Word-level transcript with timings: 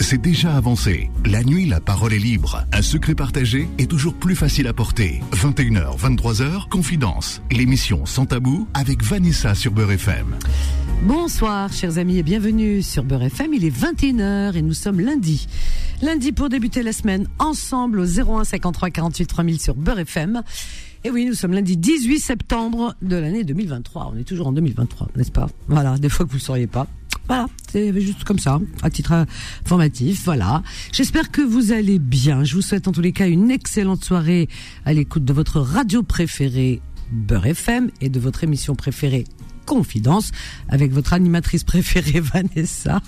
c'est 0.00 0.20
déjà 0.20 0.56
avancé. 0.56 1.10
La 1.26 1.42
nuit, 1.44 1.66
la 1.66 1.80
parole 1.80 2.14
est 2.14 2.18
libre. 2.18 2.64
Un 2.72 2.80
secret 2.80 3.14
partagé 3.14 3.68
est 3.78 3.90
toujours 3.90 4.14
plus 4.14 4.34
facile 4.34 4.66
à 4.66 4.72
porter. 4.72 5.20
21h, 5.32 5.98
23h, 5.98 6.68
Confidence. 6.68 7.42
L'émission 7.50 8.06
Sans 8.06 8.24
Tabou 8.24 8.66
avec 8.72 9.02
Vanessa 9.02 9.54
sur 9.54 9.72
Beurre 9.72 9.92
FM. 9.92 10.36
Bonsoir, 11.02 11.70
chers 11.72 11.98
amis, 11.98 12.18
et 12.18 12.22
bienvenue 12.22 12.82
sur 12.82 13.04
Beurre 13.04 13.24
FM. 13.24 13.52
Il 13.52 13.64
est 13.64 13.76
21h 13.76 14.56
et 14.56 14.62
nous 14.62 14.72
sommes 14.72 15.00
lundi. 15.00 15.46
Lundi 16.00 16.32
pour 16.32 16.48
débuter 16.48 16.82
la 16.82 16.92
semaine 16.92 17.26
ensemble 17.38 18.00
au 18.00 18.06
01 18.06 18.44
53 18.44 18.90
48 18.90 19.26
3000 19.26 19.60
sur 19.60 19.74
Beurre 19.74 19.98
FM. 20.00 20.42
Et 21.04 21.10
oui, 21.10 21.26
nous 21.26 21.34
sommes 21.34 21.52
lundi 21.52 21.76
18 21.76 22.18
septembre 22.20 22.94
de 23.02 23.16
l'année 23.16 23.44
2023. 23.44 24.12
On 24.14 24.18
est 24.18 24.24
toujours 24.24 24.46
en 24.46 24.52
2023, 24.52 25.08
n'est-ce 25.16 25.30
pas? 25.30 25.48
Voilà, 25.68 25.98
des 25.98 26.08
fois 26.08 26.24
que 26.24 26.30
vous 26.30 26.38
ne 26.38 26.42
sauriez 26.42 26.66
pas. 26.66 26.86
Voilà, 27.28 27.46
c'est 27.70 28.00
juste 28.00 28.24
comme 28.24 28.38
ça, 28.38 28.58
à 28.82 28.88
titre 28.88 29.26
informatif. 29.62 30.22
Voilà. 30.24 30.62
J'espère 30.92 31.30
que 31.30 31.42
vous 31.42 31.72
allez 31.72 31.98
bien. 31.98 32.42
Je 32.42 32.54
vous 32.54 32.62
souhaite 32.62 32.88
en 32.88 32.92
tous 32.92 33.02
les 33.02 33.12
cas 33.12 33.28
une 33.28 33.50
excellente 33.50 34.02
soirée 34.02 34.48
à 34.86 34.94
l'écoute 34.94 35.26
de 35.26 35.34
votre 35.34 35.60
radio 35.60 36.02
préférée 36.02 36.80
Beurre 37.12 37.46
FM 37.46 37.90
et 38.00 38.08
de 38.08 38.18
votre 38.18 38.44
émission 38.44 38.74
préférée 38.74 39.24
Confidence 39.66 40.32
avec 40.70 40.90
votre 40.92 41.12
animatrice 41.12 41.64
préférée 41.64 42.20
Vanessa. 42.34 43.02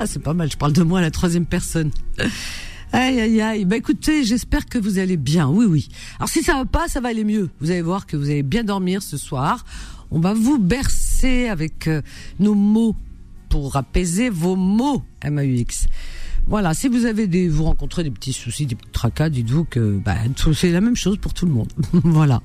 Ah, 0.00 0.06
c'est 0.06 0.22
pas 0.22 0.34
mal. 0.34 0.50
Je 0.50 0.56
parle 0.56 0.72
de 0.72 0.82
moi 0.82 0.98
à 0.98 1.02
la 1.02 1.12
troisième 1.12 1.46
personne. 1.46 1.92
Aïe, 2.92 3.20
aïe, 3.20 3.40
aïe. 3.40 3.64
Bah, 3.64 3.76
écoutez, 3.76 4.24
j'espère 4.24 4.66
que 4.66 4.78
vous 4.78 4.98
allez 4.98 5.16
bien. 5.16 5.46
Oui, 5.48 5.66
oui. 5.66 5.88
Alors, 6.18 6.28
si 6.28 6.42
ça 6.42 6.54
va 6.54 6.64
pas, 6.64 6.88
ça 6.88 7.00
va 7.00 7.10
aller 7.10 7.22
mieux. 7.22 7.50
Vous 7.60 7.70
allez 7.70 7.82
voir 7.82 8.08
que 8.08 8.16
vous 8.16 8.28
allez 8.30 8.42
bien 8.42 8.64
dormir 8.64 9.00
ce 9.00 9.16
soir. 9.16 9.64
On 10.10 10.18
va 10.18 10.34
vous 10.34 10.58
bercer 10.58 11.46
avec 11.46 11.86
euh, 11.86 12.02
nos 12.40 12.56
mots 12.56 12.96
pour 13.50 13.76
apaiser 13.76 14.30
vos 14.30 14.56
mots 14.56 15.02
MAUX. 15.22 15.88
Voilà, 16.46 16.72
si 16.72 16.88
vous 16.88 17.04
avez 17.04 17.26
des, 17.26 17.48
vous 17.48 17.64
rencontrez 17.64 18.02
des 18.02 18.10
petits 18.10 18.32
soucis, 18.32 18.64
des 18.64 18.74
petits 18.74 18.90
tracas, 18.90 19.28
dites-vous 19.28 19.64
que 19.64 19.98
bah, 19.98 20.16
c'est 20.54 20.72
la 20.72 20.80
même 20.80 20.96
chose 20.96 21.18
pour 21.18 21.34
tout 21.34 21.44
le 21.44 21.52
monde. 21.52 21.70
voilà. 21.92 22.40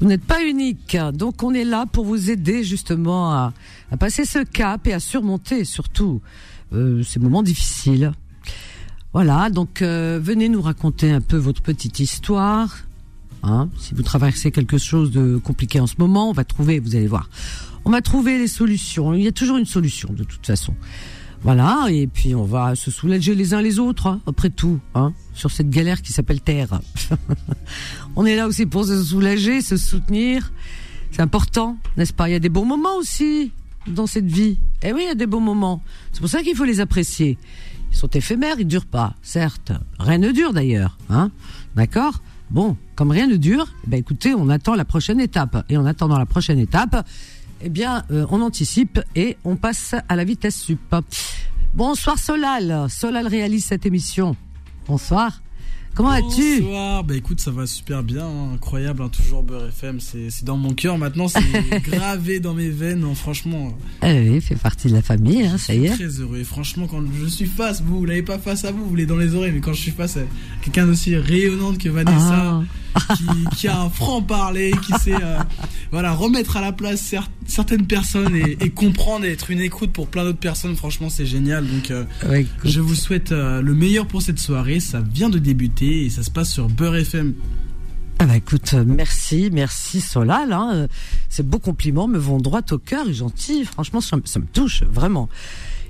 Vous 0.00 0.06
n'êtes 0.06 0.24
pas 0.24 0.42
unique, 0.42 0.96
donc 1.12 1.42
on 1.42 1.52
est 1.52 1.64
là 1.64 1.84
pour 1.86 2.06
vous 2.06 2.30
aider 2.30 2.64
justement 2.64 3.32
à, 3.32 3.52
à 3.90 3.96
passer 3.96 4.24
ce 4.24 4.40
cap 4.40 4.86
et 4.86 4.94
à 4.94 4.98
surmonter 4.98 5.64
surtout 5.64 6.22
euh, 6.72 7.02
ces 7.02 7.20
moments 7.20 7.42
difficiles. 7.42 8.12
Voilà, 9.12 9.50
donc 9.50 9.82
euh, 9.82 10.18
venez 10.22 10.48
nous 10.48 10.62
raconter 10.62 11.10
un 11.10 11.20
peu 11.20 11.36
votre 11.36 11.60
petite 11.60 12.00
histoire. 12.00 12.78
Hein, 13.42 13.68
si 13.78 13.94
vous 13.94 14.02
traversez 14.02 14.50
quelque 14.50 14.78
chose 14.78 15.10
de 15.10 15.36
compliqué 15.36 15.80
en 15.80 15.86
ce 15.86 15.96
moment, 15.98 16.30
on 16.30 16.32
va 16.32 16.44
trouver, 16.44 16.78
vous 16.78 16.96
allez 16.96 17.08
voir, 17.08 17.28
on 17.84 17.90
va 17.90 18.00
trouver 18.00 18.38
les 18.38 18.48
solutions. 18.48 19.14
Il 19.14 19.22
y 19.22 19.28
a 19.28 19.32
toujours 19.32 19.56
une 19.56 19.66
solution 19.66 20.12
de 20.12 20.24
toute 20.24 20.46
façon. 20.46 20.74
Voilà, 21.42 21.88
et 21.90 22.06
puis 22.06 22.36
on 22.36 22.44
va 22.44 22.76
se 22.76 22.92
soulager 22.92 23.34
les 23.34 23.52
uns 23.52 23.62
les 23.62 23.80
autres, 23.80 24.06
hein, 24.06 24.20
après 24.26 24.48
tout, 24.48 24.78
hein, 24.94 25.12
sur 25.34 25.50
cette 25.50 25.70
galère 25.70 26.00
qui 26.00 26.12
s'appelle 26.12 26.40
Terre. 26.40 26.80
on 28.16 28.24
est 28.24 28.36
là 28.36 28.46
aussi 28.46 28.64
pour 28.64 28.84
se 28.84 29.02
soulager, 29.02 29.60
se 29.60 29.76
soutenir. 29.76 30.52
C'est 31.10 31.20
important, 31.20 31.76
n'est-ce 31.96 32.12
pas? 32.12 32.28
Il 32.28 32.32
y 32.32 32.36
a 32.36 32.38
des 32.38 32.48
bons 32.48 32.64
moments 32.64 32.94
aussi 32.96 33.50
dans 33.88 34.06
cette 34.06 34.30
vie. 34.30 34.58
Eh 34.82 34.92
oui, 34.92 35.00
il 35.02 35.08
y 35.08 35.10
a 35.10 35.16
des 35.16 35.26
bons 35.26 35.40
moments. 35.40 35.82
C'est 36.12 36.20
pour 36.20 36.30
ça 36.30 36.42
qu'il 36.42 36.54
faut 36.54 36.64
les 36.64 36.78
apprécier. 36.78 37.36
Ils 37.90 37.96
sont 37.96 38.08
éphémères, 38.08 38.56
ils 38.60 38.66
durent 38.66 38.86
pas, 38.86 39.14
certes. 39.20 39.72
Rien 39.98 40.18
ne 40.18 40.30
dure 40.30 40.52
d'ailleurs, 40.52 40.96
hein 41.10 41.32
D'accord? 41.74 42.22
Bon, 42.50 42.76
comme 42.94 43.10
rien 43.10 43.26
ne 43.26 43.36
dure, 43.36 43.66
eh 43.84 43.90
ben 43.90 43.96
écoutez, 43.98 44.34
on 44.34 44.48
attend 44.48 44.74
la 44.74 44.84
prochaine 44.84 45.20
étape. 45.20 45.64
Et 45.70 45.76
en 45.76 45.86
attendant 45.86 46.18
la 46.18 46.26
prochaine 46.26 46.58
étape, 46.58 47.04
eh 47.62 47.68
bien, 47.68 48.04
euh, 48.10 48.26
on 48.30 48.40
anticipe 48.40 49.00
et 49.14 49.36
on 49.44 49.56
passe 49.56 49.94
à 50.08 50.16
la 50.16 50.24
vitesse 50.24 50.60
sup. 50.60 50.94
Bonsoir 51.74 52.18
Solal. 52.18 52.86
Solal 52.90 53.26
réalise 53.26 53.64
cette 53.64 53.86
émission. 53.86 54.36
Bonsoir. 54.86 55.41
Comment 55.94 56.08
vas-tu 56.08 56.62
Bonsoir, 56.62 57.04
bah 57.04 57.14
écoute, 57.14 57.40
ça 57.40 57.50
va 57.50 57.66
super 57.66 58.02
bien, 58.02 58.24
hein. 58.24 58.54
incroyable, 58.54 59.02
hein, 59.02 59.10
toujours 59.10 59.42
Beurre 59.42 59.66
FM, 59.66 60.00
c'est 60.00 60.42
dans 60.42 60.56
mon 60.56 60.72
cœur 60.72 60.96
maintenant, 60.96 61.28
c'est 61.28 61.40
gravé 61.82 62.40
dans 62.40 62.54
mes 62.54 62.70
veines, 62.70 63.04
franchement. 63.14 63.76
Eh 64.02 64.30
oui, 64.30 64.40
fait 64.40 64.56
partie 64.56 64.88
de 64.88 64.94
la 64.94 65.02
famille, 65.02 65.44
hein, 65.44 65.58
ça 65.58 65.74
y 65.74 65.84
est. 65.84 65.90
Très 65.90 66.20
heureux, 66.20 66.38
et 66.38 66.44
franchement, 66.44 66.86
quand 66.86 67.02
je 67.20 67.26
suis 67.26 67.44
face, 67.44 67.82
vous, 67.82 67.98
vous 67.98 68.04
l'avez 68.06 68.22
pas 68.22 68.38
face 68.38 68.64
à 68.64 68.72
vous, 68.72 68.86
vous 68.86 68.94
l'avez 68.94 69.06
dans 69.06 69.18
les 69.18 69.34
oreilles, 69.34 69.52
mais 69.52 69.60
quand 69.60 69.74
je 69.74 69.82
suis 69.82 69.90
face 69.90 70.16
à 70.16 70.22
quelqu'un 70.62 70.86
d'aussi 70.86 71.14
rayonnante 71.14 71.76
que 71.76 71.90
Vanessa, 71.90 72.62
ah. 72.94 73.14
qui, 73.56 73.68
a 73.68 73.78
un 73.78 73.90
franc-parler, 73.90 74.72
qui 74.86 74.92
sait 74.94 75.14
euh, 75.14 75.38
voilà, 75.90 76.12
remettre 76.12 76.56
à 76.56 76.62
la 76.62 76.72
place 76.72 77.14
certaines 77.46 77.86
personnes 77.86 78.34
et, 78.34 78.70
comprendre 78.70 79.26
et 79.26 79.32
être 79.32 79.50
une 79.50 79.60
écoute 79.60 79.92
pour 79.92 80.08
plein 80.08 80.24
d'autres 80.24 80.38
personnes, 80.38 80.74
franchement, 80.74 81.10
c'est 81.10 81.26
génial. 81.26 81.66
Donc, 81.66 81.90
euh, 81.90 82.04
je 82.64 82.80
vous 82.80 82.94
souhaite 82.94 83.32
euh, 83.32 83.60
le 83.60 83.74
meilleur 83.74 84.06
pour 84.06 84.22
cette 84.22 84.38
soirée, 84.38 84.80
ça 84.80 85.00
vient 85.00 85.28
de 85.28 85.38
débuter 85.38 85.81
et 85.82 86.10
ça 86.10 86.22
se 86.22 86.30
passe 86.30 86.50
sur 86.50 86.68
Beurre 86.68 86.96
FM. 86.96 87.34
Ah 88.18 88.26
bah 88.26 88.36
écoute, 88.36 88.72
euh, 88.74 88.84
merci, 88.86 89.50
merci 89.52 90.00
Solal. 90.00 90.52
Hein. 90.52 90.86
Ces 91.28 91.42
beaux 91.42 91.58
compliments 91.58 92.06
me 92.06 92.18
vont 92.18 92.38
droit 92.38 92.60
au 92.70 92.78
cœur 92.78 93.08
et 93.08 93.14
gentil. 93.14 93.64
Franchement, 93.64 94.00
ça, 94.00 94.16
me 94.16 94.46
touche 94.52 94.84
vraiment. 94.84 95.28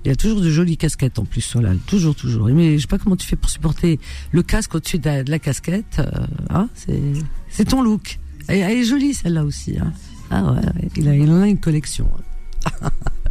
Il 0.04 0.10
a 0.10 0.16
toujours 0.16 0.40
de 0.40 0.48
jolies 0.50 0.78
casquettes 0.78 1.18
en 1.18 1.24
plus, 1.24 1.42
Solal. 1.42 1.78
Toujours, 1.86 2.14
toujours. 2.14 2.46
Mais 2.46 2.76
je 2.78 2.82
sais 2.82 2.88
pas 2.88 2.98
comment 2.98 3.16
tu 3.16 3.26
fais 3.26 3.36
pour 3.36 3.50
supporter 3.50 4.00
le 4.30 4.42
casque 4.42 4.74
au-dessus 4.74 4.98
de, 4.98 5.30
la, 5.30 5.38
casquette. 5.38 5.98
Euh, 5.98 6.26
hein. 6.48 6.68
c'est, 7.50 7.64
ton 7.66 7.82
look. 7.82 8.18
Elle, 8.48 8.60
est 8.60 8.84
jolie 8.84 9.12
celle-là 9.12 9.44
aussi. 9.44 9.78
Hein. 9.78 9.92
Ah 10.30 10.52
ouais, 10.52 10.88
il, 10.96 11.08
a, 11.08 11.12
a 11.12 11.46
une 11.46 11.60
collection. 11.60 12.08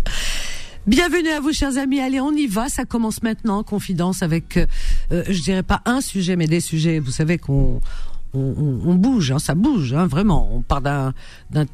Bienvenue 0.87 1.29
à 1.29 1.39
vous, 1.39 1.53
chers 1.53 1.77
amis. 1.77 1.99
Allez, 1.99 2.19
on 2.19 2.31
y 2.31 2.47
va. 2.47 2.67
Ça 2.67 2.85
commence 2.85 3.21
maintenant. 3.21 3.61
Confidence 3.61 4.23
avec, 4.23 4.57
euh, 4.57 4.65
euh, 5.11 5.23
je 5.29 5.39
dirais 5.43 5.61
pas 5.61 5.83
un 5.85 6.01
sujet, 6.01 6.35
mais 6.35 6.47
des 6.47 6.59
sujets. 6.59 6.97
Vous 6.97 7.11
savez 7.11 7.37
qu'on 7.37 7.79
on, 8.33 8.95
bouge, 8.95 9.31
hein, 9.31 9.37
ça 9.37 9.53
bouge, 9.53 9.93
hein, 9.93 10.07
vraiment. 10.07 10.49
On 10.51 10.63
part 10.63 10.81
d'un 10.81 11.13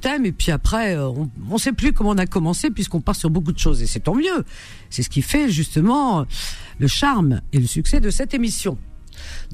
thème 0.01 0.25
et 0.25 0.33
puis 0.33 0.51
après, 0.51 0.97
euh, 0.97 1.07
on 1.07 1.53
ne 1.53 1.57
sait 1.57 1.71
plus 1.71 1.93
comment 1.93 2.09
on 2.09 2.17
a 2.17 2.25
commencé 2.25 2.69
puisqu'on 2.69 2.99
part 2.99 3.15
sur 3.15 3.29
beaucoup 3.29 3.53
de 3.53 3.59
choses 3.59 3.81
et 3.81 3.87
c'est 3.87 4.01
tant 4.01 4.15
mieux. 4.15 4.43
C'est 4.89 5.03
ce 5.03 5.09
qui 5.09 5.21
fait 5.21 5.49
justement 5.49 6.25
le 6.77 6.87
charme 6.87 7.39
et 7.53 7.59
le 7.59 7.67
succès 7.67 8.01
de 8.01 8.09
cette 8.09 8.33
émission. 8.33 8.77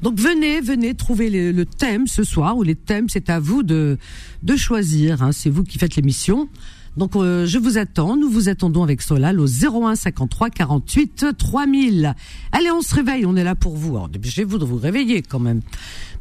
Donc 0.02 0.18
venez, 0.18 0.62
venez 0.62 0.94
trouver 0.94 1.30
le, 1.30 1.64
thème 1.64 2.08
ce 2.08 2.24
soir 2.24 2.56
ou 2.56 2.64
les 2.64 2.74
thèmes, 2.74 3.08
c'est 3.08 3.30
à 3.30 3.38
vous 3.38 3.62
de 3.62 3.98
de 4.42 4.56
choisir. 4.56 5.22
Hein, 5.22 5.30
c'est 5.30 5.48
vous 5.48 5.62
qui 5.62 5.78
faites 5.78 5.94
l'émission. 5.94 6.48
Donc 6.96 7.16
euh, 7.16 7.44
je 7.44 7.58
vous 7.58 7.76
attends, 7.76 8.16
nous 8.16 8.30
vous 8.30 8.48
attendons 8.48 8.84
avec 8.84 9.02
Solal 9.02 9.40
au 9.40 9.46
01 9.46 9.96
53 9.96 10.50
48 10.50 11.26
3000. 11.36 12.14
Allez, 12.52 12.70
on 12.70 12.82
se 12.82 12.94
réveille, 12.94 13.26
on 13.26 13.34
est 13.34 13.42
là 13.42 13.56
pour 13.56 13.76
vous. 13.76 13.96
Alors 13.96 14.08
dépêchez-vous 14.08 14.58
de 14.58 14.64
vous 14.64 14.76
réveiller 14.76 15.22
quand 15.22 15.40
même. 15.40 15.60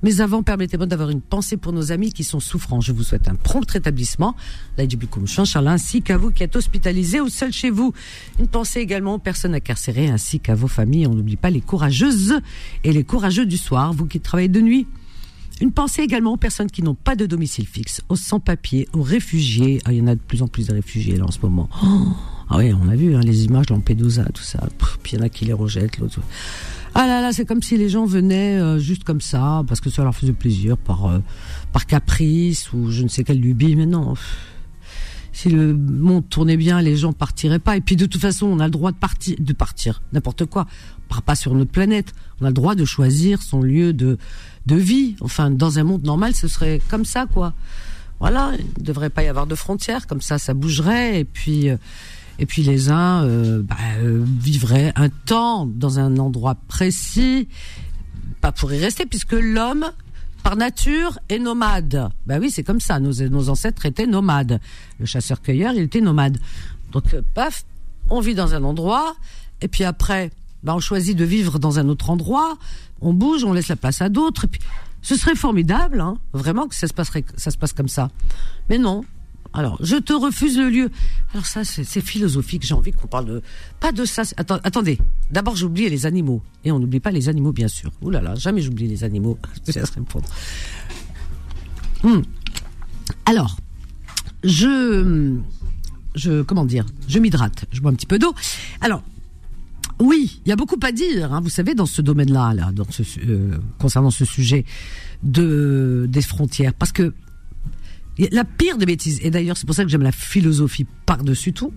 Mais 0.02 0.20
avant, 0.20 0.44
permettez-moi 0.44 0.88
d'avoir 0.88 1.12
une 1.12 1.22
pensée 1.22 1.58
pour 1.58 1.74
nos 1.74 1.92
amis 1.92 2.12
qui 2.12 2.24
sont 2.24 2.40
souffrants. 2.40 2.82
Je 2.82 2.92
vous 2.92 3.04
souhaite 3.04 3.30
un 3.30 3.36
prompt 3.36 3.70
rétablissement, 3.70 4.36
ainsi 4.78 6.02
qu'à 6.02 6.18
vous 6.18 6.32
qui 6.32 6.44
êtes 6.44 6.56
hospitalisés 6.56 7.22
ou 7.22 7.30
seuls 7.30 7.54
chez 7.54 7.70
vous. 7.70 7.94
Une 8.40 8.48
pensée 8.48 8.80
également 8.80 9.16
aux 9.16 9.20
personnes 9.20 9.56
incarcérées 9.56 10.10
ainsi 10.10 10.40
qu'à 10.40 10.56
vos 10.56 10.68
familles. 10.68 11.08
On 11.08 11.14
n'oublie 11.14 11.38
pas 11.38 11.52
les 11.52 11.62
courageuses 11.62 12.40
et 12.84 12.92
les 12.92 13.04
courageux 13.04 13.46
du 13.46 13.58
soir, 13.58 13.94
vous 13.94 14.08
qui 14.08 14.20
travaillez 14.20 14.50
de 14.50 14.62
nuit. 14.62 14.88
Une 15.62 15.72
pensée 15.72 16.02
également 16.02 16.34
aux 16.34 16.38
personnes 16.38 16.70
qui 16.70 16.82
n'ont 16.84 16.96
pas 16.96 17.16
de 17.16 17.26
domicile 17.26 17.68
fixe, 17.68 18.02
aux 18.10 18.16
sans-papiers, 18.16 18.88
aux 18.94 19.02
réfugiés. 19.02 19.80
Ah, 19.86 19.94
il 19.94 20.00
y 20.00 20.02
en 20.02 20.08
a 20.08 20.16
de 20.16 20.22
plus 20.22 20.42
en 20.42 20.48
plus 20.48 20.68
de 20.68 20.74
réfugiés 20.74 21.18
là 21.18 21.26
en 21.26 21.32
ce 21.32 21.40
moment. 21.42 21.70
Oh, 21.84 22.08
ah 22.50 22.58
oui, 22.58 22.74
on 22.74 22.90
a 22.90 22.96
vu 22.96 23.16
hein, 23.16 23.22
les 23.22 23.46
images 23.46 23.70
Lampedusa, 23.70 24.26
tout 24.26 24.44
ça. 24.44 24.68
puis 25.02 25.14
il 25.14 25.20
y 25.20 25.22
en 25.22 25.26
a 25.26 25.30
qui 25.30 25.46
les 25.46 25.54
rejettent, 25.54 25.98
l'autre. 25.98 26.20
Ah 26.96 27.08
là 27.08 27.22
là, 27.22 27.34
c'est 27.34 27.46
comme 27.46 27.64
si 27.64 27.78
les 27.78 27.90
gens 27.90 28.06
venaient 28.06 28.60
euh, 28.60 28.78
juste 28.78 29.04
comme 29.04 29.22
ça, 29.22 29.64
parce 29.68 29.82
que 29.82 29.90
ça 29.90 30.04
leur 30.04 30.16
faisait 30.16 30.34
plaisir, 30.34 30.78
par, 30.78 31.06
euh, 31.06 31.20
par 31.72 31.88
caprice 31.88 32.72
ou 32.74 32.92
je 32.92 33.04
ne 33.04 33.08
sais 33.08 33.24
quelle 33.24 33.40
lubie, 33.40 33.76
mais 33.76 33.88
non. 33.88 34.14
Si 35.32 35.50
le 35.50 35.74
monde 35.74 36.30
tournait 36.30 36.58
bien, 36.58 36.80
les 36.82 36.96
gens 36.96 37.12
partiraient 37.12 37.58
pas. 37.58 37.76
Et 37.76 37.82
puis 37.82 37.96
de 37.96 38.06
toute 38.06 38.22
façon, 38.22 38.46
on 38.46 38.60
a 38.60 38.66
le 38.66 38.72
droit 38.72 38.92
de 38.92 38.98
partir, 38.98 39.36
de 39.40 39.54
partir, 39.54 40.04
n'importe 40.14 40.46
quoi. 40.46 40.68
On 41.06 41.10
part 41.10 41.24
pas 41.24 41.36
sur 41.36 41.56
notre 41.56 41.72
planète. 41.72 42.14
On 42.40 42.46
a 42.46 42.50
le 42.50 42.54
droit 42.54 42.76
de 42.76 42.86
choisir 42.86 43.42
son 43.42 43.62
lieu 43.64 43.94
de 43.94 44.20
de 44.66 44.76
vie. 44.76 45.16
Enfin, 45.22 45.50
dans 45.50 45.80
un 45.80 45.84
monde 45.84 46.04
normal, 46.04 46.36
ce 46.36 46.48
serait 46.48 46.82
comme 46.90 47.06
ça, 47.06 47.26
quoi. 47.26 47.54
Voilà, 48.20 48.52
il 48.58 48.66
ne 48.80 48.86
devrait 48.86 49.10
pas 49.10 49.24
y 49.24 49.28
avoir 49.28 49.48
de 49.48 49.56
frontières, 49.56 50.08
comme 50.08 50.22
ça, 50.22 50.38
ça 50.38 50.54
bougerait, 50.54 51.20
et 51.20 51.26
puis, 51.26 51.70
euh, 51.70 51.78
et 52.40 52.46
puis 52.46 52.64
les 52.64 52.90
uns 52.90 53.24
euh, 53.26 53.62
bah, 53.62 53.76
euh, 53.98 54.24
vivraient 54.26 54.94
un 54.96 55.10
temps 55.10 55.66
dans 55.66 56.00
un 56.00 56.18
endroit 56.18 56.56
précis, 56.68 57.48
pas 58.40 58.52
pour 58.52 58.72
y 58.72 58.80
rester, 58.80 59.06
puisque 59.06 59.34
l'homme, 59.34 59.92
par 60.42 60.56
nature, 60.56 61.20
est 61.30 61.40
nomade. 61.40 62.10
Ben 62.26 62.40
oui, 62.40 62.50
c'est 62.50 62.64
comme 62.64 62.80
ça. 62.80 63.00
Nos, 63.00 63.28
nos 63.30 63.50
ancêtres 63.50 63.86
étaient 63.86 64.08
nomades. 64.08 64.60
Le 65.00 65.06
chasseur-cueilleur, 65.06 65.74
il 65.74 65.84
était 65.84 66.02
nomade. 66.02 66.38
Donc, 66.92 67.04
paf, 67.34 67.66
on 68.10 68.22
vit 68.22 68.36
dans 68.36 68.54
un 68.54 68.64
endroit, 68.64 69.16
et 69.62 69.68
puis 69.68 69.84
après, 69.84 70.32
ben, 70.64 70.76
on 70.76 70.80
choisit 70.80 71.18
de 71.18 71.26
vivre 71.26 71.60
dans 71.60 71.80
un 71.80 71.90
autre 71.90 72.10
endroit 72.10 72.58
on 73.04 73.14
bouge, 73.14 73.44
on 73.44 73.54
laisse 73.54 73.68
la 73.68 73.76
place 73.76 74.02
à 74.02 74.10
d'autres. 74.10 74.48
ce 75.02 75.16
serait 75.16 75.36
formidable, 75.36 76.00
hein, 76.00 76.18
vraiment 76.34 76.68
que 76.68 76.76
ça 76.76 76.88
se 76.88 76.94
passe 76.94 77.74
comme 77.74 77.88
ça. 77.88 78.10
Mais 78.70 78.78
non, 78.78 79.04
Alors, 79.56 79.78
je 79.82 79.98
te 79.98 80.14
refuse 80.14 80.58
le 80.58 80.70
lieu. 80.70 80.90
Alors 81.34 81.46
ça, 81.46 81.64
c'est 81.64 82.02
philosophique. 82.02 82.64
J'ai 82.66 82.74
envie 82.74 82.92
qu'on 82.92 83.08
parle 83.08 83.26
de 83.26 83.42
pas 83.80 83.92
de 83.92 84.06
ça. 84.06 84.24
attendez. 84.38 84.98
D'abord, 85.30 85.56
j'oublie 85.56 85.90
les 85.90 86.06
animaux 86.06 86.42
et 86.64 86.72
on 86.72 86.80
n'oublie 86.80 87.00
pas 87.00 87.12
les 87.12 87.30
animaux, 87.30 87.52
bien 87.52 87.68
sûr. 87.68 87.92
Ouh 88.02 88.10
là 88.10 88.22
là, 88.22 88.36
jamais 88.36 88.62
j'oublie 88.62 88.88
les 88.88 89.04
animaux. 89.04 89.38
je 89.68 89.74
laisse 89.74 89.90
répondre. 89.92 90.26
Hmm. 92.04 92.22
Alors, 93.26 93.58
je, 94.44 95.38
je, 96.16 96.42
comment 96.42 96.66
dire, 96.66 96.86
je 97.08 97.20
m'hydrate. 97.20 97.66
Je 97.72 97.82
bois 97.82 97.92
un 97.92 97.96
petit 97.96 98.08
peu 98.08 98.18
d'eau. 98.18 98.34
Alors, 98.82 99.04
oui, 100.00 100.42
il 100.46 100.50
y 100.50 100.52
a 100.52 100.56
beaucoup 100.56 100.80
à 100.82 100.92
dire, 100.92 101.34
hein, 101.34 101.42
vous 101.42 101.50
savez, 101.50 101.76
dans 101.76 101.86
ce 101.86 102.02
domaine-là, 102.02 102.54
là, 102.54 102.72
euh, 103.28 103.58
concernant 103.80 104.12
ce 104.12 104.26
sujet 104.26 104.66
de 105.24 106.06
des 106.10 106.22
frontières, 106.22 106.74
parce 106.74 106.92
que 106.92 107.14
la 108.32 108.44
pire 108.44 108.78
des 108.78 108.86
bêtises, 108.86 109.20
et 109.24 109.32
d'ailleurs 109.32 109.58
c'est 109.58 109.66
pour 109.66 109.76
ça 109.76 109.84
que 109.84 109.90
j'aime 109.90 110.04
la 110.04 110.12
philosophie 110.12 110.86
par-dessus 111.06 111.54
tout, 111.54 111.74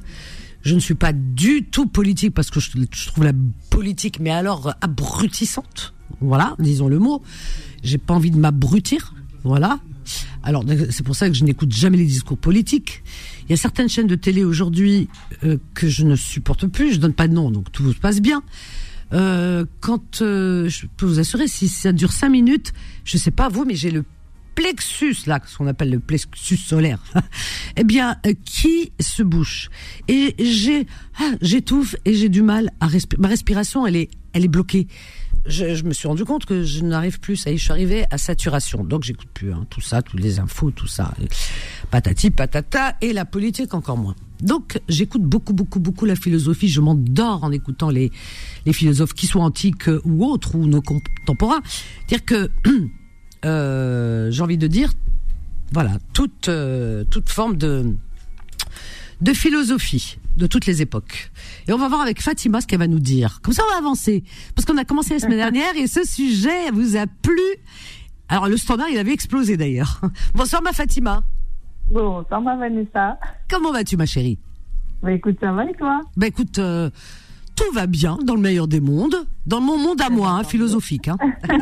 je 0.62 0.74
ne 0.74 0.80
suis 0.80 0.94
pas 0.94 1.12
du 1.12 1.64
tout 1.64 1.86
politique 1.86 2.34
parce 2.34 2.50
que 2.50 2.58
je, 2.58 2.70
trouve 3.06 3.24
la 3.24 3.32
politique, 3.70 4.18
mais 4.18 4.30
alors 4.30 4.74
abrutissante. 4.80 5.94
Voilà, 6.20 6.56
disons 6.58 6.88
le 6.88 6.98
mot. 6.98 7.22
J'ai 7.84 7.98
pas 7.98 8.14
envie 8.14 8.32
de 8.32 8.38
m'abrutir. 8.38 9.14
Voilà. 9.44 9.78
Alors 10.42 10.64
c'est 10.90 11.04
pour 11.04 11.16
ça 11.16 11.28
que 11.28 11.34
je 11.34 11.44
n'écoute 11.44 11.72
jamais 11.72 11.96
les 11.96 12.06
discours 12.06 12.38
politiques. 12.38 13.02
Il 13.48 13.50
y 13.50 13.54
a 13.54 13.56
certaines 13.56 13.88
chaînes 13.88 14.06
de 14.06 14.14
télé 14.14 14.44
aujourd'hui 14.44 15.08
euh, 15.44 15.58
que 15.74 15.88
je 15.88 16.04
ne 16.04 16.16
supporte 16.16 16.66
plus. 16.66 16.94
Je 16.94 16.98
donne 16.98 17.14
pas 17.14 17.28
de 17.28 17.34
nom, 17.34 17.50
donc 17.50 17.70
tout 17.72 17.92
se 17.92 17.98
passe 17.98 18.20
bien. 18.20 18.42
Euh, 19.12 19.64
quand 19.80 20.22
euh, 20.22 20.68
je 20.68 20.86
peux 20.96 21.06
vous 21.06 21.20
assurer, 21.20 21.46
si 21.46 21.68
ça 21.68 21.92
dure 21.92 22.12
cinq 22.12 22.30
minutes, 22.30 22.72
je 23.04 23.16
sais 23.18 23.30
pas 23.30 23.48
vous, 23.48 23.64
mais 23.64 23.76
j'ai 23.76 23.90
le 23.90 24.04
plexus, 24.56 25.16
là, 25.26 25.40
ce 25.46 25.58
qu'on 25.58 25.66
appelle 25.66 25.90
le 25.90 26.00
plexus 26.00 26.56
solaire, 26.56 26.98
eh 27.76 27.84
bien, 27.84 28.16
qui 28.44 28.90
se 28.98 29.22
bouche? 29.22 29.68
Et 30.08 30.34
j'ai, 30.38 30.86
ah, 31.20 31.32
j'étouffe 31.42 31.94
et 32.04 32.14
j'ai 32.14 32.30
du 32.30 32.42
mal 32.42 32.70
à 32.80 32.86
respirer. 32.86 33.20
Ma 33.20 33.28
respiration, 33.28 33.86
elle 33.86 33.96
est, 33.96 34.08
elle 34.32 34.44
est 34.44 34.48
bloquée. 34.48 34.88
Je, 35.48 35.84
me 35.84 35.92
suis 35.92 36.08
rendu 36.08 36.24
compte 36.24 36.44
que 36.44 36.64
je 36.64 36.82
n'arrive 36.82 37.20
plus. 37.20 37.36
Ça 37.36 37.50
y 37.50 37.54
est, 37.54 37.56
je 37.56 37.62
suis 37.62 37.72
arrivé 37.72 38.04
à 38.10 38.18
saturation. 38.18 38.84
Donc, 38.84 39.04
j'écoute 39.04 39.28
plus 39.32 39.52
hein, 39.52 39.66
tout 39.70 39.80
ça, 39.80 40.02
toutes 40.02 40.20
les 40.20 40.40
infos, 40.40 40.70
tout 40.70 40.86
ça. 40.86 41.14
Patati, 41.90 42.30
patata, 42.30 42.96
et 43.00 43.12
la 43.12 43.24
politique 43.24 43.74
encore 43.74 43.96
moins. 43.96 44.16
Donc, 44.40 44.80
j'écoute 44.88 45.22
beaucoup, 45.22 45.52
beaucoup, 45.52 45.80
beaucoup 45.80 46.04
la 46.04 46.16
philosophie. 46.16 46.68
Je 46.68 46.80
m'endors 46.80 47.44
en 47.44 47.52
écoutant 47.52 47.90
les, 47.90 48.10
les 48.66 48.72
philosophes, 48.72 49.14
qui 49.14 49.26
soient 49.26 49.42
antiques 49.42 49.88
ou 50.04 50.24
autres, 50.24 50.56
ou 50.56 50.66
nos 50.66 50.82
contemporains. 50.82 51.62
C'est-à-dire 52.06 52.24
que 52.24 52.50
euh, 53.44 54.30
j'ai 54.30 54.42
envie 54.42 54.58
de 54.58 54.66
dire, 54.66 54.92
voilà, 55.72 55.98
toute, 56.12 56.48
euh, 56.48 57.04
toute 57.08 57.28
forme 57.28 57.56
de, 57.56 57.94
de 59.20 59.32
philosophie 59.32 60.18
de 60.36 60.46
toutes 60.46 60.66
les 60.66 60.82
époques. 60.82 61.30
Et 61.68 61.72
on 61.72 61.78
va 61.78 61.88
voir 61.88 62.00
avec 62.00 62.20
Fatima 62.20 62.60
ce 62.60 62.66
qu'elle 62.66 62.78
va 62.78 62.86
nous 62.86 62.98
dire. 62.98 63.40
Comme 63.42 63.54
ça, 63.54 63.62
on 63.66 63.72
va 63.72 63.78
avancer. 63.78 64.24
Parce 64.54 64.66
qu'on 64.66 64.76
a 64.76 64.84
commencé 64.84 65.14
la 65.14 65.20
semaine 65.20 65.36
dernière 65.52 65.76
et 65.76 65.86
ce 65.86 66.04
sujet 66.04 66.70
vous 66.72 66.96
a 66.96 67.06
plu. 67.06 67.40
Alors, 68.28 68.48
le 68.48 68.56
standard, 68.56 68.88
il 68.90 68.98
avait 68.98 69.12
explosé 69.12 69.56
d'ailleurs. 69.56 70.00
Bonsoir, 70.34 70.62
ma 70.62 70.72
Fatima. 70.72 71.22
Bonsoir, 71.90 72.40
ma 72.40 72.56
Vanessa. 72.56 73.18
Comment 73.48 73.72
vas-tu, 73.72 73.96
ma 73.96 74.06
chérie? 74.06 74.38
Bah, 75.02 75.12
écoute, 75.12 75.36
ça 75.40 75.52
va 75.52 75.64
et 75.64 75.74
toi? 75.74 76.00
Bah, 76.16 76.26
écoute, 76.26 76.58
euh, 76.58 76.90
tout 77.54 77.72
va 77.72 77.86
bien 77.86 78.18
dans 78.24 78.34
le 78.34 78.40
meilleur 78.40 78.66
des 78.66 78.80
mondes. 78.80 79.16
Dans 79.46 79.60
mon 79.60 79.78
monde 79.78 80.00
à 80.00 80.10
moi, 80.10 80.30
hein, 80.30 80.44
philosophique. 80.44 81.08
Hein. 81.08 81.16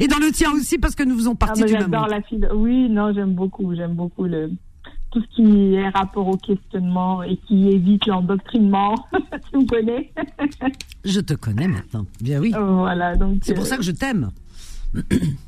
Et 0.00 0.08
dans 0.08 0.18
le 0.18 0.30
tien 0.32 0.52
aussi, 0.52 0.78
parce 0.78 0.94
que 0.94 1.02
nous 1.02 1.16
faisons 1.16 1.34
partie 1.34 1.62
ah, 1.62 1.66
du 1.66 1.72
même 1.74 1.90
la 1.90 2.22
fille. 2.22 2.46
Oui, 2.54 2.88
non, 2.88 3.12
j'aime 3.14 3.34
beaucoup. 3.34 3.74
J'aime 3.74 3.94
beaucoup 3.94 4.24
le 4.24 4.50
tout 5.14 5.22
ce 5.22 5.36
qui 5.36 5.74
est 5.74 5.88
rapport 5.90 6.26
au 6.26 6.36
questionnement 6.36 7.22
et 7.22 7.36
qui 7.46 7.68
évite 7.68 8.04
l'endoctrinement. 8.06 8.94
tu 9.50 9.58
me 9.58 9.66
connais 9.66 10.12
Je 11.04 11.20
te 11.20 11.34
connais 11.34 11.68
maintenant. 11.68 12.04
Bien 12.20 12.40
oui. 12.40 12.52
Voilà, 12.52 13.14
donc. 13.14 13.38
C'est 13.42 13.54
pour 13.54 13.66
ça 13.66 13.76
que 13.76 13.84
je 13.84 13.92
t'aime. 13.92 14.30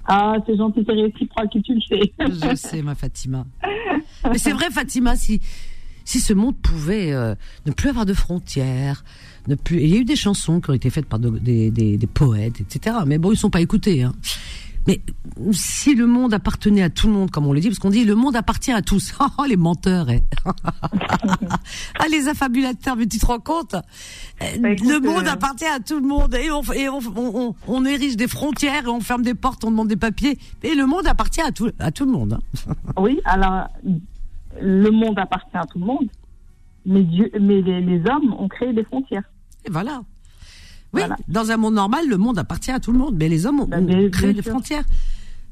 ah, 0.07 0.37
c'est 0.47 0.57
gentil, 0.57 0.85
c'est 0.87 0.93
réciproque, 0.93 1.51
tu 1.65 1.75
le 1.75 1.81
sais. 1.81 2.13
je 2.51 2.55
sais, 2.55 2.83
ma 2.83 2.95
Fatima. 2.95 3.45
Mais 4.25 4.39
c'est 4.39 4.53
vrai, 4.53 4.71
Fatima, 4.71 5.17
si 5.17 5.41
si 6.05 6.21
ce 6.21 6.33
monde 6.33 6.57
pouvait 6.57 7.13
euh, 7.13 7.35
ne 7.67 7.73
plus 7.73 7.89
avoir 7.89 8.07
de 8.07 8.15
frontières, 8.15 9.05
ne 9.49 9.57
plus. 9.57 9.81
Il 9.83 9.89
y 9.89 9.95
a 9.95 9.97
eu 9.99 10.05
des 10.05 10.15
chansons 10.15 10.61
qui 10.61 10.71
ont 10.71 10.75
été 10.75 10.89
faites 10.89 11.07
par 11.07 11.19
des, 11.19 11.71
des, 11.71 11.99
des, 11.99 12.07
poètes, 12.07 12.61
etc. 12.61 12.99
Mais 13.05 13.19
bon, 13.19 13.33
ils 13.33 13.37
sont 13.37 13.51
pas 13.51 13.61
écoutés. 13.61 14.05
Hein. 14.05 14.15
Mais 14.87 15.01
si 15.53 15.95
le 15.95 16.07
monde 16.07 16.33
appartenait 16.33 16.83
à 16.83 16.91
tout 16.91 17.09
le 17.09 17.13
monde, 17.13 17.31
comme 17.31 17.47
on 17.47 17.53
le 17.53 17.61
dit, 17.61 17.69
parce 17.69 17.79
qu'on 17.79 17.91
dit 17.91 18.05
le 18.05 18.15
monde 18.15 18.37
appartient 18.37 18.73
à 18.73 18.83
tous. 18.83 19.15
Oh, 19.39 19.45
les 19.47 19.57
menteurs, 19.57 20.09
eh. 20.09 20.23
ah, 20.47 22.05
les 22.11 22.29
affabulateurs, 22.29 22.97
mais 22.97 23.07
tu 23.07 23.19
te 23.19 23.27
rends 23.27 23.41
compte 23.41 23.73
bah, 23.73 23.83
Le 24.61 25.01
monde 25.01 25.27
euh, 25.27 25.33
appartient 25.33 25.67
à 25.67 25.79
tout 25.81 26.01
le 26.01 26.07
monde 26.07 26.35
et, 26.35 26.51
on, 26.51 26.63
et 26.73 26.89
on, 26.89 27.01
on, 27.17 27.55
on, 27.67 27.85
érige 27.85 28.17
des 28.17 28.29
frontières 28.29 28.85
et 28.85 28.89
on 28.89 29.01
ferme 29.01 29.23
des 29.23 29.35
portes, 29.35 29.65
on 29.65 29.71
demande 29.71 29.89
des 29.89 29.97
papiers. 29.97 30.39
Et 30.63 30.75
le 30.75 30.87
monde 30.87 31.07
appartient 31.07 31.43
à 31.43 31.51
tout, 31.51 31.71
à 31.79 31.91
tout 31.91 32.07
le 32.07 32.13
monde. 32.13 32.35
Hein. 32.35 32.73
oui, 32.99 33.21
alors 33.25 33.69
le 34.61 34.91
monde 34.91 35.19
appartient 35.19 35.57
à 35.57 35.67
tout 35.67 35.79
le 35.79 35.87
monde, 35.87 36.09
mais, 36.85 37.03
Dieu, 37.03 37.31
mais 37.39 37.61
les, 37.63 38.03
hommes 38.09 38.33
ont 38.39 38.49
créé 38.49 38.73
des 38.73 38.85
frontières. 38.85 39.25
Et 39.65 39.71
voilà. 39.71 40.03
Oui, 40.97 41.03
dans 41.29 41.51
un 41.51 41.57
monde 41.57 41.75
normal, 41.75 42.09
le 42.09 42.17
monde 42.17 42.39
appartient 42.39 42.71
à 42.71 42.81
tout 42.81 42.93
le 42.93 42.99
monde, 42.99 43.17
mais 43.19 43.29
les 43.29 43.47
hommes 43.47 43.61
ont, 43.61 43.67
ben, 43.67 44.11
créé 44.11 44.33
des 44.33 44.43
frontières. 44.43 44.85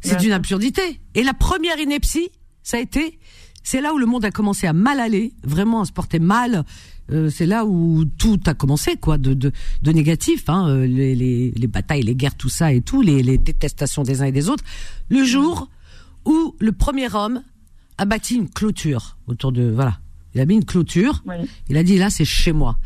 C'est 0.01 0.23
une 0.23 0.33
absurdité. 0.33 1.01
Et 1.15 1.23
la 1.23 1.35
première 1.35 1.79
ineptie, 1.79 2.31
ça 2.63 2.77
a 2.77 2.81
été, 2.81 3.19
c'est 3.63 3.81
là 3.81 3.95
où 3.95 3.99
le 3.99 4.07
monde 4.07 4.25
a 4.25 4.31
commencé 4.31 4.67
à 4.67 4.73
mal 4.73 5.01
aller, 5.01 5.33
vraiment 5.43 5.81
à 5.81 5.85
se 5.87 5.93
porter 5.93 6.19
mal. 6.19 6.65
Euh, 7.11 7.31
c'est 7.31 7.47
là 7.47 7.65
où 7.65 8.05
tout 8.05 8.41
a 8.47 8.55
commencé, 8.55 8.97
quoi, 8.97 9.19
de, 9.19 9.35
de, 9.35 9.53
de 9.83 9.93
négatif, 9.93 10.45
hein, 10.49 10.69
euh, 10.69 10.87
les, 10.87 11.15
les, 11.15 11.51
les, 11.51 11.67
batailles, 11.67 12.03
les 12.03 12.15
guerres, 12.15 12.35
tout 12.35 12.49
ça 12.49 12.73
et 12.73 12.81
tout, 12.81 13.03
les, 13.03 13.23
les 13.23 13.39
détestations 13.39 14.03
des 14.03 14.23
uns 14.23 14.27
et 14.27 14.33
des 14.33 14.49
autres. 14.49 14.65
Le 15.11 15.25
jour 15.25 15.69
où 16.25 16.55
le 16.59 16.73
premier 16.73 17.15
homme 17.15 17.43
a 17.99 18.05
bâti 18.07 18.37
une 18.37 18.49
clôture 18.49 19.17
autour 19.27 19.53
de 19.53 19.71
voilà. 19.71 19.99
Il 20.35 20.41
a 20.41 20.47
mis 20.47 20.55
une 20.55 20.65
clôture. 20.65 21.23
Il 21.69 21.77
a 21.77 21.83
dit 21.85 21.97
là 21.97 22.11
c'est 22.11 22.25
chez 22.25 22.53
moi. 22.53 22.77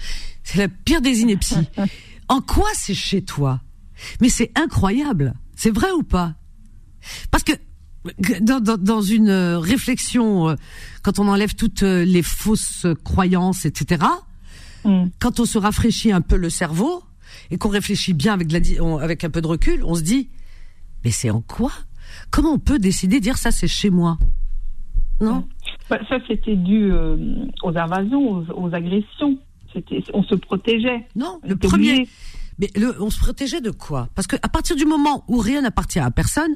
C'est 0.43 0.59
la 0.59 0.69
pire 0.69 1.01
des 1.01 1.21
inepties. 1.21 1.55
en 2.29 2.41
quoi 2.41 2.69
c'est 2.75 2.95
chez 2.95 3.23
toi? 3.23 3.61
Mais 4.21 4.29
c'est 4.29 4.53
incroyable. 4.57 5.35
C'est 5.57 5.71
vrai 5.71 5.91
ou 5.91 6.03
pas? 6.03 6.35
Parce 7.31 7.43
que 7.43 7.53
dans, 8.41 8.61
dans, 8.61 9.03
une 9.03 9.29
euh, 9.29 9.59
réflexion, 9.59 10.51
euh, 10.51 10.55
quand 11.03 11.19
on 11.19 11.29
enlève 11.29 11.55
toutes 11.55 11.83
euh, 11.83 12.05
les 12.05 12.23
fausses 12.23 12.87
croyances, 13.05 13.65
etc. 13.65 14.05
Mm. 14.85 15.07
Quand 15.19 15.41
on 15.41 15.45
se 15.45 15.59
rafraîchit 15.59 16.13
un 16.13 16.21
peu 16.21 16.37
le 16.37 16.51
cerveau 16.51 17.03
et 17.51 17.59
qu'on 17.59 17.69
réfléchit 17.69 18.15
bien 18.15 18.35
avec, 18.35 18.53
la, 18.53 18.61
avec 19.01 19.25
un 19.25 19.31
peu 19.31 19.41
de 19.41 19.47
recul, 19.47 19.83
on 19.85 19.95
se 19.95 20.03
dit 20.03 20.29
mais 21.05 21.11
c'est 21.11 21.31
en 21.31 21.41
quoi? 21.41 21.73
Comment 22.31 22.53
on 22.53 22.59
peut 22.59 22.79
décider 22.79 23.19
de 23.19 23.23
dire 23.23 23.39
ça 23.39 23.51
c'est 23.51 23.69
chez 23.69 23.91
moi? 23.91 24.19
Non? 25.21 25.47
Bah, 25.91 25.99
Ça, 26.09 26.19
c'était 26.27 26.57
dû 26.57 26.93
euh, 26.93 27.17
aux 27.63 27.77
invasions, 27.77 28.45
aux, 28.55 28.75
agressions. 28.75 29.39
On 30.13 30.23
se 30.23 30.35
protégeait. 30.35 31.07
Non, 31.17 31.41
le 31.47 31.57
premier. 31.57 32.09
Mais 32.59 32.71
on 32.99 33.11
se 33.11 33.19
protégeait 33.19 33.61
de 33.61 33.71
quoi? 33.71 34.09
Parce 34.15 34.27
qu'à 34.27 34.49
partir 34.49 34.75
du 34.75 34.85
moment 34.85 35.25
où 35.29 35.39
rien 35.39 35.63
n'appartient 35.63 36.01
à 36.01 36.11
personne, 36.11 36.55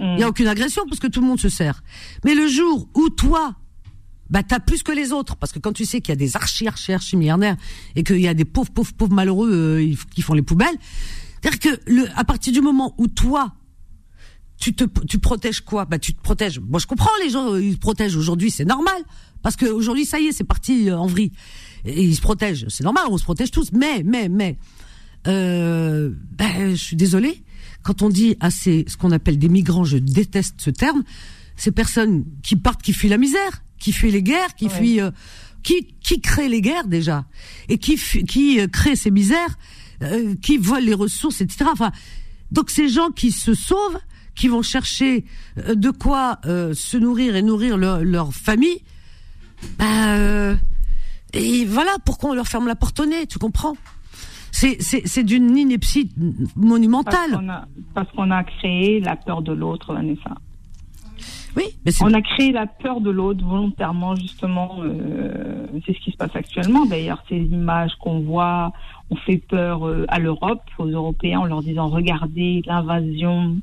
il 0.00 0.16
n'y 0.16 0.22
a 0.22 0.26
mm. 0.26 0.30
aucune 0.30 0.46
agression 0.48 0.82
parce 0.88 1.00
que 1.00 1.06
tout 1.06 1.20
le 1.20 1.26
monde 1.26 1.40
se 1.40 1.48
sert. 1.48 1.82
Mais 2.24 2.34
le 2.34 2.46
jour 2.46 2.88
où 2.94 3.10
toi, 3.10 3.54
bah 4.30 4.42
t'as 4.42 4.60
plus 4.60 4.82
que 4.82 4.92
les 4.92 5.12
autres 5.12 5.36
parce 5.36 5.52
que 5.52 5.58
quand 5.58 5.72
tu 5.72 5.84
sais 5.84 6.00
qu'il 6.00 6.12
y 6.12 6.16
a 6.16 6.16
des 6.16 6.36
archi 6.36 6.66
archi 6.66 6.92
archi 6.92 7.16
milliardaires 7.16 7.56
et 7.94 8.02
qu'il 8.02 8.20
y 8.20 8.28
a 8.28 8.34
des 8.34 8.44
pauvres 8.44 8.70
pauvres 8.70 8.92
pauvres 8.94 9.12
malheureux 9.12 9.50
euh, 9.52 9.94
qui 10.14 10.22
font 10.22 10.34
les 10.34 10.42
poubelles, 10.42 10.76
c'est-à-dire 11.42 11.60
que 11.60 11.90
le, 11.90 12.06
à 12.16 12.24
partir 12.24 12.52
du 12.52 12.60
moment 12.60 12.94
où 12.98 13.06
toi 13.06 13.54
tu 14.56 14.74
te 14.74 14.84
tu 15.06 15.18
protèges 15.18 15.60
quoi? 15.60 15.84
Bah 15.84 15.98
tu 15.98 16.14
te 16.14 16.22
protèges. 16.22 16.58
Moi 16.60 16.80
je 16.80 16.86
comprends 16.86 17.10
les 17.22 17.30
gens 17.30 17.54
ils 17.56 17.74
se 17.74 17.78
protègent 17.78 18.16
aujourd'hui, 18.16 18.50
c'est 18.50 18.64
normal 18.64 18.96
parce 19.42 19.56
que 19.56 19.66
aujourd'hui 19.66 20.06
ça 20.06 20.20
y 20.20 20.26
est, 20.26 20.32
c'est 20.32 20.44
parti 20.44 20.90
euh, 20.90 20.96
en 20.96 21.06
vrille. 21.06 21.32
Et 21.84 22.02
ils 22.02 22.16
se 22.16 22.20
protègent, 22.20 22.66
c'est 22.68 22.84
normal, 22.84 23.04
on 23.10 23.18
se 23.18 23.24
protège 23.24 23.50
tous. 23.50 23.72
Mais 23.72 24.02
mais 24.04 24.28
mais 24.28 24.56
euh, 25.26 26.10
ben, 26.32 26.70
je 26.70 26.82
suis 26.82 26.96
désolée 26.96 27.42
quand 27.82 28.02
on 28.02 28.08
dit 28.08 28.36
à 28.40 28.50
ces 28.50 28.84
ce 28.88 28.96
qu'on 28.96 29.10
appelle 29.10 29.38
des 29.38 29.48
migrants, 29.48 29.84
je 29.84 29.98
déteste 29.98 30.56
ce 30.58 30.70
terme, 30.70 31.04
ces 31.56 31.70
personnes 31.70 32.24
qui 32.42 32.56
partent 32.56 32.82
qui 32.82 32.92
fuient 32.92 33.08
la 33.08 33.18
misère, 33.18 33.62
qui 33.78 33.92
fuient 33.92 34.10
les 34.10 34.22
guerres, 34.22 34.54
qui 34.54 34.68
fuient 34.68 35.00
euh, 35.00 35.10
qui 35.62 35.94
qui 36.02 36.20
créent 36.20 36.48
les 36.48 36.60
guerres 36.60 36.86
déjà 36.86 37.26
et 37.68 37.78
qui 37.78 37.96
qui 37.96 38.60
euh, 38.60 38.66
créent 38.66 38.96
ces 38.96 39.10
misères, 39.10 39.58
qui 40.42 40.58
volent 40.58 40.84
les 40.84 40.94
ressources, 40.94 41.40
etc. 41.40 41.66
Enfin 41.72 41.92
donc 42.50 42.70
ces 42.70 42.88
gens 42.88 43.10
qui 43.10 43.30
se 43.30 43.54
sauvent 43.54 43.98
qui 44.34 44.48
vont 44.48 44.62
chercher 44.62 45.24
euh, 45.58 45.74
de 45.74 45.90
quoi 45.90 46.38
euh, 46.44 46.74
se 46.74 46.96
nourrir 46.96 47.36
et 47.36 47.42
nourrir 47.42 47.76
leur, 47.76 48.32
famille, 48.34 48.82
bah, 49.78 50.16
euh, 50.16 50.54
et 51.34 51.64
voilà 51.64 51.90
pourquoi 52.04 52.30
on 52.30 52.34
leur 52.34 52.46
ferme 52.46 52.66
la 52.66 52.76
porte 52.76 53.00
au 53.00 53.06
nez, 53.06 53.26
tu 53.26 53.38
comprends 53.38 53.74
c'est 54.54 55.24
d'une 55.24 55.56
ineptie 55.56 56.10
monumentale. 56.56 57.40
Parce 57.94 58.10
qu'on 58.12 58.30
a, 58.30 58.36
a, 58.38 58.44
créé 58.44 59.00
la 59.00 59.16
peur 59.16 59.42
de 59.42 59.52
l'autre, 59.52 59.92
Vanessa. 59.92 60.30
Oui, 61.56 61.64
mais 61.84 61.92
on 62.00 62.12
a 62.12 62.20
créé 62.20 62.50
la 62.50 62.66
peur 62.66 63.00
de 63.00 63.10
l'autre 63.10 63.44
volontairement, 63.44 64.16
justement. 64.16 64.78
Euh, 64.80 65.66
c'est 65.86 65.94
ce 65.94 66.00
qui 66.00 66.10
se 66.10 66.16
passe 66.16 66.34
actuellement. 66.34 66.84
D'ailleurs, 66.84 67.22
ces 67.28 67.36
images 67.36 67.92
qu'on 68.00 68.20
voit, 68.20 68.72
on 69.10 69.16
fait 69.16 69.38
peur 69.38 69.86
euh, 69.86 70.04
à 70.08 70.18
l'Europe, 70.18 70.62
aux 70.78 70.86
Européens, 70.86 71.40
en 71.40 71.44
leur 71.44 71.62
disant 71.62 71.88
regardez 71.88 72.62
l'invasion. 72.66 73.56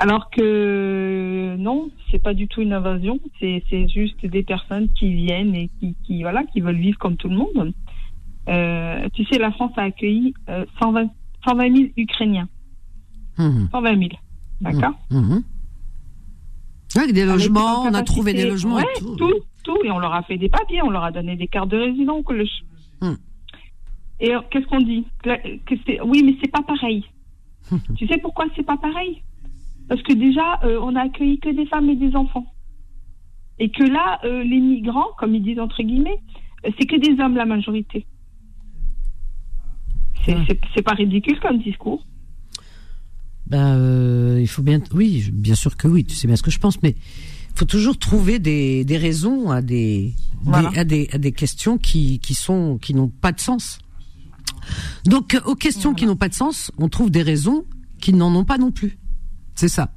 Alors 0.00 0.30
que 0.30 1.56
non, 1.58 1.90
c'est 2.10 2.22
pas 2.22 2.32
du 2.32 2.46
tout 2.46 2.62
une 2.62 2.72
invasion. 2.72 3.18
C'est 3.40 3.88
juste 3.88 4.24
des 4.24 4.44
personnes 4.44 4.88
qui 4.90 5.12
viennent 5.12 5.56
et 5.56 5.68
qui, 5.80 5.96
qui 6.04 6.22
voilà, 6.22 6.44
qui 6.44 6.60
veulent 6.60 6.78
vivre 6.78 6.98
comme 6.98 7.16
tout 7.16 7.28
le 7.28 7.36
monde. 7.36 7.74
Euh, 8.48 9.08
tu 9.12 9.24
sais, 9.24 9.38
la 9.38 9.50
France 9.50 9.72
a 9.76 9.82
accueilli 9.82 10.34
120, 10.80 11.10
120 11.44 11.76
000 11.76 11.88
Ukrainiens. 11.96 12.48
120 13.36 13.98
000. 13.98 14.08
D'accord? 14.60 14.94
Mmh. 15.10 15.18
Mmh. 15.18 15.42
Avec 16.96 17.12
des 17.12 17.24
logements, 17.24 17.82
on 17.82 17.94
a 17.94 18.02
trouvé 18.02 18.32
des 18.32 18.48
logements. 18.48 18.78
et 18.78 18.84
tout. 18.98 19.16
tout. 19.16 19.34
tout, 19.64 19.78
Et 19.84 19.90
on 19.90 19.98
leur 19.98 20.14
a 20.14 20.22
fait 20.22 20.38
des 20.38 20.48
papiers, 20.48 20.80
on 20.82 20.90
leur 20.90 21.04
a 21.04 21.10
donné 21.10 21.36
des 21.36 21.48
cartes 21.48 21.68
de 21.68 21.76
résident. 21.76 22.22
Et 24.20 24.32
qu'est-ce 24.50 24.66
qu'on 24.66 24.80
dit? 24.80 25.06
Que 25.22 26.02
Oui, 26.04 26.22
mais 26.24 26.36
c'est 26.40 26.50
pas 26.50 26.62
pareil. 26.62 27.04
tu 27.96 28.06
sais 28.06 28.18
pourquoi 28.18 28.46
c'est 28.56 28.64
pas 28.64 28.76
pareil? 28.76 29.22
Parce 29.88 30.02
que 30.02 30.12
déjà, 30.12 30.60
euh, 30.64 30.78
on 30.82 30.94
a 30.96 31.02
accueilli 31.02 31.38
que 31.40 31.48
des 31.48 31.66
femmes 31.66 31.88
et 31.88 31.96
des 31.96 32.14
enfants. 32.14 32.46
Et 33.58 33.70
que 33.70 33.84
là, 33.84 34.20
euh, 34.24 34.42
les 34.42 34.60
migrants, 34.60 35.08
comme 35.18 35.34
ils 35.34 35.42
disent 35.42 35.58
entre 35.58 35.82
guillemets, 35.82 36.20
euh, 36.66 36.70
c'est 36.78 36.86
que 36.86 36.96
des 36.96 37.20
hommes 37.22 37.36
la 37.36 37.46
majorité. 37.46 38.06
C'est 40.26 40.82
pas 40.82 40.92
ridicule 40.92 41.40
comme 41.40 41.58
discours 41.58 42.04
ben, 43.48 43.78
euh, 43.78 44.38
il 44.40 44.46
faut 44.46 44.62
bien, 44.62 44.80
oui, 44.92 45.30
bien 45.32 45.54
sûr 45.54 45.76
que 45.76 45.88
oui, 45.88 46.04
tu 46.04 46.14
sais 46.14 46.26
bien 46.26 46.36
ce 46.36 46.42
que 46.42 46.50
je 46.50 46.58
pense, 46.58 46.82
mais 46.82 46.90
il 46.90 47.58
faut 47.58 47.64
toujours 47.64 47.98
trouver 47.98 48.38
des, 48.38 48.84
des 48.84 48.98
raisons 48.98 49.50
à 49.50 49.62
des, 49.62 50.12
à 50.52 50.84
des, 50.84 51.08
à 51.12 51.18
des 51.18 51.32
questions 51.32 51.78
qui, 51.78 52.18
qui 52.18 52.34
sont, 52.34 52.76
qui 52.76 52.92
n'ont 52.92 53.08
pas 53.08 53.32
de 53.32 53.40
sens. 53.40 53.78
Donc, 55.06 55.40
aux 55.46 55.54
questions 55.54 55.94
qui 55.94 56.04
n'ont 56.04 56.16
pas 56.16 56.28
de 56.28 56.34
sens, 56.34 56.70
on 56.76 56.90
trouve 56.90 57.10
des 57.10 57.22
raisons 57.22 57.64
qui 58.00 58.12
n'en 58.12 58.34
ont 58.34 58.44
pas 58.44 58.58
non 58.58 58.70
plus. 58.70 58.98
C'est 59.58 59.68
ça. 59.68 59.90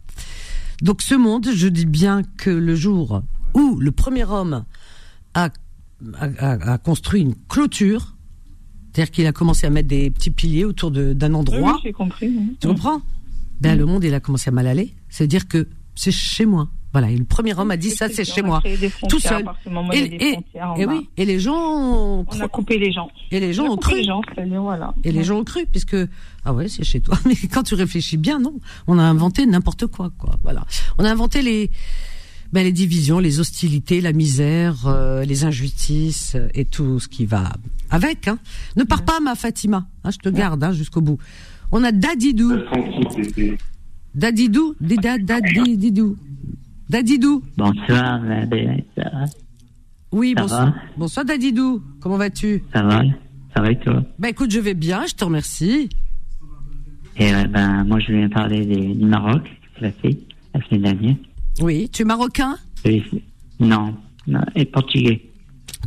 Donc, 0.82 1.03
ce 1.03 1.13
monde, 1.13 1.48
je 1.53 1.68
dis 1.68 1.86
bien 1.86 2.24
que 2.24 2.50
le 2.50 2.74
jour 2.74 3.22
où 3.53 3.77
le 3.80 3.91
premier 3.91 4.24
homme 4.24 4.65
a, 5.36 5.50
a, 6.15 6.74
a 6.74 6.77
construit 6.80 7.22
une 7.22 7.36
clôture, 7.48 8.15
c'est-à-dire 8.91 9.12
qu'il 9.12 9.27
a 9.27 9.32
commencé 9.34 9.68
à 9.68 9.70
mettre 9.70 9.88
des 9.88 10.10
petits 10.10 10.32
piliers 10.32 10.65
autour 10.65 10.89
d'un 10.89 11.34
endroit. 11.36 11.74
Oui, 11.75 11.82
j'ai 11.84 11.94
compris. 11.94 12.34
Tu 12.60 12.68
comprends? 12.70 13.03
Ben, 13.60 13.77
le 13.77 13.86
monde, 13.86 14.03
il 14.03 14.15
a 14.15 14.20
commencé 14.20 14.50
à 14.50 14.51
mal 14.51 14.65
aller. 14.65 14.96
C'est-à-dire 15.10 15.48
que 15.48 15.68
c'est 15.94 16.12
chez 16.12 16.48
moi. 16.48 16.68
Voilà, 16.91 17.10
et 17.10 17.15
le 17.15 17.24
premier 17.24 17.57
homme 17.57 17.71
a 17.71 17.77
dit 17.77 17.89
ça, 17.89 18.10
c'est 18.10 18.25
chez 18.25 18.41
moi, 18.41 18.62
tout 19.07 19.19
seul. 19.19 19.45
Et, 19.93 20.38
et, 20.77 20.86
oui, 20.86 21.10
et 21.15 21.25
les 21.25 21.39
gens, 21.39 21.55
ont... 21.55 22.25
on 22.29 22.39
a 22.39 22.48
coupé 22.50 22.77
les 22.77 22.91
gens. 22.91 23.10
Et 23.31 23.39
les 23.39 23.53
gens 23.53 23.65
ont 23.65 23.77
cru. 23.77 23.95
Les 23.95 24.03
gens, 24.03 24.21
voilà. 24.62 24.93
Et 25.03 25.12
les 25.12 25.24
gens 25.24 25.39
ont 25.39 25.43
cru, 25.43 25.65
puisque 25.65 25.95
ah 26.43 26.53
ouais, 26.53 26.67
c'est 26.67 26.83
chez 26.83 27.00
toi. 27.00 27.17
Mais 27.25 27.36
quand 27.51 27.63
tu 27.63 27.75
réfléchis 27.75 28.17
bien, 28.17 28.39
non, 28.39 28.55
on 28.88 29.00
a 29.00 29.03
inventé 29.03 29.45
n'importe 29.45 29.88
quoi, 29.88 30.12
quoi. 30.17 30.36
Voilà, 30.43 30.65
on 30.98 31.05
a 31.05 31.12
inventé 31.12 31.41
les 31.41 31.69
ben, 32.51 32.63
les 32.65 32.74
divisions, 32.74 33.19
les 33.19 33.39
hostilités, 33.39 34.01
la 34.01 34.12
misère, 34.12 34.86
euh, 34.86 35.24
les 35.24 35.45
injustices 35.45 36.36
euh, 36.36 36.50
et 36.53 36.65
tout 36.65 37.00
ce 37.00 37.07
qui 37.07 37.25
va 37.25 37.53
avec. 37.89 38.27
Hein. 38.27 38.39
Ne 38.75 38.83
pars 38.83 39.03
pas, 39.03 39.21
ma 39.21 39.36
Fatima. 39.36 39.88
Hein, 40.03 40.12
je 40.12 40.17
te 40.17 40.27
garde 40.27 40.62
hein, 40.62 40.74
jusqu'au 40.74 41.00
bout. 41.00 41.17
On 41.71 41.81
a 41.83 41.93
Dadidou. 41.93 42.53
Dadidou, 44.13 44.75
Dadidou. 44.81 46.17
Dadidou. 46.91 47.41
Bonsoir, 47.55 48.19
Oui, 50.12 50.36
bonsoir. 50.36 50.74
Bonsoir 50.98 51.25
Dadidou. 51.25 51.81
Comment 52.01 52.17
vas-tu? 52.17 52.63
Ça 52.74 52.83
va? 52.83 53.01
Ça 53.55 53.62
va 53.62 53.71
et 53.71 53.79
toi? 53.79 54.03
Bah 54.19 54.27
écoute, 54.27 54.51
je 54.51 54.60
vais 54.60 54.74
bien, 54.74 55.05
je 55.07 55.15
te 55.15 55.24
remercie. 55.24 55.88
Et 57.15 57.33
euh, 57.33 57.48
ben 57.48 57.86
moi 57.86 57.98
je 58.01 58.12
viens 58.12 58.27
parler 58.27 58.65
du 58.65 59.05
Maroc, 59.05 59.41
la 59.79 59.93
fait 59.93 60.17
la 60.53 60.62
semaine 60.67 60.81
dernière. 60.81 61.15
Oui, 61.62 61.89
tu 61.93 62.01
es 62.01 62.05
marocain? 62.05 62.57
Oui, 62.83 63.01
Non, 63.62 63.95
non, 64.27 64.41
et 64.55 64.65
portugais. 64.65 65.21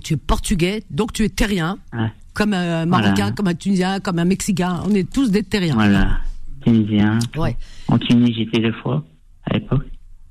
Tu 0.02 0.14
es 0.14 0.16
portugais, 0.16 0.84
donc 0.90 1.12
tu 1.12 1.24
es 1.24 1.28
terrien. 1.28 1.76
Ah 1.92 2.08
comme 2.32 2.54
un 2.54 2.86
Marocain, 2.86 3.30
comme 3.30 3.46
un 3.48 3.54
Tunisien, 3.54 4.00
comme 4.00 4.18
un 4.18 4.24
Mexicain. 4.24 4.80
On 4.86 4.90
est 4.94 5.08
tous 5.08 5.30
des 5.30 5.42
terriens. 5.42 5.74
Voilà, 5.74 6.18
Tunisien. 6.64 7.18
Ouais. 7.36 7.56
En 7.88 7.98
Tunisie, 7.98 8.34
j'étais 8.38 8.60
deux 8.60 8.72
fois 8.72 9.04
à 9.48 9.54
l'époque. 9.54 9.84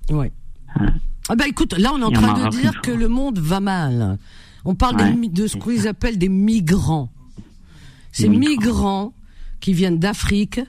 Ouais. 0.10 0.32
Ah 1.30 1.36
ben 1.36 1.46
écoute, 1.46 1.78
là 1.78 1.92
on 1.94 2.00
est 2.00 2.04
en 2.04 2.12
train 2.12 2.46
de 2.46 2.50
dire 2.50 2.82
que 2.82 2.92
le 2.92 3.08
monde 3.08 3.40
va 3.40 3.60
mal. 3.60 4.18
On 4.66 4.76
parle 4.76 4.98
de 5.32 5.48
ce 5.48 5.58
qu'ils 5.58 5.88
appellent 5.88 6.18
des 6.18 6.30
migrants. 6.30 7.10
Ces 8.12 8.30
migrants. 8.30 9.14
qui 9.60 9.74
viennent 9.74 10.00
d'Afrique 10.00 10.60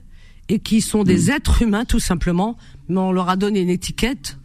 et 0.48 0.60
qui 0.60 0.80
sont 0.80 1.02
des 1.02 1.30
êtres 1.32 1.62
humains 1.62 1.84
tout 1.84 1.98
simplement, 1.98 2.56
mais 2.88 3.00
on 3.00 3.10
leur 3.10 3.28
a 3.28 3.34
donné 3.34 3.60
une 3.60 3.70
étiquette 3.70 4.38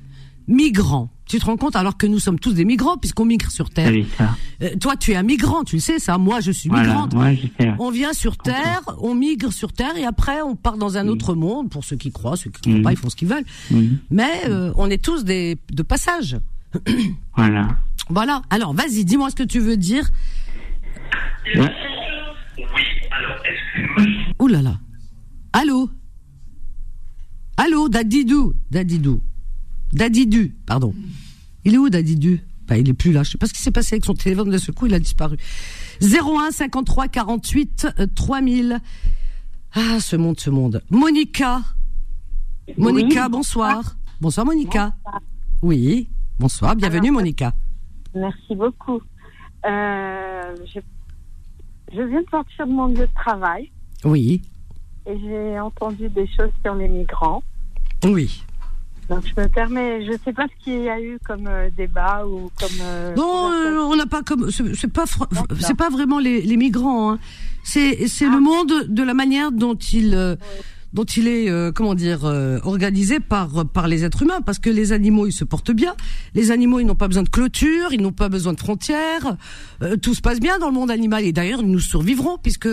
migrants. 0.48 1.12
Tu 1.30 1.38
te 1.38 1.46
rends 1.46 1.58
compte 1.58 1.76
alors 1.76 1.96
que 1.96 2.08
nous 2.08 2.18
sommes 2.18 2.40
tous 2.40 2.54
des 2.54 2.66
migrants 2.66 2.98
puisqu'on 2.98 3.24
migre 3.24 3.52
sur 3.52 3.70
Terre. 3.70 3.94
Euh, 4.64 4.76
toi, 4.82 4.96
tu 4.96 5.12
es 5.12 5.16
un 5.16 5.22
migrant, 5.22 5.64
tu 5.64 5.76
le 5.76 5.80
sais 5.80 6.00
ça. 6.00 6.18
Moi, 6.18 6.40
je 6.40 6.52
suis 6.52 6.72
migrante. 6.72 7.14
on 7.78 7.92
vient 7.92 8.14
sur 8.14 8.36
Terre, 8.36 8.82
on 9.00 9.14
migre 9.14 9.54
sur 9.54 9.72
Terre 9.72 9.96
et 9.96 10.06
après 10.06 10.42
on 10.42 10.56
part 10.56 10.78
dans 10.78 10.98
un 10.98 11.08
autre 11.08 11.36
monde. 11.36 11.70
Pour 11.70 11.86
ceux 11.86 11.98
qui 11.98 12.12
croient, 12.12 12.36
ceux 12.36 12.50
qui 12.50 12.72
croient 12.72 12.82
pas, 12.82 12.92
ils 12.94 12.98
font 12.98 13.12
ce 13.12 13.16
qu'ils 13.16 13.28
veulent. 13.28 13.46
Mais 14.10 14.42
euh, 14.50 14.74
on 14.76 14.90
est 14.90 15.04
tous 15.04 15.24
des 15.24 15.58
de 15.72 15.84
passage. 15.84 16.38
voilà. 17.38 17.68
Voilà. 18.10 18.42
Alors, 18.50 18.74
vas-y, 18.74 19.06
dis-moi 19.06 19.30
ce 19.30 19.36
que 19.36 19.44
tu 19.44 19.60
veux 19.60 19.78
dire. 19.78 20.10
Ouais. 21.56 21.72
Ouh 24.40 24.48
là 24.48 24.64
là. 24.64 24.80
Allô? 25.54 25.92
Allô, 27.58 27.88
Dadidou, 27.88 28.54
Dadidou. 28.72 29.22
Dadidu, 29.94 30.56
pardon. 30.66 30.94
Il 31.66 31.74
est 31.74 31.78
où 31.78 31.90
Dadidu 31.90 32.42
bah, 32.70 32.78
il 32.78 32.88
est 32.88 32.94
plus 32.94 33.12
là. 33.12 33.24
Je 33.24 33.32
sais 33.32 33.38
pas 33.40 33.48
ce 33.48 33.54
qui 33.54 33.62
s'est 33.62 33.72
passé 33.72 33.96
avec 33.96 34.06
son 34.06 34.14
téléphone 34.14 34.52
de 34.52 34.58
ce 34.60 34.72
coup, 34.72 34.86
il 34.86 34.94
a 34.94 35.00
disparu. 35.00 35.38
01 36.02 36.52
53 36.52 37.08
48 37.08 37.88
3000. 38.14 38.80
Ah, 39.74 40.00
ce 40.00 40.16
monde, 40.16 40.40
ce 40.40 40.52
monde. 40.52 40.84
Monica. 40.92 41.62
Monica, 42.78 43.28
bonsoir. 43.28 43.96
Bonsoir, 44.22 44.46
Monica. 44.46 44.94
Oui, 45.64 46.10
bonsoir. 46.38 46.76
Bienvenue, 46.76 47.10
Monica. 47.10 47.54
Merci 48.14 48.56
beaucoup. 48.56 49.02
Euh, 49.66 50.56
je, 50.74 50.80
je, 51.92 52.02
viens 52.02 52.22
de 52.22 52.30
sortir 52.30 52.68
de 52.68 52.72
mon 52.72 52.88
lieu 52.88 53.08
de 53.08 53.14
travail. 53.16 53.72
Oui. 54.06 54.44
Et 55.08 55.20
j'ai 55.20 55.60
entendu 55.60 56.08
des 56.10 56.28
choses 56.28 56.52
sur 56.64 56.76
les 56.76 56.88
migrants. 56.88 57.42
Oui. 58.04 58.44
Donc 59.10 59.24
je 59.26 59.42
me 59.42 59.48
permets, 59.48 60.06
je 60.06 60.12
ne 60.12 60.18
sais 60.24 60.34
pas 60.34 60.46
ce 60.48 60.64
qu'il 60.64 60.84
y 60.84 60.90
a 60.90 61.02
eu 61.02 61.18
comme 61.26 61.48
euh, 61.48 61.70
débat 61.76 62.26
ou 62.28 62.52
comme. 62.60 62.70
Euh, 62.82 63.16
non, 63.16 63.52
euh, 63.52 63.78
on 63.80 63.96
n'a 63.96 64.06
pas 64.06 64.22
comme, 64.22 64.52
c'est 64.52 64.88
pas, 64.88 65.06
c'est 65.60 65.76
pas 65.76 65.90
vraiment 65.90 66.20
les, 66.20 66.42
les 66.42 66.58
migrants. 66.58 67.14
Hein. 67.14 67.20
C'est 67.64 68.08
c'est 68.08 68.26
le 68.26 68.38
ah. 68.38 68.40
monde 68.40 68.86
de 68.88 69.04
la 69.04 69.14
manière 69.16 69.52
dont 69.52 69.76
il. 69.76 70.38
dont 70.92 71.04
il 71.04 71.28
est 71.28 71.74
comment 71.76 71.94
dire 71.94 72.24
organisé 72.64 73.20
par 73.20 73.68
par 73.68 73.88
les 73.88 74.06
êtres 74.06 74.24
humains 74.24 74.42
parce 74.42 74.58
que 74.58 74.72
les 74.72 74.92
animaux 74.92 75.28
ils 75.28 75.34
se 75.34 75.44
portent 75.44 75.70
bien 75.70 75.94
les 76.34 76.50
animaux 76.50 76.80
ils 76.80 76.88
n'ont 76.88 76.96
pas 76.96 77.08
besoin 77.08 77.22
de 77.22 77.30
clôture 77.30 77.94
ils 77.94 78.02
n'ont 78.02 78.12
pas 78.12 78.28
besoin 78.28 78.54
de 78.54 78.60
frontières 78.60 79.38
tout 80.02 80.16
se 80.16 80.22
passe 80.22 80.40
bien 80.40 80.58
dans 80.58 80.66
le 80.66 80.74
monde 80.74 80.90
animal 80.90 81.26
et 81.26 81.32
d'ailleurs 81.32 81.62
nous 81.62 81.80
survivrons 81.80 82.40
puisque 82.42 82.68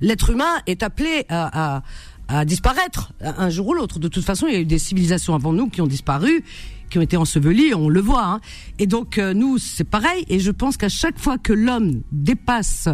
l'être 0.00 0.30
humain 0.30 0.62
est 0.68 0.84
appelé 0.84 1.24
à, 1.28 1.78
à 1.78 1.82
à 2.28 2.44
disparaître 2.44 3.12
un 3.20 3.50
jour 3.50 3.68
ou 3.68 3.74
l'autre. 3.74 3.98
De 3.98 4.08
toute 4.08 4.24
façon, 4.24 4.46
il 4.46 4.52
y 4.52 4.56
a 4.56 4.60
eu 4.60 4.66
des 4.66 4.78
civilisations 4.78 5.34
avant 5.34 5.52
nous 5.52 5.68
qui 5.68 5.80
ont 5.80 5.86
disparu, 5.86 6.44
qui 6.90 6.98
ont 6.98 7.02
été 7.02 7.16
ensevelies, 7.16 7.74
on 7.74 7.88
le 7.88 8.00
voit. 8.00 8.24
Hein. 8.24 8.40
Et 8.78 8.86
donc 8.86 9.18
euh, 9.18 9.34
nous, 9.34 9.58
c'est 9.58 9.84
pareil. 9.84 10.24
Et 10.28 10.38
je 10.38 10.50
pense 10.50 10.76
qu'à 10.76 10.88
chaque 10.88 11.18
fois 11.18 11.38
que 11.38 11.52
l'homme 11.52 12.02
dépasse 12.12 12.88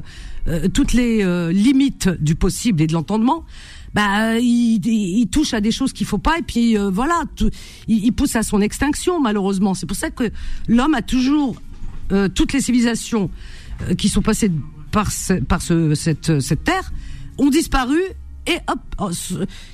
euh, 0.46 0.68
toutes 0.68 0.92
les 0.92 1.24
euh, 1.24 1.52
limites 1.52 2.08
du 2.08 2.34
possible 2.36 2.82
et 2.82 2.86
de 2.86 2.92
l'entendement, 2.92 3.44
bah, 3.92 4.38
il, 4.38 4.84
il, 4.86 5.26
touche 5.28 5.54
à 5.54 5.60
des 5.60 5.70
choses 5.70 5.92
qu'il 5.92 6.06
faut 6.06 6.18
pas. 6.18 6.38
Et 6.38 6.42
puis 6.42 6.76
voilà, 6.76 7.22
il, 7.86 8.04
il, 8.04 8.12
pousse 8.12 8.34
à 8.34 8.42
son 8.42 8.60
extinction 8.60 9.20
malheureusement. 9.20 9.74
C'est 9.74 9.86
pour 9.86 9.96
ça 9.96 10.10
que 10.10 10.30
l'homme 10.66 10.94
a 10.94 11.02
toujours 11.02 11.60
toutes 12.34 12.52
les 12.52 12.60
civilisations 12.60 13.30
qui 13.96 14.08
sont 14.08 14.20
passées 14.20 14.50
par, 14.90 15.08
par 15.48 15.62
ce, 15.62 15.94
cette, 15.94 16.40
cette 16.40 16.64
terre 16.64 16.92
ont 17.38 17.50
disparu 17.50 18.00
et 18.46 18.58
hop, 18.68 18.78
oh, 18.98 19.10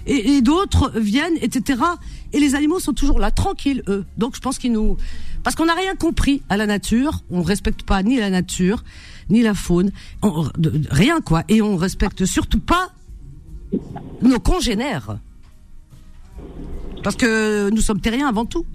et, 0.06 0.42
d'autres 0.42 0.92
viennent, 0.96 1.36
etc. 1.40 1.82
Et 2.32 2.40
les 2.40 2.54
animaux 2.54 2.80
sont 2.80 2.92
toujours 2.92 3.18
là, 3.18 3.30
tranquilles, 3.30 3.82
eux. 3.88 4.04
Donc 4.16 4.36
je 4.36 4.40
pense 4.40 4.58
qu'ils 4.58 4.72
nous... 4.72 4.96
Parce 5.42 5.56
qu'on 5.56 5.66
n'a 5.66 5.74
rien 5.74 5.94
compris 5.94 6.42
à 6.48 6.56
la 6.56 6.66
nature, 6.66 7.22
on 7.30 7.42
respecte 7.42 7.82
pas 7.82 8.02
ni 8.02 8.18
la 8.18 8.30
nature, 8.30 8.84
ni 9.30 9.42
la 9.42 9.54
faune, 9.54 9.90
rien 10.90 11.20
quoi. 11.20 11.44
Et 11.48 11.62
on 11.62 11.76
respecte 11.76 12.26
surtout 12.26 12.60
pas 12.60 12.90
nos 14.22 14.38
congénères. 14.38 15.18
Parce 17.02 17.16
que 17.16 17.70
nous 17.70 17.80
sommes 17.80 18.00
terriens 18.00 18.28
avant 18.28 18.44
tout. 18.44 18.66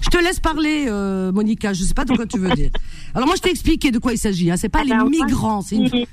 Je 0.00 0.08
te 0.08 0.16
laisse 0.16 0.40
parler, 0.40 0.86
euh, 0.88 1.32
Monica. 1.32 1.72
Je 1.72 1.82
sais 1.82 1.94
pas 1.94 2.04
de 2.04 2.14
quoi 2.14 2.26
tu 2.26 2.38
veux 2.38 2.50
dire. 2.50 2.70
Alors 3.14 3.26
moi, 3.26 3.36
je 3.36 3.42
t'ai 3.42 3.50
expliqué 3.50 3.90
de 3.90 3.98
quoi 3.98 4.12
il 4.12 4.18
s'agit. 4.18 4.50
Hein. 4.50 4.56
C'est 4.56 4.68
pas 4.68 4.84
les 4.84 4.96
migrants. 4.96 5.62
C'est 5.62 5.76
une... 5.76 6.06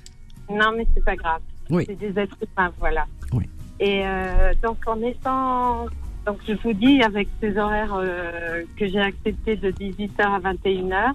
Non, 0.50 0.74
mais 0.76 0.86
c'est 0.94 1.04
pas 1.04 1.16
grave. 1.16 1.42
Oui. 1.72 1.84
C'est 1.88 1.96
des 1.98 2.20
êtres 2.20 2.38
humains, 2.42 2.72
voilà. 2.80 3.06
Oui. 3.34 3.46
Et 3.80 4.02
euh, 4.06 4.54
donc 4.62 4.78
en 4.86 5.02
étant, 5.02 5.86
donc 6.26 6.38
je 6.48 6.54
vous 6.54 6.74
dis 6.74 7.02
avec 7.02 7.28
ces 7.42 7.58
horaires 7.58 7.96
euh, 7.96 8.64
que 8.78 8.88
j'ai 8.88 9.00
acceptés 9.00 9.56
de 9.56 9.72
18h 9.72 10.22
à 10.22 10.40
21h 10.40 11.12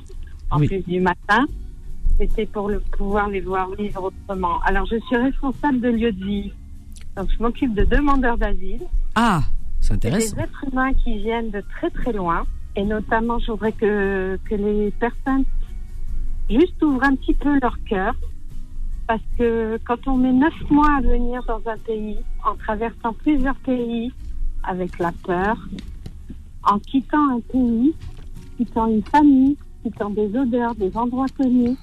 en 0.51 0.59
Oui. 0.61 0.67
plus 0.69 0.81
du 0.83 1.01
matin, 1.01 1.45
c'était 2.19 2.47
pour 2.47 2.69
le, 2.71 2.81
pouvoir 2.81 3.29
les 3.29 3.41
voir 3.41 3.71
vivre 3.77 4.05
autrement. 4.05 4.59
Alors 4.65 4.87
je 4.87 4.97
suis 5.07 5.17
responsable 5.17 5.81
de 5.81 5.89
lieu 5.91 6.13
de 6.13 6.25
vie. 6.25 6.53
Donc 7.17 7.29
je 7.37 7.43
m'occupe 7.43 7.75
de 7.75 7.85
demandeurs 7.85 8.37
d'asile. 8.39 8.83
Ah, 9.15 9.43
C'est 9.81 9.95
intéressant. 9.95 10.37
des 10.37 10.43
êtres 10.43 10.65
humains 10.73 10.93
qui 10.95 11.19
viennent 11.19 11.51
de 11.51 11.61
très 11.61 11.91
très 11.91 12.13
loin. 12.13 12.45
Et 12.79 12.85
notamment, 12.85 13.39
je 13.39 13.51
voudrais 13.53 13.73
que, 13.73 14.39
que 14.45 14.55
les 14.55 14.91
personnes 14.91 15.45
juste 16.51 16.83
ouvrent 16.83 17.05
un 17.05 17.15
petit 17.17 17.33
peu 17.35 17.59
leur 17.63 17.79
cœur. 17.89 18.15
Parce 19.07 19.23
que 19.39 19.79
quand 19.87 20.07
on 20.09 20.17
met 20.17 20.33
neuf 20.33 20.55
mois 20.71 20.97
à 20.99 21.01
venir 21.01 21.43
dans 21.47 21.61
un 21.71 21.77
pays, 21.79 22.19
en 22.45 22.57
traversant 22.57 23.13
plusieurs 23.13 23.55
pays, 23.57 24.13
avec 24.65 24.99
la 24.99 25.13
peur, 25.25 25.57
en 26.65 26.79
quittant 26.81 27.37
un 27.37 27.41
pays, 27.41 27.95
quittant 28.57 28.87
une 28.89 29.03
famille, 29.05 29.57
quittant 29.83 30.11
des 30.11 30.37
odeurs, 30.37 30.75
des 30.75 30.97
endroits 30.97 31.27
connus, 31.37 31.77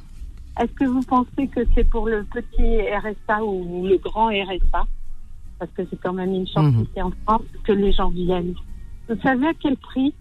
est-ce 0.60 0.72
que 0.74 0.86
vous 0.86 1.01
pensez 1.03 1.48
que 1.48 1.62
c'est 1.74 1.89
pour 1.89 2.08
le 2.08 2.25
petit 2.25 2.82
RSA 2.92 3.44
ou 3.44 3.88
le 3.88 3.98
grand 3.98 4.27
RSA 4.27 4.86
parce 5.60 5.72
que 5.75 5.84
c'est 5.89 6.01
quand 6.01 6.13
même 6.13 6.34
une 6.34 6.48
chance 6.48 6.74
Mhm. 6.74 6.82
ici 6.82 7.01
en 7.01 7.12
France 7.24 7.44
que 7.63 7.72
les 7.72 7.94
gens 7.94 8.10
viennent. 8.10 8.53
Vous 9.08 9.15
savez 9.22 9.48
à 9.48 9.53
quel 9.53 9.77
prix? 9.77 10.13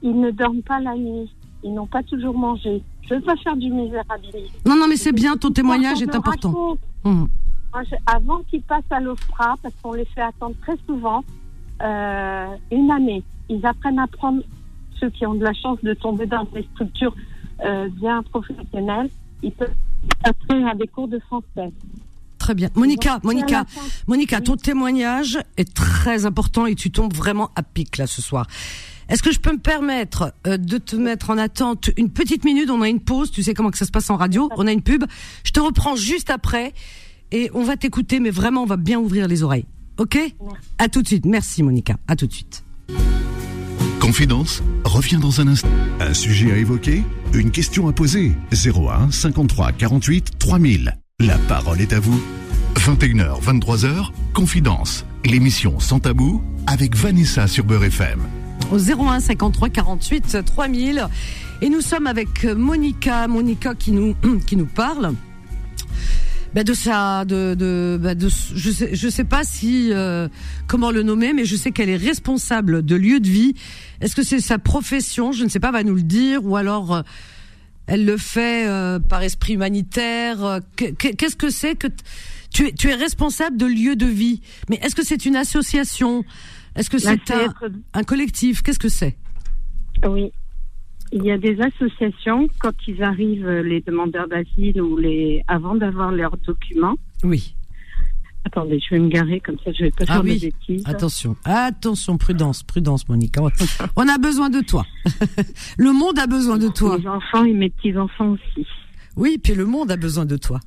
Ils 0.00 0.18
ne 0.18 0.30
dorment 0.30 0.62
pas 0.62 0.80
la 0.80 0.96
nuit. 0.96 1.30
Ils 1.62 1.74
n'ont 1.74 1.86
pas 1.86 2.02
toujours 2.02 2.36
mangé. 2.36 2.82
Je 3.08 3.14
ne 3.14 3.18
veux 3.18 3.24
pas 3.24 3.36
faire 3.36 3.56
du 3.56 3.70
misérabilisme. 3.70 4.54
Non, 4.66 4.76
non, 4.76 4.86
mais 4.88 4.96
c'est 4.96 5.12
bien. 5.12 5.36
Ton 5.36 5.50
témoignage 5.50 6.02
est 6.02 6.14
important. 6.14 6.76
Hum. 7.04 7.28
Avant 8.06 8.42
qu'ils 8.50 8.62
passent 8.62 8.82
à 8.90 9.00
l'OFPRA, 9.00 9.56
parce 9.62 9.74
qu'on 9.82 9.92
les 9.92 10.04
fait 10.04 10.20
attendre 10.20 10.54
très 10.62 10.76
souvent, 10.86 11.24
euh, 11.82 12.46
une 12.70 12.90
année, 12.90 13.22
ils 13.48 13.64
apprennent 13.64 13.98
à 13.98 14.06
prendre, 14.06 14.42
ceux 15.00 15.10
qui 15.10 15.26
ont 15.26 15.34
de 15.34 15.44
la 15.44 15.54
chance 15.54 15.78
de 15.82 15.94
tomber 15.94 16.26
dans 16.26 16.44
des 16.44 16.66
structures 16.74 17.14
euh, 17.64 17.88
bien 17.88 18.22
professionnelles, 18.22 19.10
ils 19.42 19.52
peuvent 19.52 19.74
passer 20.22 20.64
à 20.64 20.74
des 20.74 20.86
cours 20.86 21.08
de 21.08 21.18
français. 21.20 21.72
Très 22.38 22.54
bien. 22.54 22.70
Monica, 22.74 23.20
Monica, 23.22 23.64
Monica, 24.08 24.40
ton 24.40 24.56
témoignage 24.56 25.38
est 25.56 25.72
très 25.74 26.26
important 26.26 26.66
et 26.66 26.74
tu 26.74 26.90
tombes 26.90 27.14
vraiment 27.14 27.50
à 27.54 27.62
pic 27.62 27.98
là 27.98 28.08
ce 28.08 28.20
soir. 28.20 28.46
Est-ce 29.12 29.22
que 29.22 29.30
je 29.30 29.40
peux 29.40 29.52
me 29.52 29.58
permettre 29.58 30.32
euh, 30.46 30.56
de 30.56 30.78
te 30.78 30.96
mettre 30.96 31.28
en 31.28 31.36
attente 31.36 31.90
une 31.98 32.08
petite 32.08 32.46
minute? 32.46 32.70
On 32.70 32.80
a 32.80 32.88
une 32.88 33.00
pause, 33.00 33.30
tu 33.30 33.42
sais 33.42 33.52
comment 33.52 33.70
que 33.70 33.76
ça 33.76 33.84
se 33.84 33.90
passe 33.90 34.08
en 34.08 34.16
radio. 34.16 34.48
On 34.56 34.66
a 34.66 34.72
une 34.72 34.80
pub. 34.80 35.04
Je 35.44 35.50
te 35.50 35.60
reprends 35.60 35.96
juste 35.96 36.30
après 36.30 36.72
et 37.30 37.50
on 37.52 37.62
va 37.62 37.76
t'écouter, 37.76 38.20
mais 38.20 38.30
vraiment 38.30 38.62
on 38.62 38.66
va 38.66 38.78
bien 38.78 38.98
ouvrir 38.98 39.28
les 39.28 39.42
oreilles. 39.42 39.66
Ok? 39.98 40.18
À 40.78 40.88
tout 40.88 41.02
de 41.02 41.06
suite. 41.06 41.26
Merci 41.26 41.62
Monica. 41.62 41.96
À 42.08 42.16
tout 42.16 42.26
de 42.26 42.32
suite. 42.32 42.64
Confidence 44.00 44.62
revient 44.84 45.18
dans 45.20 45.42
un 45.42 45.48
instant. 45.48 45.68
Un 46.00 46.14
sujet 46.14 46.50
à 46.50 46.56
évoquer? 46.56 47.02
Une 47.34 47.50
question 47.50 47.88
à 47.88 47.92
poser? 47.92 48.32
01 48.50 49.10
53 49.10 49.72
48 49.72 50.38
3000. 50.38 50.96
La 51.20 51.36
parole 51.36 51.82
est 51.82 51.92
à 51.92 52.00
vous. 52.00 52.20
21h, 52.76 53.42
23h, 53.42 54.08
Confidence. 54.32 55.04
L'émission 55.26 55.80
Sans 55.80 56.00
Tabou 56.00 56.42
avec 56.66 56.96
Vanessa 56.96 57.46
sur 57.46 57.64
Beurre 57.64 57.84
FM. 57.84 58.41
Au 58.72 58.78
01 58.78 59.20
53 59.20 59.68
48 59.68 60.38
3000 60.46 61.06
et 61.60 61.68
nous 61.68 61.80
sommes 61.82 62.06
avec 62.06 62.44
Monica, 62.44 63.28
Monica 63.28 63.74
qui 63.74 63.92
nous 63.92 64.14
qui 64.46 64.56
nous 64.56 64.66
parle. 64.66 65.12
Ben 66.54 66.64
de 66.64 66.74
ça, 66.74 67.24
de, 67.24 67.54
de, 67.54 67.98
ben 68.00 68.18
je 68.20 68.70
sais, 68.70 68.90
je 68.94 69.08
sais 69.08 69.24
pas 69.24 69.42
si 69.44 69.88
euh, 69.92 70.28
comment 70.66 70.90
le 70.90 71.02
nommer, 71.02 71.32
mais 71.32 71.44
je 71.46 71.56
sais 71.56 71.70
qu'elle 71.70 71.88
est 71.88 71.96
responsable 71.96 72.84
de 72.84 72.94
lieu 72.94 73.20
de 73.20 73.28
vie. 73.28 73.54
Est-ce 74.02 74.14
que 74.14 74.22
c'est 74.22 74.40
sa 74.40 74.58
profession? 74.58 75.32
Je 75.32 75.44
ne 75.44 75.48
sais 75.48 75.60
pas, 75.60 75.70
va 75.70 75.82
nous 75.82 75.94
le 75.94 76.02
dire, 76.02 76.44
ou 76.44 76.56
alors 76.56 76.94
euh, 76.94 77.02
elle 77.86 78.04
le 78.04 78.18
fait 78.18 78.66
euh, 78.66 78.98
par 78.98 79.22
esprit 79.22 79.54
humanitaire. 79.54 80.60
que- 80.76 80.90
que- 80.92 81.14
Qu'est-ce 81.14 81.36
que 81.36 81.48
c'est 81.50 81.74
que 81.74 81.88
tu 82.52 82.72
tu 82.74 82.88
es 82.90 82.94
responsable 82.94 83.56
de 83.56 83.66
lieu 83.66 83.96
de 83.96 84.06
vie? 84.06 84.42
Mais 84.68 84.78
est-ce 84.82 84.94
que 84.94 85.04
c'est 85.04 85.24
une 85.24 85.36
association? 85.36 86.22
Est-ce 86.74 86.88
que 86.90 86.98
c'est 86.98 87.20
un, 87.94 88.02
collectif? 88.04 88.62
Qu'est-ce 88.62 88.78
que 88.78 88.88
c'est? 88.88 89.16
Oui. 90.06 90.32
Il 91.12 91.24
y 91.24 91.30
a 91.30 91.36
des 91.36 91.58
associations, 91.60 92.48
quand 92.58 92.72
ils 92.88 93.02
arrivent, 93.02 93.46
euh, 93.46 93.62
les 93.62 93.82
demandeurs 93.82 94.28
d'asile 94.28 94.80
ou 94.80 94.96
les, 94.96 95.42
avant 95.46 95.74
d'avoir 95.74 96.10
leurs 96.10 96.36
documents. 96.38 96.94
Oui. 97.22 97.54
Attendez, 98.44 98.80
je 98.80 98.94
vais 98.94 99.00
me 99.00 99.08
garer, 99.08 99.38
comme 99.40 99.56
ça 99.64 99.70
je 99.72 99.84
vais 99.84 99.90
pas 99.90 100.04
Ah 100.08 100.14
faire 100.14 100.24
oui. 100.24 100.38
bêtises. 100.40 100.82
Attention, 100.86 101.36
attention, 101.44 102.16
prudence, 102.18 102.62
prudence, 102.62 103.08
Monica. 103.08 103.40
On 103.94 104.08
a 104.08 104.18
besoin 104.18 104.48
de 104.50 104.60
toi. 104.60 104.84
Le 105.76 105.92
monde 105.92 106.18
a 106.18 106.26
besoin 106.26 106.56
de 106.58 106.68
toi. 106.68 106.98
Mes 106.98 107.06
enfants 107.06 107.44
et 107.44 107.52
mes 107.52 107.70
petits-enfants 107.70 108.30
aussi. 108.32 108.66
Oui, 109.14 109.38
puis 109.40 109.54
le 109.54 109.66
monde 109.66 109.90
a 109.90 109.96
besoin 109.98 110.24
de 110.24 110.38
toi. 110.38 110.58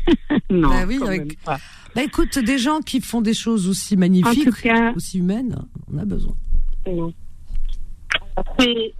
non, 0.50 0.68
Bah 0.68 0.84
oui, 0.86 0.98
quand 0.98 1.06
avec- 1.06 1.20
même 1.22 1.28
pas. 1.44 1.56
Bah 1.94 2.02
écoute, 2.02 2.38
des 2.38 2.58
gens 2.58 2.80
qui 2.80 3.00
font 3.00 3.20
des 3.20 3.34
choses 3.34 3.68
aussi 3.68 3.96
magnifiques, 3.96 4.62
cas, 4.62 4.92
aussi 4.94 5.18
humaines, 5.18 5.56
on 5.92 5.98
a 5.98 6.04
besoin. 6.04 6.34
non. 6.86 7.12
Après, 8.36 8.92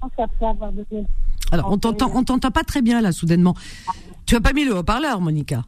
après 0.00 0.46
avoir 0.46 0.72
donné 0.72 1.06
Alors, 1.52 1.70
on 1.70 1.78
t'entend, 1.78 2.10
on 2.14 2.24
t'entend 2.24 2.50
pas 2.50 2.64
très 2.64 2.80
bien 2.80 3.00
là, 3.00 3.12
soudainement. 3.12 3.54
Tu 4.24 4.34
as 4.34 4.40
pas 4.40 4.52
mis 4.52 4.64
le 4.64 4.74
haut-parleur, 4.76 5.20
Monica 5.20 5.64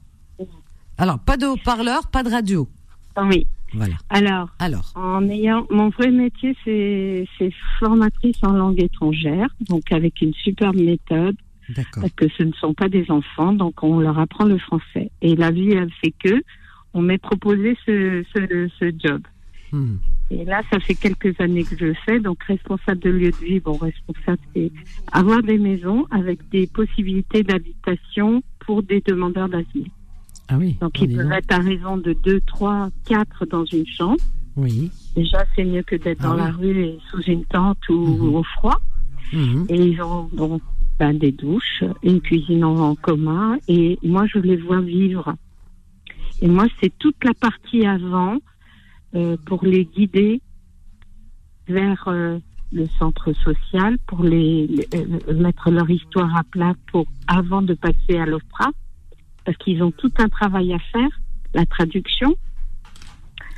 Alors, 0.96 1.18
pas 1.18 1.36
de 1.36 1.46
haut-parleur, 1.46 2.06
pas 2.08 2.22
de 2.22 2.30
radio. 2.30 2.68
Ah 3.14 3.24
Oui. 3.24 3.46
Voilà. 3.74 3.96
Alors, 4.08 4.48
Alors, 4.58 4.92
en 4.94 5.28
ayant 5.28 5.66
mon 5.70 5.90
vrai 5.90 6.10
métier, 6.10 6.56
c'est 6.64 7.52
formatrice 7.78 8.36
en 8.42 8.52
langue 8.52 8.82
étrangère, 8.82 9.48
donc 9.68 9.92
avec 9.92 10.22
une 10.22 10.32
superbe 10.32 10.76
méthode. 10.76 11.36
Parce 11.74 12.12
que 12.12 12.26
ce 12.36 12.42
ne 12.42 12.52
sont 12.52 12.74
pas 12.74 12.88
des 12.88 13.10
enfants, 13.10 13.52
donc 13.52 13.82
on 13.82 14.00
leur 14.00 14.18
apprend 14.18 14.44
le 14.44 14.58
français. 14.58 15.10
Et 15.22 15.36
la 15.36 15.50
vie, 15.50 15.72
elle 15.72 15.90
fait 16.02 16.12
que 16.22 16.42
on 16.94 17.02
m'est 17.02 17.18
proposé 17.18 17.76
ce, 17.86 18.24
ce, 18.34 18.68
ce 18.78 18.92
job. 18.98 19.20
Hmm. 19.72 19.96
Et 20.30 20.44
là, 20.44 20.62
ça 20.72 20.80
fait 20.80 20.94
quelques 20.94 21.38
années 21.40 21.64
que 21.64 21.76
je 21.78 21.84
le 21.86 21.94
fais, 22.06 22.20
donc 22.20 22.42
responsable 22.44 23.00
de 23.00 23.10
lieu 23.10 23.30
de 23.30 23.36
vie. 23.36 23.60
Bon, 23.60 23.74
responsable, 23.76 24.38
c'est 24.54 24.70
avoir 25.12 25.42
des 25.42 25.58
maisons 25.58 26.06
avec 26.10 26.38
des 26.50 26.66
possibilités 26.66 27.42
d'habitation 27.42 28.42
pour 28.60 28.82
des 28.82 29.00
demandeurs 29.00 29.48
d'asile. 29.48 29.88
Ah 30.48 30.56
oui. 30.58 30.76
Donc, 30.80 30.92
oh, 30.98 31.04
ils 31.04 31.14
peuvent 31.16 31.32
être 31.32 31.52
à 31.52 31.58
raison 31.58 31.98
de 31.98 32.14
2, 32.14 32.40
3, 32.46 32.88
4 33.06 33.46
dans 33.46 33.64
une 33.66 33.86
chambre. 33.86 34.16
Oui. 34.56 34.90
Déjà, 35.14 35.44
c'est 35.54 35.64
mieux 35.64 35.82
que 35.82 35.96
d'être 35.96 36.20
Ah 36.24 36.28
dans 36.28 36.34
oui. 36.34 36.38
la 36.40 36.50
rue 36.50 36.84
et 36.84 36.98
sous 37.10 37.22
une 37.22 37.44
tente 37.44 37.86
ou 37.90 38.06
Mhm. 38.06 38.34
au 38.34 38.42
froid. 38.42 38.80
Mhm. 39.32 39.66
Et 39.68 39.76
ils 39.88 40.00
ont 40.02 40.28
bon, 40.32 40.58
ben, 40.98 41.16
des 41.16 41.32
douches, 41.32 41.84
une 42.02 42.20
cuisine 42.20 42.64
en, 42.64 42.94
commun. 42.96 43.58
Et 43.68 43.98
moi, 44.02 44.26
je 44.26 44.38
les 44.38 44.56
vois 44.56 44.80
vivre. 44.80 45.34
Et 46.42 46.48
moi, 46.48 46.66
c'est 46.80 46.92
toute 46.98 47.22
la 47.24 47.34
partie 47.34 47.86
avant 47.86 48.36
euh, 49.14 49.36
pour 49.46 49.64
les 49.64 49.84
guider 49.84 50.40
vers 51.68 52.04
euh, 52.08 52.38
le 52.72 52.86
centre 52.98 53.32
social, 53.32 53.96
pour 54.06 54.22
les, 54.24 54.66
les- 54.66 54.88
euh, 54.94 55.34
mettre 55.34 55.70
leur 55.70 55.88
histoire 55.90 56.34
à 56.36 56.42
plat 56.44 56.74
pour 56.90 57.06
avant 57.26 57.62
de 57.62 57.74
passer 57.74 58.16
à 58.18 58.26
l'OFPRA, 58.26 58.70
parce 59.44 59.56
qu'ils 59.58 59.82
ont 59.82 59.90
tout 59.92 60.12
un 60.18 60.28
travail 60.28 60.72
à 60.74 60.78
faire, 60.78 61.08
la 61.54 61.64
traduction 61.66 62.34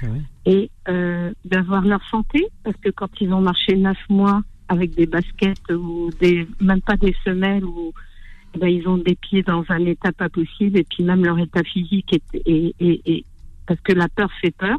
Ah 0.03 0.07
et 0.47 0.71
euh, 0.89 1.33
d'avoir 1.45 1.83
leur 1.83 2.03
santé, 2.09 2.47
parce 2.65 2.77
que 2.79 2.91
quand 2.91 3.11
ils 3.21 3.33
ont 3.33 3.41
marché 3.43 3.77
neuf 3.77 3.99
mois 4.09 4.43
avec 4.71 4.95
des 4.95 5.07
baskets 5.07 5.71
ou 5.71 6.11
des 6.21 6.47
même 6.61 6.81
pas 6.81 6.97
des 6.97 7.15
semelles 7.25 7.65
ou 7.65 7.93
eh 8.55 8.59
ben, 8.59 8.69
ils 8.69 8.87
ont 8.89 8.97
des 8.99 9.15
pieds 9.17 9.43
dans 9.43 9.65
un 9.69 9.85
état 9.85 10.13
pas 10.13 10.29
possible 10.29 10.79
et 10.79 10.85
puis 10.85 11.05
même 11.05 11.25
leur 11.25 11.39
état 11.39 11.63
physique 11.63 12.13
est, 12.15 12.23
est, 12.47 12.75
est- 12.81 13.01
est- 13.05 13.25
parce 13.67 13.81
que 13.83 13.93
la 13.93 14.09
peur 14.09 14.31
fait 14.41 14.51
peur. 14.57 14.79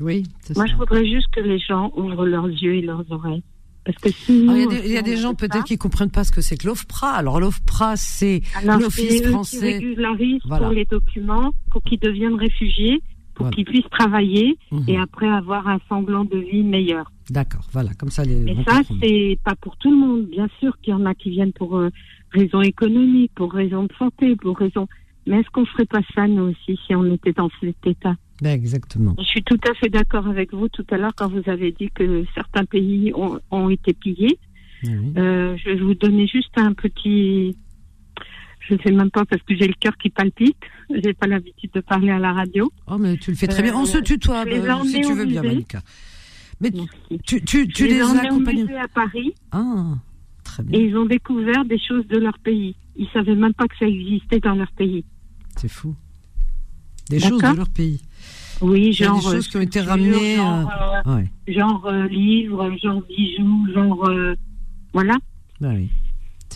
Oui, 0.00 0.22
c'est 0.42 0.56
Moi, 0.56 0.66
ça. 0.66 0.72
je 0.72 0.76
voudrais 0.76 1.04
juste 1.06 1.26
que 1.32 1.40
les 1.40 1.58
gens 1.58 1.92
ouvrent 1.96 2.26
leurs 2.26 2.48
yeux 2.48 2.74
et 2.76 2.80
leurs 2.82 3.04
oreilles, 3.10 3.42
parce 3.84 3.98
que 3.98 4.10
sinon 4.10 4.52
Alors, 4.52 4.56
Il 4.56 4.62
y 4.62 4.64
a 4.64 4.80
des, 4.82 4.86
il 4.88 4.92
y 4.92 4.96
a 4.96 5.00
on 5.00 5.04
des 5.04 5.16
ne 5.16 5.16
gens 5.20 5.34
peut 5.34 5.48
peut-être 5.48 5.64
qui 5.64 5.76
comprennent 5.78 6.10
pas 6.10 6.24
ce 6.24 6.32
que 6.32 6.40
c'est 6.40 6.56
que 6.56 6.66
l'OFPRA. 6.66 7.10
Alors 7.10 7.38
l'OFPRA, 7.40 7.96
c'est 7.96 8.42
Alors, 8.56 8.78
l'Office 8.80 9.10
c'est 9.10 9.18
eux 9.18 9.22
qui 9.22 9.28
français. 9.28 9.72
régularisent 9.78 10.42
Voilà. 10.46 10.66
pour 10.66 10.74
les 10.74 10.84
documents, 10.86 11.50
pour 11.70 11.82
qu'ils 11.82 11.98
deviennent 11.98 12.34
réfugiés, 12.36 13.02
pour 13.40 13.46
Voilà. 13.46 13.54
qu'ils 13.56 13.64
puissent 13.64 13.90
travailler 13.90 14.58
Mhm. 14.70 14.84
et 14.88 14.96
après 14.98 15.28
avoir 15.28 15.66
un 15.66 15.78
semblant 15.88 16.24
de 16.24 16.36
vie 16.38 16.62
meilleur. 16.62 17.10
D'accord, 17.30 17.64
voilà, 17.72 17.90
comme 17.98 18.10
ça 18.10 18.22
les. 18.24 18.36
Mais 18.40 18.56
ça, 18.66 18.80
c'est 19.00 19.38
pas 19.44 19.54
pour 19.62 19.76
tout 19.78 19.90
le 19.90 19.96
monde. 19.96 20.26
Bien 20.26 20.48
sûr 20.60 20.76
qu'il 20.80 20.90
y 20.92 20.94
en 20.94 21.06
a 21.06 21.14
qui 21.14 21.30
viennent 21.30 21.52
pour 21.52 21.76
euh, 21.76 21.88
raison 22.32 22.60
économique, 22.60 23.32
pour 23.34 23.52
raison 23.52 23.84
de 23.84 23.92
santé, 23.98 24.36
pour 24.36 24.58
raison. 24.58 24.86
Mais 25.26 25.40
est-ce 25.40 25.50
qu'on 25.50 25.64
ferait 25.66 25.86
pas 25.86 26.00
ça 26.14 26.26
nous 26.26 26.50
aussi 26.52 26.78
si 26.86 26.94
on 26.94 27.04
était 27.12 27.32
dans 27.32 27.50
cet 27.60 27.76
état? 27.86 28.14
Ben, 28.42 28.52
exactement. 28.52 29.14
Je 29.18 29.24
suis 29.24 29.42
tout 29.42 29.60
à 29.70 29.74
fait 29.74 29.88
d'accord 29.90 30.26
avec 30.26 30.52
vous 30.52 30.68
tout 30.68 30.86
à 30.90 30.96
l'heure 30.96 31.14
quand 31.16 31.28
vous 31.28 31.42
avez 31.48 31.72
dit 31.72 31.90
que 31.94 32.24
certains 32.34 32.64
pays 32.64 33.12
ont, 33.14 33.38
ont 33.50 33.68
été 33.70 33.92
pillés. 33.92 34.38
Euh, 35.16 35.56
je 35.58 35.70
vais 35.70 35.76
vous 35.76 35.94
donner 35.94 36.26
juste 36.26 36.56
un 36.56 36.72
petit. 36.72 37.56
Je 38.60 38.74
ne 38.74 38.78
sais 38.80 38.90
même 38.92 39.10
pas 39.10 39.24
parce 39.24 39.42
que 39.42 39.56
j'ai 39.56 39.66
le 39.66 39.74
cœur 39.80 39.96
qui 39.96 40.10
palpite. 40.10 40.56
J'ai 41.02 41.12
pas 41.14 41.26
l'habitude 41.26 41.70
de 41.74 41.80
parler 41.80 42.10
à 42.10 42.18
la 42.18 42.32
radio. 42.32 42.70
Oh, 42.86 42.98
mais 42.98 43.16
tu 43.16 43.30
le 43.30 43.36
fais 43.36 43.46
très 43.46 43.62
bien. 43.62 43.74
On 43.76 43.84
se 43.86 43.98
Euh, 43.98 44.02
tutoie, 44.02 44.44
les 44.44 44.56
ai 44.56 44.60
ben, 44.60 44.84
si 44.84 45.00
tu 45.00 45.12
veux 45.14 45.24
bien. 45.24 45.42
Malika. 45.42 45.80
Mais 46.60 46.70
tu, 47.24 47.42
tu, 47.42 47.66
tu, 47.68 47.86
les 47.86 47.94
ai 47.96 48.00
as 48.02 48.10
accompagnés. 48.20 48.76
à 48.76 48.86
Paris 48.88 49.32
Ah, 49.50 49.94
très 50.44 50.62
bien. 50.62 50.78
et 50.78 50.84
ils 50.84 50.96
ont 50.96 51.06
découvert 51.06 51.64
des 51.64 51.78
choses 51.78 52.06
de 52.08 52.18
leur 52.18 52.38
pays. 52.40 52.76
Ils 52.96 53.08
savaient 53.14 53.34
même 53.34 53.54
pas 53.54 53.66
que 53.66 53.76
ça 53.78 53.86
existait 53.86 54.40
dans 54.40 54.54
leur 54.54 54.70
pays. 54.72 55.04
C'est 55.56 55.68
fou. 55.70 55.94
Des 57.08 57.18
choses 57.18 57.40
de 57.42 57.56
leur 57.56 57.68
pays. 57.70 58.00
Oui, 58.60 58.92
genre. 58.92 59.16
des 59.16 59.22
choses 59.24 59.48
qui 59.48 59.56
ont 59.56 59.62
été 59.62 59.80
ramenées. 59.80 60.36
Genre, 60.36 60.70
euh, 61.06 61.10
euh, 61.10 61.16
ouais. 61.16 61.30
genre 61.54 61.86
euh, 61.86 62.06
livres, 62.08 62.70
genre 62.82 63.00
bijoux, 63.08 63.66
genre. 63.74 64.06
euh, 64.08 64.34
voilà. 64.92 65.14
Bah 65.62 65.70
oui. 65.74 65.88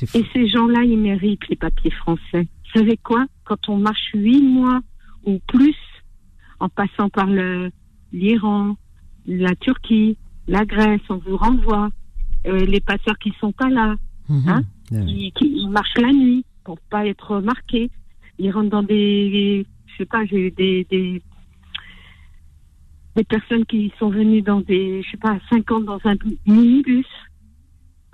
Et 0.02 0.24
ces 0.33 0.48
gens-là, 0.48 0.83
ils 0.85 0.98
méritent 0.98 1.48
les 1.48 1.57
papiers 1.57 1.90
français. 1.92 2.42
Vous 2.74 2.80
savez 2.80 2.96
quoi? 2.96 3.26
Quand 3.44 3.68
on 3.68 3.76
marche 3.78 4.11
huit 4.14 4.42
mois 4.42 4.80
ou 5.24 5.38
plus, 5.46 5.76
en 6.61 6.68
passant 6.68 7.09
par 7.11 7.26
le 7.26 7.70
l'Iran, 8.12 8.76
la 9.26 9.54
Turquie, 9.57 10.16
la 10.46 10.64
Grèce, 10.64 11.00
on 11.09 11.16
vous 11.16 11.37
renvoie. 11.37 11.90
Euh, 12.46 12.64
les 12.66 12.80
passeurs 12.80 13.18
qui 13.18 13.33
sont 13.40 13.52
pas 13.52 13.68
là, 13.70 13.96
Mhm. 14.28 14.48
hein 14.48 14.62
oui. 14.92 15.07
qui, 15.07 15.33
qui- 15.33 15.52
ils 15.62 15.68
marchent 15.70 15.96
la 15.98 16.12
nuit 16.12 16.44
pour 16.64 16.78
pas 16.90 17.07
être 17.07 17.37
remarqués. 17.37 17.90
Ils 18.38 18.50
rentrent 18.50 18.70
dans 18.70 18.83
des, 18.83 19.64
je 19.87 19.96
sais 19.96 20.04
pas, 20.07 20.24
j'ai 20.26 20.48
eu 20.48 20.50
des, 20.50 20.87
des 20.90 21.22
des 23.16 23.24
personnes 23.24 23.64
qui 23.64 23.92
sont 23.98 24.11
venues 24.11 24.42
dans 24.42 24.61
des, 24.61 25.02
je 25.02 25.11
sais 25.12 25.16
pas, 25.16 25.38
50 25.48 25.85
dans 25.85 26.00
un 26.04 26.16
minibus. 26.46 27.07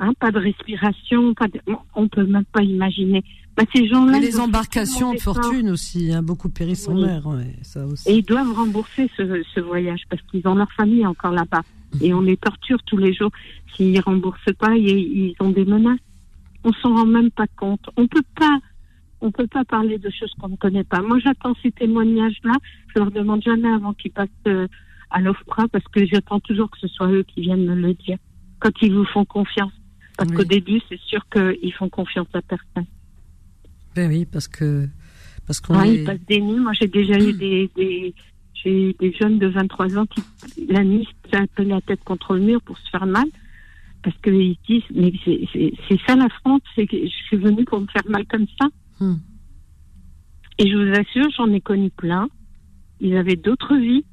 Hein, 0.03 0.13
pas 0.19 0.31
de 0.31 0.39
respiration, 0.39 1.35
pas 1.35 1.47
de, 1.47 1.61
on 1.95 2.09
peut 2.09 2.25
même 2.25 2.47
pas 2.47 2.63
imaginer. 2.63 3.23
Bah, 3.55 3.65
ces 3.75 3.87
gens-là. 3.87 4.17
Et 4.17 4.21
les 4.21 4.41
embarcations 4.41 5.13
de 5.13 5.19
fortune 5.19 5.69
aussi, 5.69 6.11
hein, 6.11 6.23
beaucoup 6.23 6.49
périssent 6.49 6.89
en 6.89 6.95
Oui. 6.95 7.05
mer, 7.05 7.27
ouais, 7.27 7.55
ça 7.61 7.85
aussi. 7.85 8.09
Et 8.09 8.17
ils 8.19 8.25
doivent 8.25 8.51
rembourser 8.53 9.11
ce, 9.17 9.43
ce 9.55 9.61
voyage 9.61 10.03
parce 10.09 10.23
qu'ils 10.31 10.49
ont 10.49 10.55
leur 10.55 10.73
famille 10.73 11.05
encore 11.07 11.33
là-bas. 11.33 11.61
Et 12.01 12.15
on 12.15 12.23
les 12.23 12.39
torture 12.39 12.83
tous 12.87 12.97
les 12.97 13.13
jours. 13.13 13.31
S'ils 13.75 13.93
ne 13.93 14.01
remboursent 14.01 14.55
pas, 14.59 14.75
ils, 14.75 14.89
ils 14.89 15.35
ont 15.41 15.51
des 15.51 15.67
menaces. 15.67 15.99
On 16.65 16.73
s'en 16.73 16.95
rend 16.95 17.07
même 17.07 17.31
pas 17.31 17.47
compte. 17.59 17.85
On 17.99 18.07
peut 18.07 18.25
pas, 18.39 18.59
on 19.21 19.31
peut 19.31 19.49
pas 19.49 19.65
parler 19.67 19.99
de 19.99 20.09
choses 20.09 20.33
qu'on 20.41 20.49
ne 20.49 20.57
connaît 20.57 20.85
pas. 20.85 21.03
Moi, 21.03 21.19
j'attends 21.19 21.55
ces 21.63 21.73
témoignages-là. 21.73 22.55
Je 22.95 23.01
leur 23.01 23.11
demande 23.11 23.43
jamais 23.43 23.69
avant 23.69 23.93
qu'ils 23.93 24.13
passent 24.13 24.29
euh, 24.47 24.67
à 25.11 25.21
l'OFPRA 25.21 25.69
parce 25.69 25.85
que 25.89 26.07
j'attends 26.07 26.41
toujours 26.41 26.71
que 26.71 26.79
ce 26.79 26.89
soit 26.89 27.09
eux 27.11 27.25
qui 27.25 27.43
viennent 27.43 27.67
me 27.67 27.75
le 27.75 27.93
dire. 27.93 28.17
Quand 28.61 28.71
ils 28.81 28.95
vous 28.95 29.05
font 29.05 29.27
confiance. 29.27 29.73
Parce 30.21 30.29
Oui. 30.33 30.37
qu'au 30.37 30.45
début, 30.45 30.83
c'est 30.87 31.01
sûr 31.01 31.25
qu'ils 31.33 31.73
font 31.73 31.89
confiance 31.89 32.27
à 32.35 32.43
personne. 32.43 32.85
Ben 33.97 34.07
oui, 34.11 34.27
parce 34.31 34.49
que 34.49 34.87
parce 35.47 35.61
qu'on 35.63 35.73
Ah, 35.79 35.87
est- 35.87 35.95
ils 35.95 36.05
passent 36.05 36.27
des 36.29 36.43
nuits. 36.43 36.59
Moi, 36.61 36.73
j'ai 36.79 36.89
déjà 36.89 37.19
eu 37.19 37.33
des, 37.33 37.71
des, 37.75 38.15
j'ai 38.53 38.91
eu 38.91 38.93
des 39.01 39.15
jeunes 39.15 39.39
de 39.39 39.47
23 39.47 39.97
ans 39.97 40.05
qui, 40.05 40.23
la 40.69 40.85
nuit, 40.85 41.09
se 41.25 41.31
tapaient 41.31 41.65
la 41.65 41.81
tête 41.81 42.05
contre 42.05 42.35
le 42.35 42.41
mur 42.41 42.61
pour 42.61 42.77
se 42.77 42.87
faire 42.91 43.07
mal. 43.07 43.25
Parce 44.03 44.15
qu'ils 44.19 44.59
disent, 44.69 44.83
mais 44.95 45.11
c'est 45.25 45.99
ça 46.07 46.17
la 46.17 46.29
France, 46.29 46.61
c'est 46.75 46.87
que 46.87 46.99
je 47.03 47.09
suis 47.29 47.39
venue 47.39 47.65
pour 47.65 47.81
me 47.81 47.87
faire 47.87 48.07
mal 48.07 48.27
comme 48.27 48.47
ça. 48.61 48.69
Hmm. 49.01 49.17
Et 50.59 50.71
je 50.71 50.77
vous 50.77 51.01
assure, 51.01 51.31
j'en 51.35 51.51
ai 51.51 51.63
connu 51.63 51.89
plein. 51.89 52.29
Ils 53.01 53.17
avaient 53.17 53.37
d'autres 53.37 53.75
vies. 53.75 54.05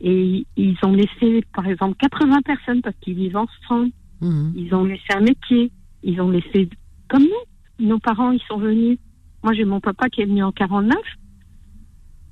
Et 0.00 0.44
ils 0.56 0.76
ont 0.82 0.92
laissé, 0.92 1.44
par 1.54 1.68
exemple, 1.68 1.96
80 2.00 2.42
personnes 2.42 2.82
parce 2.82 2.96
qu'ils 3.00 3.14
vivent 3.14 3.36
ensemble. 3.36 3.92
Mhm. 4.22 4.52
Ils 4.56 4.74
ont 4.74 4.84
laissé 4.84 5.02
un 5.14 5.20
métier. 5.20 5.70
Ils 6.02 6.20
ont 6.20 6.30
laissé, 6.30 6.68
comme 7.08 7.22
nous, 7.24 7.86
nos 7.86 7.98
parents, 7.98 8.30
ils 8.32 8.40
sont 8.48 8.58
venus. 8.58 8.98
Moi, 9.44 9.52
j'ai 9.54 9.64
mon 9.64 9.80
papa 9.80 10.08
qui 10.08 10.22
est 10.22 10.26
venu 10.26 10.42
en 10.42 10.52
49. 10.52 10.96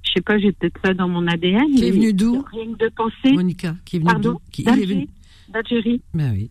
Je 0.02 0.12
sais 0.14 0.20
pas, 0.22 0.38
j'ai 0.38 0.52
peut-être 0.52 0.80
ça 0.84 0.94
dans 0.94 1.08
mon 1.08 1.26
ADN. 1.26 1.66
Qui 1.76 1.84
est 1.86 1.90
venu 1.90 2.12
d'où? 2.12 2.42
Rien 2.52 2.72
que 2.72 2.84
de 2.84 2.90
penser. 2.96 3.32
Monica, 3.34 3.76
qui 3.84 3.96
est 3.96 4.00
d'où? 4.00 4.38
Venu? 4.56 4.64
D'Algérie. 4.64 5.08
D'Algérie. 5.52 6.02
Ben 6.14 6.32
oui. 6.32 6.50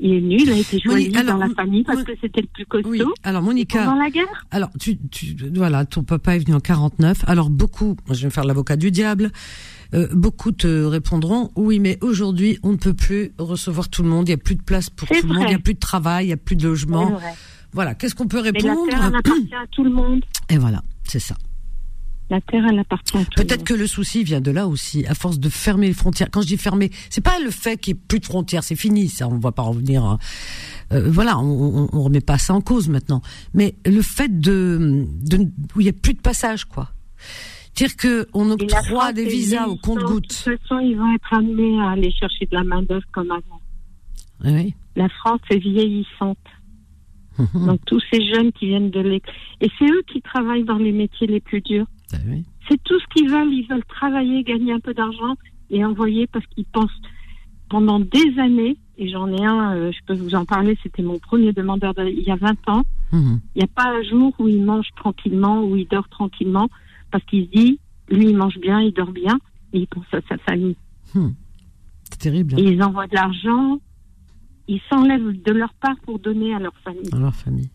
Il 0.00 0.12
est 0.12 0.20
venu, 0.20 0.36
il 0.38 0.50
a 0.52 0.56
été 0.56 0.80
Moni- 0.86 1.16
alors, 1.16 1.38
dans 1.40 1.46
la 1.48 1.54
famille 1.54 1.82
parce 1.82 2.04
que 2.04 2.12
c'était 2.20 2.42
le 2.42 2.46
plus 2.46 2.64
costaud. 2.66 2.88
Oui. 2.90 3.02
Alors 3.24 3.42
Monica, 3.42 3.84
Pendant 3.84 3.98
la 3.98 4.10
guerre? 4.10 4.46
Alors, 4.52 4.70
tu, 4.78 4.96
tu, 5.10 5.34
voilà, 5.56 5.84
ton 5.86 6.04
papa 6.04 6.36
est 6.36 6.38
venu 6.38 6.54
en 6.54 6.60
49. 6.60 7.24
Alors, 7.26 7.50
beaucoup, 7.50 7.96
moi, 8.06 8.14
je 8.14 8.20
vais 8.20 8.26
me 8.26 8.30
faire 8.30 8.44
l'avocat 8.44 8.76
du 8.76 8.92
diable. 8.92 9.32
Euh, 9.94 10.08
beaucoup 10.12 10.52
te 10.52 10.84
répondront, 10.84 11.50
oui, 11.56 11.78
mais 11.78 11.98
aujourd'hui, 12.02 12.58
on 12.62 12.72
ne 12.72 12.76
peut 12.76 12.94
plus 12.94 13.32
recevoir 13.38 13.88
tout 13.88 14.02
le 14.02 14.08
monde. 14.08 14.28
Il 14.28 14.30
n'y 14.30 14.34
a 14.34 14.42
plus 14.42 14.54
de 14.56 14.62
place 14.62 14.90
pour 14.90 15.08
tout 15.08 15.14
le 15.26 15.34
monde. 15.34 15.44
Il 15.46 15.48
n'y 15.50 15.54
a 15.54 15.58
plus 15.58 15.74
de 15.74 15.78
travail. 15.78 16.26
Il 16.26 16.28
n'y 16.28 16.32
a 16.34 16.36
plus 16.36 16.56
de 16.56 16.68
logement. 16.68 17.18
Voilà. 17.72 17.94
Qu'est-ce 17.94 18.14
qu'on 18.14 18.28
peut 18.28 18.42
Mais 18.42 18.50
la 18.60 18.70
répondre 18.72 18.88
terre, 18.88 18.98
elle 19.08 19.14
appartient 19.16 19.54
à 19.54 19.66
tout 19.70 19.84
le 19.84 19.90
monde. 19.90 20.24
Et 20.50 20.58
voilà, 20.58 20.82
c'est 21.04 21.18
ça. 21.20 21.36
La 22.30 22.42
terre, 22.42 22.62
elle 22.68 22.78
appartient 22.78 23.16
à 23.16 23.24
tout 23.24 23.30
le 23.38 23.42
Peut-être 23.44 23.60
monde. 23.60 23.66
que 23.68 23.74
le 23.74 23.86
souci 23.86 24.22
vient 24.22 24.42
de 24.42 24.50
là 24.50 24.66
aussi, 24.68 25.06
à 25.06 25.14
force 25.14 25.38
de 25.38 25.48
fermer 25.48 25.86
les 25.86 25.94
frontières. 25.94 26.28
Quand 26.30 26.42
je 26.42 26.46
dis 26.48 26.58
fermer, 26.58 26.90
c'est 27.08 27.22
pas 27.22 27.38
le 27.42 27.50
fait 27.50 27.78
qu'il 27.78 27.94
n'y 27.94 28.00
ait 28.00 28.02
plus 28.06 28.18
de 28.20 28.26
frontières, 28.26 28.62
c'est 28.64 28.76
fini, 28.76 29.08
ça, 29.08 29.26
on 29.28 29.38
va 29.38 29.52
pas 29.52 29.62
revenir. 29.62 30.04
hein. 30.04 30.18
Euh, 30.92 31.10
voilà, 31.10 31.38
on, 31.38 31.88
on, 31.90 32.02
remet 32.02 32.20
pas 32.20 32.36
ça 32.36 32.52
en 32.52 32.60
cause 32.60 32.88
maintenant. 32.90 33.22
Mais 33.54 33.76
le 33.86 34.02
fait 34.02 34.40
de, 34.40 35.06
de 35.22 35.38
où 35.74 35.80
il 35.80 35.86
y 35.86 35.88
a 35.88 35.92
plus 35.94 36.12
de 36.12 36.20
passage, 36.20 36.66
quoi. 36.66 36.90
Dire 37.78 37.96
que 37.96 38.26
on 38.34 38.44
Et 38.44 38.48
la 38.48 38.78
octroie 38.78 38.82
France 39.02 39.14
des 39.14 39.24
visas 39.26 39.66
au 39.66 39.76
compte-gouttes. 39.76 40.28
De 40.28 40.52
toute 40.52 40.60
façon, 40.62 40.78
ils 40.80 40.96
vont 40.96 41.14
être 41.14 41.32
amenés 41.32 41.80
à 41.80 41.90
aller 41.90 42.10
chercher 42.10 42.46
de 42.46 42.54
la 42.54 42.64
main-d'œuvre 42.64 43.06
comme 43.12 43.30
avant. 43.30 43.60
Oui. 44.44 44.74
La 44.96 45.08
France 45.08 45.40
est 45.50 45.58
vieillissante. 45.58 46.38
Mhm. 47.38 47.66
Donc, 47.66 47.80
tous 47.86 48.00
ces 48.12 48.20
jeunes 48.34 48.50
qui 48.52 48.66
viennent 48.66 48.90
de 48.90 49.00
l'école. 49.00 49.32
Et 49.60 49.68
c'est 49.78 49.84
eux 49.90 50.02
qui 50.12 50.20
travaillent 50.22 50.64
dans 50.64 50.76
les 50.78 50.90
métiers 50.92 51.28
les 51.28 51.40
plus 51.40 51.60
durs. 51.60 51.86
Ah 52.12 52.16
oui. 52.26 52.44
C'est 52.68 52.82
tout 52.82 52.98
ce 52.98 53.06
qu'ils 53.14 53.30
veulent. 53.30 53.52
Ils 53.52 53.66
veulent 53.68 53.84
travailler, 53.84 54.42
gagner 54.42 54.72
un 54.72 54.80
peu 54.80 54.92
d'argent 54.92 55.34
et 55.70 55.84
envoyer 55.84 56.26
parce 56.26 56.44
qu'ils 56.46 56.64
pensent 56.66 56.90
pendant 57.68 58.00
des 58.00 58.38
années, 58.38 58.76
et 58.96 59.08
j'en 59.10 59.30
ai 59.30 59.44
un, 59.44 59.76
euh, 59.76 59.92
je 59.92 59.98
peux 60.06 60.14
vous 60.14 60.34
en 60.34 60.44
parler, 60.46 60.76
c'était 60.82 61.02
mon 61.02 61.18
premier 61.18 61.52
demandeur 61.52 61.92
de- 61.94 62.06
il 62.08 62.22
y 62.22 62.30
a 62.30 62.36
20 62.36 62.56
ans. 62.68 62.82
Mhm. 63.12 63.40
Il 63.54 63.58
n'y 63.58 63.64
a 63.64 63.68
pas 63.68 63.88
un 63.90 64.02
jour 64.02 64.32
où 64.38 64.48
il 64.48 64.62
mange 64.64 64.88
tranquillement, 64.96 65.62
où 65.62 65.76
il 65.76 65.86
dort 65.86 66.08
tranquillement, 66.08 66.68
parce 67.10 67.24
qu'il 67.24 67.46
se 67.46 67.50
dit, 67.50 67.80
lui, 68.10 68.30
il 68.30 68.36
mange 68.36 68.58
bien, 68.58 68.80
il 68.80 68.92
dort 68.92 69.12
bien, 69.12 69.38
et 69.72 69.80
il 69.80 69.86
pense 69.86 70.06
à 70.12 70.20
sa 70.28 70.38
famille. 70.38 70.76
Hmm. 71.14 71.30
C'est 72.10 72.18
terrible. 72.18 72.58
Et 72.58 72.62
hein, 72.66 72.70
ils 72.72 72.82
envoient 72.82 73.06
de 73.06 73.14
l'argent, 73.14 73.78
ils 74.66 74.80
s'enlèvent 74.90 75.42
de 75.42 75.52
leur 75.52 75.72
part 75.74 75.96
pour 76.04 76.18
donner 76.18 76.54
à 76.54 76.58
leur 76.58 76.74
famille. 76.84 77.10
dans 77.10 77.20
leur 77.20 77.34
famille. 77.34 77.70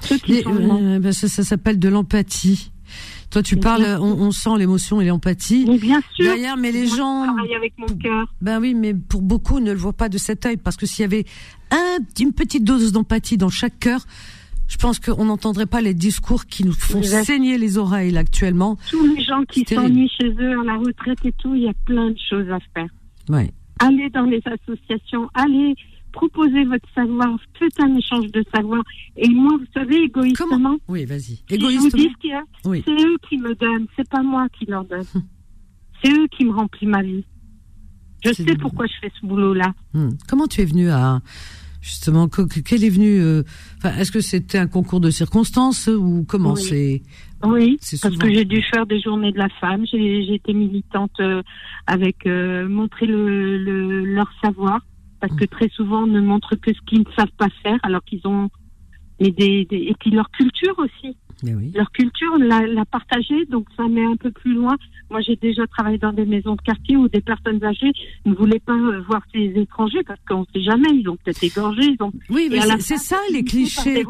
Ceux 0.00 0.18
qui 0.18 0.42
sont 0.42 0.54
euh, 0.54 0.98
ben, 1.00 1.12
ça, 1.12 1.28
ça 1.28 1.42
s'appelle 1.42 1.78
de 1.78 1.88
l'empathie. 1.88 2.70
Toi, 3.30 3.42
tu 3.42 3.56
Mais 3.56 3.60
parles, 3.60 3.98
on, 4.00 4.12
on 4.12 4.30
sent 4.30 4.56
l'émotion 4.58 5.00
et 5.00 5.06
l'empathie. 5.06 5.66
Mais 5.68 5.76
bien 5.78 6.00
sûr, 6.14 6.24
Derrière, 6.24 6.56
mais 6.56 6.72
les 6.72 6.86
gens. 6.86 7.26
je 7.26 7.56
avec 7.56 7.74
mon 7.76 7.86
cœur. 7.86 8.32
Ben 8.40 8.60
oui, 8.60 8.74
mais 8.74 8.94
pour 8.94 9.20
beaucoup 9.20 9.60
ne 9.60 9.72
le 9.72 9.78
voient 9.78 9.92
pas 9.92 10.08
de 10.08 10.16
cet 10.16 10.46
œil 10.46 10.56
parce 10.56 10.76
que 10.76 10.86
s'il 10.86 11.02
y 11.02 11.04
avait 11.04 11.26
un, 11.70 11.98
une 12.20 12.32
petite 12.32 12.64
dose 12.64 12.92
d'empathie 12.92 13.36
dans 13.36 13.50
chaque 13.50 13.78
cœur, 13.78 14.00
je 14.68 14.76
pense 14.76 15.00
qu'on 15.00 15.24
n'entendrait 15.24 15.66
pas 15.66 15.80
les 15.80 15.94
discours 15.94 16.44
qui 16.46 16.64
nous 16.64 16.72
font 16.72 16.98
Exact. 16.98 17.24
saigner 17.24 17.58
les 17.58 17.78
oreilles 17.78 18.10
là, 18.12 18.20
actuellement. 18.20 18.76
Tous 18.90 19.04
les 19.14 19.22
gens 19.22 19.42
qui 19.44 19.64
s'ennuient 19.64 20.10
chez 20.20 20.28
eux 20.28 20.60
à 20.60 20.64
la 20.64 20.76
retraite 20.76 21.18
et 21.24 21.32
tout, 21.32 21.54
il 21.54 21.62
y 21.62 21.68
a 21.68 21.74
plein 21.86 22.10
de 22.10 22.18
choses 22.30 22.48
à 22.50 22.58
faire. 22.74 22.88
Ouais. 23.28 23.50
Allez 23.80 24.10
dans 24.10 24.24
les 24.24 24.42
associations, 24.44 25.28
allez 25.34 25.74
proposer 26.12 26.64
votre 26.64 26.88
savoir, 26.94 27.38
faites 27.58 27.78
un 27.80 27.94
échange 27.96 28.26
de 28.32 28.44
savoir. 28.54 28.82
Et 29.16 29.28
moi, 29.28 29.52
vous 29.58 29.66
savez, 29.72 29.96
égoïstement, 30.04 30.76
Oui, 30.88 31.04
vas-y. 31.04 31.38
Égoïstement. 31.48 31.90
dis 31.94 32.10
ce 32.12 32.20
qu'il 32.20 32.30
y 32.30 32.32
a, 32.32 32.42
Oui. 32.64 32.82
c'est 32.86 32.92
eux 32.92 33.16
qui 33.28 33.38
me 33.38 33.54
donnent, 33.54 33.86
c'est 33.96 34.08
pas 34.08 34.22
moi 34.22 34.46
qui 34.58 34.66
leur 34.66 34.84
donne. 34.84 35.04
c'est 36.02 36.10
eux 36.12 36.26
qui 36.36 36.44
me 36.44 36.52
remplissent 36.52 36.88
ma 36.88 37.02
vie. 37.02 37.24
Je 38.24 38.32
sais 38.32 38.56
pourquoi 38.56 38.86
je 38.86 38.94
fais 39.00 39.12
ce 39.20 39.24
boulot-là. 39.26 39.72
Hmm. 39.94 40.08
Comment 40.28 40.48
tu 40.48 40.60
es 40.60 40.64
venu 40.64 40.90
à 40.90 41.20
justement 41.88 42.28
que- 42.28 42.42
que- 42.42 42.60
quel 42.60 42.84
est 42.84 42.90
venu 42.90 43.18
euh, 43.20 43.42
Est-ce 43.98 44.12
que 44.12 44.20
c'était 44.20 44.58
un 44.58 44.66
concours 44.66 45.00
de 45.00 45.10
circonstances 45.10 45.86
ou 45.88 46.24
comment 46.28 46.52
Oui. 46.54 46.62
c'est 46.62 47.02
Oui, 47.44 47.78
parce 48.02 48.16
que 48.16 48.32
j'ai 48.32 48.44
dû 48.44 48.60
faire 48.62 48.84
des 48.86 49.00
journées 49.00 49.32
de 49.32 49.38
la 49.38 49.48
femme. 49.60 49.84
J'ai 49.90 50.34
été 50.34 50.52
militante 50.52 51.12
euh, 51.20 51.42
avec 51.86 52.26
euh, 52.26 52.68
montrer 52.68 53.06
le, 53.06 53.56
le- 53.58 54.04
leur 54.04 54.30
savoir, 54.44 54.80
parce 55.20 55.34
que 55.34 55.44
très 55.46 55.68
souvent 55.70 56.02
on 56.02 56.06
ne 56.08 56.20
montre 56.20 56.56
que 56.56 56.72
ce 56.72 56.80
qu'ils 56.86 57.00
ne 57.00 57.12
savent 57.16 57.36
pas 57.38 57.48
faire, 57.62 57.78
alors 57.82 58.02
qu'ils 58.04 58.26
ont 58.26 58.48
mais 59.20 59.30
des, 59.30 59.64
des- 59.64 59.86
et 59.90 59.94
puis 59.98 60.10
leur 60.10 60.30
culture 60.30 60.76
aussi. 60.78 61.16
Leur 61.42 61.90
culture, 61.92 62.36
la, 62.38 62.66
la, 62.66 62.84
partager. 62.84 63.44
Donc 63.46 63.66
ça 63.76 63.86
met 63.88 64.04
un 64.04 64.16
peu 64.16 64.30
plus 64.30 64.54
loin. 64.54 64.76
Moi, 65.10 65.20
j'ai 65.20 65.36
déjà 65.36 65.66
travaillé 65.66 65.98
dans 65.98 66.12
des 66.12 66.26
maisons 66.26 66.54
de 66.54 66.60
quartier 66.60 66.96
où 66.96 67.08
des 67.08 67.20
personnes 67.20 67.62
âgées 67.64 67.92
ne 68.26 68.34
voulaient 68.34 68.60
pas 68.60 68.74
euh, 68.74 69.00
voir 69.08 69.22
ces 69.32 69.52
étrangers 69.56 70.02
parce 70.06 70.20
qu'on 70.28 70.40
ne 70.40 70.44
sait 70.52 70.62
jamais. 70.62 70.88
Ils 70.92 71.08
ont 71.08 71.16
peut-être 71.16 71.42
égorgé. 71.42 71.82
Ils 71.82 72.02
ont... 72.02 72.12
Oui, 72.30 72.48
mais 72.50 72.60
c'est 72.80 72.98
ça 72.98 73.18
les 73.32 73.44
clichés. 73.44 74.04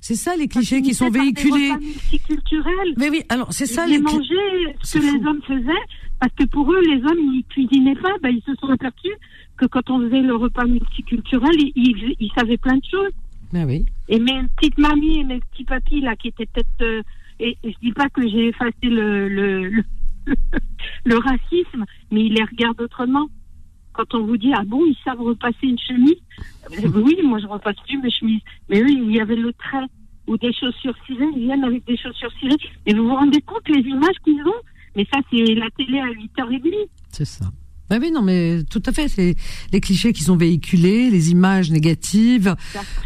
C'est 0.00 0.14
ça 0.14 0.36
les 0.36 0.48
clichés 0.48 0.82
qui 0.82 0.94
sont 0.94 1.10
véhiculés. 1.10 1.72
multiculturels. 1.78 2.94
Mais 2.96 3.10
oui, 3.10 3.22
alors 3.28 3.52
c'est 3.52 3.66
ça 3.66 3.86
les 3.86 3.98
manger 3.98 4.34
ce 4.82 4.98
que 4.98 5.04
les 5.04 5.26
hommes 5.26 5.42
faisaient 5.46 5.84
parce 6.20 6.34
que 6.34 6.44
pour 6.44 6.70
eux, 6.70 6.80
les 6.82 7.02
hommes 7.02 7.34
ils 7.34 7.44
cuisinaient 7.48 7.96
pas. 7.96 8.12
Ben, 8.22 8.30
ils 8.30 8.42
se 8.42 8.54
sont 8.60 8.68
aperçus 8.68 9.16
que 9.56 9.66
quand 9.66 9.90
on 9.90 10.00
faisait 10.00 10.20
le 10.20 10.36
repas 10.36 10.64
multiculturel, 10.64 11.54
ils, 11.58 11.72
ils, 11.74 12.16
ils 12.20 12.30
savaient 12.36 12.58
plein 12.58 12.76
de 12.76 12.84
choses. 12.90 13.12
Ben 13.52 13.66
oui. 13.66 13.84
Et 14.10 14.18
mes 14.18 14.42
petites 14.56 14.76
mamies 14.76 15.20
et 15.20 15.24
mes 15.24 15.38
petits 15.38 15.64
papis, 15.64 16.00
là, 16.00 16.16
qui 16.16 16.28
étaient 16.28 16.46
peut-être. 16.46 16.82
Euh, 16.82 17.02
et, 17.38 17.56
je 17.62 17.74
dis 17.80 17.92
pas 17.92 18.08
que 18.10 18.28
j'ai 18.28 18.48
effacé 18.48 18.74
le, 18.82 19.28
le, 19.28 19.84
le, 21.04 21.16
racisme, 21.18 21.84
mais 22.10 22.24
ils 22.24 22.34
les 22.34 22.42
regardent 22.42 22.80
autrement. 22.80 23.28
Quand 23.92 24.12
on 24.14 24.26
vous 24.26 24.36
dit, 24.36 24.52
ah 24.52 24.64
bon, 24.66 24.84
ils 24.84 24.96
savent 25.04 25.20
repasser 25.20 25.66
une 25.66 25.78
chemise? 25.78 26.20
Oui, 26.94 27.18
moi, 27.22 27.38
je 27.38 27.46
repasse 27.46 27.76
plus 27.86 27.98
mes 27.98 28.10
chemises. 28.10 28.42
Mais 28.68 28.82
oui, 28.82 29.00
il 29.00 29.12
y 29.12 29.20
avait 29.20 29.36
le 29.36 29.52
trait 29.52 29.86
ou 30.26 30.36
des 30.36 30.52
chaussures 30.52 30.94
cirées. 31.06 31.28
Ils 31.36 31.44
viennent 31.44 31.64
avec 31.64 31.84
des 31.86 31.96
chaussures 31.96 32.32
cirées. 32.40 32.56
Et 32.86 32.94
vous 32.94 33.04
vous 33.04 33.14
rendez 33.14 33.40
compte 33.42 33.68
les 33.68 33.80
images 33.80 34.16
qu'ils 34.24 34.42
ont? 34.42 34.62
Mais 34.96 35.06
ça, 35.12 35.20
c'est 35.30 35.54
la 35.54 35.70
télé 35.70 36.00
à 36.00 36.06
8h30. 36.06 36.88
C'est 37.10 37.24
ça. 37.24 37.46
Bah 37.90 37.96
oui, 38.00 38.12
non, 38.12 38.22
mais 38.22 38.62
tout 38.70 38.82
à 38.86 38.92
fait. 38.92 39.08
C'est 39.08 39.34
les 39.72 39.80
clichés 39.80 40.12
qui 40.12 40.22
sont 40.22 40.36
véhiculés, 40.36 41.10
les 41.10 41.32
images 41.32 41.72
négatives, 41.72 42.54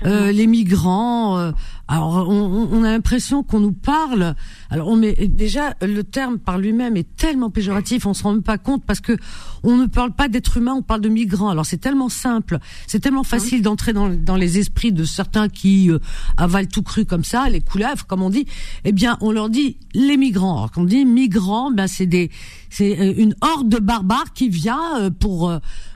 euh, 0.04 0.30
les 0.30 0.46
migrants. 0.46 1.38
Euh, 1.38 1.52
alors, 1.86 2.28
on, 2.30 2.68
on 2.72 2.82
a 2.82 2.90
l'impression 2.90 3.42
qu'on 3.42 3.60
nous 3.60 3.72
parle. 3.72 4.34
Alors, 4.70 4.88
on 4.88 4.96
met 4.96 5.12
déjà 5.12 5.74
le 5.82 6.02
terme 6.02 6.38
par 6.38 6.56
lui-même 6.56 6.96
est 6.96 7.16
tellement 7.16 7.50
péjoratif, 7.50 8.06
on 8.06 8.14
se 8.14 8.22
rend 8.22 8.32
même 8.32 8.42
pas 8.42 8.56
compte 8.56 8.84
parce 8.86 9.00
que 9.00 9.16
on 9.62 9.76
ne 9.76 9.86
parle 9.86 10.12
pas 10.12 10.28
d'être 10.28 10.56
humain, 10.56 10.74
on 10.74 10.82
parle 10.82 11.02
de 11.02 11.10
migrants. 11.10 11.50
Alors, 11.50 11.66
c'est 11.66 11.78
tellement 11.78 12.08
simple, 12.08 12.58
c'est 12.86 13.00
tellement 13.00 13.22
facile 13.22 13.60
d'entrer 13.60 13.92
dans, 13.92 14.08
dans, 14.08 14.36
les 14.36 14.58
esprits 14.58 14.92
de 14.92 15.04
certains 15.04 15.48
qui 15.48 15.90
euh, 15.90 15.98
avalent 16.38 16.68
tout 16.72 16.82
cru 16.82 17.04
comme 17.04 17.24
ça, 17.24 17.48
les 17.50 17.60
couleuvres, 17.60 18.06
comme 18.06 18.22
on 18.22 18.30
dit. 18.30 18.46
Eh 18.84 18.92
bien, 18.92 19.18
on 19.20 19.30
leur 19.30 19.50
dit 19.50 19.76
les 19.92 20.16
migrants. 20.16 20.56
Alors, 20.56 20.70
quand 20.70 20.82
on 20.82 20.84
dit 20.84 21.04
migrants, 21.04 21.70
ben 21.70 21.86
c'est 21.86 22.06
des 22.06 22.30
c'est 22.70 22.98
euh, 22.98 23.12
une 23.16 23.34
horde 23.42 23.68
de 23.68 23.78
barbares 23.78 24.32
qui 24.32 24.48
vient 24.48 25.00
euh, 25.00 25.10
pour 25.10 25.52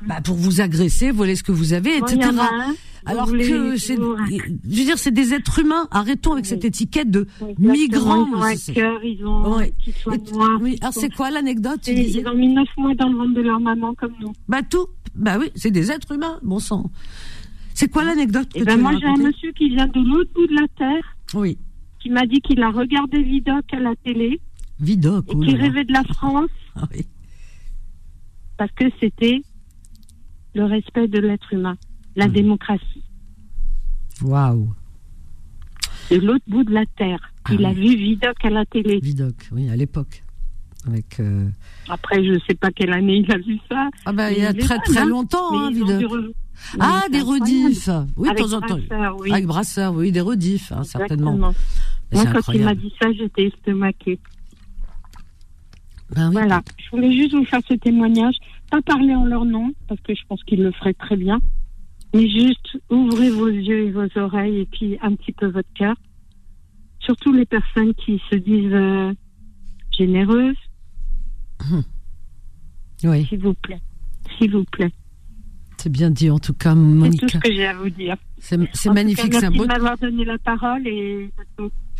bah, 0.06 0.20
pour 0.22 0.36
vous 0.36 0.60
agresser, 0.60 1.10
voler 1.10 1.34
ce 1.34 1.42
que 1.42 1.52
vous 1.52 1.72
avez, 1.72 1.96
etc. 1.96 2.30
Alors 3.08 3.30
que 3.30 3.76
c'est, 3.76 3.96
je 3.96 4.00
veux 4.00 4.84
dire, 4.84 4.98
c'est 4.98 5.10
des 5.10 5.32
êtres 5.32 5.60
humains. 5.60 5.88
Arrêtons 5.90 6.32
avec 6.32 6.44
cette 6.44 6.64
étiquette 6.64 7.10
de 7.10 7.26
migrants. 7.58 8.26
Ils 8.26 8.34
ont 8.34 8.42
un 8.42 8.74
cœur, 8.74 9.04
ils 9.04 9.24
ont 9.24 9.56
ouais. 9.56 9.72
Oui. 10.60 10.78
Alors 10.82 10.92
c'est 10.92 11.12
quoi 11.14 11.30
l'anecdote 11.30 11.86
Ils 11.86 12.26
ont 12.28 12.34
mis 12.34 12.48
neuf 12.48 12.68
mois 12.76 12.94
dans 12.94 13.08
le 13.08 13.16
ventre 13.16 13.34
de 13.34 13.40
leur 13.40 13.60
maman 13.60 13.94
comme 13.94 14.12
nous. 14.20 14.32
Bah 14.46 14.62
tout. 14.62 14.86
Bah 15.14 15.38
oui, 15.40 15.50
c'est 15.54 15.70
des 15.70 15.90
êtres 15.90 16.12
humains, 16.12 16.38
bon 16.42 16.58
sang. 16.58 16.90
C'est 17.74 17.90
quoi 17.90 18.04
l'anecdote 18.04 18.52
que 18.52 18.58
eh 18.58 18.64
ben 18.64 18.78
Moi, 18.78 18.92
j'ai 19.00 19.06
un 19.06 19.16
monsieur 19.16 19.52
qui 19.52 19.70
vient 19.70 19.86
de 19.86 20.00
l'autre 20.00 20.30
bout 20.34 20.46
de 20.46 20.54
la 20.54 20.68
terre. 20.76 21.16
Oui. 21.34 21.58
Qui 22.00 22.10
m'a 22.10 22.26
dit 22.26 22.40
qu'il 22.40 22.62
a 22.62 22.70
regardé 22.70 23.22
Vidoc 23.22 23.64
à 23.72 23.80
la 23.80 23.96
télé. 23.96 24.40
Vidoc. 24.80 25.24
Et 25.28 25.38
qui 25.38 25.56
rêvait 25.56 25.84
de 25.84 25.92
la 25.92 26.04
France. 26.04 26.50
Ah 26.80 26.86
oui. 26.94 27.04
Parce 28.56 28.70
que 28.72 28.84
c'était 29.00 29.42
le 30.54 30.64
respect 30.64 31.08
de 31.08 31.18
l'être 31.18 31.52
humain 31.52 31.76
la 32.16 32.28
mmh. 32.28 32.32
démocratie. 32.32 33.02
Waouh. 34.22 34.68
De 36.10 36.16
l'autre 36.16 36.44
bout 36.46 36.64
de 36.64 36.72
la 36.72 36.86
terre. 36.96 37.20
Ah 37.44 37.50
il 37.54 37.64
a 37.64 37.72
vu 37.72 37.96
Vidocq 37.96 38.44
à 38.44 38.50
la 38.50 38.64
télé. 38.64 38.98
Vidocq, 39.00 39.48
oui, 39.52 39.70
à 39.70 39.76
l'époque. 39.76 40.22
Avec 40.86 41.20
euh, 41.20 41.48
Après, 41.88 42.24
je 42.24 42.32
ne 42.32 42.38
sais 42.40 42.54
pas 42.54 42.70
quelle 42.70 42.92
année 42.92 43.24
il 43.26 43.32
a 43.32 43.38
vu 43.38 43.58
ça. 43.68 43.88
Ah 44.06 44.12
ben, 44.12 44.30
il 44.30 44.38
y 44.42 44.46
a 44.46 44.54
très 44.54 44.78
très 44.78 45.04
longtemps, 45.04 45.58
hein, 45.58 45.70
Vidocq. 45.70 46.34
Ah, 46.80 47.02
des 47.10 47.20
redifs. 47.20 47.88
Oui, 48.16 48.30
de 48.30 48.34
temps 48.34 48.52
en 48.52 48.60
temps. 48.60 48.78
Oui. 49.20 49.32
Avec 49.32 49.46
Brasseur, 49.46 49.94
oui, 49.94 50.12
des 50.12 50.20
redifs, 50.20 50.72
hein, 50.72 50.84
certainement. 50.84 51.36
Moi, 51.36 51.52
quand 52.12 52.52
il 52.52 52.64
m'a 52.64 52.74
dit 52.74 52.92
ça, 53.00 53.12
j'étais 53.12 53.46
estomaquée. 53.46 54.18
Ben 56.14 56.28
oui. 56.28 56.32
Voilà. 56.32 56.62
Je 56.78 56.90
voulais 56.90 57.12
juste 57.12 57.34
vous 57.34 57.44
faire 57.44 57.60
ce 57.68 57.74
témoignage. 57.74 58.34
Pas 58.70 58.80
parler 58.82 59.14
en 59.14 59.24
leur 59.24 59.44
nom, 59.44 59.72
parce 59.88 60.00
que 60.00 60.14
je 60.14 60.22
pense 60.28 60.42
qu'ils 60.44 60.62
le 60.62 60.72
feraient 60.72 60.94
très 60.94 61.16
bien. 61.16 61.38
Mais 62.14 62.28
juste 62.28 62.78
ouvrez 62.90 63.30
vos 63.30 63.48
yeux 63.48 63.86
et 63.86 63.90
vos 63.90 64.08
oreilles 64.16 64.60
et 64.60 64.66
puis 64.66 64.98
un 65.02 65.14
petit 65.14 65.32
peu 65.32 65.46
votre 65.46 65.72
cœur. 65.74 65.94
Surtout 67.00 67.32
les 67.32 67.46
personnes 67.46 67.94
qui 67.94 68.20
se 68.30 68.36
disent 68.36 68.72
euh, 68.72 69.12
généreuses. 69.92 70.56
Hum. 71.70 71.82
Oui. 73.04 73.26
S'il 73.26 73.40
vous 73.40 73.54
plaît. 73.54 73.80
S'il 74.36 74.52
vous 74.52 74.64
plaît. 74.64 74.92
C'est 75.76 75.92
bien 75.92 76.10
dit 76.10 76.30
en 76.30 76.38
tout 76.38 76.54
cas, 76.54 76.74
Monica. 76.74 77.26
C'est 77.28 77.32
tout 77.32 77.38
ce 77.38 77.48
que 77.48 77.54
j'ai 77.54 77.66
à 77.66 77.74
vous 77.74 77.90
dire. 77.90 78.16
C'est 78.38 78.58
magnifique. 78.86 79.32
Merci 79.32 79.58
de 79.58 79.66
m'avoir 79.66 79.96
donné 79.98 80.24
la 80.24 80.38
parole 80.38 80.86
et 80.86 81.30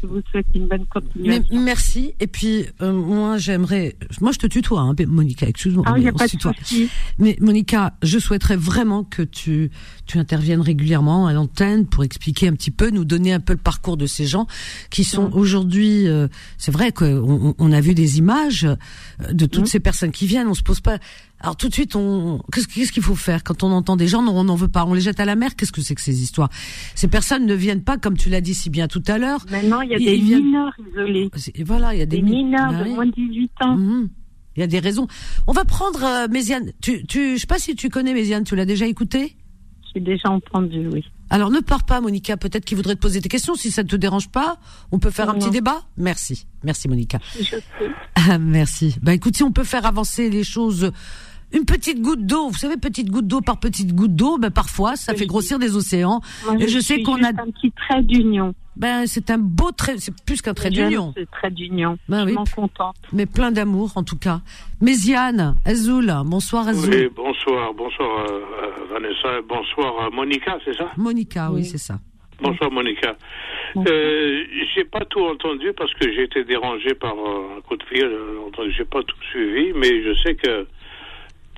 je 0.01 0.07
vous 0.07 0.21
souhaite 0.31 0.47
une 0.55 0.67
bonne 0.67 0.87
continuation. 0.87 1.63
merci. 1.63 2.15
Et 2.21 2.27
puis, 2.27 2.67
euh, 2.83 2.93
moi, 2.93 3.39
j'aimerais. 3.39 3.97
Moi, 4.21 4.33
je 4.33 4.39
te 4.39 4.47
tutoie, 4.47 4.81
hein, 4.81 4.95
Monica, 5.07 5.47
excuse-moi. 5.47 5.85
Ah, 5.87 5.95
il 5.97 6.03
n'y 6.03 6.09
a 6.09 6.13
pas 6.13 6.27
de 6.27 6.31
souci. 6.31 6.89
Mais, 7.19 7.37
Monica, 7.41 7.95
je 8.03 8.19
souhaiterais 8.19 8.57
vraiment 8.57 9.05
que 9.05 9.23
tu, 9.23 9.71
tu 10.07 10.19
interviennes 10.19 10.61
régulièrement 10.61 11.27
à 11.27 11.33
l'antenne 11.33 11.87
pour 11.87 12.05
expliquer 12.05 12.49
un 12.49 12.53
petit 12.53 12.71
peu, 12.71 12.91
nous 12.91 13.05
donner 13.05 13.33
un 13.33 13.41
peu 13.41 13.55
le 13.55 13.59
parcours 13.59 13.97
de 13.97 14.07
ces 14.07 14.27
gens 14.27 14.47
qui 14.91 15.05
sont 15.05 15.33
aujourd'hui. 15.33 16.07
Euh, 16.07 16.29
c'est 16.59 16.73
vrai 16.73 16.93
qu'on 16.93 17.55
on 17.59 17.73
a 17.73 17.81
vu 17.81 17.95
des 17.95 18.19
images 18.19 18.65
euh, 18.65 19.33
de 19.33 19.47
toutes 19.47 19.67
ces 19.67 19.81
personnes 19.81 20.13
qui 20.13 20.27
viennent. 20.27 20.49
On 20.49 20.55
se 20.55 20.63
pose 20.63 20.81
pas 20.81 20.99
alors 21.41 21.57
tout 21.57 21.69
de 21.69 21.75
suite, 21.75 21.95
on 21.95 22.41
qu'est-ce 22.53 22.93
qu'il 22.93 23.03
faut 23.03 23.15
faire 23.15 23.45
quand 23.45 23.63
on 23.63 23.71
entend 23.71 23.97
des 23.97 24.09
gens 24.09 24.23
non, 24.23 24.33
on 24.33 24.45
n'en 24.45 24.57
veut 24.57 24.69
pas, 24.69 24.85
on 24.85 24.95
les 24.95 25.01
jette 25.01 25.21
à 25.21 25.25
la 25.25 25.37
mer? 25.37 25.55
Qu'est-ce 25.55 25.71
que 25.71 25.81
c'est 25.81 25.95
que 25.95 26.01
ces 26.01 26.21
histoires? 26.23 26.49
Ces 26.97 27.07
personnes 27.07 27.47
ne 27.47 27.55
viennent 27.55 27.85
pas, 27.85 27.97
comme 27.97 28.17
tu 28.17 28.29
l'as 28.29 28.41
dit 28.41 28.55
si 28.55 28.71
bien 28.71 28.89
tout 28.89 29.03
à 29.07 29.19
l'heure. 29.19 29.45
Maintenant, 29.51 29.81
il 29.83 29.91
y 29.91 29.95
a 29.95 29.99
des 29.99 30.19
mineurs 30.19 30.75
isolés. 30.91 31.31
voilà, 31.65 31.95
il 31.95 31.99
y 31.99 32.03
a 32.03 32.07
des, 32.07 32.23
mineurs 32.23 32.73
de 32.73 32.91
moins 32.91 33.07
de 33.07 33.13
18 33.13 33.51
ans. 33.63 33.77
Mhm. 33.77 34.09
Il 34.57 34.61
y 34.61 34.65
a 34.65 34.67
des 34.67 34.81
raisons. 34.81 35.07
On 35.47 35.53
va 35.53 35.65
prendre 35.65 36.03
euh, 36.03 36.27
Méziane. 36.29 36.73
Tu, 36.83 37.07
tu, 37.07 37.35
je 37.35 37.41
sais 37.41 37.47
pas 37.47 37.61
si 37.61 37.77
tu 37.77 37.91
connais 37.91 38.13
Méziane. 38.13 38.43
Tu 38.43 38.57
l'as 38.57 38.65
déjà 38.65 38.87
écouté 38.87 39.37
J'ai 39.95 40.01
déjà 40.01 40.31
entendu, 40.31 40.89
oui. 40.93 41.05
Alors 41.31 41.51
ne 41.51 41.61
pars 41.61 41.85
pas, 41.85 42.01
Monica. 42.01 42.37
Peut-être 42.37 42.65
qu'il 42.65 42.77
voudrait 42.77 42.97
te 42.97 43.01
poser 43.01 43.21
des 43.21 43.29
questions. 43.29 43.55
Si 43.55 43.71
ça 43.71 43.85
ne 43.85 43.89
te 43.89 43.95
dérange 43.95 44.29
pas, 44.31 44.59
on 44.91 44.99
peut 44.99 45.11
faire 45.11 45.31
un 45.31 45.35
petit 45.35 45.51
débat. 45.51 45.83
Merci, 45.97 46.47
merci, 46.65 46.89
Monica. 46.89 47.21
Je 47.41 47.57
ah, 48.17 48.39
merci. 48.41 48.97
Bah 49.03 49.15
écoute, 49.15 49.37
si 49.37 49.45
on 49.45 49.53
peut 49.53 49.65
faire 49.65 49.87
avancer 49.87 50.31
les 50.31 50.43
choses 50.43 50.91
une 51.53 51.65
petite 51.65 52.03
goutte 52.03 52.27
d'eau, 52.27 52.49
vous 52.49 52.59
savez, 52.59 52.77
petite 52.77 53.11
goutte 53.11 53.27
d'eau 53.27 53.41
par 53.41 53.59
petite 53.59 53.95
goutte 53.95 54.15
d'eau, 54.15 54.39
ben 54.39 54.51
parfois 54.51 54.97
ça 54.97 55.15
fait 55.15 55.27
grossir 55.27 55.59
des 55.59 55.77
océans. 55.77 56.21
et 56.59 56.69
je, 56.69 56.79
sais 56.79 57.03
qu'on 57.03 57.23
a 57.23 57.29
un 57.29 57.51
petit 57.51 57.73
trait 57.73 58.03
d'union. 58.03 58.55
Ben 58.77 59.07
c'est 59.07 59.31
un 59.31 59.39
beau 59.39 59.73
trait, 59.73 59.95
c'est 59.99 60.15
plus 60.25 60.41
qu'un 60.41 60.55
trait 60.55 60.71
d'union. 60.71 61.13
C'est 61.17 61.29
trait 61.31 61.51
d'union. 61.51 61.99
Ben 62.09 62.29
je 62.29 62.35
oui. 62.35 62.45
contente. 62.55 62.97
Mais 63.13 63.27
plein 63.27 63.51
d'amour 63.51 63.93
en 63.97 64.05
tout 64.05 64.19
cas. 64.19 64.41
Méziane, 64.81 65.57
Azoul, 65.65 66.13
bonsoir 66.25 66.69
Azoul. 66.69 66.95
Oui, 66.95 67.09
bonsoir, 67.15 67.73
bonsoir 67.75 68.09
euh, 68.21 68.41
euh, 68.63 68.71
Vanessa, 68.93 69.43
bonsoir 69.49 70.07
euh, 70.07 70.11
Monica, 70.11 70.59
c'est 70.65 70.75
ça? 70.75 70.93
Monica, 70.97 71.51
oui, 71.51 71.65
c'est 71.65 71.79
ça. 71.79 71.99
Bonsoir 72.41 72.71
Monica. 72.71 73.17
Euh, 73.77 74.45
j'ai 74.75 74.85
pas 74.85 75.05
tout 75.07 75.25
entendu 75.25 75.73
parce 75.77 75.93
que 75.95 76.13
j'ai 76.13 76.23
été 76.23 76.45
dérangé 76.45 76.95
par 76.95 77.15
un 77.15 77.61
coup 77.67 77.77
de 77.77 77.83
fil. 77.85 78.09
J'ai 78.77 78.85
pas 78.85 79.03
tout 79.03 79.17
suivi, 79.31 79.73
mais 79.75 80.05
je 80.05 80.15
sais 80.23 80.35
que 80.37 80.67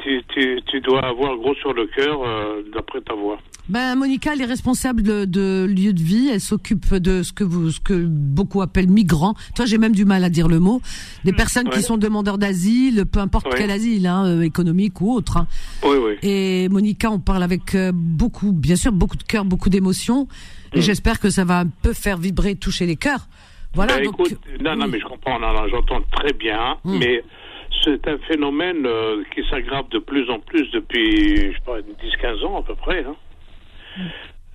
tu, 0.03 0.23
tu, 0.29 0.61
tu, 0.67 0.81
dois 0.81 1.05
avoir 1.05 1.37
gros 1.37 1.55
sur 1.57 1.73
le 1.73 1.87
cœur 1.87 2.21
euh, 2.23 2.63
d'après 2.75 3.01
ta 3.01 3.15
voix. 3.15 3.39
Ben, 3.69 3.95
Monica, 3.95 4.33
elle 4.33 4.43
est 4.43 4.47
responsable 4.47 5.03
de, 5.03 5.25
de 5.25 5.65
lieu 5.65 5.93
de 5.93 6.03
vie. 6.03 6.29
Elle 6.33 6.41
s'occupe 6.41 6.93
de 6.95 7.23
ce 7.23 7.33
que 7.33 7.45
vous, 7.45 7.71
ce 7.71 7.81
que 7.81 8.05
beaucoup 8.07 8.63
appellent 8.63 8.89
migrants. 8.89 9.35
Toi, 9.55 9.65
j'ai 9.65 9.79
même 9.79 9.95
du 9.95 10.05
mal 10.05 10.25
à 10.25 10.29
dire 10.29 10.49
le 10.49 10.59
mot. 10.59 10.83
Des 11.25 11.33
personnes 11.33 11.69
qui 11.71 11.83
sont 11.83 11.97
demandeurs 11.97 12.39
d'asile, 12.39 13.05
peu 13.07 13.21
importe 13.21 13.47
quel 13.57 13.71
asile, 13.71 14.07
hein, 14.07 14.27
euh, 14.27 14.41
économique 14.43 15.01
ou 15.01 15.13
autre. 15.13 15.37
Hein. 15.37 15.47
Oui, 15.85 15.97
oui. 16.03 16.15
Et 16.23 16.69
Monica, 16.69 17.11
on 17.11 17.21
parle 17.21 17.43
avec 17.43 17.75
euh, 17.75 17.93
beaucoup, 17.95 18.53
bien 18.53 18.77
sûr, 18.77 18.91
beaucoup 18.91 19.17
de 19.17 19.23
cœur, 19.23 19.45
beaucoup 19.45 19.71
d'émotions. 19.71 20.27
Et 20.73 20.79
mm. 20.79 20.83
j'espère 20.83 21.21
que 21.21 21.31
ça 21.31 21.45
va 21.45 21.61
un 21.61 21.69
peu 21.83 21.93
faire 21.93 22.19
vibrer, 22.19 22.57
toucher 22.57 22.87
les 22.87 22.97
cœurs. 22.97 23.29
Voilà. 23.75 23.99
Ben, 23.99 24.05
écoute, 24.05 24.37
non, 24.61 24.75
non, 24.75 24.89
mais 24.89 24.99
je 24.99 25.05
comprends. 25.05 25.39
j'entends 25.69 26.03
très 26.11 26.33
bien. 26.33 26.77
Mm. 26.85 26.99
Mais 26.99 27.23
c'est 27.83 28.07
un 28.09 28.19
phénomène 28.19 28.87
euh, 28.87 29.23
qui 29.35 29.43
s'aggrave 29.49 29.89
de 29.91 29.99
plus 29.99 30.29
en 30.31 30.39
plus 30.39 30.71
depuis, 30.71 31.37
je 31.37 31.53
sais 31.53 31.65
pas, 31.65 31.81
10-15 31.81 32.45
ans 32.45 32.61
à 32.61 32.63
peu 32.63 32.75
près. 32.75 33.05
Hein. 33.05 33.17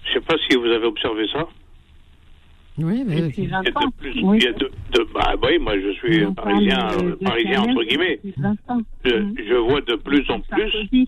Je 0.04 0.14
sais 0.14 0.22
pas 0.22 0.36
si 0.48 0.56
vous 0.56 0.68
avez 0.68 0.86
observé 0.86 1.28
ça. 1.32 1.48
Oui, 2.78 3.04
mais 3.06 3.22
depuis 3.22 3.48
20 3.48 3.60
ans. 3.78 3.92
oui. 4.24 4.40
de, 4.40 5.08
bah, 5.14 5.34
oui, 5.42 5.58
moi 5.60 5.80
je 5.80 5.92
suis 5.94 6.26
parisien, 6.34 6.90
euh, 7.02 7.16
parisien 7.24 7.62
entre 7.62 7.84
guillemets. 7.84 8.20
Je, 8.26 9.16
mm. 9.16 9.36
je, 9.48 9.56
vois 9.56 9.82
de 9.82 9.96
plus 9.96 10.30
en 10.30 10.42
plus 10.42 11.08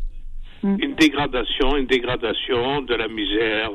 mm. 0.63 0.77
une 0.79 0.95
dégradation, 0.95 1.75
une 1.75 1.87
dégradation 1.87 2.81
de 2.83 2.95
la 2.95 3.09
misère, 3.09 3.71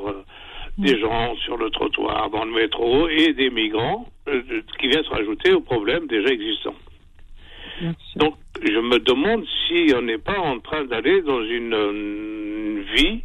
des 0.79 0.99
gens 0.99 1.35
sur 1.37 1.57
le 1.57 1.69
trottoir, 1.69 2.31
dans 2.31 2.45
le 2.45 2.51
métro, 2.51 3.07
et 3.09 3.33
des 3.33 3.51
migrants 3.51 4.07
euh, 4.27 4.41
qui 4.79 4.87
viennent 4.87 5.03
se 5.03 5.09
rajouter 5.09 5.53
aux 5.53 5.61
problèmes 5.61 6.07
déjà 6.07 6.29
existants. 6.29 6.75
Donc, 8.17 8.35
je 8.61 8.79
me 8.79 8.99
demande 8.99 9.43
si 9.67 9.93
on 9.95 10.01
n'est 10.01 10.17
pas 10.17 10.39
en 10.39 10.59
train 10.59 10.83
d'aller 10.85 11.21
dans 11.21 11.41
une, 11.41 11.73
une 11.73 12.83
vie 12.95 13.21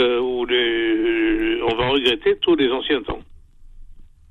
euh, 0.00 0.20
où 0.20 0.44
les, 0.46 1.60
on 1.62 1.74
va 1.76 1.88
regretter 1.88 2.36
tous 2.40 2.54
les 2.56 2.70
anciens 2.70 3.02
temps. 3.02 3.20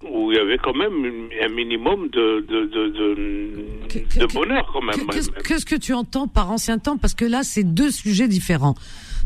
Où 0.04 0.32
il 0.32 0.38
y 0.38 0.40
avait 0.40 0.60
quand 0.60 0.76
même 0.76 1.04
une- 1.06 1.30
un 1.42 1.50
minimum 1.50 2.08
de, 2.10 2.46
de, 2.48 2.66
de, 2.66 2.88
de, 2.90 3.88
Que- 3.90 4.20
de 4.20 4.26
que- 4.28 4.34
bonheur 4.34 4.70
quand 4.72 4.82
même. 4.84 5.08
Qu'est-ce 5.12 5.32
qu'est-ce 5.32 5.66
que 5.66 5.76
tu 5.76 5.94
entends 5.94 6.28
par 6.28 6.52
ancien 6.52 6.78
temps? 6.78 6.98
Parce 6.98 7.16
que 7.16 7.26
là, 7.26 7.42
c'est 7.44 7.64
deux 7.64 7.90
sujets 7.90 8.28
différents. 8.28 8.76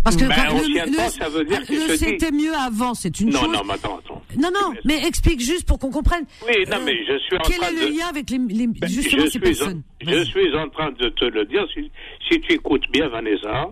Parce 0.04 0.16
que 0.18 0.26
Ben, 0.26 0.36
quand 0.50 0.56
le- 0.56 1.10
ça 1.10 1.30
veut 1.30 1.44
dire 1.46 1.66
que 1.66 1.74
le 1.74 1.96
c'était 1.96 2.32
mieux 2.32 2.54
avant, 2.56 2.94
c'est 2.96 3.20
une 3.20 3.30
non, 3.30 3.40
chose. 3.42 3.54
non, 3.54 3.62
mais 3.68 3.74
attends, 3.76 4.00
attends. 4.04 4.22
Non, 4.40 4.50
non, 4.52 4.74
mais 4.84 5.06
explique 5.08 5.40
juste 5.42 5.68
pour 5.68 5.78
qu'on 5.78 5.92
comprenne. 5.92 6.26
Oui, 6.48 6.64
non, 6.70 6.78
Euh, 6.78 6.80
mais 6.86 6.96
je 7.06 7.18
suis 7.20 7.36
en 7.36 7.42
Quel 7.46 7.58
train 7.58 7.68
est 7.70 7.86
le 7.92 7.96
lien 7.98 8.08
avec 8.08 8.30
les, 8.32 8.40
les- 8.40 8.68
Ben, 8.68 8.88
justement 8.90 9.22
je 9.22 9.26
ces 9.26 9.32
suis, 9.32 9.40
personnes? 9.40 9.84
en, 10.08 10.12
je 10.12 10.24
suis 10.24 10.56
en 10.58 10.70
train 10.70 10.92
de 10.92 11.10
te 11.10 11.26
le 11.26 11.46
dire. 11.46 11.66
Si, 11.74 11.92
si 12.30 12.40
tu 12.42 12.54
écoutes 12.54 12.90
bien, 12.92 13.10
Vanessa, 13.10 13.70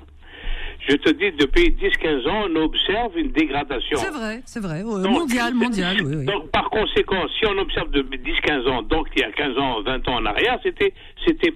je 0.87 0.95
te 0.97 1.09
dis, 1.09 1.35
depuis 1.37 1.71
10-15 1.71 2.27
ans, 2.27 2.45
on 2.49 2.55
observe 2.57 3.17
une 3.17 3.31
dégradation. 3.31 3.97
C'est 3.97 4.11
vrai, 4.11 4.41
c'est 4.45 4.59
vrai. 4.61 4.83
Donc, 4.83 5.07
mondial, 5.09 5.53
mondial, 5.55 5.97
oui, 6.05 6.15
oui. 6.17 6.25
Donc, 6.25 6.51
par 6.51 6.69
conséquent, 6.69 7.25
si 7.39 7.45
on 7.47 7.57
observe 7.57 7.89
de 7.89 8.01
10-15 8.03 8.67
ans, 8.67 8.83
donc 8.83 9.07
il 9.15 9.21
y 9.21 9.25
a 9.25 9.31
15 9.31 9.57
ans, 9.57 9.81
20 9.81 10.07
ans 10.07 10.15
en 10.17 10.25
arrière, 10.25 10.59
c'était, 10.63 10.93
c'était, 11.25 11.53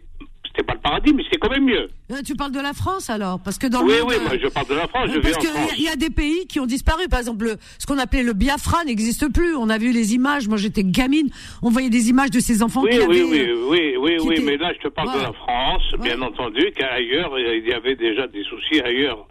c'était 0.56 0.66
pas 0.68 0.74
le 0.76 0.80
paradis, 0.82 1.14
mais 1.14 1.24
c'était 1.24 1.38
quand 1.40 1.50
même 1.50 1.66
mieux. 1.66 1.90
Euh, 2.12 2.16
Tu 2.26 2.36
parles 2.36 2.52
de 2.52 2.60
la 2.60 2.74
France 2.74 3.10
alors 3.10 3.40
Parce 3.44 3.58
que 3.58 3.66
dans 3.68 3.82
oui, 3.84 3.94
le 3.94 4.00
monde, 4.02 4.10
oui, 4.10 4.16
euh, 4.20 4.24
moi 4.24 4.38
je 4.42 4.48
parle 4.50 4.68
de 4.68 4.76
la 4.76 4.88
France, 4.88 5.10
je 5.14 5.20
Parce 5.20 5.38
qu'il 5.38 5.84
y, 5.84 5.88
a 5.90 5.96
des 5.96 6.10
pays 6.12 6.46
qui 6.48 6.60
ont 6.60 6.66
disparu. 6.68 7.08
Par 7.10 7.20
exemple, 7.20 7.46
le- 7.46 7.56
ce 7.80 7.86
qu'on 7.88 7.98
appelait 7.98 8.22
le 8.24 8.34
Biafra 8.34 8.84
n'existe 8.84 9.32
plus. 9.34 9.56
On 9.56 9.70
a 9.70 9.78
vu 9.80 9.92
les 9.92 10.14
images. 10.14 10.48
Moi, 10.48 10.58
j'étais 10.58 10.84
gamine. 10.84 11.30
On 11.64 11.70
voyait 11.72 11.90
des 11.90 12.10
images 12.10 12.30
de 12.30 12.40
ces 12.40 12.62
enfants 12.62 12.84
Oui, 12.84 12.92
qui 12.92 12.98
oui, 13.00 13.04
avaient. 13.04 13.24
oui, 13.24 13.40
euh, 13.50 13.66
oui, 13.70 13.96
oui, 14.00 14.18
oui, 14.24 14.36
mais 14.46 14.58
là 14.58 14.72
je 14.74 14.80
te 14.88 14.94
parle 14.94 15.14
de 15.18 15.24
la 15.24 15.34
France, 15.34 15.84
bien 16.02 16.22
entendu, 16.22 16.72
qu'ailleurs 16.76 17.32
il 17.40 17.68
y 17.68 17.74
avait 17.74 17.96
déjà 17.96 18.28
des 18.28 18.44
soucis 18.44 18.80
ailleurs. 18.82 19.26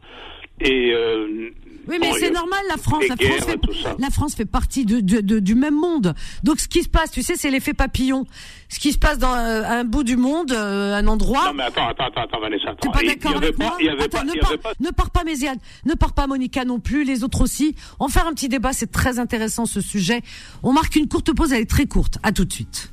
Et 0.61 0.93
euh, 0.93 1.51
Oui, 1.89 1.97
mais 2.01 2.13
c'est 2.19 2.31
normal, 2.31 2.61
la 2.69 2.77
France. 2.77 3.03
La 3.09 3.17
France, 3.17 3.45
fait, 3.45 3.61
la 3.99 4.11
France 4.11 4.35
partie 4.51 4.85
de, 4.85 5.01
de- 5.01 5.21
de- 5.21 5.39
du 5.41 5.55
même 5.55 5.75
monde. 5.75 6.15
Donc, 6.45 6.61
ce 6.61 6.69
qui 6.69 6.83
se 6.83 6.89
passe, 6.89 7.11
tu 7.11 7.23
sais, 7.23 7.35
c'est 7.37 7.51
l'effet 7.51 7.75
papillon. 7.75 8.27
Ce 8.69 8.79
qui 8.79 8.93
se 8.93 8.99
passe 8.99 9.19
dans 9.19 9.35
euh, 9.35 9.63
un 9.65 9.85
bout 9.85 10.05
du 10.05 10.17
monde, 10.17 10.53
euh, 10.53 10.95
un 10.95 11.07
endroit. 11.07 11.47
Non, 11.47 11.55
mais 11.55 11.65
attends, 11.65 11.89
attends, 11.89 12.07
attends, 12.07 12.23
attends 12.23 12.41
Vanessa. 12.41 12.67
T'es 12.81 12.89
Attends. 12.89 12.91
pas 12.93 13.03
Il- 13.03 13.09
d'accord 13.09 13.37
avec 13.37 13.57
pas- 13.57 13.65
moi 13.65 13.77
Attends, 14.01 14.19
pas, 14.19 14.25
ne, 14.25 14.33
pars, 14.41 14.59
pas. 14.59 14.73
ne 14.81 14.91
pars 14.91 15.11
pas 15.11 15.25
Méziane, 15.25 15.59
ne 15.85 15.95
pars 15.95 16.13
pas 16.13 16.27
Monica 16.27 16.65
non 16.65 16.79
plus, 16.81 17.05
les 17.05 17.25
autres 17.25 17.41
aussi. 17.43 17.75
On 18.01 18.07
va 18.07 18.13
faire 18.13 18.27
un 18.27 18.33
petit 18.33 18.49
débat, 18.49 18.73
c'est 18.73 18.91
très 18.91 19.19
intéressant 19.19 19.67
ce 19.67 19.81
sujet. 19.81 20.23
On 20.63 20.73
marque 20.73 20.97
une 20.97 21.09
courte 21.09 21.33
pause, 21.35 21.53
elle 21.53 21.63
est 21.63 21.71
très 21.71 21.87
courte. 21.87 22.19
À 22.23 22.33
tout 22.33 22.45
de 22.45 22.53
suite. 22.53 22.91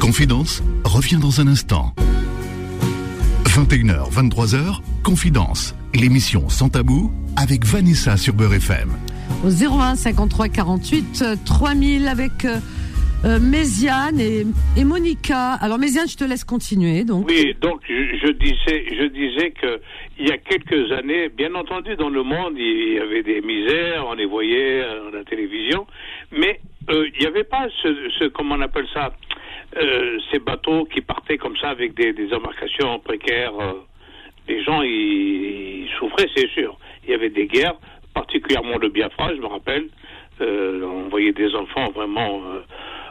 Confidence 0.00 0.62
revient 0.84 1.16
dans 1.20 1.40
un 1.40 1.46
instant. 1.46 1.94
21h, 3.44 4.10
23h, 4.10 4.80
Confidence, 5.02 5.74
l'émission 5.94 6.48
sans 6.48 6.68
tabou 6.68 7.12
avec 7.36 7.64
Vanessa 7.64 8.16
sur 8.16 8.34
Beurre 8.34 8.54
FM. 8.54 8.90
Au 9.44 9.48
01 9.48 9.96
53 9.96 10.48
48 10.48 11.22
euh, 11.22 11.36
3000 11.44 12.08
avec 12.08 12.44
euh, 12.44 12.58
euh, 13.24 13.38
Méziane 13.38 14.18
et, 14.18 14.46
et 14.76 14.84
Monica. 14.84 15.52
Alors 15.60 15.78
Méziane, 15.78 16.08
je 16.08 16.16
te 16.16 16.24
laisse 16.24 16.44
continuer. 16.44 17.04
Donc. 17.04 17.26
Oui, 17.28 17.54
donc 17.60 17.80
je, 17.88 18.18
je 18.24 18.32
disais, 18.32 18.84
je 18.90 19.06
disais 19.06 19.50
que 19.50 19.80
il 20.20 20.28
y 20.28 20.32
a 20.32 20.38
quelques 20.38 20.92
années, 20.92 21.30
bien 21.30 21.54
entendu, 21.54 21.96
dans 21.96 22.10
le 22.10 22.22
monde, 22.22 22.54
il 22.56 22.94
y 22.94 22.98
avait 22.98 23.22
des 23.22 23.40
misères, 23.40 24.06
on 24.06 24.14
les 24.14 24.26
voyait 24.26 24.82
euh, 24.82 25.08
à 25.08 25.16
la 25.16 25.24
télévision, 25.24 25.86
mais 26.30 26.60
euh, 26.90 27.08
il 27.14 27.20
n'y 27.20 27.26
avait 27.26 27.44
pas 27.44 27.66
ce, 27.82 28.10
ce, 28.18 28.24
comment 28.28 28.56
on 28.56 28.60
appelle 28.60 28.86
ça, 28.92 29.12
euh, 29.76 30.18
ces 30.30 30.38
bateaux 30.38 30.84
qui 30.84 31.00
partaient 31.00 31.38
comme 31.38 31.56
ça 31.56 31.70
avec 31.70 31.94
des, 31.94 32.12
des 32.12 32.32
embarcations 32.34 32.98
précaires. 32.98 33.52
Les 34.52 34.62
gens, 34.62 34.82
ils, 34.82 35.84
ils 35.84 35.88
souffraient, 35.98 36.28
c'est 36.36 36.48
sûr. 36.50 36.76
Il 37.04 37.10
y 37.10 37.14
avait 37.14 37.30
des 37.30 37.46
guerres, 37.46 37.78
particulièrement 38.14 38.76
le 38.78 38.88
Biafra, 38.88 39.34
je 39.34 39.40
me 39.40 39.46
rappelle. 39.46 39.86
Euh, 40.40 40.82
on 40.84 41.08
voyait 41.08 41.32
des 41.32 41.54
enfants 41.54 41.90
vraiment 41.90 42.40
euh, 42.46 42.60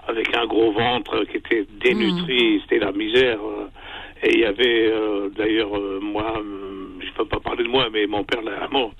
avec 0.08 0.28
un 0.36 0.46
gros 0.48 0.72
ventre 0.72 1.24
qui 1.30 1.38
était 1.38 1.66
dénutri, 1.86 2.60
c'était 2.64 2.80
la 2.80 2.92
misère. 2.92 3.40
euh. 3.44 3.68
et 4.24 4.34
il 4.34 4.40
y 4.40 4.46
avait 4.46 4.92
d'ailleurs 5.38 5.70
moi, 6.02 6.40
hum, 6.40 7.00
je 7.06 7.12
peux 7.18 7.26
pas 7.26 7.40
parler 7.40 7.64
de 7.64 7.70
moi, 7.70 7.88
mais 7.94 8.08
mon 8.08 8.24
père 8.24 8.42
là, 8.42 8.68
mort, 8.72 8.92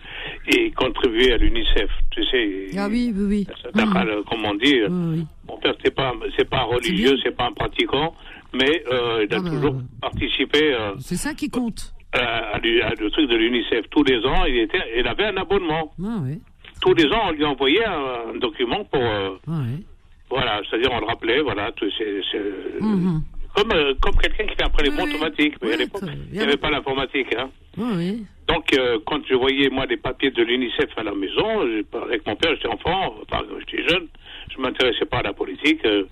il 0.48 0.72
contribuait 0.74 1.34
à 1.34 1.38
l'UNICEF, 1.38 1.90
tu 2.12 2.24
sais. 2.26 2.68
Ah 2.78 2.88
oui, 2.90 3.12
oui, 3.16 3.26
oui. 3.28 3.48
T'as 3.74 3.88
qu'à 3.94 4.04
le- 4.04 4.24
comme 4.24 4.46
on 4.46 4.54
dit, 4.56 4.80
euh, 4.80 4.88
Oui, 4.90 5.18
oui. 5.20 5.26
mon 5.48 5.58
père 5.58 5.74
c'est 5.84 5.94
pas 5.96 6.14
c'est 6.38 6.48
pas 6.50 6.60
un 6.60 6.70
religieux, 6.76 7.16
c'est 7.24 7.36
pas 7.36 7.48
un 7.48 7.52
pratiquant, 7.54 8.14
mais 8.54 8.84
euh, 8.94 9.26
il 9.28 9.34
a 9.34 9.38
Ah 9.40 9.42
bah, 9.44 9.50
toujours 9.50 9.76
participé 10.02 10.62
euh, 10.74 10.94
C'est 11.00 11.16
ça 11.26 11.34
qui 11.34 11.50
compte. 11.50 11.94
À, 12.14 12.56
à 12.56 12.60
l'u- 12.60 12.82
à 12.82 12.90
le 13.00 13.10
truc 13.12 13.30
de 13.30 13.36
l'UNICEF. 13.36 13.86
Tous 13.92 14.04
les 14.04 14.24
ans, 14.26 14.46
il 14.46 14.58
était, 14.58 14.82
il 14.98 15.08
avait 15.08 15.26
un 15.26 15.38
abonnement. 15.38 15.94
Ah 16.04 16.18
oui. 16.24 16.40
Tous 16.82 16.94
les 16.94 17.06
ans, 17.12 17.24
on 17.28 17.32
lui 17.32 17.46
envoyait 17.46 17.86
un, 17.86 18.32
un 18.34 18.38
document 18.40 18.84
pour, 18.86 19.02
euh, 19.04 19.32
Ah 19.48 19.62
oui. 19.66 19.84
voilà, 20.30 20.62
c'est-à-dire 20.70 20.90
on 20.94 21.00
le 21.02 21.06
rappelait, 21.06 21.42
voilà, 21.42 21.72
tout, 21.74 21.90
c'est, 21.98 22.22
c'est- 22.32 22.82
Mhm. 22.82 23.22
comme 23.56 23.72
euh, 23.74 23.94
comme 24.02 24.16
quelqu'un 24.16 24.46
qui 24.46 24.56
fait 24.56 24.64
un 24.64 24.70
prélèvement 24.70 25.04
Oui, 25.04 25.10
oui. 25.12 25.16
automatique. 25.16 25.56
Mais 25.62 25.74
à 25.74 25.78
l'époque, 25.78 26.02
que- 26.02 26.08
il 26.32 26.38
n'y 26.38 26.44
avait 26.44 26.58
pas 26.58 26.70
l'informatique, 26.70 27.36
hein. 27.38 27.50
Oui, 27.78 27.88
oui. 27.96 28.26
Donc, 28.48 28.66
euh, 28.74 28.98
quand 29.06 29.20
je 29.28 29.36
voyais, 29.36 29.70
moi, 29.70 29.86
les 29.86 29.98
papiers 29.98 30.32
de 30.32 30.42
l'UNICEF 30.44 30.90
à 30.98 31.04
la 31.04 31.14
maison, 31.14 31.62
avec 32.04 32.26
mon 32.26 32.36
père, 32.36 32.56
j'étais 32.56 32.68
enfant, 32.68 33.16
enfin, 33.24 33.44
j'étais 33.60 33.88
jeune, 33.90 34.08
je 34.56 34.60
m'intéressais 34.62 35.06
pas 35.06 35.18
à 35.18 35.24
la 35.24 35.34
politique, 35.34 35.86
euh, 35.86 36.06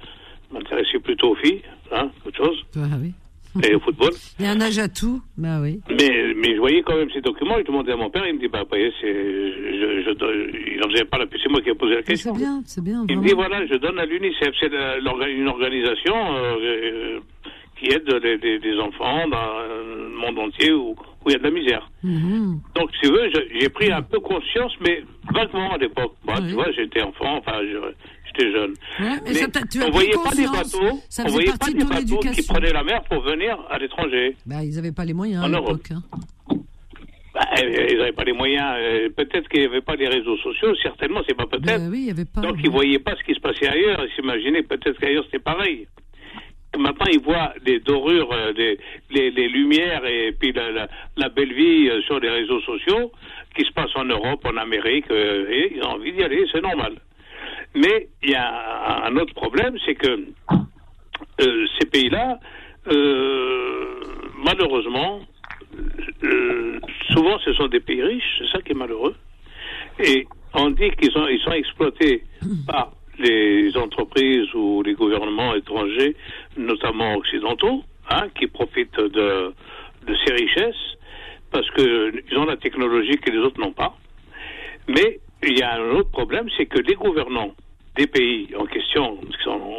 je 0.49 0.53
m'intéressais 0.53 0.99
plutôt 0.99 1.31
aux 1.31 1.35
filles, 1.35 1.61
hein, 1.91 2.11
autre 2.25 2.37
chose, 2.37 2.63
Ah 2.75 2.95
oui. 3.01 3.11
Et 3.63 3.75
au 3.75 3.79
football. 3.79 4.11
Il 4.39 4.45
y 4.45 4.47
a 4.47 4.51
un 4.51 4.61
âge 4.61 4.79
à 4.79 4.87
tout. 4.87 5.21
Bah 5.37 5.59
oui. 5.61 5.79
Mais, 5.89 6.33
mais 6.35 6.53
je 6.55 6.59
voyais 6.59 6.81
quand 6.83 6.95
même 6.95 7.09
ces 7.13 7.21
documents, 7.21 7.55
je 7.59 7.63
demandais 7.63 7.91
à 7.93 7.95
mon 7.97 8.09
père, 8.09 8.25
il 8.27 8.35
me 8.35 8.39
dit, 8.39 8.47
bah, 8.47 8.61
vous 8.63 8.69
voyez, 8.69 8.91
c'est, 9.01 9.13
je, 9.13 10.03
je, 10.07 10.11
donne- 10.13 10.51
il 10.73 10.79
n'en 10.79 10.89
faisait 10.89 11.05
pas 11.05 11.17
la 11.17 11.25
c'est 11.31 11.49
moi 11.49 11.61
qui 11.61 11.69
ai 11.69 11.75
posé 11.75 11.91
la 11.95 11.97
Mais 11.99 12.03
C'est 12.05 12.13
question. 12.13 12.33
bien, 12.33 12.61
c'est 12.65 12.83
bien. 12.83 13.05
Il 13.09 13.19
me 13.19 13.25
dit, 13.27 13.33
voilà, 13.33 13.65
je 13.67 13.75
donne 13.75 13.99
à 13.99 14.05
l'UNICEF, 14.05 14.53
c'est 14.59 14.71
une 14.71 15.47
organisation 15.47 16.15
euh, 16.35 17.19
qui 17.79 17.85
aide 17.91 18.09
les, 18.23 18.37
les- 18.37 18.57
les 18.59 18.79
enfants 18.79 19.27
dans 19.27 19.59
le 19.67 20.09
monde 20.09 20.39
entier 20.39 20.71
où, 20.73 20.91
où 20.91 21.29
il 21.29 21.33
y 21.33 21.35
a 21.35 21.39
de 21.39 21.43
la 21.43 21.51
misère. 21.51 21.89
Mhm. 22.03 22.59
Donc, 22.75 22.89
si 22.95 23.01
tu 23.07 23.13
veux, 23.13 23.29
je- 23.29 23.59
j'ai 23.59 23.69
pris 23.69 23.91
un 23.91 24.01
peu 24.01 24.19
conscience, 24.19 24.73
mais 24.81 25.03
vaguement 25.33 25.73
à 25.73 25.77
l'époque. 25.77 26.13
Oui. 26.27 26.33
tu 26.49 26.53
vois, 26.55 26.71
j'étais 26.71 27.01
enfant, 27.01 27.37
enfin, 27.37 27.59
je- 27.61 27.93
j'étais 28.27 28.51
jeune. 28.51 28.71
Ouais, 28.71 28.75
mais 28.99 29.19
Mais 29.25 29.33
ça 29.33 29.47
t'a- 29.47 29.61
tu 29.67 29.81
as 29.81 29.87
on 29.87 29.91
voyait 29.91 30.11
pas 30.23 30.35
des 30.35 30.45
bateaux, 30.45 30.99
on 31.25 31.27
voyait 31.29 31.51
pas 31.59 31.69
des 31.71 31.83
bateaux 31.83 32.19
qui 32.19 32.47
prenaient 32.47 32.73
la 32.73 32.83
mer 32.83 33.03
pour 33.09 33.21
venir 33.21 33.57
à 33.69 33.77
l'étranger. 33.77 34.35
Bah, 34.45 34.63
ils 34.63 34.75
n'avaient 34.75 34.91
pas 34.91 35.05
les 35.05 35.13
moyens 35.13 35.43
En 35.43 35.53
à 35.53 35.59
l'époque. 35.59 35.91
hein. 35.91 36.03
Bah, 37.33 37.41
euh, 37.61 37.87
ils 37.91 37.97
n'avaient 37.97 38.11
pas 38.13 38.23
les 38.23 38.33
moyens. 38.33 38.65
euh, 38.77 39.09
Peut-être 39.15 39.47
qu'il 39.49 39.59
n'y 39.61 39.67
avait 39.67 39.81
pas 39.81 39.95
les 39.95 40.07
réseaux 40.07 40.37
sociaux, 40.37 40.73
certainement, 40.81 41.21
c'est 41.27 41.35
pas 41.37 41.45
peut-être. 41.45 41.65
Bah 41.65 41.87
oui. 41.91 42.11
Donc, 42.41 42.57
ils 42.63 42.69
voyaient 42.71 42.97
pas 42.99 43.15
ce 43.15 43.23
qui 43.23 43.35
se 43.35 43.39
passait 43.39 43.67
ailleurs. 43.67 44.03
Ils 44.03 44.15
s'imaginaient 44.15 44.63
peut-être 44.63 44.97
qu'ailleurs 44.99 45.23
c'était 45.25 45.39
pareil. 45.43 45.87
Maintenant, 46.77 47.05
ils 47.11 47.19
voient 47.21 47.53
les 47.65 47.79
dorures, 47.79 48.31
euh, 48.33 48.51
les, 48.55 48.77
les, 49.09 49.31
les 49.31 49.47
lumières 49.47 50.05
et 50.05 50.31
puis 50.37 50.51
la, 50.51 50.69
la, 50.71 50.87
la 51.15 51.29
belle 51.29 51.53
vie 51.53 51.89
euh, 51.89 52.01
sur 52.01 52.19
les 52.19 52.29
réseaux 52.29 52.59
sociaux 52.61 53.11
qui 53.55 53.63
se 53.65 53.71
passe 53.71 53.89
en 53.95 54.03
Europe, 54.05 54.45
en 54.45 54.57
Amérique, 54.57 55.05
euh, 55.09 55.47
et 55.49 55.73
ils 55.75 55.81
ont 55.83 55.91
envie 55.93 56.11
d'y 56.13 56.21
aller, 56.23 56.45
c'est 56.51 56.61
normal. 56.61 56.93
Mais 57.75 58.07
il 58.23 58.31
y 58.31 58.35
a 58.35 59.05
un 59.05 59.15
autre 59.17 59.33
problème, 59.33 59.77
c'est 59.85 59.95
que 59.95 60.25
euh, 61.41 61.65
ces 61.79 61.87
pays-là, 61.87 62.39
euh, 62.87 63.99
malheureusement, 64.43 65.21
euh, 66.23 66.79
souvent 67.11 67.37
ce 67.39 67.53
sont 67.53 67.67
des 67.67 67.79
pays 67.79 68.01
riches, 68.01 68.39
c'est 68.39 68.57
ça 68.57 68.61
qui 68.61 68.71
est 68.71 68.75
malheureux. 68.75 69.15
Et 69.99 70.27
on 70.53 70.69
dit 70.71 70.89
qu'ils 70.91 71.11
sont, 71.11 71.27
exploités 71.51 72.23
par 72.67 72.91
les 73.19 73.75
entreprises 73.77 74.53
ou 74.53 74.81
les 74.83 74.93
gouvernements 74.93 75.55
étrangers, 75.55 76.15
notamment 76.57 77.15
occidentaux, 77.15 77.83
hein, 78.09 78.27
qui 78.37 78.47
profitent 78.47 78.99
de, 78.99 79.53
de 80.07 80.15
ces 80.25 80.33
richesses 80.33 80.97
parce 81.51 81.69
qu'ils 81.71 82.37
ont 82.37 82.45
la 82.45 82.57
technologie 82.57 83.17
que 83.17 83.31
les 83.31 83.39
autres 83.39 83.59
n'ont 83.59 83.71
pas. 83.71 83.95
Mais 84.87 85.19
il 85.43 85.57
y 85.57 85.61
a 85.63 85.75
un 85.75 85.89
autre 85.91 86.09
problème, 86.11 86.47
c'est 86.57 86.65
que 86.65 86.79
les 86.79 86.95
gouvernants 86.95 87.53
des 87.95 88.07
pays 88.07 88.49
en 88.55 88.65
question, 88.65 89.17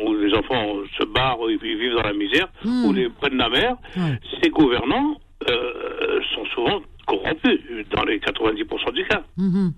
où 0.04 0.14
les 0.14 0.34
enfants 0.34 0.66
se 0.98 1.04
barrent, 1.04 1.40
où 1.40 1.48
ils 1.48 1.58
vivent 1.58 1.94
dans 1.94 2.02
la 2.02 2.12
misère, 2.12 2.48
Hmm. 2.64 2.84
où 2.86 2.92
les 2.92 3.08
prennent 3.08 3.36
la 3.36 3.48
mer, 3.48 3.76
ces 4.42 4.50
gouvernants 4.50 5.20
euh, 5.48 6.20
sont 6.34 6.44
souvent 6.46 6.80
corrompus 7.06 7.60
dans 7.90 8.02
les 8.04 8.18
90% 8.18 8.92
du 8.92 9.04
cas. 9.06 9.22
Mhm. 9.36 9.72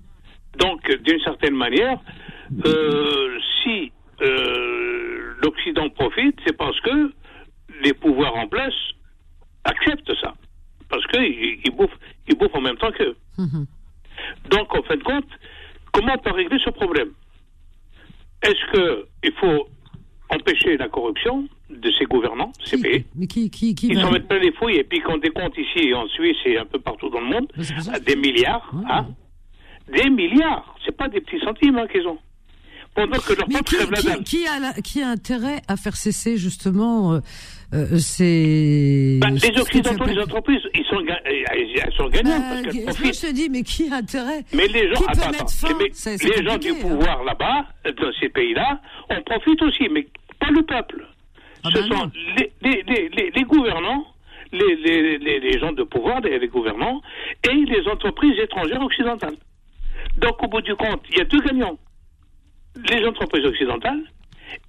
Donc, 0.58 0.90
d'une 1.04 1.20
certaine 1.20 1.54
manière, 1.54 1.98
euh, 2.66 3.38
si 3.62 3.92
euh, 4.22 5.34
l'Occident 5.42 5.88
profite, 5.90 6.36
c'est 6.46 6.56
parce 6.56 6.80
que 6.80 7.12
les 7.84 7.92
pouvoirs 7.92 8.34
en 8.36 8.48
place 8.48 8.74
acceptent 9.64 10.12
ça. 10.20 10.34
Parce 10.88 11.06
qu'ils 11.08 11.60
ils 11.64 11.70
bouffent, 11.76 11.98
ils 12.26 12.36
bouffent 12.36 12.54
en 12.54 12.62
même 12.62 12.76
temps 12.78 12.90
qu'eux. 12.90 13.14
Mhm. 13.38 13.66
Donc, 14.50 14.74
en 14.74 14.82
fin 14.82 14.96
de 14.96 15.02
compte, 15.04 15.28
comment 15.92 16.14
on 16.14 16.18
peut 16.18 16.32
régler 16.32 16.58
ce 16.64 16.70
problème? 16.70 17.10
Est-ce 18.42 18.72
qu'il 19.22 19.32
faut 19.34 19.68
empêcher 20.30 20.76
la 20.76 20.88
corruption 20.88 21.46
de 21.68 21.90
ces 21.98 22.04
gouvernants, 22.06 22.52
ces 22.64 22.76
Qui- 22.76 22.82
pays? 22.82 23.04
Mais 23.14 23.26
qui, 23.26 23.50
qui, 23.50 23.74
qui 23.74 23.88
Ils 23.88 24.00
s'en 24.00 24.10
mettent 24.10 24.28
plein 24.28 24.38
les 24.38 24.52
fouilles 24.52 24.76
et 24.76 24.84
puis 24.84 25.00
qu'on 25.00 25.18
décompte 25.18 25.56
ici 25.58 25.92
en 25.94 26.06
Suisse 26.08 26.36
et 26.46 26.56
un 26.58 26.64
peu 26.64 26.78
partout 26.78 27.08
dans 27.10 27.20
le 27.20 27.26
monde, 27.26 27.46
des 28.06 28.16
milliards, 28.16 28.70
Ouais. 28.74 28.84
hein. 28.88 29.06
Des 29.92 30.08
milliards 30.08 30.76
C'est 30.84 30.96
pas 30.96 31.08
des 31.08 31.20
petits 31.20 31.40
centimes 31.40 31.76
hein, 31.78 31.86
qu'ils 31.90 32.06
ont. 32.06 32.18
Pendant 32.94 33.18
que 33.18 33.32
leur 33.34 33.48
Mais 33.48 33.56
peuple 33.56 33.94
qui, 33.94 34.06
la 34.06 34.16
qui- 34.18 34.46
a 34.46 34.58
la- 34.58 34.72
qui 34.74 35.02
a 35.02 35.08
intérêt 35.08 35.62
à 35.68 35.76
faire 35.76 35.96
cesser 35.96 36.36
justement 36.36 37.12
euh, 37.14 37.20
euh, 37.72 37.98
ces 37.98 39.18
Bah, 39.20 39.28
les 39.30 39.60
Occidentaux, 39.60 40.04
les 40.04 40.18
entreprises, 40.20 40.60
ils 40.74 40.84
sont, 40.86 41.00
ga- 41.02 41.20
elles 41.24 41.92
sont 41.96 42.08
gagnantes 42.08 42.42
parce 42.42 42.60
Euh, 42.60 42.70
qu'elles 42.70 42.74
moi, 42.84 42.92
profitent. 42.94 43.14
je 43.20 43.26
te 43.28 43.32
dis, 43.32 43.48
mais 43.48 43.62
qui 43.62 43.88
a 43.92 43.96
intérêt 43.96 44.44
Mais 44.52 44.66
les 44.68 44.88
gens, 44.88 44.94
Qui 45.00 45.04
peut 45.04 45.10
attends, 45.10 45.30
mettre 45.30 45.42
attends. 45.42 45.68
fin 45.68 45.76
Mais 45.78 45.88
C'est- 45.92 46.18
c'est 46.18 46.36
les 46.40 46.44
gens 46.46 46.58
du 46.58 46.70
hein. 46.70 46.74
pouvoir 46.80 47.24
là-bas, 47.24 47.66
dans 47.84 48.12
ces 48.20 48.28
pays-là, 48.28 48.80
on 49.10 49.22
profite 49.22 49.62
aussi, 49.62 49.88
mais 49.90 50.06
pas 50.40 50.50
le 50.50 50.62
peuple. 50.62 51.06
Ah 51.64 51.68
Ce 51.74 51.80
ben 51.80 51.88
sont 51.96 52.10
les, 52.38 52.52
les, 52.62 52.82
les, 52.88 53.08
les, 53.10 53.30
les 53.30 53.42
gouvernants, 53.44 54.04
les, 54.52 55.58
gens 55.60 55.72
de 55.72 55.82
pouvoir, 55.84 56.20
les, 56.22 56.38
les 56.38 56.48
gouvernants, 56.48 57.00
et 57.48 57.54
les 57.54 57.86
entreprises 57.88 58.38
étrangères 58.38 58.82
occidentales. 58.82 59.36
Donc, 60.18 60.42
au 60.42 60.48
bout 60.48 60.62
du 60.62 60.74
compte, 60.74 61.02
il 61.10 61.18
y 61.18 61.20
a 61.20 61.24
deux 61.24 61.40
gagnants. 61.40 61.78
Les 62.90 63.04
entreprises 63.06 63.44
occidentales 63.44 64.02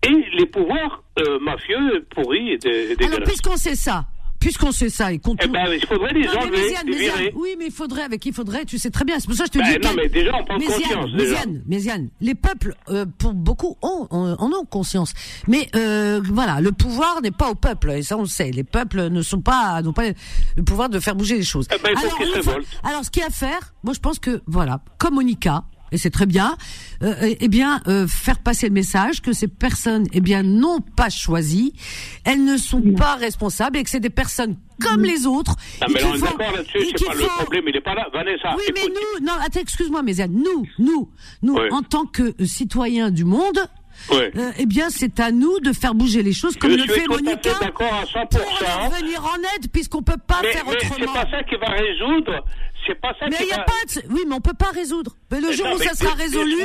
et 0.04 0.26
les 0.38 0.46
pouvoirs 0.46 1.04
euh, 1.20 1.40
mafieux 1.40 2.06
pourris 2.14 2.52
et 2.52 2.58
dé- 2.58 2.96
et 3.00 3.06
Alors, 3.06 3.20
puisqu'on 3.26 3.58
sait 3.58 3.76
ça, 3.76 4.06
puisqu'on 4.40 4.72
sait 4.72 4.90
ça 4.90 5.12
et 5.12 5.20
qu'on 5.20 5.36
Eh 5.44 5.48
ben, 5.48 5.66
il 5.72 5.86
faudrait 5.86 6.14
les 6.14 6.22
Non, 6.26 6.32
mais 6.34 6.40
enlever, 6.46 6.58
Méziane, 6.62 6.86
les 6.88 6.92
Méziane, 6.98 7.18
oui, 7.36 7.56
mais 7.60 7.66
il 7.68 7.72
faudrait, 7.72 8.02
avec 8.04 8.20
qui 8.22 8.30
il 8.30 8.34
faudrait, 8.36 8.66
tu 8.66 8.78
sais 8.80 8.90
très 8.90 9.06
bien. 9.06 9.20
C'est 9.20 9.28
pour 9.28 9.36
ça 9.36 9.44
que 9.46 9.50
je 9.54 9.60
te 9.60 9.64
Ben, 9.64 9.80
dis. 9.80 9.88
non, 9.88 9.94
mais 9.96 10.10
déjà, 10.10 10.32
on 10.36 10.44
prend 10.44 10.58
Méziane, 10.58 10.80
conscience. 10.82 11.12
Méziane, 11.14 11.64
Méziane, 11.68 12.10
les 12.22 12.34
peuples, 12.36 12.74
euh, 12.90 13.06
pour 13.20 13.34
beaucoup, 13.34 13.78
ont, 13.84 14.08
ont- 14.10 14.36
en 14.40 14.52
ont 14.52 14.66
conscience. 14.66 15.14
Mais 15.48 15.68
euh, 15.76 16.22
voilà, 16.24 16.60
le 16.60 16.72
pouvoir 16.72 17.22
n'est 17.22 17.30
pas 17.32 17.50
au 17.52 17.56
peuple, 17.56 17.92
et 17.92 18.02
ça 18.02 18.18
on 18.18 18.22
le 18.22 18.28
sait. 18.28 18.50
Les 18.52 18.64
peuples 18.64 19.10
ne 19.10 19.22
sont 19.22 19.42
pas, 19.42 19.82
n'ont 19.84 19.94
pas 19.94 20.10
le 20.58 20.64
pouvoir 20.64 20.90
de 20.90 21.00
faire 21.00 21.16
bouger 21.16 21.36
les 21.38 21.44
choses. 21.44 21.68
Eh 21.74 21.78
ben, 21.84 21.96
faut- 21.96 22.18
révoltent. 22.34 22.66
alors, 22.84 23.06
ce 23.06 23.12
qu'il 23.12 23.22
y 23.22 23.24
a 23.24 23.28
à 23.28 23.32
faire, 23.32 23.74
moi 23.84 23.94
je 23.94 24.00
pense 24.00 24.18
que, 24.18 24.42
voilà, 24.48 24.80
comme 24.98 25.14
Monica, 25.16 25.64
et 25.92 25.98
c'est 25.98 26.10
très 26.10 26.26
bien, 26.26 26.56
euh, 27.04 27.36
eh 27.40 27.48
bien, 27.48 27.82
euh, 27.88 28.08
faire 28.08 28.40
passer 28.40 28.68
le 28.68 28.74
message 28.74 29.22
que 29.22 29.34
ces 29.34 29.48
personnes, 29.48 30.06
eh 30.14 30.22
bien, 30.22 30.44
n'ont 30.44 30.80
pas 30.82 31.10
choisi, 31.10 31.74
elles 32.24 32.44
ne 32.44 32.58
sont 32.58 32.82
pas 32.98 33.16
responsables 33.16 33.78
et 33.78 33.84
que 33.84 33.90
c'est 33.90 34.00
des 34.00 34.10
personnes 34.10 34.56
comme 34.82 35.04
les 35.04 35.26
autres. 35.28 35.56
Ah, 35.80 35.86
et 35.90 35.94
mais 35.94 36.04
on 36.04 36.16
est 36.16 36.22
d'accord 36.22 36.52
là-dessus, 36.54 36.80
c'est 36.98 37.06
pas 37.06 37.14
le 37.14 37.20
faut- 37.20 37.42
problème, 37.44 37.64
il 37.68 37.74
n'est 37.74 37.82
pas 37.82 37.94
là. 37.94 38.08
Vanessa, 38.14 38.56
oui, 38.58 38.64
mais 38.74 38.88
nous, 38.88 39.26
non, 39.26 39.34
attends, 39.42 39.60
excuse-moi, 39.60 40.02
Méziane, 40.02 40.32
nous, 40.34 40.66
nous, 40.80 41.10
nous, 41.42 41.54
Ouais. 41.56 41.72
en 41.72 41.82
tant 41.84 42.06
que 42.06 42.24
euh, 42.24 42.46
citoyens 42.46 43.12
du 43.12 43.24
monde, 43.26 43.60
Ouais. 44.10 44.32
euh, 44.36 44.52
eh 44.58 44.66
bien, 44.66 44.90
c'est 44.90 45.20
à 45.20 45.32
nous 45.32 45.60
de 45.60 45.74
faire 45.74 45.94
bouger 45.94 46.24
les 46.24 46.34
choses 46.34 46.56
comme 46.58 46.72
Je 46.72 46.78
le 46.78 46.84
fait 46.88 47.08
Monica 47.08 47.52
d'accord 47.62 47.94
à 47.94 48.06
100%. 48.06 48.28
pour 48.30 48.98
venir 48.98 49.24
en 49.24 49.38
aide, 49.56 49.70
puisqu'on 49.72 50.02
peut 50.02 50.16
pas 50.26 50.40
mais 50.42 50.54
faire 50.54 50.64
mais 50.66 50.78
c'est 50.82 50.88
autrement. 50.88 51.14
pas 51.14 51.30
ça 51.30 51.44
qui 51.44 51.56
va 51.58 51.68
résoudre. 51.68 52.44
C'est 52.88 53.00
pas 53.00 53.14
ça 53.20 53.28
Mais 53.30 53.38
il 53.42 53.48
y 53.48 53.54
a 53.54 53.60
pas 53.60 53.72
de... 53.88 54.14
Oui, 54.14 54.22
mais 54.28 54.36
on 54.36 54.42
peut 54.42 54.58
pas 54.58 54.72
résoudre. 54.74 55.12
Mais 55.32 55.40
le 55.40 55.52
jour 55.52 55.68
où 55.74 55.78
ça 55.78 55.94
sera 55.94 56.16
résolu, 56.16 56.64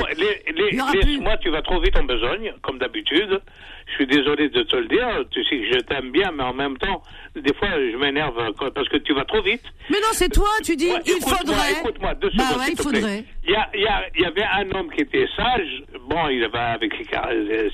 laisse-moi- 0.56 1.36
tu 1.38 1.50
vas 1.50 1.62
trop 1.62 1.80
vite 1.80 1.96
en 1.98 2.04
besogne, 2.04 2.52
comme 2.62 2.78
d'habitude. 2.78 3.40
Je 3.88 3.92
suis 3.94 4.06
désolé 4.06 4.48
de 4.48 4.62
te 4.62 4.76
le 4.76 4.88
dire. 4.88 5.06
Tu 5.30 5.44
sais 5.44 5.58
que 5.58 5.66
je 5.74 5.78
t'aime 5.80 6.10
bien, 6.10 6.32
mais 6.32 6.42
en 6.42 6.54
même 6.54 6.76
temps, 6.78 7.02
des 7.36 7.54
fois, 7.54 7.68
je 7.70 7.96
m'énerve 7.96 8.34
parce 8.74 8.88
que 8.88 8.96
tu 8.96 9.14
vas 9.14 9.24
trop 9.24 9.42
vite. 9.42 9.62
mais 9.90 9.98
non, 9.98 10.08
c'est 10.12 10.28
toi, 10.28 10.48
tu 10.64 10.74
dis, 10.74 10.90
Ouais, 10.90 11.00
il 11.06 11.20
faudrait. 11.22 11.72
Écoute-moi, 11.80 12.14
deux 12.14 12.30
bah 12.36 12.44
secondes, 12.44 12.58
ouais, 12.58 12.64
s'il 12.64 12.72
il 12.74 12.82
faudrait. 12.82 13.24
Y, 13.46 13.54
a, 13.54 13.70
il, 13.74 13.80
y 13.82 13.86
a, 13.86 14.02
il 14.16 14.22
y 14.22 14.24
avait 14.24 14.42
un 14.44 14.70
homme 14.74 14.90
qui 14.90 15.02
était 15.02 15.28
sage. 15.36 15.84
Bon, 16.08 16.28
il 16.28 16.42
avait 16.42 16.58
avec 16.58 16.92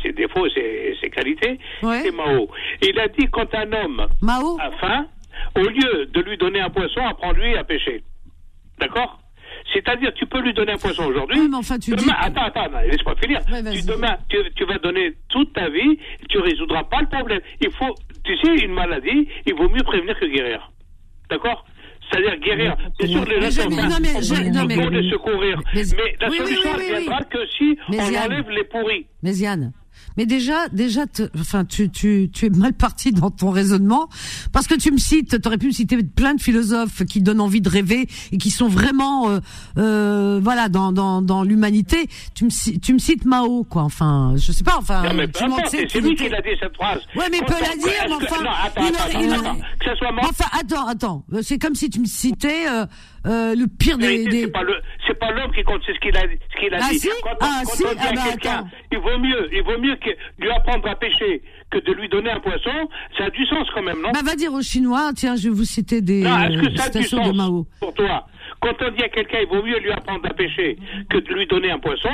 ses, 0.02 0.12
défauts, 0.12 0.48
ses, 0.50 0.96
ses 1.00 1.08
qualités. 1.08 1.58
Ouais. 1.82 2.00
C'est 2.02 2.10
Mao. 2.10 2.48
Il 2.82 2.98
a 2.98 3.08
dit 3.08 3.26
quand 3.32 3.54
un 3.54 3.72
homme 3.72 4.06
Mao 4.20 4.58
a 4.60 4.70
faim, 4.72 5.06
au 5.56 5.62
lieu 5.62 6.06
de 6.06 6.20
lui 6.20 6.36
donner 6.36 6.60
un 6.60 6.70
poisson, 6.70 7.00
apprends-lui 7.06 7.56
à 7.56 7.64
pêcher. 7.64 8.02
D'accord 8.80 9.20
C'est-à-dire, 9.72 10.12
tu 10.14 10.26
peux 10.26 10.40
lui 10.40 10.52
donner 10.54 10.72
un 10.72 10.76
poisson 10.76 11.04
aujourd'hui. 11.04 11.48
Mais 11.48 11.56
enfin, 11.56 11.78
tu 11.78 11.90
demain, 11.90 12.02
dis- 12.02 12.10
Attends, 12.18 12.42
attends, 12.44 12.68
laisse-moi 12.90 13.14
finir. 13.22 13.40
Ouais, 13.50 13.62
vas-y. 13.62 13.80
tu, 13.80 13.86
demain, 13.86 14.16
tu, 14.28 14.36
tu 14.56 14.64
vas 14.64 14.78
donner 14.78 15.14
toute 15.28 15.52
ta 15.52 15.68
vie, 15.68 15.98
tu 16.28 16.38
résoudras 16.38 16.84
pas 16.84 17.00
le 17.00 17.08
problème. 17.08 17.40
Il 17.60 17.70
faut, 17.72 17.94
tu 18.24 18.36
sais, 18.38 18.64
une 18.64 18.72
maladie, 18.74 19.28
il 19.46 19.54
vaut 19.54 19.68
mieux 19.68 19.82
prévenir 19.84 20.18
que 20.18 20.26
guérir. 20.26 20.70
D'accord 21.30 21.64
c'est-à-dire 22.10 22.36
guérir. 22.40 22.76
C'est 23.00 23.06
sûr, 23.06 23.24
les 23.24 23.36
Mais 23.40 23.50
gens 23.50 23.62
sont 23.62 23.70
mais 23.70 23.82
non, 23.84 23.96
mais 24.02 24.08
je- 24.20 24.50
non, 24.52 24.66
mais- 24.66 25.10
secourir. 25.10 25.58
Mais- 25.74 25.82
Mais, 25.96 26.16
la 26.20 26.28
oui, 26.28 26.36
solution 26.36 26.70
oui, 26.76 26.76
ne 26.76 26.82
oui. 26.82 26.98
viendra 27.04 27.22
que 27.24 27.38
si 27.56 27.78
Mais 27.88 27.96
on 28.00 28.24
enlève 28.26 28.50
les 28.50 28.64
pourris. 28.64 29.06
Méziane. 29.22 29.72
Mais 30.16 30.26
déjà, 30.26 30.68
déjà, 30.68 31.06
te- 31.06 31.28
enfin, 31.38 31.64
tu, 31.64 31.90
tu, 31.90 32.30
tu 32.32 32.46
es 32.46 32.50
mal 32.50 32.72
parti 32.74 33.12
dans 33.12 33.30
ton 33.30 33.50
raisonnement 33.50 34.08
parce 34.52 34.66
que 34.66 34.74
tu 34.74 34.90
me 34.92 34.98
cites, 34.98 35.40
tu 35.40 35.48
aurais 35.48 35.58
pu 35.58 35.66
me 35.68 35.72
citer 35.72 36.02
plein 36.02 36.34
de 36.34 36.40
philosophes 36.40 37.04
qui 37.04 37.20
donnent 37.22 37.40
envie 37.40 37.60
de 37.60 37.68
rêver 37.68 38.08
et 38.32 38.38
qui 38.38 38.50
sont 38.50 38.68
vraiment, 38.68 39.28
euh, 39.30 39.40
euh, 39.78 40.40
voilà, 40.42 40.68
dans 40.68 40.92
dans, 40.92 41.22
dans 41.22 41.42
l'humanité. 41.42 42.08
Tu 42.34 42.44
me 42.44 42.78
tu 42.80 42.92
me 42.94 42.98
cites 42.98 43.24
Mao, 43.24 43.64
quoi. 43.64 43.82
Enfin, 43.82 44.34
je 44.36 44.52
sais 44.52 44.64
pas. 44.64 44.76
Enfin, 44.78 45.02
Non, 45.02 45.14
mais 45.14 45.28
tu 45.28 45.44
c'est 45.70 46.00
lui 46.00 46.14
qui 46.14 46.28
l'a 46.28 46.40
dit 46.40 46.48
cette 46.60 46.74
phrase. 46.76 47.00
Ouais, 47.16 47.26
mais 47.30 47.38
peut 47.40 47.54
la 47.60 47.76
dire, 47.76 48.18
que- 48.18 48.24
enfin, 48.24 48.42
Non, 48.42 48.50
attends, 48.50 48.82
il 48.82 48.94
attends, 48.94 49.04
aurait- 49.04 49.24
il 49.24 49.32
attends, 49.32 49.40
aurait- 49.40 49.48
attends. 49.50 49.60
Que 49.80 49.84
ça 49.86 49.96
soit 49.96 50.12
mort. 50.12 50.24
Enfin, 50.30 50.44
attends, 50.60 50.86
attends. 50.86 51.24
C'est 51.42 51.58
comme 51.58 51.74
si 51.74 51.90
tu 51.90 52.00
me 52.00 52.06
citais 52.06 52.66
euh, 52.68 52.86
euh, 53.26 53.54
le 53.54 53.66
pire 53.66 53.98
des. 53.98 54.24
des- 54.26 54.40
c'est 54.42 54.50
pas 54.52 54.62
le, 54.62 54.74
c'est 55.06 55.18
pas 55.18 55.30
l'homme 55.30 55.52
qui 55.52 55.62
compte, 55.62 55.82
c'est 55.86 55.94
ce 55.94 56.00
qu'il 56.00 56.16
a, 56.16 56.20
ce 56.22 56.60
qu'il 56.60 56.74
a 56.74 56.78
Ah, 56.82 56.88
dit. 56.90 56.98
si 56.98 57.08
quand 57.22 57.30
Ah, 57.40 57.62
quand 57.64 57.72
si 57.74 57.84
on 57.86 57.90
dit 57.92 57.96
Ah, 58.00 58.08
à 58.08 58.12
bah, 58.14 58.22
quelqu'un, 58.30 58.64
il 58.90 58.98
vaut 58.98 59.18
mieux, 59.18 59.48
il 59.52 59.62
vaut 59.62 59.78
mieux 59.78 59.96
que 59.96 60.10
lui 60.38 60.50
apprendre 60.50 60.88
à 60.88 60.94
pêcher 60.96 61.42
que 61.70 61.78
de 61.78 61.92
lui 61.92 62.08
donner 62.08 62.30
un 62.30 62.40
poisson, 62.40 62.70
ça 63.16 63.24
a 63.24 63.30
du 63.30 63.46
sens 63.46 63.66
quand 63.74 63.82
même, 63.82 64.00
non? 64.02 64.10
Bah, 64.12 64.20
va 64.24 64.34
dire 64.34 64.52
aux 64.52 64.62
Chinois. 64.62 65.12
Tiens, 65.16 65.36
je 65.36 65.44
vais 65.48 65.54
vous 65.54 65.64
citer 65.64 66.00
des 66.02 66.22
non, 66.22 66.38
est-ce 66.42 66.60
que 66.68 66.76
ça 66.76 66.84
a 66.84 66.88
du 66.90 66.98
de 67.00 67.04
sens 67.04 67.34
Mao. 67.34 67.66
pour 67.80 67.94
toi? 67.94 68.26
Quand 68.60 68.74
on 68.80 68.90
dit 68.90 69.02
à 69.02 69.08
quelqu'un, 69.08 69.38
il 69.42 69.48
vaut 69.48 69.62
mieux 69.64 69.78
lui 69.78 69.90
apprendre 69.90 70.20
à 70.24 70.34
pêcher 70.34 70.76
que 71.10 71.18
de 71.18 71.34
lui 71.34 71.46
donner 71.46 71.70
un 71.70 71.78
poisson, 71.78 72.10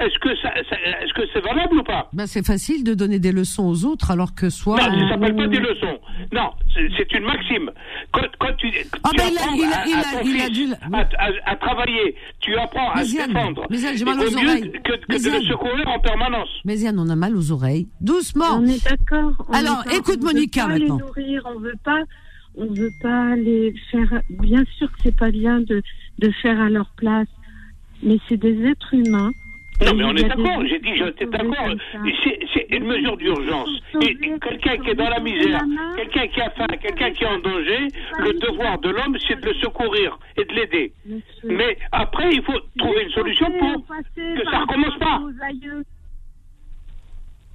est-ce 0.00 0.18
que 0.18 0.34
ça, 0.42 0.52
ça- 0.68 0.76
est-ce 1.02 1.12
que 1.14 1.22
c'est 1.32 1.40
valable 1.40 1.78
ou 1.78 1.82
pas? 1.82 2.08
Ben, 2.12 2.26
c'est 2.26 2.44
facile 2.44 2.84
de 2.84 2.92
donner 2.94 3.18
des 3.18 3.32
leçons 3.32 3.64
aux 3.66 3.84
autres 3.84 4.10
alors 4.10 4.34
que 4.34 4.50
soit. 4.50 4.76
Non, 4.76 4.82
ça 4.98 5.04
euh, 5.04 5.08
s'appelle 5.10 5.36
pas 5.36 5.46
des 5.46 5.58
leçons. 5.60 5.98
Non, 6.32 6.50
c'est 6.74 6.88
c'est 6.96 7.12
une 7.14 7.24
maxime. 7.24 7.70
Quand, 8.12 8.22
quand 8.38 8.52
tu, 8.58 8.68
Ah, 9.04 9.10
tu 9.10 9.16
ben, 9.16 9.24
il 9.30 9.38
a- 9.38 9.40
apprends 9.42 9.54
il 9.56 9.64
a- 9.64 9.66
à, 9.78 9.86
il 9.86 9.94
à 9.94 9.98
a- 9.98 10.02
ton 10.02 10.20
il 10.24 10.40
a 10.40 10.44
fils 10.44 10.52
dû- 10.52 10.72
à, 10.92 10.98
à- 10.98 11.50
à 11.52 11.56
travailler, 11.56 12.14
tu 12.40 12.54
apprends 12.56 12.90
à 12.90 12.96
se 12.96 13.00
Méziane, 13.12 13.28
défendre. 13.28 13.66
Méziane, 13.70 13.94
j'ai 13.94 14.00
Il 14.00 14.04
mal 14.04 14.20
aux 14.20 14.34
oreilles. 14.36 14.72
que, 14.84 14.92
que 14.92 15.22
de 15.24 15.36
le 15.38 15.42
secourir 15.44 15.88
en 15.88 15.98
permanence. 16.00 16.48
Méziane, 16.64 16.98
on 16.98 17.08
a 17.08 17.16
mal 17.16 17.36
aux 17.36 17.52
oreilles. 17.52 17.88
Doucement. 18.00 18.58
On 18.58 18.66
est 18.66 18.84
d'accord. 18.84 19.32
on 19.48 19.52
Alors, 19.54 19.80
est 19.86 19.90
pas- 19.90 19.96
écoute 19.96 20.18
on 20.22 20.26
veut 20.26 20.32
Monica, 20.34 20.62
pas 20.62 20.68
maintenant. 20.68 20.96
Les 20.98 21.02
nourrir, 21.02 21.42
on 21.46 21.58
veut 21.60 21.74
pas, 21.84 22.00
on 22.56 22.66
veut 22.66 22.92
pas 23.02 23.36
les 23.36 23.74
faire. 23.90 24.22
Bien 24.30 24.64
sûr 24.76 24.90
que 24.92 24.98
c'est 25.02 25.16
pas 25.16 25.30
bien 25.30 25.60
de 25.60 25.82
de 26.18 26.30
faire 26.42 26.60
à 26.60 26.68
leur 26.68 26.90
place, 26.96 27.28
mais 28.02 28.16
c'est 28.28 28.36
des 28.36 28.66
êtres 28.66 28.94
humains. 28.94 29.30
Non, 29.84 29.92
mais 29.94 30.04
on 30.04 30.16
est 30.16 30.24
d'accord, 30.24 30.62
j'ai 30.66 30.78
dit, 30.78 30.96
j'étais 30.96 31.26
d'accord. 31.26 31.68
C'est 32.54 32.66
une 32.70 32.86
mesure 32.86 33.14
d'urgence. 33.18 33.68
Et 34.00 34.16
quelqu'un 34.16 34.78
qui 34.78 34.90
est 34.90 34.94
dans 34.94 35.10
la 35.10 35.20
misère, 35.20 35.60
quelqu'un 35.96 36.26
qui 36.28 36.40
a 36.40 36.48
faim, 36.50 36.66
quelqu'un 36.80 37.10
qui 37.10 37.24
est 37.24 37.26
en 37.26 37.38
danger, 37.40 37.88
le 38.18 38.32
devoir 38.40 38.78
de 38.78 38.88
l'homme, 38.88 39.18
c'est 39.28 39.38
de 39.38 39.46
le 39.46 39.54
secourir 39.56 40.18
et 40.38 40.44
de 40.46 40.54
l'aider. 40.54 40.92
Mais 41.44 41.76
après, 41.92 42.32
il 42.32 42.42
faut 42.42 42.58
trouver 42.78 43.02
une 43.02 43.10
solution 43.10 43.50
pour 43.58 43.84
que 44.16 44.44
ça 44.50 44.60
recommence 44.60 44.98
pas. 44.98 45.20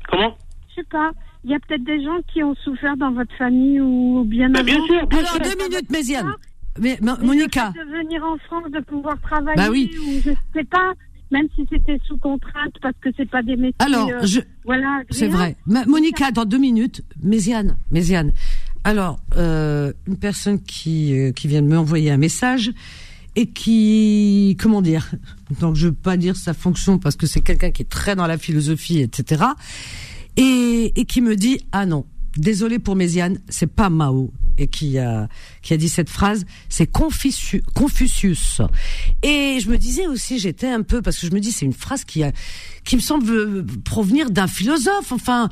Comment? 0.07 0.37
Je 0.69 0.75
sais 0.75 0.87
pas. 0.91 1.11
Il 1.43 1.51
y 1.51 1.55
a 1.55 1.59
peut-être 1.59 1.83
des 1.83 2.03
gens 2.03 2.19
qui 2.31 2.43
ont 2.43 2.55
souffert 2.63 2.95
dans 2.97 3.11
votre 3.13 3.33
famille 3.37 3.81
ou 3.81 4.23
bien 4.25 4.47
Mais 4.49 4.59
avant. 4.59 4.65
bien 4.65 4.85
sûr, 4.85 5.07
bien 5.07 5.19
Alors, 5.19 5.31
sûr. 5.31 5.41
deux 5.41 5.63
minutes, 5.69 5.89
Méziane. 5.89 6.31
Mais, 6.79 6.97
Mo- 7.01 7.13
Mais 7.19 7.25
Monica. 7.25 7.73
De 7.75 7.91
venir 7.97 8.23
en 8.23 8.37
France, 8.45 8.71
de 8.71 8.79
pouvoir 8.81 9.19
travailler. 9.21 9.57
Bah 9.57 9.69
oui. 9.71 9.91
Ou 10.05 10.11
je 10.23 10.31
sais 10.53 10.63
pas. 10.65 10.93
Même 11.31 11.47
si 11.55 11.65
c'était 11.69 11.97
sous 12.05 12.17
contrainte 12.17 12.73
parce 12.81 12.95
que 13.01 13.09
c'est 13.15 13.29
pas 13.29 13.41
des 13.41 13.55
métiers. 13.55 13.75
Alors, 13.79 14.09
euh, 14.09 14.19
je, 14.25 14.41
voilà. 14.65 15.01
c'est 15.09 15.27
vrai. 15.29 15.55
Ma- 15.65 15.85
Monica, 15.85 16.29
dans 16.31 16.45
deux 16.45 16.57
minutes. 16.57 17.01
Méziane, 17.23 17.77
Méziane. 17.89 18.33
Alors, 18.83 19.17
euh, 19.37 19.93
une 20.07 20.17
personne 20.17 20.61
qui, 20.61 21.17
euh, 21.17 21.31
qui 21.31 21.47
vient 21.47 21.61
de 21.61 21.67
m'envoyer 21.67 22.11
un 22.11 22.17
message 22.17 22.71
et 23.37 23.47
qui, 23.47 24.57
comment 24.59 24.81
dire, 24.81 25.09
donc 25.61 25.75
je 25.75 25.87
veux 25.87 25.93
pas 25.93 26.17
dire 26.17 26.35
sa 26.35 26.53
fonction 26.53 26.99
parce 26.99 27.15
que 27.15 27.25
c'est 27.27 27.41
quelqu'un 27.41 27.71
qui 27.71 27.83
est 27.83 27.89
très 27.89 28.15
dans 28.15 28.27
la 28.27 28.37
philosophie, 28.37 28.99
etc. 28.99 29.43
Et, 30.37 30.93
et 30.95 31.05
qui 31.05 31.21
me 31.21 31.35
dit, 31.35 31.59
ah 31.71 31.85
non, 31.85 32.05
désolé 32.37 32.79
pour 32.79 32.95
Méziane, 32.95 33.39
c'est 33.49 33.67
pas 33.67 33.89
Mao. 33.89 34.31
Et 34.57 34.67
qui 34.67 34.99
a, 34.99 35.27
qui 35.61 35.73
a 35.73 35.77
dit 35.77 35.89
cette 35.89 36.09
phrase, 36.09 36.45
c'est 36.69 36.85
Confucius. 36.85 38.61
Et 39.23 39.59
je 39.59 39.69
me 39.69 39.77
disais 39.77 40.07
aussi, 40.07 40.39
j'étais 40.39 40.67
un 40.67 40.83
peu, 40.83 41.01
parce 41.01 41.17
que 41.17 41.25
je 41.25 41.31
me 41.31 41.39
dis, 41.39 41.51
c'est 41.51 41.65
une 41.65 41.73
phrase 41.73 42.03
qui 42.03 42.23
a, 42.23 42.31
qui 42.83 42.95
me 42.95 43.01
semble 43.01 43.31
euh, 43.31 43.65
provenir 43.83 44.29
d'un 44.29 44.47
philosophe, 44.47 45.11
enfin, 45.11 45.49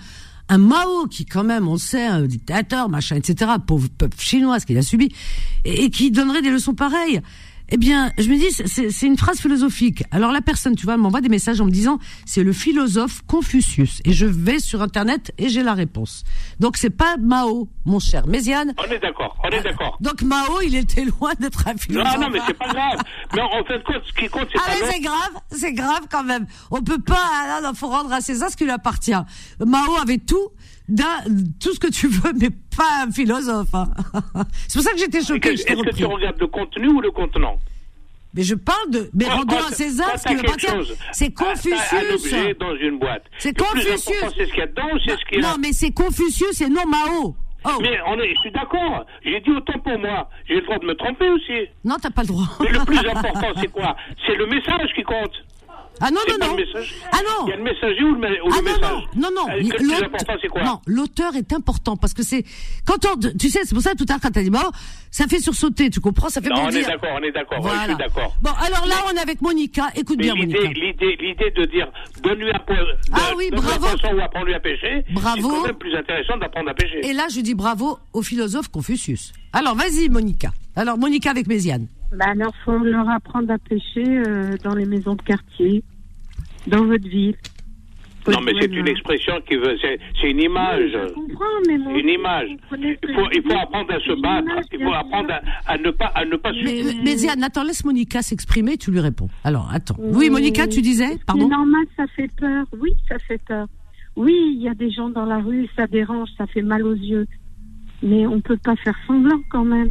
un 0.50 0.58
Mao 0.58 1.08
qui 1.08 1.26
quand 1.26 1.44
même, 1.44 1.68
on 1.68 1.78
sait, 1.78 2.06
un 2.06 2.24
dictateur, 2.24 2.90
machin, 2.90 3.16
etc., 3.16 3.52
pauvre 3.66 3.88
peuple 3.90 4.20
chinois, 4.20 4.60
ce 4.60 4.66
qu'il 4.66 4.78
a 4.78 4.82
subi, 4.82 5.10
et 5.66 5.90
qui 5.90 6.12
donnerait 6.12 6.42
des 6.42 6.52
leçons 6.52 6.74
pareilles. 6.74 7.22
Eh 7.72 7.78
bien, 7.78 8.12
je 8.18 8.28
me 8.30 8.36
dis, 8.36 8.50
c'est 8.92 9.06
une 9.06 9.18
phrase 9.18 9.40
philosophique. 9.40 10.04
Alors 10.12 10.32
la 10.32 10.42
personne, 10.42 10.76
tu 10.76 10.86
vois, 10.86 10.98
m'envoie 10.98 11.22
des 11.22 11.30
messages 11.30 11.62
en 11.62 11.66
me 11.66 11.72
disant, 11.72 12.00
c'est 12.26 12.44
le 12.44 12.52
philosophe 12.52 13.22
Confucius. 13.28 14.02
Et 14.06 14.14
je 14.14 14.26
vais 14.26 14.60
sur 14.60 14.82
Internet 14.82 15.32
et 15.38 15.50
j'ai 15.50 15.62
la 15.62 15.74
réponse. 15.76 16.24
Donc 16.60 16.78
c'est 16.78 16.90
pas 16.90 17.18
Mao, 17.18 17.70
mon 17.86 18.00
cher 18.00 18.26
Méziane. 18.28 18.74
On 18.78 18.92
est 18.92 19.00
d'accord, 19.00 19.38
on 19.44 19.50
est 19.50 19.62
d'accord. 19.62 19.98
Donc 20.02 20.22
Mao, 20.24 20.62
il 20.66 20.76
était 20.76 21.06
loin 21.06 21.32
d'être 21.40 21.68
un 21.68 21.74
Non, 21.74 21.78
philosophe. 21.78 22.20
non, 22.20 22.30
mais 22.32 22.40
c'est 22.48 22.58
pas 22.58 22.68
grave. 22.74 23.00
Mais 23.36 23.42
en 23.42 23.64
fait, 23.64 23.82
ce 24.08 24.14
qui 24.20 24.28
compte, 24.30 24.48
c'est 24.52 24.60
Ah 24.66 24.72
pas 24.72 24.76
mais 24.86 24.92
c'est 24.92 25.00
grave, 25.02 25.32
c'est 25.52 25.74
grave 25.74 26.08
quand 26.12 26.24
même. 26.24 26.48
On 26.72 26.82
peut 26.82 27.00
pas, 27.02 27.62
non, 27.62 27.68
non, 27.68 27.74
faut 27.76 27.88
rendre 27.90 28.12
à 28.12 28.22
César 28.22 28.50
ce 28.50 28.58
qui 28.58 28.64
lui 28.64 28.72
appartient. 28.72 29.14
Mao 29.64 29.96
avait 30.02 30.18
tout, 30.18 30.50
d'un, 30.90 31.24
tout 31.62 31.74
ce 31.74 31.80
que 31.80 31.88
tu 31.88 32.08
veux, 32.08 32.32
mais 32.40 32.50
pas 32.76 33.06
un 33.08 33.12
philosophe. 33.12 33.74
hein. 33.74 33.88
c'est 34.68 34.74
pour 34.74 34.84
ça 34.84 34.92
que 34.92 34.98
j'étais 35.00 35.22
choquée. 35.24 35.54
Est-ce 35.54 35.66
que 35.66 35.96
tu 35.96 36.06
regardes 36.06 36.40
le 36.40 36.48
contenu 36.48 36.88
ou 36.90 37.02
le 37.02 37.12
contenant? 37.12 37.58
Mais 38.36 38.44
je 38.44 38.54
parle 38.54 38.92
de, 38.92 39.10
mais 39.14 39.26
rendons 39.26 39.58
à 39.58 39.72
César 39.72 40.12
ce 40.20 40.28
qui 40.28 40.34
lui 40.36 40.42
appartient. 40.42 40.94
C'est 41.14 41.28
Un, 41.28 41.46
Confucius. 41.46 42.14
objet 42.14 42.54
dans 42.60 42.76
une 42.76 43.00
boîte. 43.00 43.24
C'est 43.40 43.58
Confucius. 43.58 44.04
c'est 44.38 44.46
ce 44.46 44.50
qu'il 44.52 44.60
y 44.60 44.62
a 44.62 44.68
dedans 44.68 44.84
c'est 45.06 45.18
ce 45.18 45.26
qu'il 45.26 45.42
Non, 45.42 45.56
mais 45.60 45.72
c'est 45.74 45.92
Confucius 45.92 46.62
et 46.62 46.70
non 46.70 46.86
Mao. 46.86 47.36
Oh. 47.66 47.70
Mais 47.82 47.98
on 48.08 48.18
est, 48.20 48.30
je 48.36 48.40
suis 48.42 48.52
d'accord. 48.52 49.06
J'ai 49.26 49.42
dit 49.42 49.50
autant 49.50 49.78
pour 49.80 49.98
moi. 50.00 50.30
J'ai 50.48 50.56
le 50.56 50.62
droit 50.62 50.78
de 50.78 50.86
me 50.86 50.94
tromper 50.94 51.28
aussi. 51.30 51.68
Non, 51.84 51.96
t'as 52.02 52.10
pas 52.12 52.22
le 52.22 52.28
droit. 52.28 52.46
Mais 52.62 52.70
le 52.70 52.86
plus 52.86 52.98
important, 53.14 53.52
c'est 53.60 53.68
quoi? 53.72 53.98
C'est 54.26 54.36
le 54.36 54.46
message 54.46 54.90
qui 54.96 55.04
compte. 55.04 55.34
Ah 56.02 56.12
non, 56.12 56.20
non, 56.30 56.47
non. 56.47 56.58
Ah 57.12 57.18
non. 57.24 57.47
Il 57.47 57.50
y 57.50 57.54
a 57.54 57.58
le 57.58 57.64
messager 57.64 58.04
ou 58.04 58.16
le, 58.16 58.43
ou 58.43 58.50
Ah 58.52 58.58
le 58.62 58.66
non, 58.66 58.72
message 58.74 58.82
non, 59.16 59.22
non, 59.22 59.30
non. 59.36 59.50
Euh, 60.60 60.64
Non, 60.64 60.82
l'auteur 60.86 61.36
est 61.36 61.52
important 61.54 61.97
parce 61.97 62.14
que 62.14 62.24
c'est 62.24 62.43
quand 62.86 63.06
on, 63.06 63.18
tu 63.38 63.50
sais, 63.50 63.62
c'est 63.64 63.74
pour 63.74 63.84
ça 63.84 63.95
tout 63.95 64.06
à 64.10 64.14
l'heure 64.14 64.20
quand 64.22 64.32
t'as 64.32 64.43
dit 64.43 64.50
bon, 64.50 64.60
ça 65.12 65.28
fait 65.28 65.39
sursauter, 65.39 65.89
tu 65.89 66.00
comprends, 66.00 66.30
ça 66.30 66.41
fait 66.41 66.50
Non, 66.50 66.56
on 66.66 66.70
est 66.70 66.82
d'accord, 66.84 67.10
on 67.20 67.24
est 67.24 67.32
d'accord. 67.32 67.58
ouais, 67.60 67.70
Voilà. 67.70 67.86
suis 67.86 67.95
d'accord. 67.95 68.36
Bon, 68.41 68.52
alors 68.52 68.86
là, 68.88 68.95
on 69.12 69.16
est 69.16 69.20
avec 69.20 69.41
Monica. 69.41 69.88
Écoute 69.95 70.18
Mais 70.18 70.24
bien, 70.26 70.36
Monica. 70.36 70.60
l'idée, 70.62 71.18
l'idée 71.20 71.52
de 71.56 71.66
dire 71.66 71.91
donne-lui 72.24 72.50
un, 72.52 72.60
Ah 73.12 73.32
de- 73.32 73.36
oui, 73.38 73.50
donne-lui 73.50 73.68
un 73.72 73.78
bravo. 73.78 73.97
poisson 73.97 74.16
ou 74.16 74.22
apprends-lui 74.22 74.54
à 74.54 74.60
pêcher, 74.60 75.04
Bravo. 75.12 75.41
c'est 75.41 75.58
quand 75.58 75.68
même 75.68 75.78
plus 75.78 75.95
intéressant 75.95 76.38
d'apprendre 76.38 76.70
à 76.70 76.74
pêcher. 76.74 77.06
Et 77.08 77.14
là, 77.14 77.28
je 77.34 77.41
dis 77.41 77.56
bravo 77.56 77.97
au 78.14 78.22
philosophe 78.22 78.70
Confucius. 78.70 79.34
Alors, 79.54 79.76
vas-y, 79.76 80.10
Monica. 80.10 80.52
Alors, 80.76 80.97
Monica 80.97 81.32
avec 81.32 81.47
Méziane. 81.47 81.88
Bah 82.12 82.26
alors, 82.30 82.53
faut 82.66 82.78
leur 82.80 83.07
apprendre 83.10 83.51
à 83.51 83.57
pêcher 83.57 84.03
euh, 84.28 84.57
dans 84.64 84.74
les 84.74 84.86
maisons 84.86 85.16
de 85.16 85.22
quartier, 85.22 85.84
dans 86.68 86.86
votre 86.86 87.07
ville. 87.07 87.36
Non, 88.28 88.41
mais 88.41 88.51
c'est 88.60 88.72
une 88.72 88.88
expression 88.88 89.34
qui 89.47 89.55
veut, 89.55 89.76
c'est, 89.82 89.97
c'est 90.20 90.30
une 90.30 90.41
image. 90.41 90.91
Oui, 90.93 91.01
je 91.07 91.14
comprends, 91.14 91.45
mais 91.68 91.78
mon 91.78 91.95
Une 91.95 92.10
image. 92.10 92.49
Il 92.78 92.97
faut, 93.16 93.22
il 93.32 93.41
faut 93.41 93.47
dire 93.49 93.60
apprendre 93.62 93.91
à 93.91 93.97
C'est 93.99 94.10
se 94.12 94.22
battre. 94.22 94.43
image, 94.43 94.66
Il 94.72 94.84
faut 94.84 94.93
apprendre 94.93 95.32
à, 95.32 95.41
à 95.72 95.78
ne 95.78 95.89
pas, 95.91 96.12
à 96.14 96.26
ne 96.26 96.36
pas 96.36 96.51
se. 96.51 96.64
Mais, 96.64 97.01
Méziane, 97.03 97.41
attends, 97.43 97.64
laisse 97.64 97.84
Monica 97.86 98.22
s'exprimer, 98.22 98.78
tu 98.78 98.91
lui 98.91 98.99
réponds. 98.99 99.30
Alors, 99.43 99.72
attends. 99.74 99.95
Oui, 99.97 100.30
Monica, 100.30 100.68
tu 100.68 100.82
disais, 100.82 101.07
C'est 101.14 101.26
pardon 101.26 101.47
normal, 101.47 101.86
ça 101.95 102.05
fait 102.07 102.30
peur. 102.36 102.66
Oui, 102.80 102.91
ça 103.07 103.18
fait 103.20 103.41
peur. 103.47 103.68
Oui, 104.16 104.36
il 104.53 104.62
y 104.62 104.68
a 104.68 104.74
des 104.74 104.91
gens 104.91 105.10
dans 105.10 105.26
la 105.26 105.38
rue, 105.39 105.68
ça 105.76 105.88
dérange, 105.88 106.30
ça 106.38 106.45
fait 106.47 106.62
mal 106.62 106.84
aux 106.84 106.95
yeux. 106.95 107.26
Mais 108.03 108.28
on 108.28 108.41
peut 108.41 108.57
pas 108.57 108.76
faire 108.76 108.95
semblant 109.07 109.39
quand 109.49 109.64
même. 109.66 109.89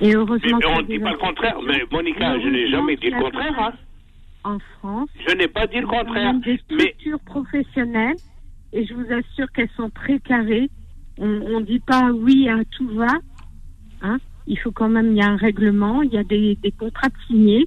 Et 0.00 0.06
Mais, 0.08 0.14
heureusement. 0.16 0.58
mais 0.58 0.66
on 0.66 0.70
y 0.70 0.78
a 0.78 0.82
ne 0.82 0.86
dit 0.86 0.98
pas 0.98 1.12
le 1.12 1.18
contraire. 1.18 1.56
Mais. 1.66 1.82
Monica, 1.90 2.38
je 2.40 2.48
n'ai 2.48 2.70
jamais 2.70 2.96
dit 2.96 3.10
le 3.10 3.20
contraire. 3.20 3.58
Hein. 3.58 3.72
En 4.44 4.58
France, 4.78 5.08
Je 5.26 5.34
n'ai 5.34 5.48
pas 5.48 5.66
dit 5.66 5.80
le 5.80 5.86
contraire. 5.86 6.34
des 6.34 6.60
Mais 6.70 6.76
structures 6.76 7.20
professionnelles, 7.20 8.16
et 8.72 8.84
je 8.84 8.92
vous 8.94 9.06
assure 9.12 9.50
qu'elles 9.52 9.70
sont 9.76 9.90
très 9.90 10.18
carrées. 10.20 10.68
On 11.18 11.26
ne 11.60 11.64
dit 11.64 11.80
pas 11.80 12.10
oui 12.12 12.48
à 12.48 12.58
tout 12.76 12.88
va. 12.88 13.06
Hein. 14.02 14.18
Il 14.46 14.58
faut 14.58 14.72
quand 14.72 14.88
même, 14.88 15.12
il 15.12 15.16
y 15.16 15.22
a 15.22 15.28
un 15.30 15.36
règlement, 15.36 16.02
il 16.02 16.12
y 16.12 16.18
a 16.18 16.24
des, 16.24 16.56
des 16.56 16.72
contrats 16.72 17.08
signés, 17.26 17.64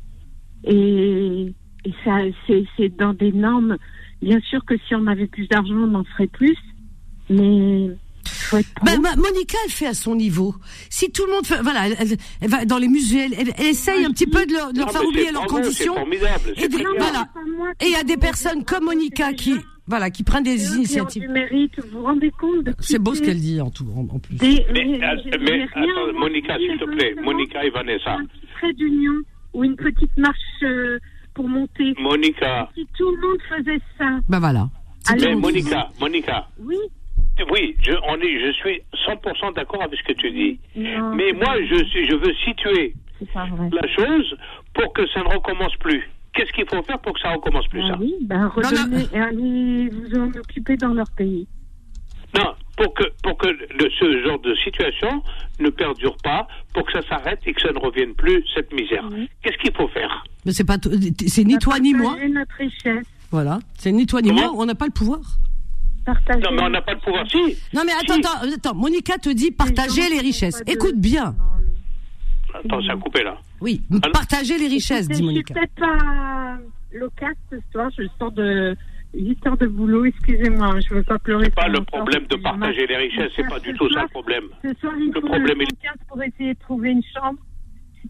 et, 0.65 1.53
et 1.85 1.93
ça, 2.03 2.17
c'est 2.75 2.89
dans 2.95 3.13
des 3.13 3.31
normes. 3.31 3.77
Bien 4.21 4.39
sûr 4.41 4.63
que 4.65 4.77
si 4.87 4.93
on 4.93 5.07
avait 5.07 5.27
plus 5.27 5.47
d'argent, 5.47 5.75
on 5.75 5.95
en 5.95 6.03
ferait 6.03 6.27
plus, 6.27 6.57
mais 7.29 7.89
ma- 8.83 9.15
Monica, 9.15 9.57
elle 9.65 9.71
fait 9.71 9.87
à 9.87 9.93
son 9.93 10.15
niveau. 10.15 10.55
Si 10.89 11.11
tout 11.11 11.25
le 11.25 11.31
monde 11.33 11.45
fait, 11.45 11.61
voilà, 11.61 11.87
elle, 11.87 11.95
elle- 11.99 12.17
elle 12.41 12.49
va 12.49 12.65
dans 12.65 12.77
les 12.77 12.87
musées, 12.87 13.25
elle, 13.25 13.33
elle- 13.37 13.53
elle 13.57 13.65
essaye 13.67 14.05
un 14.05 14.11
petit 14.11 14.27
peu 14.27 14.45
de 14.45 14.53
leur, 14.53 14.71
de 14.73 14.77
leur 14.79 14.87
Non, 14.87 14.93
faire 14.93 15.05
oublier 15.07 15.31
leurs 15.31 15.45
conditions. 15.47 15.95
Et 15.97 16.67
voilà. 16.97 17.27
Et 17.81 17.85
il 17.85 17.91
y 17.91 17.95
a 17.95 18.03
des 18.03 18.17
personnes 18.17 18.63
comme 18.63 18.85
Monica 18.85 19.33
qui, 19.33 19.55
voilà, 19.87 20.09
qui 20.09 20.23
prennent 20.23 20.43
des 20.43 20.75
initiatives. 20.75 21.21
du 21.23 21.27
mérite, 21.29 21.73
vous 21.79 21.99
vous 21.99 22.03
rendez 22.03 22.31
compte 22.39 22.63
de 22.63 22.73
C'est 22.79 22.99
beau 22.99 23.15
ce 23.15 23.21
qu'elle 23.21 23.39
dit 23.39 23.61
en 23.61 23.69
tout, 23.69 23.85
en, 23.95 24.01
en 24.13 24.19
plus. 24.19 24.35
des- 24.35 24.65
Mais, 24.73 24.85
mais- 24.85 25.03
attends, 25.03 25.79
moi, 25.79 26.13
Monica, 26.13 26.57
s'il 26.57 26.77
te 26.79 26.85
plaît, 26.85 27.15
Monica 27.23 27.63
et 27.65 27.69
Vanessa. 27.69 28.11
Un 28.13 28.25
petit 28.25 28.47
trait 28.59 28.73
d'union 28.73 29.13
ou 29.53 29.63
une 29.63 29.75
petite 29.75 30.15
marche 30.17 30.37
euh, 30.63 30.99
pour 31.33 31.47
monter. 31.47 31.93
Monica, 31.99 32.69
Si 32.75 32.85
tout 32.97 33.09
le 33.11 33.27
monde 33.27 33.37
faisait 33.49 33.79
ça, 33.97 34.05
Ben 34.27 34.39
voilà. 34.39 34.69
mais 35.15 35.33
on- 35.35 35.39
Monica, 35.39 35.89
Monica, 35.99 36.47
Oui. 36.59 36.75
Oui, 37.51 37.75
je, 37.81 37.91
on 38.07 38.15
est, 38.19 38.45
je 38.45 38.51
suis 38.53 38.81
100% 39.07 39.53
d'accord 39.55 39.81
avec 39.83 39.99
ce 39.99 40.03
que 40.03 40.13
tu 40.13 40.31
dis. 40.31 40.59
Non, 40.75 41.15
Mais 41.15 41.31
moi, 41.33 41.55
je, 41.61 41.75
je 41.75 42.15
veux 42.15 42.33
situer 42.45 42.93
la 43.35 43.87
chose 43.95 44.35
pour 44.73 44.93
que 44.93 45.07
ça 45.09 45.21
ne 45.21 45.29
recommence 45.29 45.75
plus. 45.79 46.03
Qu'est-ce 46.33 46.51
qu'il 46.53 46.65
faut 46.69 46.83
faire 46.83 46.99
pour 46.99 47.13
que 47.13 47.19
ça 47.19 47.31
recommence 47.31 47.67
plus, 47.67 47.81
Ah 47.85 47.93
ça 47.93 47.97
oui, 47.99 48.13
ben 48.21 48.51
allez 49.15 49.89
vous 49.89 50.19
en 50.19 50.27
occuper 50.39 50.77
dans 50.77 50.93
leur 50.93 51.09
pays. 51.17 51.47
Non, 52.37 52.53
pour 52.75 52.93
que, 52.93 53.03
pour 53.23 53.37
que 53.37 53.47
le- 53.47 53.89
ce 53.99 54.23
genre 54.23 54.39
de 54.39 54.53
situation 54.55 55.23
ne 55.59 55.69
perdure 55.69 56.15
pas, 56.23 56.47
pour 56.73 56.85
que 56.85 56.91
ça 56.91 57.01
s'arrête 57.07 57.39
et 57.45 57.53
que 57.53 57.61
ça 57.61 57.71
ne 57.71 57.79
revienne 57.79 58.13
plus, 58.13 58.43
cette 58.53 58.71
misère. 58.73 59.07
Oui. 59.11 59.27
Qu'est-ce 59.41 59.57
qu'il 59.57 59.73
faut 59.73 59.87
faire? 59.87 60.23
Mais 60.45 60.51
c'est 60.51 60.65
pas, 60.65 60.77
c'est 61.27 61.43
ni 61.45 61.57
toi 61.57 61.79
ni 61.79 61.93
moi. 61.93 62.15
Notre 62.29 62.55
richesse. 62.57 63.05
Voilà. 63.31 63.59
C'est 63.77 63.91
ni 63.91 64.05
toi 64.05 64.21
ni 64.21 64.29
Comment? 64.29 64.53
Moi. 64.53 64.63
On 64.63 64.65
n'a 64.65 64.75
pas 64.75 64.85
le 64.85 64.91
pouvoir. 64.91 65.19
Partager 66.07 66.39
Non, 66.39 66.51
mais 66.53 66.63
on 66.63 66.69
n'a 66.69 66.81
pas 66.81 66.93
le 66.93 66.99
pouvoir. 66.99 67.29
Si 67.29 67.37
Non 67.73 67.81
mais 67.85 67.91
attends, 67.91 68.13
Si. 68.15 68.19
attends, 68.21 68.53
attends. 68.55 68.75
Monica 68.75 69.17
te 69.17 69.29
dit 69.29 69.51
partager 69.51 70.09
les 70.09 70.19
richesses. 70.19 70.59
pas 70.59 70.63
de- 70.63 70.71
Écoute 70.71 70.95
bien. 70.95 71.25
Non, 71.35 71.35
mais- 72.53 72.59
Attends, 72.73 72.81
ça 72.87 72.93
a 72.93 72.97
coupé 72.97 73.23
là. 73.23 73.37
Oui, 73.59 73.81
Alors- 73.91 74.11
partager 74.13 74.57
les 74.57 74.67
richesses, 74.67 75.05
Écoutez, 75.05 75.13
dit 75.15 75.19
Je 75.19 75.25
suis 75.25 75.25
Monica. 75.25 75.53
peut-être 75.53 75.75
pas 75.75 76.57
loquace 76.93 77.35
ce 77.51 77.57
soir, 77.73 77.89
je 77.97 78.03
sors 78.17 78.31
de 78.31 78.75
8 79.13 79.45
heures 79.45 79.57
de 79.57 79.67
boulot, 79.67 80.05
excusez-moi, 80.05 80.79
je 80.79 80.93
veux 80.95 81.03
pas 81.03 81.19
pleurer. 81.19 81.49
Pas 81.49 81.63
sur 81.63 81.71
le 81.73 81.81
problème 81.83 82.25
de 82.27 82.35
partager 82.37 82.87
les 82.87 82.95
richesses, 82.97 83.31
c'est 83.35 83.47
pas 83.49 83.59
du 83.59 83.73
tout 83.73 83.91
ça 83.93 84.03
le 84.03 84.07
problème. 84.07 84.45
Ce 84.63 84.73
soir, 84.79 84.93
il 84.97 85.07
Le 85.07 85.13
faut 85.21 85.27
problème, 85.27 85.57
le 85.57 85.63
il- 85.65 85.75
75 85.75 85.97
pour 86.07 86.23
essayer 86.23 86.53
de 86.53 86.59
trouver 86.59 86.91
une 86.91 87.03
chambre, 87.13 87.37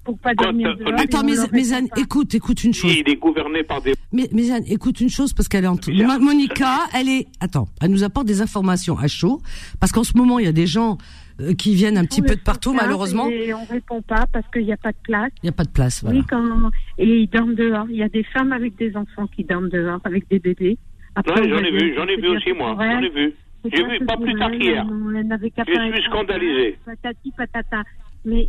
pour 0.03 0.17
pas 0.19 0.33
dormir 0.33 0.69
euh, 0.69 0.75
dehors. 0.75 0.99
Attends, 0.99 1.23
mais, 1.23 1.35
pas. 1.35 1.99
écoute, 2.01 2.33
écoute 2.35 2.63
une 2.63 2.73
chose. 2.73 2.93
Il 2.95 3.09
est 3.09 3.15
gouverné 3.15 3.63
par 3.63 3.81
des. 3.81 3.93
Mais, 4.11 4.29
mais 4.31 4.51
Anne, 4.51 4.63
écoute 4.67 5.01
une 5.01 5.09
chose 5.09 5.33
parce 5.33 5.47
qu'elle 5.47 5.65
est 5.65 5.67
en. 5.67 5.77
Ma- 6.05 6.19
Monica, 6.19 6.79
elle 6.95 7.09
est 7.09 7.27
attends, 7.39 7.67
elle 7.81 7.91
nous 7.91 8.03
apporte 8.03 8.25
des 8.27 8.41
informations 8.41 8.97
à 8.97 9.07
chaud 9.07 9.41
parce 9.79 9.91
qu'en 9.91 10.03
ce 10.03 10.15
moment 10.15 10.39
il 10.39 10.45
y 10.45 10.49
a 10.49 10.53
des 10.53 10.67
gens 10.67 10.97
euh, 11.41 11.53
qui 11.53 11.73
viennent 11.75 11.97
un 11.97 12.05
petit 12.05 12.21
peu 12.21 12.35
de 12.35 12.41
partout 12.41 12.73
malheureusement. 12.73 13.27
Et 13.29 13.53
on 13.53 13.65
répond 13.65 14.01
pas 14.01 14.25
parce 14.31 14.45
qu'il 14.51 14.63
n'y 14.65 14.73
a 14.73 14.77
pas 14.77 14.91
de 14.91 14.97
place. 15.03 15.31
Il 15.43 15.45
n'y 15.45 15.49
a 15.49 15.53
pas 15.53 15.65
de 15.65 15.69
place, 15.71 16.03
voilà. 16.03 16.19
Oui, 16.19 16.25
quand... 16.29 16.71
Et 16.97 17.21
ils 17.21 17.27
dorment 17.29 17.55
dehors. 17.55 17.87
Il 17.89 17.97
y 17.97 18.03
a 18.03 18.09
des 18.09 18.23
femmes 18.23 18.53
avec 18.53 18.75
des 18.77 18.95
enfants 18.95 19.27
qui 19.27 19.43
dorment 19.43 19.69
dehors, 19.69 19.99
avec 20.03 20.29
des 20.29 20.39
bébés. 20.39 20.77
Après, 21.15 21.41
Ouais, 21.41 21.49
j'en 21.49 21.59
ai 21.59 21.71
vu, 21.71 21.93
j'en 21.95 22.05
ai 22.07 22.15
vu 22.15 22.27
aussi 22.29 22.53
moi. 22.53 22.75
J'en 22.79 23.01
ai 23.01 23.09
vu. 23.09 23.33
J'ai 23.65 23.83
vu 23.83 24.05
pas 24.05 24.15
plus 24.17 24.35
tard 24.35 24.51
qu'hier. 24.51 24.85
Je 24.87 25.93
suis 25.93 26.03
scandalisé. 26.05 26.77
Patati 26.85 27.31
patata. 27.35 27.83
Mais 28.23 28.47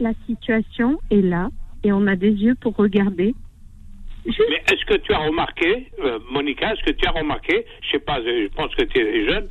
la 0.00 0.12
situation 0.26 0.98
est 1.10 1.22
là 1.22 1.48
et 1.84 1.92
on 1.92 2.06
a 2.06 2.16
des 2.16 2.30
yeux 2.32 2.54
pour 2.60 2.76
regarder. 2.76 3.34
Juste 4.26 4.42
Mais 4.50 4.62
est-ce 4.70 4.84
que 4.84 4.96
tu 5.00 5.12
as 5.14 5.18
remarqué, 5.18 5.90
euh, 6.00 6.18
Monica, 6.30 6.72
est-ce 6.74 6.82
que 6.84 6.90
tu 6.96 7.06
as 7.06 7.12
remarqué, 7.12 7.64
je 7.82 7.90
sais 7.92 7.98
pas, 8.00 8.20
je 8.22 8.48
pense 8.48 8.74
que 8.74 8.84
tu 8.84 8.98
es 8.98 9.26
jeune, 9.26 9.48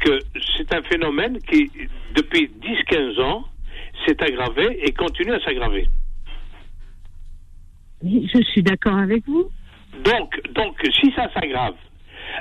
que 0.00 0.18
c'est 0.56 0.74
un 0.74 0.82
phénomène 0.82 1.38
qui, 1.48 1.70
depuis 2.16 2.50
10-15 2.90 3.20
ans, 3.20 3.44
s'est 4.06 4.20
aggravé 4.22 4.80
et 4.84 4.92
continue 4.92 5.32
à 5.32 5.40
s'aggraver? 5.40 5.86
Je 8.02 8.42
suis 8.52 8.62
d'accord 8.62 8.96
avec 8.96 9.24
vous. 9.26 9.48
Donc, 10.04 10.40
donc, 10.52 10.76
si 11.00 11.12
ça 11.12 11.32
s'aggrave, 11.32 11.74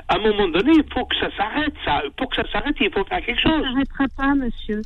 à 0.08 0.16
un 0.16 0.20
moment 0.20 0.47
donné, 0.49 0.72
il 0.76 0.84
faut 0.93 1.05
que 1.05 1.16
ça 1.18 1.30
s'arrête. 1.36 1.74
Ça, 1.86 2.03
pour 2.16 2.30
que 2.30 2.36
ça 2.38 2.51
s'arrête, 2.51 2.76
il 2.80 2.91
faut 2.91 3.03
faire 3.05 3.22
quelque 3.22 3.41
Ça 3.41 3.49
chose. 3.49 3.60
ne 3.66 3.72
s'arrêtera 3.72 4.05
pas, 4.16 4.36
monsieur. 4.36 4.82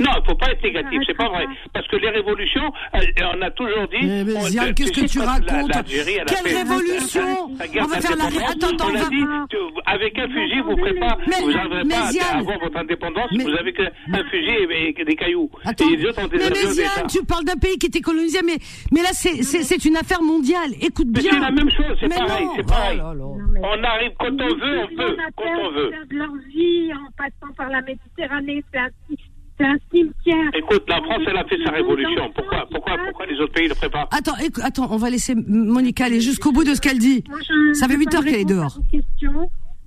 Non, 0.00 0.10
il 0.16 0.20
ne 0.22 0.26
faut 0.26 0.34
pas 0.36 0.50
être 0.50 0.62
négatif, 0.62 1.00
c'est 1.06 1.16
pas 1.16 1.28
vrai. 1.28 1.44
Parce 1.74 1.86
que 1.88 1.96
les 1.96 2.08
révolutions, 2.08 2.72
euh, 2.94 2.98
on 3.36 3.42
a 3.42 3.50
toujours 3.50 3.86
dit. 3.88 3.98
Mais, 4.06 4.24
mais 4.24 4.32
euh, 4.36 4.72
qu'est-ce 4.74 4.90
que 4.92 5.06
tu 5.06 5.18
racontes 5.20 5.68
la- 5.74 5.82
Quelle 5.82 6.56
révolution 6.56 7.50
On 7.50 7.84
va 7.86 8.00
faire 8.00 8.16
la 8.16 8.24
ré- 8.24 8.30
d'indépendance, 8.32 8.52
Attends, 8.52 8.74
attends, 8.74 8.86
on 8.86 8.90
on 8.90 8.94
a 8.94 9.02
va- 9.02 9.08
dit, 9.10 9.24
tu- 9.50 9.56
avec 9.86 10.18
un 10.18 10.28
fusil, 10.28 10.60
vous 10.62 10.76
ferez 10.78 10.94
pas, 10.94 11.18
Mais- 11.26 11.40
vous 11.42 11.52
n'arriverez 11.52 11.84
mais 11.84 11.94
pas 11.94 12.24
à 12.32 12.38
avoir 12.38 12.58
votre 12.58 12.76
indépendance, 12.78 13.28
Mais- 13.36 13.44
vous 13.44 13.50
avez 13.54 13.72
qu'un 13.74 13.90
fusil 14.30 14.50
et, 14.70 14.94
et 15.00 15.04
des 15.04 15.14
cailloux. 15.14 15.50
Attends, 15.64 15.88
et 15.88 15.96
les 15.96 16.06
autres 16.06 16.24
ont 16.24 16.28
des 16.28 16.38
mais 16.38 16.48
Méziane, 16.50 16.74
d'État. 16.74 17.06
tu 17.08 17.24
parles 17.24 17.44
d'un 17.44 17.56
pays 17.56 17.76
qui 17.78 17.86
était 17.86 18.00
colonisé, 18.00 18.38
mais, 18.44 18.56
mais 18.92 19.02
là, 19.02 19.10
c'est, 19.12 19.84
une 19.84 19.96
affaire 19.96 20.22
mondiale. 20.22 20.70
Écoute 20.80 21.08
Mais 21.14 21.20
bien. 21.20 21.32
c'est 21.32 21.38
la 21.40 21.50
même 21.50 21.70
chose, 21.70 21.96
c'est 22.00 22.08
Mais 22.08 22.16
pareil, 22.16 22.46
c'est 22.56 22.66
pareil. 22.66 22.98
Oh 23.00 23.04
là 23.08 23.14
là. 23.14 23.14
Non, 23.14 23.36
mais- 23.52 23.60
On 23.62 23.84
arrive 23.84 24.12
quand 24.18 24.32
on 24.32 24.56
veut, 24.56 24.78
on 24.80 24.88
peut, 24.96 25.16
la 25.16 25.24
quand 25.36 25.44
on 25.44 25.70
ils 25.70 25.74
veut. 25.76 25.90
perdent 25.90 26.12
leur 26.12 26.32
vie 26.54 26.90
en 26.94 27.10
passant 27.16 27.52
par 27.56 27.68
la 27.68 27.80
Méditerranée. 27.82 28.64
C'est 28.72 28.78
ainsi. 28.78 29.18
C'est 29.58 29.66
un 29.66 29.76
cimetière. 29.92 30.50
Écoute, 30.54 30.82
la 30.88 30.96
France, 31.02 31.22
elle 31.28 31.36
a 31.36 31.44
fait 31.44 31.58
sa 31.64 31.70
révolution. 31.72 32.30
Pourquoi, 32.34 32.66
pourquoi, 32.70 32.96
pourquoi 33.04 33.26
les 33.26 33.38
autres 33.38 33.52
pays 33.52 33.64
ne 33.64 33.68
le 33.70 33.74
préparent 33.74 34.08
pas 34.08 34.16
Attends, 34.16 34.32
attends, 34.62 34.88
on 34.90 34.96
va 34.96 35.10
laisser 35.10 35.34
Monica 35.34 36.06
aller 36.06 36.20
jusqu'au 36.20 36.52
bout 36.52 36.64
de 36.64 36.74
ce 36.74 36.80
qu'elle 36.80 36.98
dit. 36.98 37.22
Moi, 37.28 37.38
je- 37.40 37.74
Ça 37.74 37.86
fait 37.86 37.94
je 37.94 37.98
8 37.98 38.10
peux 38.10 38.16
heures 38.16 38.24
qu'elle 38.24 38.40
est 38.40 38.44
dehors. 38.48 38.78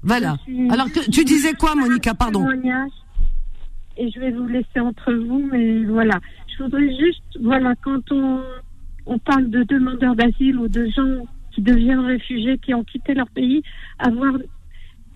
Voilà. 0.03 0.37
Suis- 0.43 0.69
Alors 0.69 0.91
que 0.91 1.09
tu 1.09 1.23
disais 1.25 1.53
quoi, 1.53 1.73
Monica 1.75 2.13
Pardon. 2.13 2.45
Et 3.97 4.11
je 4.11 4.19
vais 4.19 4.31
vous 4.31 4.45
laisser 4.47 4.79
entre 4.79 5.13
vous, 5.13 5.47
mais 5.51 5.83
voilà. 5.85 6.19
Je 6.57 6.63
voudrais 6.63 6.89
juste, 6.97 7.23
voilà, 7.41 7.73
quand 7.83 8.11
on, 8.11 8.41
on 9.05 9.17
parle 9.19 9.49
de 9.49 9.63
demandeurs 9.63 10.15
d'asile 10.15 10.57
ou 10.59 10.67
de 10.67 10.85
gens 10.95 11.25
qui 11.53 11.61
deviennent 11.61 12.01
réfugiés, 12.05 12.57
qui 12.57 12.73
ont 12.73 12.83
quitté 12.83 13.13
leur 13.13 13.29
pays, 13.29 13.63
avoir. 13.99 14.33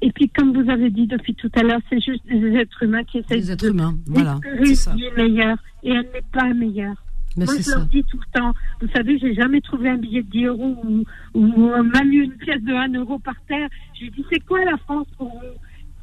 Et 0.02 0.12
puis, 0.14 0.30
comme 0.30 0.54
vous 0.54 0.70
avez 0.70 0.90
dit 0.90 1.08
depuis 1.08 1.36
tout 1.36 1.52
à 1.56 1.62
l'heure, 1.64 1.82
c'est 1.90 2.00
juste 2.00 2.26
des 2.28 2.54
êtres 2.56 2.84
humains 2.84 3.04
qui 3.04 3.18
essaient 3.18 3.36
Les 3.36 3.52
êtres 3.52 3.66
de 3.66 3.72
humains, 3.72 3.96
voilà. 4.08 4.40
ça. 4.76 4.92
une 4.92 4.98
vie 4.98 5.12
meilleure. 5.18 5.58
Et 5.84 5.90
elle 5.92 6.08
n'est 6.14 6.24
pas 6.32 6.54
meilleure. 6.54 6.96
Mais 7.38 7.46
Moi, 7.46 7.56
je 7.60 7.70
leur 7.70 7.86
dis 7.86 8.04
tout 8.06 8.18
le 8.18 8.40
temps, 8.40 8.54
vous 8.82 8.88
savez, 8.96 9.18
j'ai 9.20 9.34
jamais 9.36 9.62
trouvé 9.62 9.90
un 9.90 9.98
billet 9.98 10.24
de 10.24 10.30
10 10.30 10.46
euros 10.46 10.78
ou, 10.84 11.04
ou 11.36 11.70
même 11.84 12.12
une 12.12 12.32
pièce 12.34 12.62
de 12.64 12.74
1 12.74 12.94
euro 13.00 13.20
par 13.20 13.36
terre. 13.48 13.70
Je 13.98 14.06
lui 14.06 14.12
dis, 14.12 14.26
c'est 14.32 14.40
quoi 14.46 14.64
la 14.66 14.78
France 14.78 15.08
pour, 15.18 15.32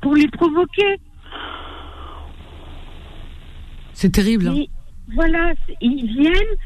pour 0.01 0.15
les 0.15 0.29
provoquer 0.29 0.97
C'est 3.93 4.11
terrible. 4.11 4.49
hein. 4.49 4.55
Et 4.57 4.69
Voilà, 5.15 5.53
ils 5.81 6.07
viennent, 6.07 6.57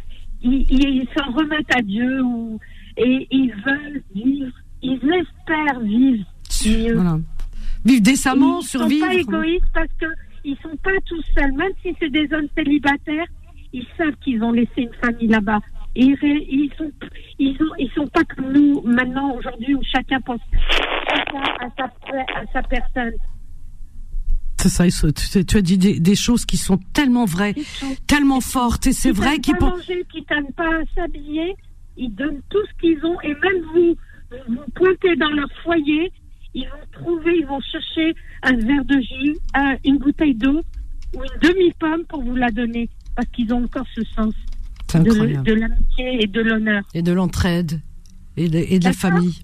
ils 0.42 0.66
ils 0.70 1.08
s'en 1.16 1.30
remettent 1.32 1.74
à 1.76 1.82
Dieu 1.82 2.22
ou, 2.22 2.58
et 2.96 3.26
ils 3.30 3.52
veulent 3.64 4.02
vivre, 4.14 4.52
ils 4.82 4.94
espèrent 4.96 5.80
vivre. 5.80 6.24
Voilà. 6.68 7.18
Vivre 7.84 8.02
décemment, 8.02 8.60
ils 8.60 8.66
survivre. 8.66 9.06
sont 9.06 9.12
pas 9.12 9.16
égoïstes 9.16 9.64
parce 9.72 9.88
que 10.00 10.06
ils 10.44 10.56
sont 10.62 10.76
pas 10.82 10.90
tout 11.06 11.20
seuls. 11.34 11.52
Même 11.52 11.72
si 11.82 11.94
c'est 11.98 12.10
des 12.10 12.28
hommes 12.32 12.48
célibataires, 12.56 13.26
ils 13.72 13.86
savent 13.96 14.14
qu'ils 14.24 14.42
ont 14.42 14.52
laissé 14.52 14.82
une 14.82 14.94
famille 15.02 15.28
là-bas. 15.28 15.60
Et 15.96 16.04
ils, 16.04 16.16
ils 16.22 16.72
sont, 16.78 16.90
ils 17.38 17.56
ont, 17.62 17.74
ils 17.78 17.90
sont 17.90 18.06
pas 18.08 18.22
comme 18.24 18.52
nous 18.52 18.80
maintenant 18.82 19.34
aujourd'hui 19.34 19.74
où 19.74 19.82
chacun 19.92 20.20
pense 20.20 20.40
à 21.60 21.68
sa, 21.76 21.84
à 21.84 22.44
sa 22.52 22.62
personne. 22.62 23.12
C'est 24.58 24.68
ça, 24.68 24.86
ils 24.86 25.46
tu, 25.46 25.56
as 25.56 25.62
dit 25.62 25.78
des, 25.78 25.98
des 26.00 26.14
choses 26.14 26.44
qui 26.44 26.58
sont 26.58 26.78
tellement 26.92 27.24
vraies, 27.24 27.54
tellement 28.06 28.42
fortes, 28.42 28.86
et 28.88 28.92
c'est 28.92 29.08
Ils 29.08 29.14
vrai 29.14 29.38
qu'ils 29.38 29.56
pensent. 29.56 29.88
manger, 29.88 30.04
qu'ils 30.12 30.24
n'aiment 30.30 30.52
pas 30.52 30.84
s'habiller, 30.94 31.56
ils 31.96 32.14
donnent 32.14 32.42
tout 32.50 32.58
ce 32.66 32.80
qu'ils 32.80 33.02
ont 33.06 33.18
et 33.22 33.28
même 33.28 33.62
vous, 33.72 33.96
vous 34.48 34.70
pointez 34.74 35.16
dans 35.16 35.30
leur 35.30 35.48
foyer, 35.62 36.12
ils 36.54 36.64
vont 36.68 36.86
trouver, 37.02 37.38
ils 37.38 37.46
vont 37.46 37.60
chercher 37.60 38.14
un 38.42 38.56
verre 38.56 38.84
de 38.84 39.00
jus, 39.00 39.36
un- 39.54 39.76
une 39.84 39.98
bouteille 39.98 40.34
d'eau 40.34 40.62
ou 41.14 41.22
une 41.22 41.48
demi-pomme 41.48 42.04
pour 42.08 42.22
vous 42.22 42.36
la 42.36 42.50
donner 42.50 42.88
parce 43.16 43.28
qu'ils 43.28 43.52
ont 43.52 43.64
encore 43.64 43.86
ce 43.94 44.02
sens 44.14 44.34
de, 44.94 45.52
l'amitié 45.52 46.22
et 46.24 46.26
de 46.26 46.40
l'honneur. 46.40 46.82
Et 46.94 47.02
de 47.02 47.12
l'entraide, 47.12 47.80
et 48.36 48.48
de, 48.48 48.58
et 48.58 48.78
de 48.78 48.84
la 48.84 48.92
famille. 48.92 49.38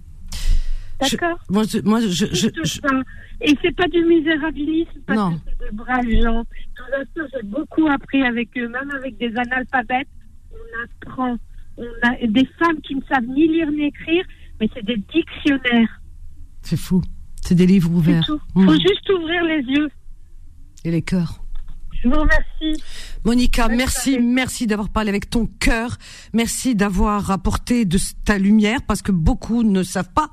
D'accord 1.00 1.38
Moi, 1.50 1.64
je, 1.68 1.78
moi, 1.84 2.00
je, 2.00 2.26
je. 2.32 2.48
Et 3.42 3.54
c'est 3.62 3.76
pas 3.76 3.86
du 3.88 4.02
misérabilisme 4.04 4.98
parce 5.06 5.18
Non. 5.18 5.36
que 5.36 5.40
c'est 5.60 5.70
de 5.70 5.76
braves 5.76 6.08
gens. 6.22 6.44
Tout 6.74 6.84
ça, 7.14 7.22
j'ai 7.34 7.46
beaucoup 7.46 7.86
appris 7.86 8.22
avec 8.22 8.48
eux, 8.56 8.68
même 8.68 8.90
avec 8.92 9.18
des 9.18 9.32
analphabètes. 9.36 10.08
On 10.52 10.82
apprend. 11.06 11.36
On 11.76 11.84
a 12.02 12.26
des 12.26 12.46
femmes 12.58 12.80
qui 12.82 12.94
ne 12.94 13.02
savent 13.02 13.26
ni 13.26 13.46
lire 13.46 13.70
ni 13.70 13.84
écrire, 13.84 14.24
mais 14.58 14.68
c'est 14.74 14.84
des 14.84 14.96
dictionnaires. 15.12 16.00
C'est 16.66 16.76
fou. 16.76 17.02
C'est 17.42 17.54
des 17.54 17.66
livres 17.66 17.90
ouverts. 17.92 18.24
tout. 18.26 18.40
Mm. 18.54 18.64
Faut 18.66 18.72
juste 18.74 19.08
ouvrir 19.10 19.44
les 19.44 19.62
yeux. 19.62 19.88
Et 20.84 20.90
les 20.90 21.02
cœurs. 21.02 21.40
Je 22.02 22.08
vous 22.08 22.14
remercie. 22.16 22.82
Monica, 23.24 23.68
merci, 23.68 24.18
merci 24.18 24.66
d'avoir 24.66 24.90
parlé 24.90 25.08
avec 25.08 25.30
ton 25.30 25.46
cœur. 25.58 25.96
Merci 26.32 26.74
d'avoir 26.74 27.30
apporté 27.30 27.84
de 27.84 27.98
ta 28.24 28.38
lumière 28.38 28.80
parce 28.86 29.02
que 29.02 29.12
beaucoup 29.12 29.62
ne 29.62 29.82
savent 29.82 30.12
pas. 30.12 30.30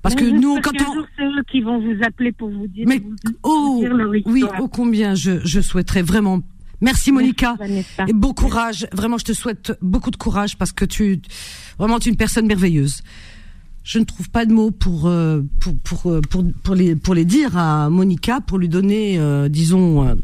Parce 0.00 0.14
que 0.14 0.24
nous, 0.24 0.60
quand 0.60 0.70
qu'un 0.72 0.84
on, 0.86 1.04
c'est 1.16 1.24
eux 1.24 1.42
qui 1.50 1.60
vont 1.60 1.80
vous 1.80 2.02
appeler 2.02 2.32
pour 2.32 2.48
vous 2.48 2.66
dire. 2.66 2.86
mais 2.88 2.98
vous- 2.98 3.14
oh, 3.42 3.74
vous 3.74 3.80
dire 3.80 3.94
leur 3.94 4.10
oui, 4.26 4.44
oh 4.58 4.68
combien 4.68 5.14
je, 5.14 5.44
je 5.44 5.60
souhaiterais 5.60 6.02
vraiment. 6.02 6.40
Merci 6.80 7.12
Monica. 7.12 7.56
Merci. 7.60 7.84
Et 8.08 8.12
beau 8.12 8.34
courage. 8.34 8.88
Vraiment, 8.92 9.18
je 9.18 9.24
te 9.24 9.32
souhaite 9.32 9.72
beaucoup 9.82 10.10
de 10.10 10.16
courage 10.16 10.56
parce 10.58 10.72
que 10.72 10.84
tu, 10.84 11.20
vraiment, 11.78 12.00
tu 12.00 12.08
es 12.08 12.10
une 12.10 12.16
personne 12.16 12.46
merveilleuse. 12.46 13.02
Je 13.84 13.98
ne 13.98 14.04
trouve 14.04 14.30
pas 14.30 14.46
de 14.46 14.52
mots 14.52 14.70
pour 14.70 15.06
euh, 15.06 15.42
pour 15.60 15.76
pour 15.78 16.10
euh, 16.10 16.20
pour 16.20 16.44
pour 16.62 16.74
les 16.74 16.94
pour 16.94 17.14
les 17.14 17.24
dire 17.24 17.56
à 17.56 17.90
Monica 17.90 18.40
pour 18.40 18.58
lui 18.58 18.68
donner, 18.68 19.18
euh, 19.18 19.48
disons. 19.48 20.16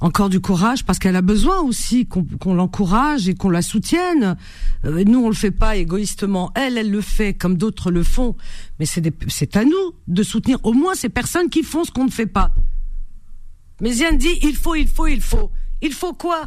encore 0.00 0.28
du 0.28 0.40
courage 0.40 0.84
parce 0.84 0.98
qu'elle 0.98 1.16
a 1.16 1.22
besoin 1.22 1.60
aussi 1.60 2.04
qu'on 2.04 2.24
qu'on 2.24 2.52
l'encourage 2.52 3.28
et 3.28 3.34
qu'on 3.34 3.48
la 3.48 3.62
soutienne. 3.62 4.36
Nous, 4.84 5.18
on 5.18 5.28
le 5.28 5.34
fait 5.34 5.50
pas 5.52 5.76
égoïstement. 5.76 6.52
Elle, 6.54 6.76
elle 6.76 6.90
le 6.90 7.00
fait 7.00 7.32
comme 7.32 7.56
d'autres 7.56 7.90
le 7.90 8.02
font. 8.02 8.36
Mais 8.78 8.84
c'est 8.84 9.56
à 9.56 9.64
nous 9.64 9.94
de 10.06 10.22
soutenir 10.22 10.58
au 10.64 10.74
moins 10.74 10.94
ces 10.94 11.08
personnes 11.08 11.48
qui 11.48 11.62
font 11.62 11.84
ce 11.84 11.90
qu'on 11.90 12.04
ne 12.04 12.10
fait 12.10 12.26
pas. 12.26 12.52
Mais 13.80 13.92
Ziane 13.92 14.18
dit 14.18 14.38
il 14.42 14.56
faut, 14.56 14.74
il 14.74 14.88
faut, 14.88 15.06
il 15.06 15.22
faut. 15.22 15.50
Il 15.80 15.92
faut 15.92 16.12
quoi? 16.12 16.42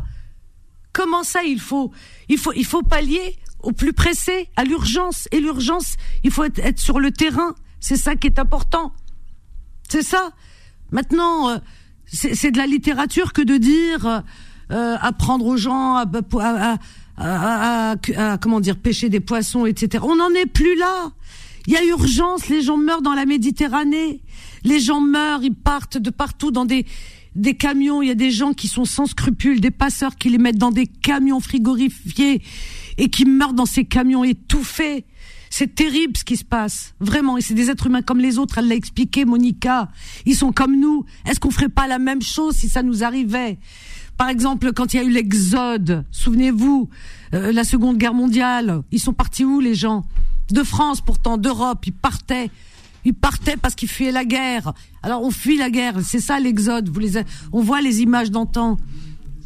Comment 0.94 1.24
ça 1.24 1.44
il 1.44 1.60
faut? 1.60 1.92
Il 2.30 2.38
faut 2.38 2.54
il 2.54 2.66
faut 2.66 2.84
pallier 2.84 3.36
au 3.64 3.72
plus 3.72 3.94
pressé, 3.94 4.50
à 4.56 4.64
l'urgence. 4.64 5.28
Et 5.32 5.40
l'urgence, 5.40 5.96
il 6.24 6.32
faut 6.32 6.44
être, 6.44 6.60
être 6.60 6.80
sur 6.80 7.00
le 7.00 7.12
terrain. 7.12 7.56
C'est 7.80 7.98
ça 7.98 8.16
qui 8.16 8.28
est 8.28 8.40
important. 8.40 8.94
C'est 9.90 10.04
ça. 10.04 10.32
Maintenant, 10.92 11.50
euh, 11.50 11.58
c'est 12.12 12.52
de 12.52 12.58
la 12.58 12.66
littérature 12.68 13.34
que 13.34 13.42
de 13.42 13.58
dire 13.58 14.24
euh, 14.72 14.96
apprendre 15.02 15.46
aux 15.46 15.58
gens 15.58 15.96
à- 15.96 16.06
à- 16.40 16.78
à- 17.18 17.96
à- 18.16 18.38
comment 18.38 18.60
dire 18.60 18.78
pêcher 18.78 19.10
des 19.10 19.20
poissons, 19.20 19.66
etc. 19.66 20.04
On 20.08 20.16
n'en 20.16 20.30
est 20.32 20.46
plus 20.46 20.76
là. 20.78 21.12
Il 21.68 21.74
y 21.74 21.78
a 21.78 21.84
urgence. 21.86 22.48
Les 22.48 22.62
gens 22.62 22.78
meurent 22.78 23.02
dans 23.02 23.14
la 23.14 23.26
Méditerranée. 23.26 24.22
Les 24.64 24.80
gens 24.80 25.02
meurent. 25.02 25.44
Ils 25.44 25.54
partent 25.56 25.98
de 25.98 26.10
partout 26.10 26.52
dans 26.52 26.66
des 26.66 26.86
des 27.36 27.54
camions. 27.56 28.02
Il 28.02 28.08
y 28.08 28.12
a 28.12 28.16
des 28.16 28.32
gens 28.32 28.54
qui 28.54 28.68
sont 28.68 28.86
sans 28.86 29.06
scrupules, 29.06 29.62
des 29.62 29.70
passeurs 29.72 30.16
qui 30.16 30.30
les 30.30 30.38
mettent 30.40 30.58
dans 30.58 30.72
des 30.72 30.88
camions 30.88 31.40
frigorifiés 31.40 32.42
et 32.98 33.10
qui 33.10 33.26
meurent 33.26 33.54
dans 33.54 33.66
ces 33.66 33.86
camions 33.86 34.24
étouffés. 34.24 35.06
C'est 35.50 35.76
terrible 35.76 36.18
ce 36.18 36.24
qui 36.24 36.36
se 36.38 36.44
passe, 36.44 36.94
vraiment. 37.00 37.38
Et 37.38 37.42
c'est 37.42 37.54
des 37.54 37.70
êtres 37.70 37.88
humains 37.88 38.02
comme 38.02 38.20
les 38.20 38.38
autres. 38.38 38.58
Elle 38.58 38.68
l'a 38.68 38.76
expliqué, 38.76 39.26
Monica. 39.26 39.90
Ils 40.26 40.36
sont 40.36 40.52
comme 40.52 40.80
nous. 40.80 41.06
Est-ce 41.26 41.40
qu'on 41.40 41.52
ferait 41.52 41.70
pas 41.70 41.88
la 41.88 42.00
même 42.00 42.22
chose 42.22 42.56
si 42.56 42.68
ça 42.68 42.84
nous 42.84 43.04
arrivait? 43.04 43.58
Par 44.18 44.30
exemple, 44.30 44.74
quand 44.74 44.94
il 44.94 44.98
y 44.98 45.00
a 45.00 45.04
eu 45.04 45.12
l'exode, 45.12 46.04
souvenez-vous, 46.12 46.90
euh, 47.34 47.52
la 47.52 47.64
Seconde 47.64 47.98
Guerre 47.98 48.16
mondiale, 48.16 48.82
ils 48.92 49.00
sont 49.00 49.14
partis 49.14 49.46
où 49.46 49.60
les 49.60 49.76
gens? 49.76 50.06
De 50.52 50.64
France, 50.64 51.02
pourtant, 51.02 51.38
d'Europe. 51.38 51.86
Ils 51.86 51.94
partaient. 51.94 52.50
Ils 53.06 53.14
partaient 53.14 53.58
parce 53.58 53.76
qu'ils 53.76 53.90
fuyaient 53.90 54.12
la 54.12 54.26
guerre. 54.26 54.74
Alors 55.02 55.24
on 55.24 55.32
fuit 55.32 55.58
la 55.58 55.70
guerre. 55.70 56.02
C'est 56.04 56.20
ça 56.20 56.40
l'exode. 56.40 56.90
Vous 56.90 57.00
les, 57.00 57.12
on 57.54 57.62
voit 57.62 57.80
les 57.82 58.02
images 58.02 58.32
d'antan. 58.32 58.78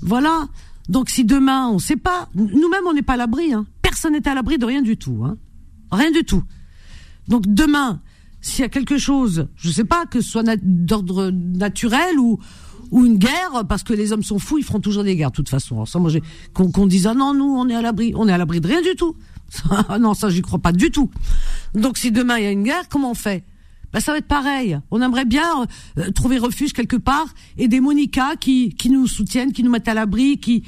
Voilà. 0.02 0.48
Donc 0.90 1.10
si 1.10 1.26
demain, 1.26 1.70
on 1.70 1.80
sait 1.80 1.96
pas, 1.96 2.30
nous-mêmes 2.36 2.86
on 2.88 2.94
n'est 2.94 3.02
pas 3.02 3.14
à 3.14 3.18
l'abri. 3.18 3.54
Hein. 3.54 3.66
Personne 3.82 4.14
n'est 4.14 4.28
à 4.28 4.34
l'abri 4.34 4.58
de 4.58 4.66
rien 4.66 4.82
du 4.82 4.98
tout. 4.98 5.24
Hein. 5.26 5.38
Rien 5.92 6.12
du 6.12 6.24
tout. 6.24 6.44
Donc 7.28 7.44
demain, 7.48 8.02
s'il 8.42 8.62
y 8.62 8.66
a 8.66 8.70
quelque 8.70 8.98
chose, 8.98 9.48
je 9.56 9.70
sais 9.70 9.86
pas, 9.86 10.06
que 10.06 10.22
ce 10.22 10.30
soit 10.30 10.44
d'ordre 10.62 11.30
naturel 11.32 12.20
ou 12.20 12.40
une 12.92 13.18
guerre, 13.18 13.66
parce 13.70 13.84
que 13.84 13.94
les 13.94 14.12
hommes 14.12 14.24
sont 14.24 14.40
fous, 14.40 14.58
ils 14.58 14.64
feront 14.64 14.80
toujours 14.80 15.04
des 15.04 15.16
guerres 15.16 15.32
de 15.32 15.36
toute 15.36 15.50
façon. 15.50 15.84
Qu'on 16.54 16.88
dise 16.88 17.08
ah 17.08 17.14
non, 17.14 17.34
nous 17.34 17.56
on 17.58 17.70
est 17.70 17.76
à 17.76 17.82
l'abri, 17.82 18.14
on 18.16 18.28
est 18.28 18.34
à 18.34 18.38
l'abri 18.38 18.60
de 18.60 18.68
rien 18.68 18.82
du 18.82 18.96
tout. 18.96 19.16
Ah 19.90 20.00
non, 20.00 20.14
ça 20.14 20.30
j'y 20.30 20.42
crois 20.42 20.60
pas 20.60 20.72
du 20.72 20.92
tout. 20.92 21.10
Donc 21.74 21.98
si 21.98 22.12
demain 22.12 22.38
il 22.38 22.44
y 22.44 22.48
a 22.48 22.52
une 22.52 22.64
guerre, 22.64 22.88
comment 22.90 23.12
on 23.12 23.16
fait? 23.16 23.44
Ben, 23.94 24.00
ça 24.00 24.12
va 24.12 24.18
être 24.20 24.28
pareil. 24.28 24.80
On 24.92 25.02
aimerait 25.02 25.26
bien 25.26 25.66
euh, 25.98 26.12
trouver 26.12 26.38
refuge 26.38 26.74
quelque 26.74 26.96
part 26.96 27.28
et 27.58 27.68
des 27.68 27.80
Monica 27.80 28.36
qui 28.40 28.74
qui 28.76 28.90
nous 28.90 29.08
soutiennent, 29.08 29.52
qui 29.54 29.64
nous 29.64 29.72
mettent 29.72 29.88
à 29.88 29.94
l'abri, 29.94 30.38
qui 30.40 30.64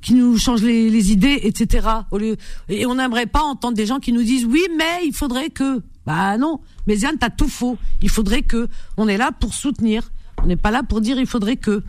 qui 0.00 0.14
nous 0.14 0.36
changent 0.36 0.62
les, 0.62 0.90
les 0.90 1.12
idées, 1.12 1.38
etc. 1.44 1.86
Au 2.10 2.18
lieu, 2.18 2.36
et 2.68 2.86
on 2.86 2.96
n'aimerait 2.96 3.26
pas 3.26 3.42
entendre 3.42 3.76
des 3.76 3.86
gens 3.86 4.00
qui 4.00 4.12
nous 4.12 4.22
disent 4.24 4.44
oui, 4.46 4.62
mais 4.76 5.04
il 5.06 5.12
faudrait 5.14 5.50
que. 5.50 5.80
Bah 6.04 6.36
non, 6.36 6.58
mais 6.88 6.96
Ziane, 6.96 7.16
t'as 7.18 7.30
tout 7.30 7.46
faux. 7.48 7.78
Il 8.00 8.08
faudrait 8.08 8.42
que. 8.42 8.66
On 8.96 9.06
est 9.06 9.16
là 9.16 9.30
pour 9.30 9.54
soutenir. 9.54 10.10
On 10.42 10.46
n'est 10.46 10.56
pas 10.56 10.72
là 10.72 10.82
pour 10.82 11.00
dire 11.00 11.18
il 11.20 11.26
faudrait 11.26 11.56
que. 11.56 11.82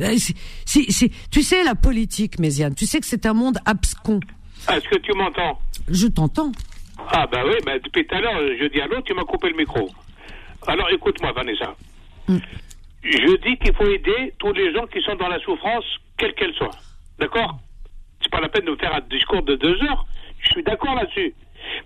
Euh, 0.00 0.14
c'est- 0.18 0.34
c'est- 0.66 0.90
c'est- 0.90 1.10
tu 1.30 1.42
sais 1.42 1.62
la 1.64 1.74
politique, 1.76 2.38
Méziane, 2.40 2.74
tu 2.74 2.84
sais 2.84 2.98
que 3.00 3.06
c'est 3.06 3.24
un 3.26 3.32
monde 3.32 3.58
abscon. 3.64 4.20
Est-ce 4.68 4.86
que 4.88 4.98
tu 4.98 5.12
m'entends? 5.16 5.58
Je 5.88 6.08
t'entends. 6.08 6.52
Ah 7.12 7.26
bah 7.30 7.42
oui, 7.46 7.54
bah, 7.64 7.78
depuis 7.82 8.04
tout 8.06 8.14
à 8.14 8.20
l'heure, 8.20 8.40
je 8.60 8.66
dis 8.72 8.80
allô, 8.80 9.00
tu 9.02 9.14
m'as 9.14 9.24
coupé 9.24 9.48
le 9.48 9.56
micro. 9.56 9.88
Alors 10.66 10.88
écoute-moi, 10.90 11.32
Vanessa. 11.32 11.74
Mm. 12.28 12.38
Je 13.02 13.36
dis 13.42 13.56
qu'il 13.58 13.74
faut 13.74 13.86
aider 13.86 14.32
tous 14.38 14.52
les 14.52 14.72
gens 14.72 14.86
qui 14.86 15.00
sont 15.02 15.14
dans 15.16 15.28
la 15.28 15.38
souffrance, 15.40 15.84
quelle 16.16 16.34
qu'elle 16.34 16.54
soit. 16.54 16.70
D'accord 17.18 17.58
C'est 18.22 18.30
pas 18.30 18.40
la 18.40 18.48
peine 18.48 18.64
de 18.64 18.70
me 18.70 18.76
faire 18.76 18.94
un 18.94 19.00
discours 19.00 19.42
de 19.42 19.56
deux 19.56 19.82
heures. 19.82 20.06
Je 20.40 20.48
suis 20.52 20.62
d'accord 20.62 20.94
là-dessus. 20.94 21.34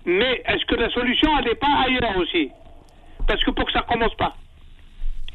Mais 0.05 0.41
est-ce 0.45 0.65
que 0.65 0.75
la 0.75 0.89
solution, 0.91 1.37
elle 1.37 1.45
n'est 1.45 1.55
pas 1.55 1.83
ailleurs 1.85 2.17
aussi 2.17 2.49
Parce 3.27 3.43
que 3.43 3.51
pour 3.51 3.65
que 3.65 3.71
ça 3.73 3.81
recommence 3.81 4.15
pas. 4.15 4.35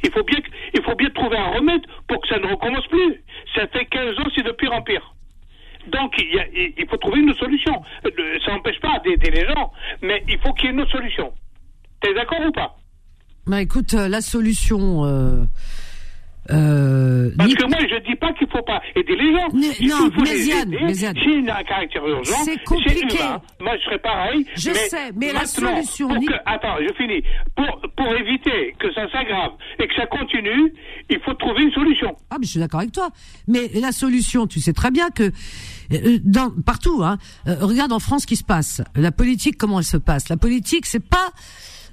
Il 0.03 0.11
faut 0.11 0.23
bien, 0.23 0.39
il 0.75 0.83
faut 0.83 0.95
bien 0.95 1.11
trouver 1.11 1.37
un 1.39 1.51
remède 1.53 1.83
pour 2.09 2.21
que 2.21 2.29
ça 2.29 2.39
ne 2.39 2.47
recommence 2.47 2.87
plus. 2.89 3.23
ça 3.55 3.67
fait 3.69 3.85
15 3.87 4.19
ans, 4.19 4.29
c'est 4.35 4.43
de 4.43 4.53
pire 4.53 4.73
en 4.73 4.83
pire. 4.83 5.13
Donc, 5.87 6.15
il, 6.19 6.35
y 6.35 6.41
a- 6.41 6.47
il- 6.49 6.73
il 6.79 6.89
faut 6.89 6.97
trouver 6.97 7.21
une 7.21 7.35
solution. 7.35 7.83
Euh, 8.07 8.39
Ça 8.45 8.53
n'empêche 8.53 8.81
pas 8.81 8.99
d'aider 9.05 9.31
les 9.31 9.47
gens, 9.47 9.71
mais 10.03 10.25
il 10.29 10.39
faut 10.41 10.53
qu'il 10.55 10.67
y 10.67 10.69
ait 10.69 10.73
une 10.73 10.81
autre 10.81 10.91
solution. 10.93 11.33
T'es 12.01 12.13
d'accord 12.15 12.41
ou 12.41 12.51
pas 12.53 12.75
Bah 13.47 13.61
écoute, 13.63 13.95
euh, 13.95 14.09
la 14.09 14.21
solution. 14.21 15.05
Euh, 15.05 15.45
euh, 16.51 17.31
Parce 17.39 17.49
ni- 17.49 17.55
que 17.57 17.65
moi, 17.65 17.79
je 17.81 18.07
dis 18.11 18.17
pas 18.17 18.33
qu'il 18.35 18.47
faut 18.49 18.63
pas 18.63 18.81
aider 18.95 19.17
les 19.17 19.33
gens. 19.33 19.49
Non, 19.53 20.11
mais. 20.23 20.35
S'il 20.35 21.51
a 21.51 21.59
un 21.59 21.63
caractère 21.65 22.07
urgent, 22.07 22.35
C'est 22.45 22.63
compliqué. 22.65 23.17
humain. 23.17 23.41
Moi, 23.61 23.73
je 23.79 23.85
serais 23.85 23.99
pareil. 23.99 24.47
Je 24.55 24.71
sais, 24.73 25.11
mais 25.17 25.33
la 25.33 25.47
solution, 25.47 26.09
pour 26.09 26.19
ni- 26.19 26.27
que- 26.27 26.35
attends, 26.45 26.77
je 26.87 26.93
finis. 26.95 27.23
Pour, 27.57 27.81
pour 27.97 28.15
éviter 28.15 28.75
que 28.79 28.93
ça 28.93 29.11
s'aggrave 29.11 29.53
et 29.79 29.87
que 29.89 29.95
ça 29.95 30.07
continue, 30.07 30.73
il 31.09 31.19
faut 31.21 31.33
trouver 31.35 31.63
une 31.63 31.73
solution. 31.73 32.15
Ah, 32.31 32.37
mais 32.39 32.45
je 32.47 32.51
suis 32.53 32.61
d'accord 32.61 32.81
avec 32.81 32.93
toi. 32.93 33.09
Mais 33.49 33.69
la 33.75 33.93
solution, 33.93 34.47
tu 34.47 34.61
sais 34.61 34.73
très 34.75 34.91
bien 34.91 35.09
que 35.11 35.25
euh, 35.93 36.19
dans, 36.25 36.51
partout, 36.65 37.03
hein, 37.03 37.17
euh, 37.49 37.57
regarde 37.61 37.93
en 37.93 38.01
France 38.01 38.23
ce 38.23 38.27
qui 38.27 38.37
se 38.37 38.45
passe. 38.45 38.83
La 38.97 39.13
politique, 39.13 39.57
comment 39.57 39.79
elle 39.79 39.85
se 39.87 39.97
passe 39.97 40.29
La 40.29 40.37
politique, 40.37 40.85
c'est 40.87 41.07
pas 41.07 41.31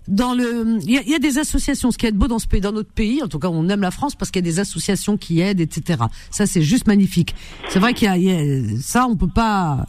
dans 0.08 0.34
le. 0.34 0.78
Il 0.84 0.92
y 0.92 0.98
a, 0.98 1.02
il 1.02 1.10
y 1.10 1.16
a 1.16 1.20
des 1.20 1.38
associations. 1.38 1.92
Ce 1.92 1.98
qui 1.98 2.06
est 2.08 2.12
beau 2.12 2.28
dans 2.28 2.40
ce 2.40 2.48
pays, 2.48 2.62
dans 2.62 2.72
notre 2.72 2.92
pays, 2.92 3.22
en 3.24 3.28
tout 3.28 3.40
cas, 3.40 3.48
on 3.50 3.68
aime 3.70 3.82
la 3.82 3.92
France 3.92 4.16
parce 4.16 4.32
qu'il 4.32 4.46
y 4.46 4.48
a 4.48 4.52
des 4.52 4.60
associations 4.60 5.18
qui 5.18 5.42
aident, 5.42 5.62
etc. 5.62 6.00
Ça, 6.30 6.46
c'est 6.46 6.62
juste 6.62 6.88
magnifique. 6.88 7.36
C'est 7.70 7.80
vrai 7.80 7.94
qu'il 7.94 8.08
y 8.08 8.12
a, 8.12 8.18
il 8.18 8.24
y 8.24 8.32
a- 8.32 8.80
ça, 8.82 9.06
on 9.08 9.16
peut 9.16 9.28
pas. 9.34 9.86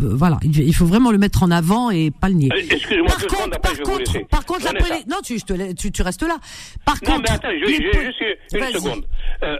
euh, 0.00 0.14
voilà, 0.14 0.38
il 0.44 0.74
faut 0.74 0.86
vraiment 0.86 1.10
le 1.10 1.18
mettre 1.18 1.42
en 1.42 1.50
avant 1.50 1.90
et 1.90 2.10
pas 2.12 2.28
le 2.28 2.34
nier. 2.34 2.50
Euh, 2.52 2.58
Excusez-moi 2.70 3.08
Par 3.08 3.26
contre, 3.26 3.56
après 3.56 3.58
par 3.60 3.72
je 3.72 3.78
vais 3.78 3.84
vous 3.84 3.90
contre, 3.90 4.12
laisser. 4.12 4.26
par 4.30 4.44
contre. 4.46 5.08
Non, 5.08 5.16
tu, 5.24 5.38
je 5.38 5.44
te 5.44 5.72
tu, 5.72 5.90
tu 5.90 6.02
restes 6.02 6.22
là. 6.22 6.38
Par 6.84 6.96
Non, 7.02 7.14
contre, 7.14 7.22
mais 7.22 7.30
attends, 7.30 7.48
je- 7.50 7.66
les 7.66 7.76
je- 7.76 7.90
po- 7.90 8.00
juste 8.00 8.22
une 8.54 8.80
seconde. 8.80 9.04
Euh, 9.42 9.56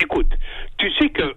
écoute, 0.00 0.28
tu 0.78 0.86
sais 0.98 1.10
que 1.10 1.34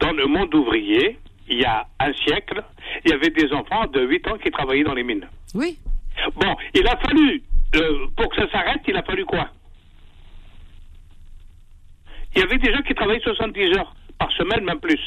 dans 0.00 0.12
le 0.12 0.26
monde 0.28 0.54
ouvrier, 0.54 1.18
il 1.50 1.58
y 1.60 1.64
a 1.64 1.86
un 1.98 2.12
siècle, 2.24 2.62
il 3.04 3.10
y 3.10 3.14
avait 3.14 3.30
des 3.30 3.50
enfants 3.52 3.86
de 3.92 4.00
8 4.06 4.26
ans 4.28 4.36
qui 4.44 4.50
travaillaient 4.50 4.84
dans 4.84 4.94
les 4.94 5.02
mines. 5.02 5.26
Oui. 5.54 5.78
Bon, 6.34 6.56
il 6.74 6.86
a 6.86 6.96
fallu, 6.96 7.42
euh, 7.76 8.06
pour 8.16 8.28
que 8.28 8.36
ça 8.36 8.50
s'arrête, 8.50 8.80
il 8.86 8.96
a 8.96 9.02
fallu 9.02 9.24
quoi? 9.24 9.48
Il 12.34 12.40
y 12.40 12.44
avait 12.44 12.58
des 12.58 12.72
gens 12.72 12.82
qui 12.82 12.94
travaillaient 12.94 13.20
70 13.20 13.76
heures 13.76 13.94
par 14.18 14.30
semaine, 14.32 14.64
même 14.64 14.80
plus. 14.80 15.00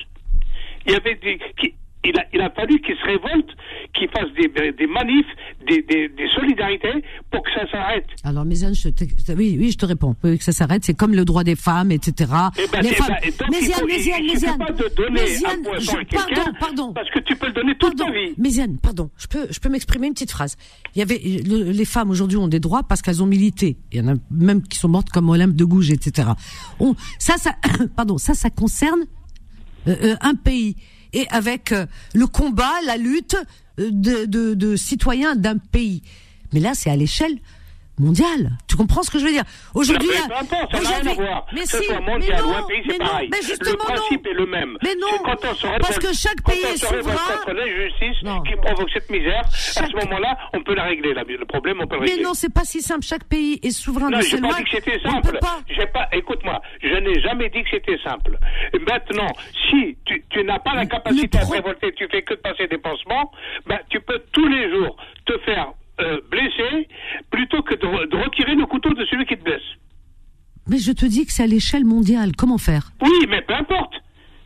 Il 0.86 0.94
y 0.94 0.96
avait 0.96 1.16
des... 1.16 1.40
Qui, 1.58 1.76
il, 2.04 2.18
a, 2.20 2.26
il 2.34 2.42
a 2.42 2.50
fallu 2.50 2.82
qu'ils 2.82 2.96
se 2.96 3.04
révoltent, 3.06 3.52
qu'ils 3.94 4.10
fassent 4.10 4.34
des, 4.36 4.72
des 4.72 4.88
manifs, 4.88 5.28
des, 5.68 5.82
des, 5.84 6.10
des 6.10 6.28
solidarités 6.34 7.04
pour 7.30 7.44
que 7.44 7.50
ça 7.54 7.70
s'arrête. 7.70 8.06
Alors, 8.24 8.44
Méziane, 8.46 8.74
je 8.74 8.90
te, 8.90 9.04
oui, 9.34 9.56
oui, 9.60 9.72
je 9.72 9.78
te 9.78 9.86
réponds. 9.86 10.16
Oui, 10.24 10.38
que 10.38 10.44
ça 10.44 10.52
s'arrête. 10.52 10.84
C'est 10.84 10.96
comme 10.96 11.14
le 11.14 11.26
droit 11.26 11.44
des 11.44 11.56
femmes, 11.56 11.92
etc. 11.92 12.32
Eh 12.58 12.68
ben, 12.72 12.82
les 12.82 12.90
eh 12.90 12.94
femmes. 12.96 13.08
ben, 13.10 13.18
et 13.28 13.32
donc, 13.32 13.52
Méziane, 13.52 13.80
faut- 13.80 13.86
Méziane, 13.88 14.24
Méziane. 14.26 14.58
pas 14.58 14.72
de 14.72 14.90
donner 14.96 15.22
Méziane, 15.22 15.60
un 15.68 15.80
je- 15.80 16.16
pardon, 16.16 16.54
pardon. 16.60 16.94
Parce 16.94 17.10
que 17.12 17.20
tu 17.20 17.36
peux 17.36 17.48
le 17.48 17.54
donner 17.54 17.76
toute 17.78 17.98
Pardon, 17.98 18.14
ta 18.14 18.20
vie. 18.20 18.34
Méziane, 18.38 18.78
pardon. 18.80 19.10
Je 19.18 19.28
peux, 19.28 19.48
je 19.52 19.60
peux 19.60 19.70
m'exprimer 19.70 20.08
une 20.08 20.14
petite 20.14 20.32
phrase. 20.32 20.58
Il 20.96 21.00
y 21.00 21.02
avait, 21.04 21.20
le- 21.24 21.72
les 21.72 21.86
femmes 21.86 22.10
aujourd'hui 22.10 22.38
ont 22.38 22.48
des 22.48 22.60
droits 22.60 22.84
parce 22.84 23.02
qu'elles 23.02 23.22
ont 23.22 23.28
milité. 23.28 23.78
Il 23.92 24.00
y 24.00 24.02
en 24.02 24.08
a 24.08 24.16
même 24.32 24.64
qui 24.64 24.78
sont 24.80 24.90
mortes 24.90 25.10
comme 25.10 25.30
Olympe 25.30 25.56
de 25.56 25.66
Gouges, 25.66 25.92
etc. 25.92 26.30
On, 26.80 26.96
ça, 27.20 27.38
ça, 27.38 27.52
pardon, 27.96 28.18
ça, 28.18 28.34
ça 28.34 28.50
concerne 28.50 29.02
euh, 29.88 29.96
euh, 30.04 30.16
un 30.22 30.36
pays 30.36 30.76
et 31.14 31.28
avec 31.30 31.72
euh, 31.72 31.86
le 32.14 32.28
combat, 32.28 32.72
la 32.86 32.98
lutte 32.98 33.36
euh, 33.80 33.90
de, 33.92 34.76
citoyens 34.76 35.36
d'un 35.36 35.58
pays. 35.58 36.02
Mais 36.54 36.60
là, 36.60 36.74
c'est 36.74 36.90
à 36.90 36.96
l'échelle 36.96 37.38
mondiale. 38.02 38.52
Tu 38.68 38.76
comprends 38.76 39.04
ce 39.04 39.12
que 39.12 39.20
je 39.20 39.26
veux 39.26 39.32
dire? 39.32 39.44
Aujourd'hui, 39.74 40.10
Non, 40.30 40.36
mais 41.54 41.66
si, 41.66 41.78
soit 41.84 42.00
mais 42.00 42.12
mondial 42.12 42.42
non, 42.42 42.50
ou 42.50 42.54
un 42.56 42.64
pays, 42.64 42.82
c'est 42.86 42.98
mais 42.98 42.98
non, 43.06 43.12
pareil. 43.12 43.30
mais 43.32 43.38
Le 43.38 43.44
justement 43.48 43.78
principe 43.86 44.26
non. 44.26 44.32
est 44.32 44.34
le 44.34 44.46
même. 44.46 44.78
Mais 44.84 44.96
non, 44.96 45.08
C'est 45.12 45.24
quand 45.24 45.46
on 45.50 45.56
se 45.56 45.68
parce 45.80 46.00
que 46.00 46.14
chaque 46.14 46.42
pays 46.44 46.64
est 46.74 46.78
souverain. 46.78 47.38
contre 47.38 47.54
l'injustice 47.54 48.24
Non. 48.24 48.42
qui 48.42 48.56
provoque 48.56 48.90
cette 48.94 49.10
misère, 49.10 49.42
à 49.46 49.52
ce 49.88 50.06
moment-là, 50.06 50.38
on 50.54 50.64
peut 50.64 50.76
la 50.76 50.84
régler. 50.84 51.14
la- 51.14 51.24
le 51.24 51.46
problème, 51.46 51.78
on 51.82 51.88
peut 51.88 51.96
le 51.96 52.02
Mais 52.02 52.08
régler. 52.12 52.24
non, 52.24 52.34
c'est 52.34 52.54
pas 52.54 52.64
si 52.66 52.82
simple. 52.82 53.06
Chaque 53.06 53.24
pays 53.26 53.60
est 53.64 53.72
souverain 53.72 54.10
Non, 54.10 54.18
de 54.18 54.24
j'ai 54.24 54.32
ses 54.38 54.42
pas 54.42 54.48
lois. 54.50 54.58
dit 54.58 54.64
que 54.66 54.70
c'était 54.72 55.00
simple. 55.00 55.38
pas. 55.40 55.60
J'ai 55.70 55.86
pas. 55.88 56.08
Écoute-moi, 56.12 56.62
je 56.82 56.96
n'ai 56.96 57.20
jamais 57.22 57.50
dit 57.50 57.64
que 57.64 57.70
c'était 57.72 57.98
simple. 58.04 58.38
Et 58.74 58.80
Maintenant, 58.80 59.28
si 59.70 59.96
tu, 60.06 60.24
tu 60.30 60.44
n'as 60.44 60.60
pas 60.60 60.74
la 60.76 60.86
capacité 60.86 61.38
à 61.38 61.46
te 61.46 61.52
révolter, 61.52 61.94
tu 61.94 62.08
fais 62.12 62.22
que 62.24 62.34
de 62.34 62.40
passer 62.40 62.68
des 62.68 62.78
pansements, 62.78 63.32
ben 63.66 63.80
tu 63.90 64.00
peux 64.02 64.20
tous 64.34 64.48
les 64.48 64.70
jours 64.72 64.98
te 65.26 65.38
faire 65.40 65.68
euh, 66.02 66.20
blesser 66.30 66.88
plutôt 67.30 67.62
que 67.64 67.76
de, 67.76 67.86
re- 67.88 68.10
de 68.10 68.18
retirer 68.18 68.56
le 68.56 68.66
couteau 68.66 68.94
de 68.94 69.06
celui 69.06 69.26
qui 69.26 69.38
te 69.38 69.44
blesse. 69.44 69.62
Mais 70.68 70.78
je 70.78 70.92
te 70.92 71.06
dis 71.06 71.26
que 71.26 71.32
c'est 71.32 71.44
à 71.44 71.48
l'échelle 71.48 71.86
mondiale. 71.86 72.32
Comment 72.38 72.58
faire? 72.58 72.92
Oui, 73.02 73.26
mais 73.30 73.42
peu 73.42 73.54
importe. 73.54 73.94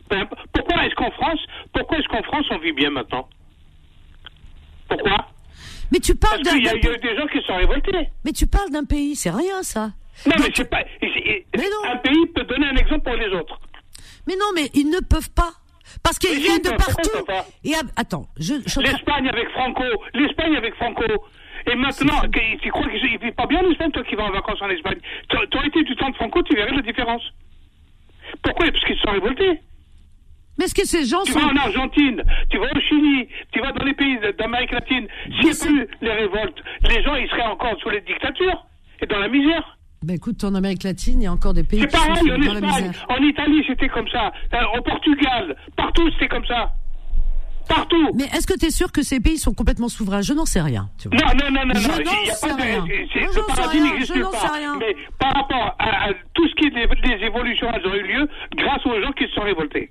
Peu 0.08 0.16
imp- 0.16 0.34
Pourquoi 0.52 0.86
est-ce 0.86 0.94
qu'en 0.94 1.10
France, 1.12 1.40
pourquoi 1.72 1.98
est-ce 1.98 2.08
qu'en 2.08 2.22
France 2.22 2.46
on 2.50 2.58
vit 2.58 2.72
bien 2.72 2.90
maintenant? 2.90 3.28
Pourquoi? 4.88 5.26
Mais 5.92 5.98
tu 6.00 6.14
parles 6.14 6.42
d'un. 6.42 6.56
il 6.56 6.64
y 6.64 6.68
a 6.68 6.74
eu 6.76 6.80
des 6.80 7.16
gens 7.16 7.26
qui 7.26 7.40
sont 7.46 7.56
révoltés. 7.56 8.08
Mais 8.24 8.32
tu 8.32 8.46
parles 8.46 8.70
d'un 8.70 8.84
pays, 8.84 9.14
c'est 9.16 9.30
rien 9.30 9.62
ça. 9.62 9.92
Non, 10.26 10.34
mais 10.38 10.50
c'est 10.54 10.68
pas. 10.68 10.82
Mais 11.02 11.44
non. 11.56 11.90
Un 11.92 11.96
pays 11.98 12.26
peut 12.34 12.44
donner 12.44 12.66
un 12.66 12.76
exemple 12.76 13.02
pour 13.04 13.14
les 13.16 13.28
autres. 13.28 13.58
Mais 14.26 14.34
non, 14.34 14.46
mais 14.54 14.70
ils 14.74 14.88
ne 14.90 14.98
peuvent 15.00 15.30
pas. 15.30 15.50
Parce 16.02 16.18
qu'ils 16.18 16.38
viennent 16.40 16.62
de 16.62 16.70
partout. 16.70 17.24
Et 17.64 17.72
attends, 17.96 18.26
je, 18.38 18.54
L'Espagne 18.80 19.28
avec 19.28 19.48
Franco, 19.50 19.82
l'Espagne 20.14 20.56
avec 20.56 20.74
Franco. 20.74 21.04
Et 21.68 21.74
maintenant, 21.74 22.20
que- 22.20 22.56
tu 22.60 22.70
crois 22.70 22.86
qu'ils 22.88 23.18
vivent 23.18 23.32
pas 23.32 23.46
bien 23.46 23.62
l'Espagne, 23.62 23.90
toi 23.90 24.04
qui 24.04 24.14
vas 24.14 24.24
en 24.24 24.30
vacances 24.30 24.62
en 24.62 24.70
Espagne 24.70 24.98
Tu 25.28 25.36
aurais 25.56 25.66
été 25.66 25.82
du 25.82 25.96
temps 25.96 26.10
de 26.10 26.14
Franco, 26.14 26.42
tu 26.42 26.54
verrais 26.54 26.74
la 26.74 26.82
différence. 26.82 27.22
Pourquoi? 28.42 28.70
Parce 28.70 28.84
qu'ils 28.84 28.96
se 28.96 29.02
sont 29.02 29.10
révoltés. 29.12 29.60
Mais 30.58 30.64
est-ce 30.64 30.74
que 30.74 30.86
ces 30.86 31.04
gens 31.04 31.22
Tu 31.24 31.32
sont. 31.32 31.38
vas 31.40 31.48
en 31.52 31.56
Argentine, 31.56 32.22
tu 32.50 32.58
vas 32.58 32.66
au 32.74 32.80
Chili, 32.80 33.28
tu 33.52 33.60
vas 33.60 33.72
dans 33.72 33.84
les 33.84 33.92
pays 33.94 34.18
d'Amérique 34.38 34.72
latine. 34.72 35.06
S'il 35.40 35.44
n'y 35.44 35.50
a 35.50 35.54
plus 35.86 35.88
les 36.00 36.12
révoltes, 36.12 36.62
les 36.88 37.02
gens, 37.02 37.14
ils 37.14 37.28
seraient 37.28 37.42
encore 37.42 37.76
sous 37.82 37.90
les 37.90 38.00
dictatures 38.00 38.64
et 39.02 39.06
dans 39.06 39.18
la 39.18 39.28
misère. 39.28 39.76
Ben 40.02 40.14
écoute, 40.14 40.42
en 40.44 40.54
Amérique 40.54 40.84
latine, 40.84 41.20
il 41.20 41.24
y 41.24 41.26
a 41.26 41.32
encore 41.32 41.52
des 41.52 41.64
pays 41.64 41.84
qui 41.86 41.90
sont 41.90 42.06
pareil 42.06 42.32
en 42.32 42.38
dans 42.38 42.52
la 42.54 42.58
Espagne, 42.60 42.86
misère. 42.88 43.06
en 43.08 43.22
Italie, 43.22 43.64
c'était 43.66 43.88
comme 43.88 44.08
ça. 44.08 44.32
Euh, 44.54 44.78
Au 44.78 44.82
Portugal, 44.82 45.56
partout, 45.76 46.08
c'était 46.12 46.28
comme 46.28 46.46
ça. 46.46 46.70
Partout. 47.68 48.10
Mais 48.14 48.24
est-ce 48.24 48.46
que 48.46 48.58
tu 48.58 48.66
es 48.66 48.70
sûr 48.70 48.92
que 48.92 49.02
ces 49.02 49.20
pays 49.20 49.38
sont 49.38 49.52
complètement 49.54 49.88
souverains? 49.88 50.22
Je 50.22 50.32
n'en 50.32 50.44
sais 50.44 50.60
rien. 50.60 50.88
Tu 50.98 51.08
vois. 51.08 51.18
Non, 51.18 51.32
non, 51.34 51.50
non, 51.50 51.66
non, 51.66 51.74
Je 51.80 51.88
non. 51.88 51.94
n'en 52.04 52.34
sais 52.34 52.52
rien. 52.52 52.86
sais 52.86 53.40
paradis 53.46 53.78
rien, 53.80 53.92
n'existe 53.92 54.14
je 54.14 54.20
n'en 54.20 54.30
sais 54.32 54.46
rien. 54.52 54.76
Mais 54.78 54.94
par 55.18 55.32
rapport 55.34 55.74
à, 55.78 56.08
à 56.08 56.12
tout 56.34 56.48
ce 56.48 56.54
qui 56.54 56.66
est 56.66 56.70
des, 56.70 56.86
des 57.16 57.24
évolutions, 57.26 57.68
elles 57.74 57.86
ont 57.86 57.94
eu 57.94 58.02
lieu 58.02 58.28
grâce 58.56 58.84
aux 58.86 59.00
gens 59.02 59.12
qui 59.12 59.24
se 59.24 59.32
sont 59.32 59.42
révoltés. 59.42 59.90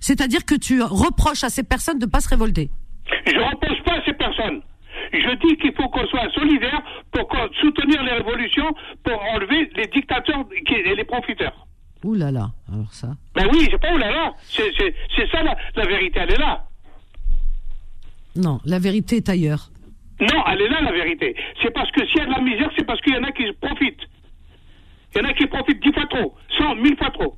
C'est-à-dire 0.00 0.44
que 0.44 0.54
tu 0.54 0.82
reproches 0.82 1.44
à 1.44 1.48
ces 1.50 1.62
personnes 1.62 1.98
de 1.98 2.06
ne 2.06 2.10
pas 2.10 2.20
se 2.20 2.28
révolter? 2.28 2.70
Je 3.26 3.32
ne 3.34 3.40
reproche 3.42 3.82
pas 3.84 3.94
à 3.94 4.04
ces 4.04 4.12
personnes. 4.14 4.62
Je 5.12 5.34
dis 5.46 5.56
qu'il 5.58 5.74
faut 5.74 5.88
qu'on 5.88 6.06
soit 6.06 6.30
solidaire 6.34 6.80
pour 7.12 7.28
soutenir 7.60 8.02
les 8.02 8.12
révolutions, 8.12 8.72
pour 9.04 9.20
enlever 9.34 9.70
les 9.76 9.86
dictateurs 9.88 10.44
et 10.52 10.94
les 10.94 11.04
profiteurs. 11.04 11.66
Ouh 12.04 12.14
là 12.14 12.30
là, 12.30 12.50
alors 12.72 12.92
ça? 12.92 13.08
Ben 13.34 13.46
oui, 13.52 13.68
c'est 13.70 13.80
pas 13.80 13.92
où 13.94 13.98
là 13.98 14.10
là. 14.10 14.32
C'est 14.50 15.30
ça 15.30 15.42
la, 15.42 15.56
la 15.76 15.86
vérité, 15.86 16.18
elle 16.22 16.32
est 16.32 16.38
là. 16.38 16.66
Non, 18.36 18.60
la 18.64 18.78
vérité 18.78 19.16
est 19.16 19.28
ailleurs. 19.28 19.70
Non, 20.20 20.42
elle 20.50 20.62
est 20.62 20.68
là 20.68 20.80
la 20.82 20.92
vérité. 20.92 21.34
C'est 21.62 21.72
parce 21.72 21.90
que 21.92 22.06
s'il 22.06 22.18
y 22.18 22.20
a 22.20 22.26
de 22.26 22.30
la 22.30 22.40
misère, 22.40 22.70
c'est 22.78 22.84
parce 22.86 23.00
qu'il 23.02 23.12
y 23.14 23.16
en 23.16 23.24
a 23.24 23.32
qui 23.32 23.44
profitent. 23.60 24.00
Il 25.14 25.18
y 25.22 25.24
en 25.24 25.28
a 25.28 25.32
qui 25.34 25.46
profitent 25.46 25.82
dix 25.82 25.92
fois 25.92 26.06
trop, 26.08 26.34
cent, 26.58 26.74
mille 26.76 26.96
fois 26.96 27.10
trop. 27.10 27.36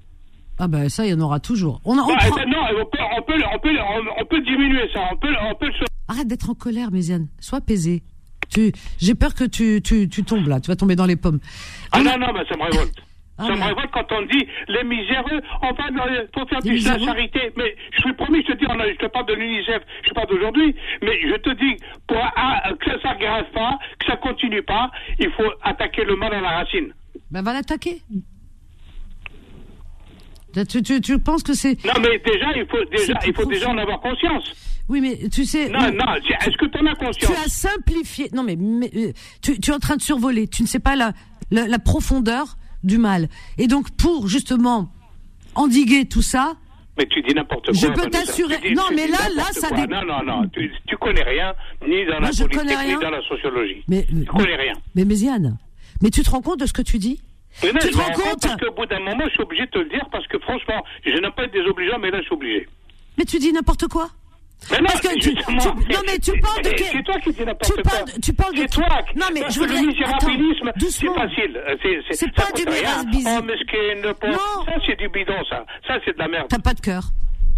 Ah 0.59 0.69
ben 0.69 0.89
ça, 0.89 1.05
il 1.05 1.11
y 1.11 1.15
en 1.15 1.21
aura 1.21 1.41
toujours. 1.41 1.81
On, 1.85 1.93
on 1.99 2.07
Bah, 2.07 2.15
prend- 2.17 2.37
eh 2.37 2.45
ben 2.45 2.51
non, 2.51 2.59
on 2.81 2.85
peut, 2.87 2.99
on, 3.19 3.23
peut, 3.23 3.43
on, 3.53 3.59
peut, 3.59 3.77
on, 3.81 4.23
on 4.23 4.27
peut 4.27 4.41
diminuer 4.43 4.89
ça, 4.93 5.01
on 5.13 5.17
peut, 5.17 5.35
on 5.51 5.55
peut 5.57 5.67
le 5.67 5.87
Arrête 6.07 6.29
d'être 6.29 6.49
en 6.51 6.55
colère, 6.55 6.91
Méziane. 6.93 7.29
Sois 7.41 7.59
apaisé. 7.59 8.03
Tu... 8.51 8.73
J'ai 8.99 9.15
peur 9.15 9.35
que 9.35 9.45
tu, 9.45 9.81
tu, 9.83 10.09
tu 10.09 10.23
tombes 10.23 10.47
là, 10.47 10.61
tu 10.61 10.69
vas 10.69 10.77
tomber 10.77 10.95
dans 10.95 11.07
les 11.07 11.17
pommes. 11.17 11.41
Ah 11.91 11.99
On 11.99 12.05
non, 12.05 12.19
non, 12.19 12.33
mais 12.33 12.45
ça 12.49 12.57
me 12.57 12.63
révolte. 12.71 12.95
Ah, 13.37 13.47
ça 13.49 13.57
me 13.57 13.63
révolte 13.65 13.91
quand 13.93 14.07
on 14.13 14.23
dit 14.27 14.47
les 14.69 14.85
miséreux, 14.85 15.41
on 15.63 15.73
va 15.73 15.85
pour 16.33 16.49
faire 16.49 16.61
du 16.63 16.79
de 16.79 16.85
la 16.89 16.99
charité. 17.01 17.41
Mais 17.57 17.75
je 17.93 18.01
suis 18.03 18.13
promis, 18.13 18.43
je 18.47 18.53
te 18.53 18.59
dis, 18.59 18.65
on 18.69 18.79
a- 18.79 18.89
je 18.89 18.97
te 18.97 19.07
parle 19.07 19.27
de 19.27 19.35
l'UNICEF, 19.35 19.83
je 20.05 20.11
te 20.11 20.15
parle 20.15 20.29
d'aujourd'hui, 20.29 20.75
mais 21.03 21.21
je 21.21 21.35
te 21.39 21.51
dis, 21.55 21.77
pour 22.07 22.17
que 22.79 22.91
ça 22.93 23.01
s'aggrave 23.03 23.51
pas, 23.53 23.79
que 23.99 24.07
ça 24.07 24.17
continue 24.17 24.63
pas, 24.63 24.91
il 25.19 25.31
faut 25.33 25.51
attaquer 25.63 26.05
le 26.05 26.15
mal 26.17 26.33
à 26.33 26.41
la 26.41 26.51
racine. 26.59 26.93
Ben 27.33 27.43
va 27.43 27.53
l'attaquer. 27.55 28.03
Tu, 30.69 30.83
tu, 30.83 31.01
tu 31.01 31.19
penses 31.19 31.43
que 31.43 31.55
c'est... 31.55 31.85
Non, 31.85 31.95
mais 32.01 32.21
déjà, 32.25 32.53
il 32.55 32.65
faut 32.67 32.85
déjà, 32.85 33.19
il 33.27 33.35
faut 33.35 33.45
déjà 33.47 33.71
en 33.71 33.79
avoir 33.79 34.01
conscience. 34.01 34.45
Oui, 34.89 35.01
mais 35.01 35.29
tu 35.29 35.45
sais... 35.45 35.69
Non, 35.69 35.81
non, 35.91 36.15
est-ce 36.15 36.57
que 36.57 36.67
tu 36.67 36.79
en 36.79 36.87
as 36.87 36.95
Tu 36.95 37.05
conscience 37.05 37.47
as 37.47 37.49
simplifié... 37.49 38.29
Non, 38.33 38.45
mais, 38.45 38.55
mais, 38.55 38.91
euh, 38.95 39.13
tu, 39.43 39.59
tu 39.59 39.71
es 39.73 39.75
en 39.75 39.81
train 39.81 39.97
de 39.97 40.03
survoler. 40.03 40.47
Tu 40.47 40.63
ne 40.63 40.69
sais 40.69 40.79
pas 40.79 40.95
la, 40.95 41.13
la, 41.51 41.67
la 41.67 41.79
profondeur 41.81 42.55
du 42.85 42.99
mal. 42.99 43.29
Et 43.59 43.67
donc, 43.67 43.91
pour 43.97 44.29
justement 44.29 44.91
endiguer 45.55 46.05
tout 46.07 46.23
ça, 46.23 46.55
Mais 46.97 47.07
tu 47.07 47.21
dis 47.23 47.35
n'importe 47.35 47.67
quoi. 47.67 47.75
Je 47.75 47.89
peux 47.89 48.09
t'assurer- 48.09 48.73
non, 48.75 48.85
mais 48.95 49.09
là, 49.09 49.19
là, 49.35 49.45
ça 49.53 49.71
dé- 49.71 49.87
Non, 49.89 50.03
non, 50.07 50.23
non, 50.25 50.49
tu, 50.49 50.71
tu 50.87 50.97
connais 50.97 51.23
rien, 51.25 51.53
ni 51.87 52.05
dans 52.07 52.21
Moi, 52.21 52.31
la 52.39 52.47
politique, 52.47 52.79
ni 52.87 52.95
dans 53.03 53.11
la 53.11 53.23
sociologie. 53.23 53.83
mais, 53.89 54.07
Tu 54.07 54.25
connais 54.27 54.55
rien. 54.57 54.75
mais 54.95 55.05
Méziane, 55.05 55.59
mais 56.03 56.11
tu 56.11 56.23
te 56.23 56.31
rends 56.31 56.41
compte 56.43 56.61
de 56.61 56.67
ce 56.67 56.73
que 56.73 56.83
tu 56.83 56.99
dis? 56.99 57.21
Mais 57.63 57.73
non, 57.73 57.79
tu 57.81 57.91
te 57.91 57.97
rends 57.97 58.13
compte 58.13 58.43
Parce 58.43 58.57
qu'au 58.61 58.73
bout 58.75 58.87
d'un 58.87 58.99
moment, 59.01 59.25
je 59.27 59.31
suis 59.31 59.43
obligé 59.43 59.65
de 59.67 59.71
te 59.71 59.79
le 59.79 59.89
dire 59.89 60.07
parce 60.13 60.27
que 60.29 60.39
franchement, 60.41 60.85
je 61.05 61.11
n'aime 61.21 61.33
pas 61.33 61.45
être 61.45 61.53
désobligeant, 61.53 61.99
mais 62.01 62.11
là, 62.11 62.19
je 62.21 62.25
suis 62.27 62.35
obligé. 62.35 62.69
Mais 63.19 63.25
tu 63.25 63.39
dis 63.39 63.53
n'importe 63.53 63.87
quoi? 63.89 64.09
Mais 64.71 64.79
non, 64.79 64.87
Parce 64.87 65.01
que 65.01 65.15
tu, 65.19 65.35
tu- 65.35 65.53
non 65.53 66.01
mais 66.07 66.19
tu 66.19 66.39
parles 66.41 66.63
de 66.63 66.71
C'est 66.77 67.03
toi 67.05 67.15
qui 67.21 67.33
dis 67.33 67.45
n'importe 67.45 67.73
quoi. 67.75 67.83
parles, 67.83 68.11
tu 68.23 68.33
parles 68.33 68.55
de 68.55 68.61
C'est 68.61 68.67
qui 68.69 68.77
toi. 68.77 68.99
Non 69.17 69.27
mais 69.35 69.43
je 69.51 69.59
voudrais 69.61 69.81
le 69.81 69.87
misérabilisme, 69.89 70.71
c'est 70.79 71.07
facile. 71.15 71.61
C'est, 72.13 72.33
pas 72.35 72.43
coûte 72.45 72.57
du 72.57 72.71
misérabilisme. 72.71 73.29
Oh, 73.39 73.43
mesquine, 73.43 74.03
le 74.03 74.15
pauvre. 74.15 74.65
Ça, 74.67 74.73
c'est 74.87 74.99
du 74.99 75.09
bidon, 75.09 75.35
ça. 75.49 75.65
Ça, 75.87 75.95
c'est 76.05 76.15
de 76.15 76.19
la 76.19 76.29
merde. 76.29 76.47
T'as 76.49 76.59
pas 76.59 76.75
de 76.75 76.81
cœur. 76.81 77.03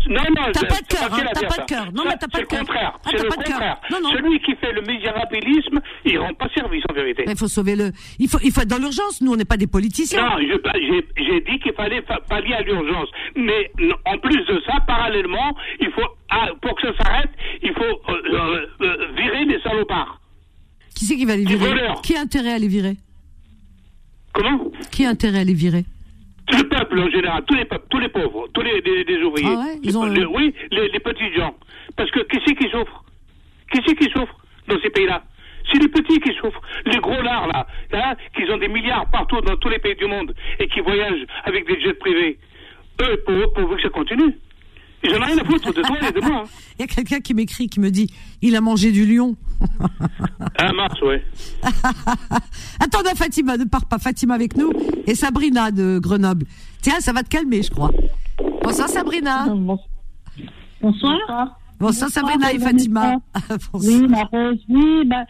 Non, 0.09 0.23
non, 0.37 0.53
T'as 0.53 0.67
pas 0.67 0.81
de 0.81 0.87
cœur, 0.87 1.13
hein, 1.15 1.25
t'as 1.35 1.47
pas 1.47 1.57
de 1.63 1.67
cœur. 1.67 1.93
Non, 1.93 2.03
Ça, 2.05 2.09
mais 2.11 2.17
t'as 2.21 2.29
pas 2.29 2.41
de 2.41 2.45
cœur. 2.47 2.61
le 2.61 2.67
contraire. 2.67 2.93
Ah, 3.05 3.09
c'est 3.11 3.23
le 3.23 3.29
pas 3.29 3.37
de 3.37 3.43
cœur. 3.43 3.53
contraire. 3.59 3.81
Non, 3.91 3.99
non. 4.03 4.11
Celui 4.13 4.41
qui 4.41 4.55
fait 4.57 4.73
le 4.73 4.81
misérabilisme, 4.83 5.81
il 6.05 6.19
rend 6.19 6.35
pas 6.35 6.49
service, 6.55 6.85
en 6.89 6.93
vérité. 6.95 7.25
Il 7.27 7.37
faut 7.37 7.49
sauver 7.49 7.75
le. 7.77 7.91
Il 8.19 8.29
faut, 8.29 8.39
il 8.43 8.53
faut 8.53 8.61
être 8.61 8.69
dans 8.69 8.79
l'urgence. 8.79 9.21
Nous, 9.21 9.33
on 9.33 9.37
n'est 9.37 9.45
pas 9.45 9.57
des 9.57 9.67
politiciens. 9.67 10.23
Non, 10.23 10.37
bah, 10.65 10.73
j'ai 10.77 11.41
dit 11.41 11.59
qu'il 11.61 11.73
fallait 11.75 12.03
fa- 12.03 12.21
pallier 12.29 12.55
à 12.55 12.63
l'urgence. 12.63 13.09
Mais 13.35 13.71
en 14.05 14.19
plus 14.19 14.45
de 14.47 14.63
ça, 14.67 14.75
parallèlement, 14.87 15.57
il 15.81 15.91
faut, 15.91 16.07
ah, 16.31 16.49
pour 16.63 16.75
que 16.77 16.83
ça 16.93 16.97
s'arrête, 17.05 17.31
il 17.63 17.73
faut 17.75 17.83
euh, 17.83 18.23
euh, 18.33 18.67
euh, 18.83 19.07
virer 19.17 19.45
les 19.45 19.61
salopards. 19.63 20.21
Qui 20.95 21.05
c'est 21.05 21.17
qui 21.17 21.25
va 21.25 21.37
les 21.37 21.45
virer? 21.45 21.75
Qui 22.03 22.17
a 22.17 22.21
intérêt 22.21 22.53
à 22.53 22.59
les 22.59 22.69
virer? 22.69 22.97
Comment? 24.33 24.71
Qui 24.91 25.05
a 25.07 25.11
intérêt 25.11 25.41
à 25.41 25.45
les 25.45 25.55
virer? 25.55 25.85
Le 26.53 26.62
peuple 26.68 27.01
en 27.01 27.11
général, 27.11 27.42
tous 27.47 27.55
les 27.55 27.64
peuples, 27.64 27.86
tous 27.90 27.99
les 27.99 28.09
pauvres, 28.09 28.47
tous 28.55 28.62
les, 28.62 28.80
les- 28.80 29.05
les 29.05 29.22
ouvriers. 29.22 29.49
Ah 29.51 29.64
ouais, 29.66 29.78
ils 29.82 29.99
ont- 29.99 30.05
Les- 30.05 30.24
oui, 30.24 30.55
les, 30.70 30.88
les 30.88 31.01
petits 31.01 31.32
gens. 31.34 31.55
Parce 31.97 32.11
que 32.11 32.20
qui 32.20 32.38
c'est 32.47 32.55
qui 32.55 32.68
souffre? 32.70 33.05
Qui 33.72 33.80
c'est 33.86 33.97
qui 33.97 34.09
souffre 34.11 34.36
dans 34.68 34.78
ces 34.80 34.90
pays-là? 34.90 35.24
C'est 35.72 35.80
les 35.82 35.88
petits 35.88 36.20
qui 36.20 36.32
souffrent. 36.34 36.61
Les 36.84 36.99
gros 36.99 37.20
lards, 37.22 37.49
là, 37.49 37.66
hein, 37.94 38.14
qui 38.36 38.49
ont 38.51 38.59
des 38.59 38.68
milliards 38.68 39.11
partout 39.11 39.40
dans 39.40 39.57
tous 39.57 39.68
les 39.68 39.80
pays 39.80 39.97
du 39.97 40.07
monde 40.07 40.32
et 40.61 40.68
qui 40.68 40.80
voyagent 40.80 41.26
avec 41.44 41.66
des 41.66 41.80
jets 41.80 41.94
privés. 41.94 42.38
Eux, 43.03 43.22
pour 43.26 43.34
eux, 43.34 43.47
pour 43.55 43.72
eux 43.72 43.76
que 43.76 43.82
ça 43.82 43.88
continue. 43.88 44.38
Ils 45.09 45.15
en 45.15 45.21
ont 45.21 45.25
rien 45.25 45.39
à 45.39 45.45
foutre 45.45 45.73
de 45.73 45.83
toi 45.83 45.97
et 46.09 46.13
de 46.13 46.21
moi. 46.21 46.43
hein. 46.45 46.49
Il 46.79 46.83
y 46.83 46.85
a 46.85 46.87
quelqu'un 46.89 47.21
qui 47.21 47.33
m'écrit, 47.35 47.69
qui 47.69 47.81
me 47.81 47.91
dit, 47.91 48.11
il 48.43 48.55
a 48.57 48.61
mangé 48.61 48.93
du 48.93 49.07
lion. 49.07 49.37
Ah, 50.59 50.73
mars, 50.73 51.01
ouais. 51.03 51.23
Attends, 52.81 52.99
Fatima, 53.15 53.57
ne 53.59 53.65
pars 53.65 53.85
pas. 53.85 53.99
Fatima 53.99 54.35
avec 54.35 54.57
nous. 54.57 54.71
Et 55.07 55.15
Sabrina 55.15 55.71
de 55.71 55.99
Grenoble. 55.99 56.47
Tiens, 56.81 56.99
ça 57.01 57.13
va 57.13 57.23
te 57.23 57.29
calmer, 57.29 57.63
je 57.63 57.71
crois. 57.71 57.91
Bonsoir, 58.63 58.89
Sabrina. 58.89 59.47
Bonsoir. 60.81 61.59
Bonsoir, 61.79 62.11
Sabrina 62.11 62.53
et 62.53 62.59
Bonsoir, 62.59 62.73
Fatima. 62.73 63.17
Oui, 63.75 64.09
ma 64.09 64.25
rose. 64.25 64.59
Oui, 64.69 65.05
bah, 65.07 65.25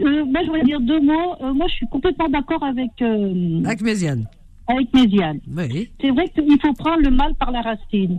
euh, 0.00 0.24
moi, 0.26 0.40
je 0.42 0.46
voulais 0.48 0.64
dire 0.64 0.80
deux 0.80 1.00
mots. 1.00 1.34
Euh, 1.40 1.52
moi, 1.52 1.66
je 1.68 1.74
suis 1.74 1.88
complètement 1.88 2.28
d'accord 2.28 2.62
avec, 2.62 2.90
euh, 3.00 3.62
Avec 3.64 3.80
Méziane. 3.82 4.26
avec 4.68 4.92
Méziane. 4.94 5.40
Oui. 5.56 5.90
C'est 6.00 6.10
vrai 6.10 6.28
qu'il 6.28 6.58
faut 6.60 6.72
prendre 6.74 7.02
le 7.02 7.10
mal 7.10 7.34
par 7.34 7.50
la 7.50 7.62
racine. 7.62 8.18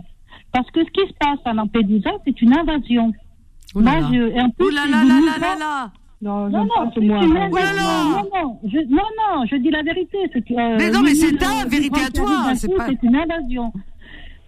Parce 0.54 0.70
que 0.70 0.80
ce 0.84 0.90
qui 0.90 1.00
se 1.08 1.12
passe 1.18 1.40
à 1.44 1.52
Lampedusa, 1.52 2.10
c'est 2.24 2.40
une 2.40 2.56
invasion. 2.56 3.12
Ouh 3.74 3.80
là 3.80 4.00
là. 4.00 4.08
je, 4.10 4.14
et 4.36 4.40
en 4.40 4.50
plus, 4.50 4.66
Ouh 4.66 4.70
là 4.70 4.82
là 4.86 5.56
là. 5.58 5.90
Non, 6.22 6.48
Non, 6.48 6.64
non, 6.64 6.70
hein. 6.80 6.90
Non, 6.94 8.22
non, 8.32 8.58
je, 8.64 8.78
non, 8.88 9.02
non, 9.18 9.44
je 9.50 9.56
dis 9.56 9.70
la 9.70 9.82
vérité. 9.82 10.16
euh, 10.34 10.76
Mais 10.78 10.90
non, 10.90 11.02
mais 11.02 11.14
c'est 11.14 11.36
ta 11.36 11.66
vérité 11.68 12.00
à 12.00 12.08
toi, 12.08 12.54
c'est 12.54 12.68
c'est 12.68 12.76
pas- 12.76 12.88
une 13.02 13.16
invasion. 13.16 13.72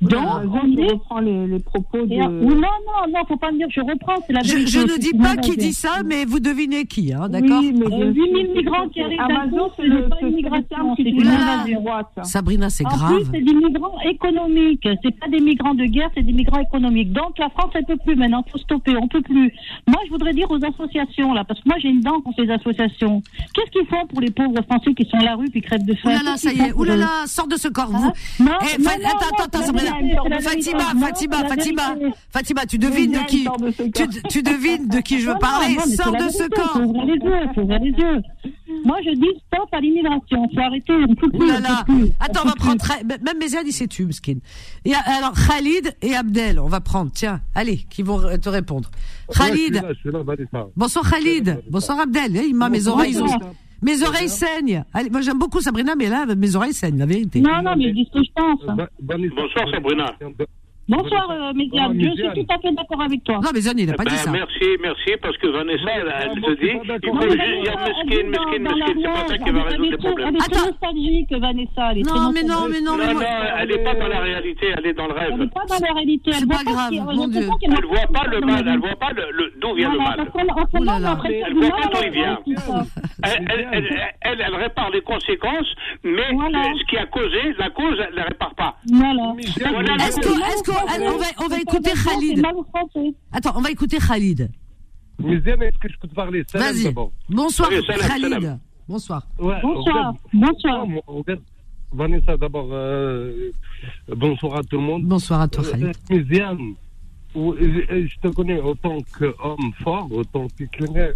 Donc, 0.02 0.10
Donc, 0.12 0.52
on 0.62 0.76
je 0.76 0.80
est 0.82 0.92
reprends 0.92 1.20
les, 1.20 1.46
les 1.46 1.58
propos 1.58 2.04
de... 2.04 2.12
Euh, 2.14 2.28
non, 2.28 2.54
non, 2.54 3.10
non, 3.10 3.20
faut 3.26 3.36
pas 3.38 3.50
me 3.50 3.56
dire, 3.56 3.68
je 3.70 3.80
reprends, 3.80 4.14
c'est 4.26 4.34
la 4.34 4.42
Je, 4.42 4.52
vérité. 4.52 4.70
je 4.70 4.78
ne 4.80 4.98
dis 4.98 5.14
pas 5.14 5.36
qui 5.36 5.56
dit 5.56 5.72
ça, 5.72 6.02
mais 6.04 6.26
vous 6.26 6.38
devinez 6.38 6.84
qui, 6.84 7.14
hein, 7.14 7.28
d'accord 7.30 7.60
Oui, 7.60 7.72
mais 7.74 7.86
Euh, 7.86 8.12
je 8.14 8.20
8000 8.20 8.46
suis- 8.46 8.56
migrants 8.58 8.88
qui 8.90 9.00
arrivent 9.00 9.16
d'un 9.18 9.24
Amazon, 9.24 9.56
coup, 9.68 9.70
c'est 9.76 9.82
ce 9.82 9.88
n'est 9.88 9.94
le 9.96 10.08
pas 10.08 10.16
c'est 10.20 10.26
une 10.26 10.30
le 10.32 10.36
migration, 10.36 10.66
terme 10.68 10.94
c'est 10.98 11.04
qui 11.04 11.24
ça. 12.14 12.24
Sabrina, 12.24 12.68
c'est 12.70 12.84
En 12.86 12.90
grave. 12.90 13.14
plus, 13.14 13.24
c'est 13.32 13.40
des 13.40 13.54
migrants 13.54 13.98
économiques. 14.04 14.88
C'est 15.02 15.18
pas 15.18 15.28
des 15.28 15.40
migrants 15.40 15.74
de 15.74 15.84
guerre, 15.86 16.10
c'est 16.14 16.22
des 16.22 16.32
migrants 16.32 16.60
économiques. 16.60 17.12
Donc, 17.12 17.38
la 17.38 17.48
France, 17.50 17.70
elle 17.74 17.84
peut 17.86 17.96
plus 18.04 18.16
maintenant. 18.16 18.44
Faut 18.52 18.58
stopper. 18.58 18.96
On 19.00 19.08
peut 19.08 19.22
plus. 19.22 19.52
Moi, 19.86 19.98
je 20.06 20.10
voudrais 20.10 20.32
dire 20.34 20.50
aux 20.50 20.62
associations, 20.62 21.32
là, 21.32 21.44
parce 21.44 21.60
que 21.60 21.68
moi, 21.68 21.76
j'ai 21.80 21.88
une 21.88 22.00
dent 22.00 22.20
contre 22.20 22.42
les 22.42 22.50
associations. 22.50 23.22
Qu'est-ce 23.54 23.70
qu'ils 23.70 23.86
font 23.86 24.06
pour 24.06 24.20
les 24.20 24.30
pauvres 24.30 24.60
Français 24.68 24.92
qui 24.94 25.04
sont 25.06 25.16
à 25.18 25.24
la 25.24 25.36
rue 25.36 25.48
puis 25.48 25.62
crèvent 25.62 25.86
de 25.86 25.94
faim? 25.94 26.10
Qu'est-ce 26.10 26.48
ça 26.48 26.52
y 26.52 26.60
est. 26.60 26.96
là, 26.96 27.24
sors 27.26 27.48
de 27.48 27.56
ce 27.56 27.68
corps. 27.68 27.90
Hein? 27.94 28.12
Vous. 28.38 28.44
Non, 28.44 28.52
Eh, 28.62 28.82
non, 28.82 28.90
Fa- 28.90 28.98
non, 28.98 29.06
attends, 29.06 29.18
non, 29.38 29.44
attends, 29.44 29.58
attends, 29.58 29.58
Fatima, 30.40 30.94
Fatima, 31.00 31.48
Fatima. 31.48 31.94
Fatima, 32.30 32.66
tu 32.66 32.78
devines 32.78 33.12
de 33.12 33.26
qui 33.26 33.46
tu, 34.28 34.42
devines 34.42 34.88
de 34.88 35.00
qui 35.00 35.20
je 35.20 35.30
veux 35.30 35.38
parler. 35.38 35.76
Sors 35.96 36.12
de 36.12 36.28
ce 36.28 36.48
corps. 36.48 36.72
Faut 36.72 36.80
ouvrir 36.80 37.04
les 37.06 37.14
yeux, 37.14 37.48
faut 37.54 37.60
ouvrir 37.62 37.80
les 37.80 37.90
yeux. 37.90 38.22
Moi, 38.84 38.98
je 39.04 39.10
dis 39.14 39.40
stop 39.46 39.68
à 39.72 39.80
l'immigration. 39.80 40.48
Faut 40.54 40.60
arrêter. 40.60 40.94
Attends, 42.20 42.40
on 42.44 42.48
va 42.48 42.54
prendre. 42.54 42.84
Même 43.04 43.38
Méziane, 43.38 43.66
il 43.66 43.72
s'est 43.72 43.86
tu, 43.86 44.10
skin. 44.12 44.38
Et 44.84 44.92
alors, 44.94 45.32
Khalid 45.34 45.94
et 46.02 46.14
Abdel, 46.14 46.60
on 46.60 46.68
va 46.68 46.80
prendre. 46.80 47.10
Tiens, 47.12 47.40
allez, 47.54 47.78
qui 47.90 48.02
vont 48.02 48.20
te 48.38 48.48
répondre. 48.48 48.90
Khalid. 49.32 49.82
je 49.88 49.94
suis 49.94 50.10
là, 50.10 50.22
Vanessa. 50.22 50.66
Bonsoir 50.76 51.10
Khalid. 51.10 51.62
Bonsoir 51.70 52.00
Abdel. 52.00 52.36
Il 52.36 52.54
m'a 52.54 52.68
mes 52.68 52.78
Bonsoir. 52.78 52.96
oreilles. 52.96 53.16
Mes 53.82 54.02
oreilles 54.02 54.28
saignent. 54.28 54.84
Allez, 54.94 55.10
moi 55.10 55.20
j'aime 55.20 55.38
beaucoup 55.38 55.60
Sabrina, 55.60 55.94
mais 55.94 56.08
là, 56.08 56.26
mes 56.26 56.56
oreilles 56.56 56.72
saignent, 56.72 56.98
la 56.98 57.06
vérité. 57.06 57.40
Non, 57.40 57.62
non, 57.62 57.76
mais 57.76 57.92
dis 57.92 58.08
ce 58.12 58.18
que 58.18 58.24
je 58.24 58.32
pense. 58.34 58.60
Bonsoir, 59.00 59.70
Sabrina. 59.70 60.14
Bonsoir, 60.88 61.28
euh, 61.30 61.52
Méziane. 61.52 61.98
Je 62.00 62.10
suis 62.14 62.44
tout 62.46 62.52
à 62.54 62.58
fait 62.60 62.72
d'accord 62.72 63.02
avec 63.02 63.24
toi. 63.24 63.40
Non, 63.42 63.50
mais 63.52 63.60
Zane, 63.60 63.78
il 63.80 63.86
n'a 63.86 63.94
pas 63.94 64.04
Ben, 64.04 64.10
dit 64.12 64.16
ça. 64.18 64.30
merci, 64.30 64.64
merci, 64.80 65.10
parce 65.20 65.36
que 65.38 65.48
Vanessa, 65.48 65.90
elle, 65.96 66.14
elle 66.22 66.30
suis 66.44 66.56
dit, 66.62 66.72
il 66.72 67.10
faut 67.10 67.22
juste 67.22 67.36
dire 67.36 67.74
mesquine, 68.06 68.28
mesquine, 68.30 68.62
mesquine, 68.62 68.94
c'est 69.02 69.10
pas 69.10 69.26
ça 69.26 69.38
qui 69.38 69.50
va 69.50 69.62
résoudre 69.64 69.90
les 69.90 69.96
problèmes. 69.96 70.28
Elle 70.28 70.36
est 70.36 70.38
très 70.38 70.66
nostalgique, 70.70 71.32
Vanessa. 71.32 71.90
Elle 71.90 71.98
est 71.98 72.02
très 72.04 72.18
Non, 72.20 72.30
mais 72.32 72.42
non, 72.44 72.68
mais 72.70 72.80
non, 72.80 72.96
mais 72.96 73.12
Non, 73.14 73.20
elle 73.58 73.68
n'est 73.68 73.82
pas 73.82 73.94
dans 73.94 74.06
la 74.06 74.20
réalité, 74.20 74.66
elle 74.78 74.86
est 74.86 74.92
dans 74.94 75.06
le 75.08 75.14
Elle 75.18 75.32
n'est 75.34 75.38
rêve. 75.42 75.50
pas 75.50 75.64
dans 75.66 75.86
la 75.86 75.92
réalité. 75.92 76.30
C'est 76.32 76.38
Elle 76.42 76.46
voit 76.46 76.56
pas 76.56 76.64
grave, 76.70 76.92
Elle 76.92 77.86
voit 77.86 78.06
pas 78.12 78.26
le 78.30 78.40
mal, 78.40 78.64
elle 78.68 78.72
vie. 78.74 78.78
voit 78.78 78.96
pas 78.96 79.12
d'où 79.60 79.74
vient 79.74 79.90
le 79.92 79.98
mal. 79.98 80.16
Elle 80.18 81.54
voit 81.54 81.76
pas 81.76 81.88
d'où 81.90 81.98
il 82.06 82.10
vient. 82.12 82.38
Elle, 84.22 84.54
répare 84.54 84.90
les 84.90 85.00
conséquences, 85.00 85.66
mais 86.04 86.28
ce 86.78 86.84
qui 86.88 86.96
a 86.96 87.06
causé, 87.06 87.54
la 87.58 87.70
cause, 87.70 87.98
elle 88.06 88.12
ne 88.12 88.16
la 88.18 88.24
répare 88.24 88.54
pas. 88.54 88.76
Voilà. 88.92 89.34
Est-ce 89.40 90.62
cause. 90.62 90.75
On 90.84 91.18
va, 91.18 91.26
on 91.44 91.48
va 91.48 91.60
écouter 91.60 91.90
Khalid. 92.04 92.44
Attends, 93.32 93.52
on 93.56 93.60
va 93.60 93.70
écouter 93.70 93.98
Khalid. 93.98 94.50
Méziane, 95.18 95.62
est-ce 95.62 95.78
que 95.78 95.88
je 95.88 95.98
peux 95.98 96.08
te 96.08 96.14
parler 96.14 96.44
Vas-y. 96.52 96.92
Bonsoir 97.28 97.70
Khalid. 97.70 98.58
Bonsoir. 98.88 99.26
Bonsoir. 99.38 100.14
Bonsoir. 100.32 100.86
Vanessa, 101.92 102.36
d'abord, 102.36 102.68
euh, 102.72 103.50
bonsoir 104.08 104.58
à 104.58 104.62
tout 104.62 104.76
le 104.76 104.82
monde. 104.82 105.04
Bonsoir 105.04 105.40
à 105.42 105.48
toi 105.48 105.64
Euh, 105.66 105.92
Khalid. 106.08 106.76
Ou- 107.34 107.54
je 107.58 108.18
te 108.22 108.28
connais 108.28 108.58
autant 108.60 108.96
qu'homme 109.18 109.72
fort, 109.82 110.08
autant 110.10 110.46
que 110.58 110.64
quelqu'un 110.64 111.08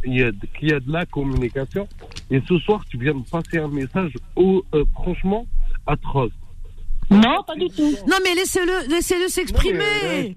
qui 0.58 0.70
a, 0.72 0.78
de 0.80 0.92
la 0.92 1.06
communication. 1.06 1.88
Et 2.30 2.42
ce 2.46 2.58
soir, 2.58 2.84
tu 2.90 2.98
viens 2.98 3.14
me 3.14 3.22
passer 3.22 3.58
un 3.58 3.68
message 3.68 4.12
euh, 4.36 4.84
franchement 4.92 5.46
atroce. 5.86 6.32
Non, 7.10 7.42
pas 7.44 7.56
du 7.56 7.68
tout. 7.68 7.90
Non 8.06 8.16
mais 8.22 8.34
laissez-le 8.34 8.88
laissez-le 8.88 9.20
Non, 9.20 9.24
mais, 9.24 9.28
s'exprimer. 9.28 10.36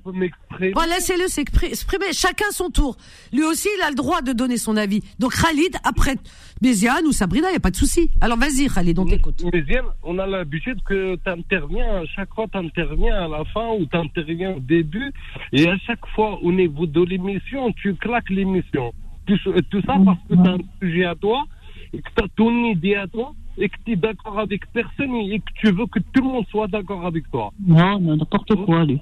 Bon, 0.74 0.82
laissez-le 0.90 1.28
s'exprimer. 1.28 2.14
Chacun 2.14 2.50
son 2.52 2.70
tour. 2.70 2.98
Lui 3.32 3.44
aussi, 3.44 3.70
il 3.78 3.82
a 3.84 3.90
le 3.90 3.96
droit 3.96 4.22
de 4.22 4.34
donner 4.34 4.58
son 4.58 4.76
avis. 4.76 5.02
Donc 5.20 5.34
Khalid, 5.40 5.78
après 5.84 6.16
Béziane 6.62 7.06
ou 7.06 7.12
Sabrina, 7.12 7.50
il 7.50 7.52
n'y 7.52 7.58
a 7.58 7.60
pas 7.60 7.72
de 7.72 7.76
souci. 7.76 8.10
Alors 8.22 8.38
vas-y 8.38 8.68
Khalid, 8.68 8.98
on 8.98 9.06
t'écoute. 9.06 9.44
Méziane, 9.54 9.86
on 10.02 10.18
a 10.18 10.26
l'habitude 10.26 10.80
que 10.84 11.16
tu 11.16 11.30
interviens, 11.30 12.02
à 12.02 12.06
chaque 12.06 12.34
fois 12.34 12.48
tu 12.52 12.58
interviens 12.58 13.24
à 13.24 13.28
la 13.28 13.46
fin 13.46 13.70
ou 13.74 13.86
tu 13.86 13.96
interviens 13.96 14.56
au 14.56 14.60
début, 14.60 15.12
et 15.52 15.68
à 15.68 15.78
chaque 15.86 16.06
fois 16.16 16.40
au 16.42 16.52
niveau 16.52 16.88
de 16.88 17.04
l'émission, 17.04 17.72
tu 17.74 17.94
claques 17.96 18.30
l'émission. 18.30 18.94
Tout, 19.28 19.38
tout 19.70 19.82
ça 19.86 19.96
parce 20.04 20.20
que 20.28 20.34
tu 20.34 20.50
as 20.50 20.54
un 20.54 20.58
sujet 20.82 21.06
à 21.06 21.16
toi, 21.16 21.46
et 21.94 21.98
que 21.98 22.10
tu 22.16 22.24
as 22.24 22.28
ton 22.36 22.66
idée 22.66 22.96
à 22.96 23.08
toi, 23.08 23.34
et 23.58 23.70
que 23.70 23.76
tu 23.86 23.92
es 23.94 23.96
d'accord 23.96 24.40
avec 24.40 24.62
personne, 24.72 25.14
et 25.16 25.40
que 25.40 25.52
tu 25.56 25.68
veux 25.72 25.86
que 25.88 26.00
tout 26.00 26.22
le 26.24 26.30
monde 26.30 26.46
soit 26.50 26.68
d'accord 26.68 27.06
avec 27.06 27.30
toi. 27.32 27.52
Non, 27.66 28.00
non, 28.00 28.16
n'importe 28.18 28.54
quoi, 28.66 28.84
lui. 28.86 29.00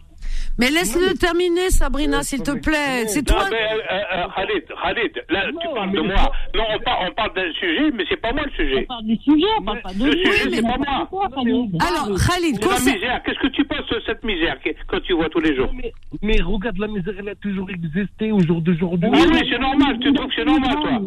Mais 0.60 0.70
laisse-le 0.70 1.18
terminer 1.18 1.70
Sabrina, 1.72 2.22
s'il 2.24 2.44
te 2.44 2.52
plaît. 2.52 3.08
C'est 3.08 3.24
toi. 3.24 3.46
mais 3.50 3.58
euh, 3.58 3.98
euh, 4.14 4.28
Khalid, 4.36 4.64
Khalid, 4.84 5.24
là, 5.30 5.46
tu 5.50 5.68
parles 5.74 5.92
de 5.92 6.02
moi. 6.02 6.16
pas- 6.16 6.32
Non, 6.56 6.64
on, 6.76 6.80
par- 6.80 7.00
on 7.08 7.12
parle 7.14 7.34
d'un 7.34 7.52
sujet, 7.54 7.92
mais 7.96 8.04
c'est 8.08 8.22
pas 8.22 8.32
moi 8.32 8.44
le 8.46 8.52
On 8.52 8.56
sujet. 8.56 8.82
parle 8.86 9.06
du 9.06 9.16
sujet, 9.18 9.46
on 9.60 9.64
parle 9.64 9.82
pas 9.82 9.94
de 9.94 10.04
Le 10.06 10.12
sujet, 10.12 10.50
mais 10.50 10.56
c'est 10.58 10.62
pas 10.62 10.78
moi. 10.78 11.08
quoi, 11.10 11.28
Khalid. 11.36 11.78
Alors 11.82 12.18
Khalid, 12.18 12.60
C'est 12.62 12.70
la 12.70 12.94
misère. 12.94 13.24
Qu'est-ce 13.24 13.40
que 13.40 13.48
tu 13.48 13.66
penses 13.66 13.90
de 13.90 14.02
cette 14.06 14.24
misère 14.24 14.58
que- 14.62 15.00
tu 15.00 15.14
vois 15.14 15.30
tous 15.30 15.40
les 15.40 15.56
jours? 15.56 15.72
Mais, 15.76 15.92
mais 16.22 16.42
regarde, 16.42 16.78
la 16.78 16.88
misère, 16.88 17.14
elle 17.18 17.30
a 17.30 17.36
toujours 17.36 17.70
existé 17.70 18.32
au 18.32 18.40
jour 18.42 18.62
d'aujourd'hui. 18.62 19.10
Ah 19.12 19.18
oui, 19.32 19.40
c'est 19.50 19.60
normal. 19.60 19.98
Tu 20.00 20.14
trouves 20.14 20.28
que 20.28 20.36
c'est 20.36 20.46
normal, 20.46 20.76
toi 20.82 21.02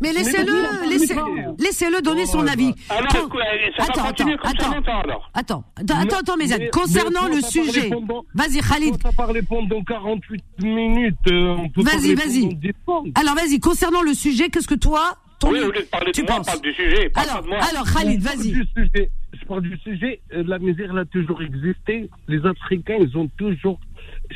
mais 0.00 0.12
laissez-le, 0.12 0.88
laissez, 0.88 1.14
laissez-le 1.58 2.02
donner 2.02 2.26
son 2.26 2.46
avis. 2.46 2.74
Attends, 2.88 3.28
attends, 3.78 4.24
attends. 4.42 4.70
Attends, 5.34 5.64
attends, 5.76 6.16
attends, 6.18 6.36
mes 6.36 6.52
amis. 6.52 6.64
mais- 6.64 6.70
Concernant 6.70 7.28
le 7.28 7.40
sujet, 7.40 7.90
vas-y 8.34 8.60
Khalid. 8.60 8.92
Quand 9.02 9.10
t'as 9.10 9.16
parlé 9.16 9.42
pendant 9.42 9.82
48 9.82 10.42
minutes, 10.62 11.16
euh, 11.28 11.56
on 11.76 11.82
Vas-y, 11.82 12.14
vas-y. 12.14 12.40
pendant 12.42 12.60
10 12.60 12.72
secondes. 12.86 13.12
Alors 13.14 13.34
vas-y, 13.34 13.60
concernant 13.60 14.02
le 14.02 14.14
sujet, 14.14 14.48
qu'est-ce 14.48 14.68
que 14.68 14.74
toi, 14.74 15.16
ton 15.38 15.50
Oui, 15.52 15.60
au 15.60 15.70
lieu 15.72 15.80
de 15.80 15.86
parler 15.86 16.12
tu 16.12 16.22
de 16.22 16.26
moi, 16.26 16.36
penses 16.36 16.46
parle 16.46 16.60
du 16.60 16.72
sujet. 16.74 17.08
Parle 17.10 17.28
Alors, 17.28 17.40
pas 17.40 17.42
de 17.44 17.48
moi. 17.48 17.58
alors 17.70 17.86
Khalid, 17.92 18.20
On 18.20 18.24
parle 18.24 18.38
vas-y. 18.38 18.50
sujet. 18.76 19.10
part 19.48 19.60
du 19.60 19.76
sujet. 19.78 20.20
Euh, 20.34 20.44
La 20.46 20.58
misère, 20.58 20.90
elle 20.92 20.98
a 20.98 21.04
toujours 21.06 21.40
existé. 21.42 22.08
Les 22.28 22.44
Africains, 22.46 22.96
ils 23.00 23.16
ont 23.16 23.28
toujours 23.36 23.78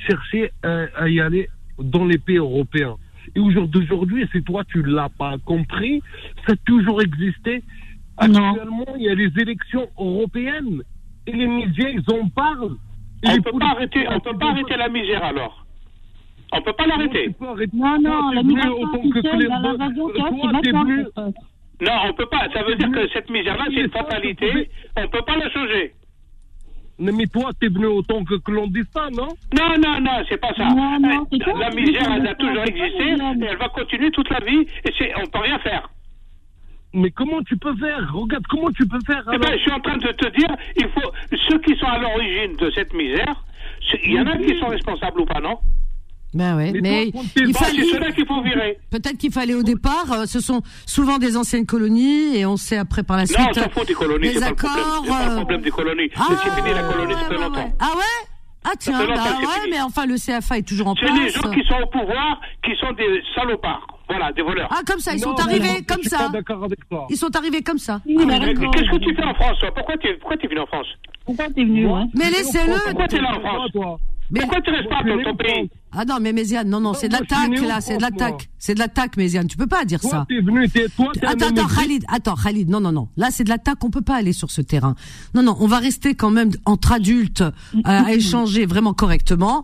cherché 0.08 0.50
à, 0.62 0.86
à 0.96 1.08
y 1.08 1.20
aller 1.20 1.48
dans 1.78 2.04
les 2.04 2.18
pays 2.18 2.36
européens. 2.38 2.96
Et 3.36 3.40
au 3.40 3.50
jour 3.50 3.66
d'aujourd'hui, 3.68 4.28
si 4.32 4.42
toi 4.42 4.62
tu 4.64 4.82
l'as 4.82 5.08
pas 5.08 5.36
compris, 5.44 6.02
ça 6.46 6.52
a 6.52 6.56
toujours 6.66 7.02
existé. 7.02 7.62
Actuellement, 8.16 8.86
il 8.96 9.02
y 9.02 9.08
a 9.08 9.14
les 9.14 9.32
élections 9.40 9.88
européennes 9.98 10.82
et 11.26 11.32
les 11.32 11.46
médias, 11.46 11.88
ils 11.88 12.14
en 12.14 12.28
parlent. 12.28 12.76
Et 13.24 13.28
On 13.28 13.32
les 13.32 13.40
peut 13.40 13.58
pas 13.58 13.70
arrêter, 13.70 14.06
on 14.08 14.20
peut 14.20 14.38
pas 14.38 14.50
arrêter 14.50 14.76
la 14.76 14.88
misère 14.88 15.24
alors. 15.24 15.64
On 16.52 16.62
peut 16.62 16.72
pas 16.74 16.86
l'arrêter. 16.86 17.34
Non, 17.72 17.98
non, 18.00 18.30
la 18.30 18.42
passe. 18.42 18.70
Non, 21.80 21.92
on 22.08 22.12
peut 22.12 22.26
pas. 22.26 22.48
Ça 22.52 22.62
veut 22.62 22.76
dire 22.76 22.90
que 22.92 23.08
cette 23.08 23.28
misère-là, 23.28 23.64
c'est 23.68 23.80
une 23.80 23.90
fatalité. 23.90 24.70
On 24.96 25.08
peut 25.08 25.22
pas 25.22 25.36
la 25.36 25.50
changer. 25.50 25.92
Mais, 26.98 27.10
mais 27.12 27.26
toi, 27.26 27.50
t'es 27.60 27.68
venu 27.68 27.86
autant 27.86 28.24
que 28.24 28.36
clandestin, 28.36 29.10
non? 29.10 29.28
Non, 29.58 29.74
non, 29.82 30.00
non, 30.00 30.22
c'est 30.28 30.36
pas 30.40 30.54
ça. 30.54 30.64
Non, 30.68 30.98
non, 31.00 31.26
c'est 31.30 31.42
Euh, 31.42 31.50
toi 31.50 31.58
la 31.58 31.70
misère, 31.70 32.12
elle 32.14 32.26
a 32.26 32.30
ça, 32.30 32.34
toujours 32.36 32.62
existé 32.64 33.02
et 33.02 33.44
elle 33.50 33.56
va 33.58 33.68
continuer 33.68 34.10
toute 34.12 34.30
la 34.30 34.38
vie 34.40 34.60
et 34.84 34.92
c'est, 34.96 35.12
on 35.20 35.26
peut 35.26 35.40
rien 35.40 35.58
faire. 35.58 35.90
Mais 36.92 37.10
comment 37.10 37.42
tu 37.42 37.56
peux 37.56 37.74
faire? 37.76 38.12
Regarde, 38.14 38.46
comment 38.48 38.70
tu 38.70 38.86
peux 38.86 39.00
faire 39.04 39.24
Eh 39.32 39.38
ben, 39.38 39.52
je 39.54 39.58
suis 39.58 39.72
en 39.72 39.80
train 39.80 39.96
de 39.96 40.12
te 40.12 40.28
dire, 40.38 40.48
il 40.76 40.88
faut 40.90 41.10
ceux 41.48 41.58
qui 41.58 41.76
sont 41.76 41.86
à 41.86 41.98
l'origine 41.98 42.54
de 42.56 42.70
cette 42.70 42.94
misère, 42.94 43.44
il 44.04 44.12
y 44.12 44.20
en 44.20 44.26
a 44.28 44.36
qui 44.36 44.56
sont 44.60 44.68
responsables 44.68 45.20
ou 45.20 45.24
pas, 45.24 45.40
non? 45.40 45.58
Ben 46.34 46.56
ouais, 46.56 46.72
Mais 46.72 46.80
mais 46.80 47.10
toi, 47.12 47.20
quand 47.20 47.28
t'es 47.34 47.40
il 47.46 47.52
Bon, 47.52 47.58
fallait. 47.60 47.82
c'est 47.84 47.90
ceux-là 47.92 48.12
qu'il 48.12 48.26
faut 48.26 48.42
virer. 48.42 48.78
Peut-être 48.90 49.16
qu'il 49.18 49.32
fallait 49.32 49.54
au 49.54 49.62
départ, 49.62 50.10
euh, 50.12 50.24
ce 50.26 50.40
sont 50.40 50.62
souvent 50.86 51.18
des 51.18 51.36
anciennes 51.36 51.64
colonies 51.66 52.36
et 52.36 52.44
on 52.44 52.56
sait 52.56 52.76
après 52.76 53.02
par 53.04 53.16
la 53.16 53.26
suite. 53.26 53.38
Non, 53.38 53.46
on 53.50 53.54
s'en 53.54 53.70
fout 53.70 53.86
des 53.86 53.94
colonies, 53.94 54.30
c'est 54.34 54.40
pas 54.40 54.48
le 54.50 54.54
problème. 54.56 54.80
accords, 54.84 55.02
C'est 55.04 55.10
pas 55.10 55.24
le 55.26 55.30
euh, 55.30 55.36
problème 55.36 55.60
des 55.62 55.70
colonies. 55.70 56.10
Ah, 56.16 56.26
c'est 56.30 56.50
fini 56.60 56.74
la 56.74 56.82
colonie, 56.82 57.12
ça 57.14 57.18
fait 57.20 57.34
ouais, 57.36 57.40
longtemps. 57.40 57.54
ouais. 57.60 57.74
Ah 57.80 57.90
ouais? 57.96 58.28
Ah 58.66 58.70
tiens, 58.78 58.98
bah 59.06 59.14
c'est 59.14 59.46
ouais, 59.46 59.52
fini. 59.60 59.70
mais 59.72 59.80
enfin 59.82 60.06
le 60.06 60.14
CFA 60.16 60.56
est 60.58 60.66
toujours 60.66 60.88
en 60.88 60.94
C'est 60.94 61.04
place. 61.04 61.18
les 61.20 61.28
gens 61.28 61.50
qui 61.50 61.62
sont 61.68 61.76
au 61.82 61.86
pouvoir 61.86 62.40
qui 62.64 62.70
sont 62.80 62.92
des 62.94 63.20
salopards. 63.34 63.86
Voilà, 64.08 64.32
des 64.32 64.42
voleurs. 64.42 64.68
Ah 64.70 64.80
comme 64.86 64.98
ça, 65.00 65.12
ils 65.14 65.20
Non, 65.20 65.36
sont 65.36 65.42
arrivés 65.46 65.68
non, 65.68 65.84
comme 65.86 65.96
je 66.02 66.08
suis 66.08 66.10
ça. 66.10 66.18
pas 66.18 66.28
d'accord 66.28 66.64
avec 66.64 66.78
toi. 66.88 67.06
Ils 67.10 67.16
sont 67.16 67.34
arrivés 67.36 67.62
comme 67.62 67.78
ça. 67.78 68.00
Oui, 68.06 68.16
raison. 68.24 68.70
Qu'est-ce 68.70 68.90
que 68.90 69.04
tu 69.04 69.14
fais 69.14 69.22
en 69.24 69.34
France 69.34 69.58
toi? 69.60 69.70
Pourquoi 69.74 69.96
tu 69.98 70.08
pourquoi 70.20 70.36
es 70.42 70.46
venu 70.46 70.60
en 70.60 70.66
France? 70.66 70.86
Pourquoi 71.24 71.46
t'es 71.54 71.62
venu, 71.64 71.86
ouais 71.86 72.02
Mais 72.14 72.28
laissez-le. 72.30 72.74
Pourquoi 72.90 73.06
t'es 73.08 73.20
là 73.20 73.36
en 73.36 73.40
France 73.40 73.70
toi? 73.72 73.98
Mais 74.34 74.40
Pourquoi 74.40 74.60
tu 74.62 74.70
restes 74.70 74.88
pas 74.88 75.02
dans 75.04 75.22
ton 75.22 75.36
pays 75.36 75.70
ah 75.96 76.04
non, 76.04 76.16
mais 76.20 76.32
Méziane, 76.32 76.68
non 76.68 76.80
non, 76.80 76.92
c'est 76.92 77.06
de 77.06 77.12
l'attaque 77.12 77.60
là, 77.60 77.80
c'est 77.80 77.98
de 77.98 78.02
l'attaque, 78.02 78.48
c'est 78.58 78.74
de 78.74 78.80
l'attaque, 78.80 79.16
Méziane. 79.16 79.46
Tu 79.46 79.56
peux 79.56 79.68
pas 79.68 79.84
dire 79.84 80.00
Toi, 80.00 80.10
ça. 80.10 80.26
venu, 80.28 80.68
toi, 80.68 81.12
Attends, 81.22 81.46
attends. 81.46 81.68
Khalid, 81.68 82.04
attends, 82.08 82.34
Khalid, 82.34 82.68
non, 82.68 82.80
non, 82.80 82.90
non. 82.90 83.08
Là, 83.16 83.28
c'est 83.30 83.44
de 83.44 83.48
l'attaque, 83.48 83.84
on 83.84 83.90
peut 83.90 84.02
pas 84.02 84.16
aller 84.16 84.32
sur 84.32 84.50
ce 84.50 84.60
terrain. 84.60 84.96
Non, 85.34 85.44
non, 85.44 85.56
on 85.60 85.68
va 85.68 85.78
rester 85.78 86.16
quand 86.16 86.30
même 86.30 86.50
entre 86.64 86.90
adultes 86.90 87.42
euh, 87.42 87.52
à, 87.84 88.12
échanger 88.12 88.66
vraiment 88.66 88.92
correctement. 88.92 89.62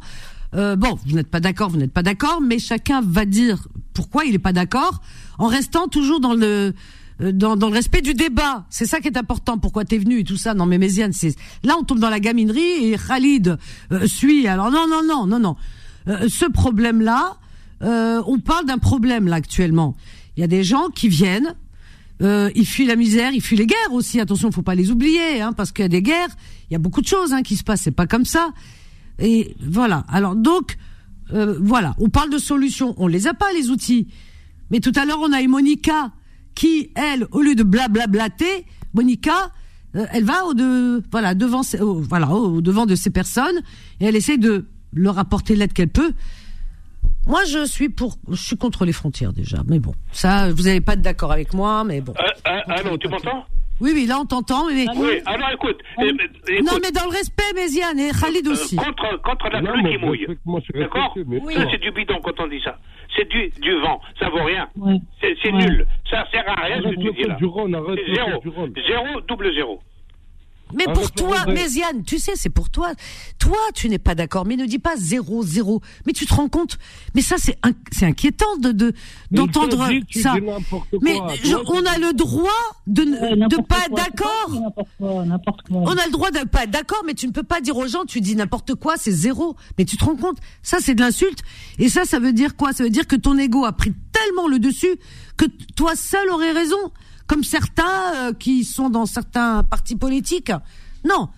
Euh, 0.54 0.76
bon, 0.76 0.96
vous 1.04 1.16
n'êtes 1.16 1.30
pas 1.30 1.40
d'accord, 1.40 1.68
vous 1.68 1.78
n'êtes 1.78 1.92
pas 1.92 2.04
d'accord, 2.04 2.40
mais 2.40 2.60
chacun 2.60 3.00
va 3.04 3.24
dire 3.24 3.66
pourquoi 3.92 4.24
il 4.24 4.34
est 4.36 4.38
pas 4.38 4.52
d'accord, 4.52 5.02
en 5.38 5.48
restant 5.48 5.88
toujours 5.88 6.20
dans 6.20 6.34
le 6.34 6.74
dans, 7.20 7.56
dans 7.56 7.68
le 7.68 7.74
respect 7.74 8.00
du 8.00 8.14
débat. 8.14 8.64
C'est 8.70 8.86
ça 8.86 9.00
qui 9.00 9.08
est 9.08 9.16
important. 9.16 9.58
Pourquoi 9.58 9.84
t'es 9.84 9.98
venu 9.98 10.20
et 10.20 10.24
tout 10.24 10.36
ça? 10.36 10.54
Non, 10.54 10.66
mais 10.66 10.78
Méziane, 10.78 11.12
c'est 11.12 11.34
là 11.62 11.76
on 11.78 11.84
tombe 11.84 11.98
dans 11.98 12.10
la 12.10 12.20
gaminerie 12.20 12.92
et 12.92 12.96
Khalid 12.96 13.58
euh, 13.92 14.06
suit. 14.06 14.46
Alors 14.46 14.70
non, 14.70 14.86
non, 14.88 15.02
non, 15.04 15.26
non, 15.26 15.38
non. 15.38 15.56
Euh, 16.08 16.28
ce 16.28 16.46
problème-là, 16.46 17.36
euh, 17.82 18.22
on 18.26 18.38
parle 18.38 18.64
d'un 18.64 18.78
problème 18.78 19.28
là 19.28 19.36
actuellement. 19.36 19.96
Il 20.36 20.40
y 20.40 20.44
a 20.44 20.46
des 20.46 20.64
gens 20.64 20.88
qui 20.88 21.08
viennent, 21.08 21.54
euh, 22.22 22.50
ils 22.54 22.66
fuient 22.66 22.86
la 22.86 22.96
misère, 22.96 23.32
ils 23.32 23.42
fuient 23.42 23.56
les 23.56 23.66
guerres 23.66 23.92
aussi. 23.92 24.20
Attention, 24.20 24.50
faut 24.50 24.62
pas 24.62 24.74
les 24.74 24.90
oublier, 24.90 25.42
hein, 25.42 25.52
parce 25.52 25.72
qu'il 25.72 25.82
y 25.82 25.86
a 25.86 25.88
des 25.88 26.02
guerres, 26.02 26.34
il 26.70 26.72
y 26.72 26.76
a 26.76 26.78
beaucoup 26.78 27.02
de 27.02 27.06
choses 27.06 27.32
hein, 27.34 27.42
qui 27.42 27.56
se 27.56 27.64
passent. 27.64 27.82
C'est 27.82 27.90
pas 27.90 28.06
comme 28.06 28.24
ça. 28.24 28.52
Et 29.18 29.54
voilà. 29.60 30.04
Alors 30.08 30.36
donc, 30.36 30.78
euh, 31.34 31.58
voilà, 31.60 31.94
on 31.98 32.08
parle 32.08 32.30
de 32.30 32.38
solutions. 32.38 32.94
On 32.96 33.06
les 33.06 33.26
a 33.26 33.34
pas 33.34 33.52
les 33.52 33.68
outils. 33.68 34.08
Mais 34.70 34.80
tout 34.80 34.92
à 34.94 35.04
l'heure, 35.04 35.20
on 35.20 35.32
a 35.32 35.42
eu 35.42 35.48
Monica 35.48 36.12
qui, 36.60 36.90
elle, 36.94 37.26
au 37.32 37.40
lieu 37.40 37.54
de 37.54 37.62
blablablater, 37.62 38.66
Monica, 38.92 39.50
euh, 39.96 40.04
elle 40.12 40.24
va 40.24 40.44
au 40.44 40.52
de, 40.52 41.02
voilà, 41.10 41.34
devant, 41.34 41.62
voilà, 41.80 42.28
au 42.28 42.60
devant 42.60 42.84
de 42.84 42.94
ces 42.96 43.08
personnes 43.08 43.62
et 43.98 44.04
elle 44.04 44.14
essaie 44.14 44.36
de 44.36 44.66
leur 44.92 45.18
apporter 45.18 45.56
l'aide 45.56 45.72
qu'elle 45.72 45.88
peut. 45.88 46.12
Moi, 47.26 47.44
je 47.44 47.64
suis 47.64 47.88
pour, 47.88 48.18
je 48.28 48.42
suis 48.42 48.58
contre 48.58 48.84
les 48.84 48.92
frontières 48.92 49.32
déjà. 49.32 49.62
Mais 49.68 49.78
bon, 49.78 49.94
ça, 50.12 50.52
vous 50.52 50.64
n'allez 50.64 50.82
pas 50.82 50.92
être 50.92 51.00
d'accord 51.00 51.32
avec 51.32 51.54
moi, 51.54 51.82
mais 51.82 52.02
bon. 52.02 52.12
Euh, 52.18 52.50
euh, 52.50 52.74
Allô, 52.74 52.98
tu 52.98 53.08
m'entends? 53.08 53.46
Oui, 53.80 53.92
oui, 53.94 54.06
là, 54.06 54.18
on 54.20 54.26
t'entend, 54.26 54.66
mais. 54.66 54.84
Oui, 54.96 55.20
alors 55.26 55.50
écoute. 55.52 55.78
euh, 55.98 56.04
écoute, 56.48 56.66
non, 56.66 56.78
mais 56.82 56.90
dans 56.90 57.04
le 57.04 57.10
respect, 57.16 57.52
Méziane 57.54 57.98
et 57.98 58.10
Khalid 58.10 58.46
euh, 58.46 58.52
aussi. 58.52 58.76
contre, 58.76 59.20
contre 59.22 59.48
la 59.50 59.62
pluie 59.62 59.90
qui 59.90 59.98
mouille. 59.98 60.26
D'accord 60.74 61.16
mais 61.26 61.40
Ça, 61.54 61.66
c'est 61.70 61.80
du 61.80 61.90
bidon 61.90 62.18
quand 62.22 62.38
on 62.40 62.46
dit 62.46 62.60
ça. 62.62 62.78
C'est 63.16 63.28
du, 63.28 63.48
du 63.60 63.74
vent. 63.80 64.00
Ça 64.18 64.28
vaut 64.28 64.44
rien. 64.44 64.68
C'est 65.20 65.34
c'est 65.42 65.52
Ouais. 65.52 65.66
nul. 65.66 65.86
Ça 66.10 66.24
sert 66.30 66.44
à 66.48 66.54
rien 66.66 66.76
ce 66.82 66.88
que 66.88 67.00
tu 67.00 67.12
dis 67.12 67.22
là. 67.28 67.34
du 67.34 67.44
Rhône, 67.46 67.74
arrête 67.74 67.98
C'est 68.04 68.08
le 68.10 68.14
Zéro. 68.14 68.30
code 68.32 68.42
du 68.42 68.48
Rhône. 68.50 68.72
Zéro, 68.86 69.20
double 69.26 69.54
zéro. 69.54 69.80
Mais 70.74 70.84
pour 70.94 71.10
toi. 71.12 71.36
Méziane, 71.54 72.02
tu 72.04 72.18
sais, 72.18 72.32
c'est 72.36 72.50
pour 72.50 72.70
toi. 72.70 72.92
Toi, 73.38 73.56
tu 73.74 73.88
n'es 73.88 73.98
pas 73.98 74.14
d'accord, 74.14 74.46
mais 74.46 74.56
ne 74.56 74.66
dis 74.66 74.78
pas 74.78 74.96
zéro, 74.96 75.42
zéro. 75.42 75.80
Mais 76.06 76.12
tu 76.12 76.26
te 76.26 76.34
rends 76.34 76.48
compte 76.48 76.78
Mais 77.14 77.22
ça, 77.22 77.36
c'est 77.38 77.58
c'est 77.92 78.06
inquiétant 78.06 78.56
de 78.58 78.72
de- 78.72 78.92
d'entendre 79.30 79.88
ça. 80.22 80.34
Mais 81.02 81.16
je- 81.42 81.56
on 81.56 81.84
a 81.86 81.98
le 81.98 82.12
droit 82.12 82.50
de 82.86 83.02
ne 83.02 83.16
Ouais, 83.20 83.30
de 83.30 83.36
n'importe 83.36 83.68
pas 83.68 83.88
d'accord. 83.88 84.50
On 85.70 85.96
a 85.96 86.06
le 86.06 86.12
droit 86.12 86.30
de 86.30 86.40
pas 86.48 86.64
être 86.64 86.70
d'accord, 86.70 87.02
mais 87.06 87.14
tu 87.14 87.26
ne 87.26 87.32
peux 87.32 87.42
pas 87.42 87.60
dire 87.60 87.76
aux 87.76 87.86
gens, 87.86 88.04
tu 88.04 88.20
dis 88.20 88.36
n'importe 88.36 88.74
quoi, 88.74 88.94
c'est 88.96 89.12
zéro. 89.12 89.56
Mais 89.78 89.84
tu 89.84 89.96
te 89.96 90.04
rends 90.04 90.16
compte 90.16 90.38
Ça, 90.62 90.78
c'est 90.80 90.94
de 90.94 91.00
l'insulte. 91.00 91.40
Et 91.78 91.88
ça, 91.88 92.04
ça 92.04 92.18
veut 92.18 92.32
dire 92.32 92.56
quoi? 92.56 92.72
Ça 92.72 92.84
veut 92.84 92.90
dire 92.90 93.06
que 93.06 93.16
ton 93.16 93.36
ego 93.38 93.64
a 93.64 93.72
pris 93.72 93.92
tellement 94.12 94.46
le 94.48 94.58
dessus 94.58 94.96
que 95.36 95.46
toi 95.74 95.96
seul 95.96 96.28
aurais 96.30 96.52
raison. 96.52 96.76
Comme 97.30 97.44
certains 97.44 98.14
euh, 98.16 98.32
qui 98.32 98.64
sont 98.64 98.90
dans 98.90 99.06
certains 99.06 99.62
partis 99.62 99.94
politiques. 99.96 100.50
Non. 101.04 101.28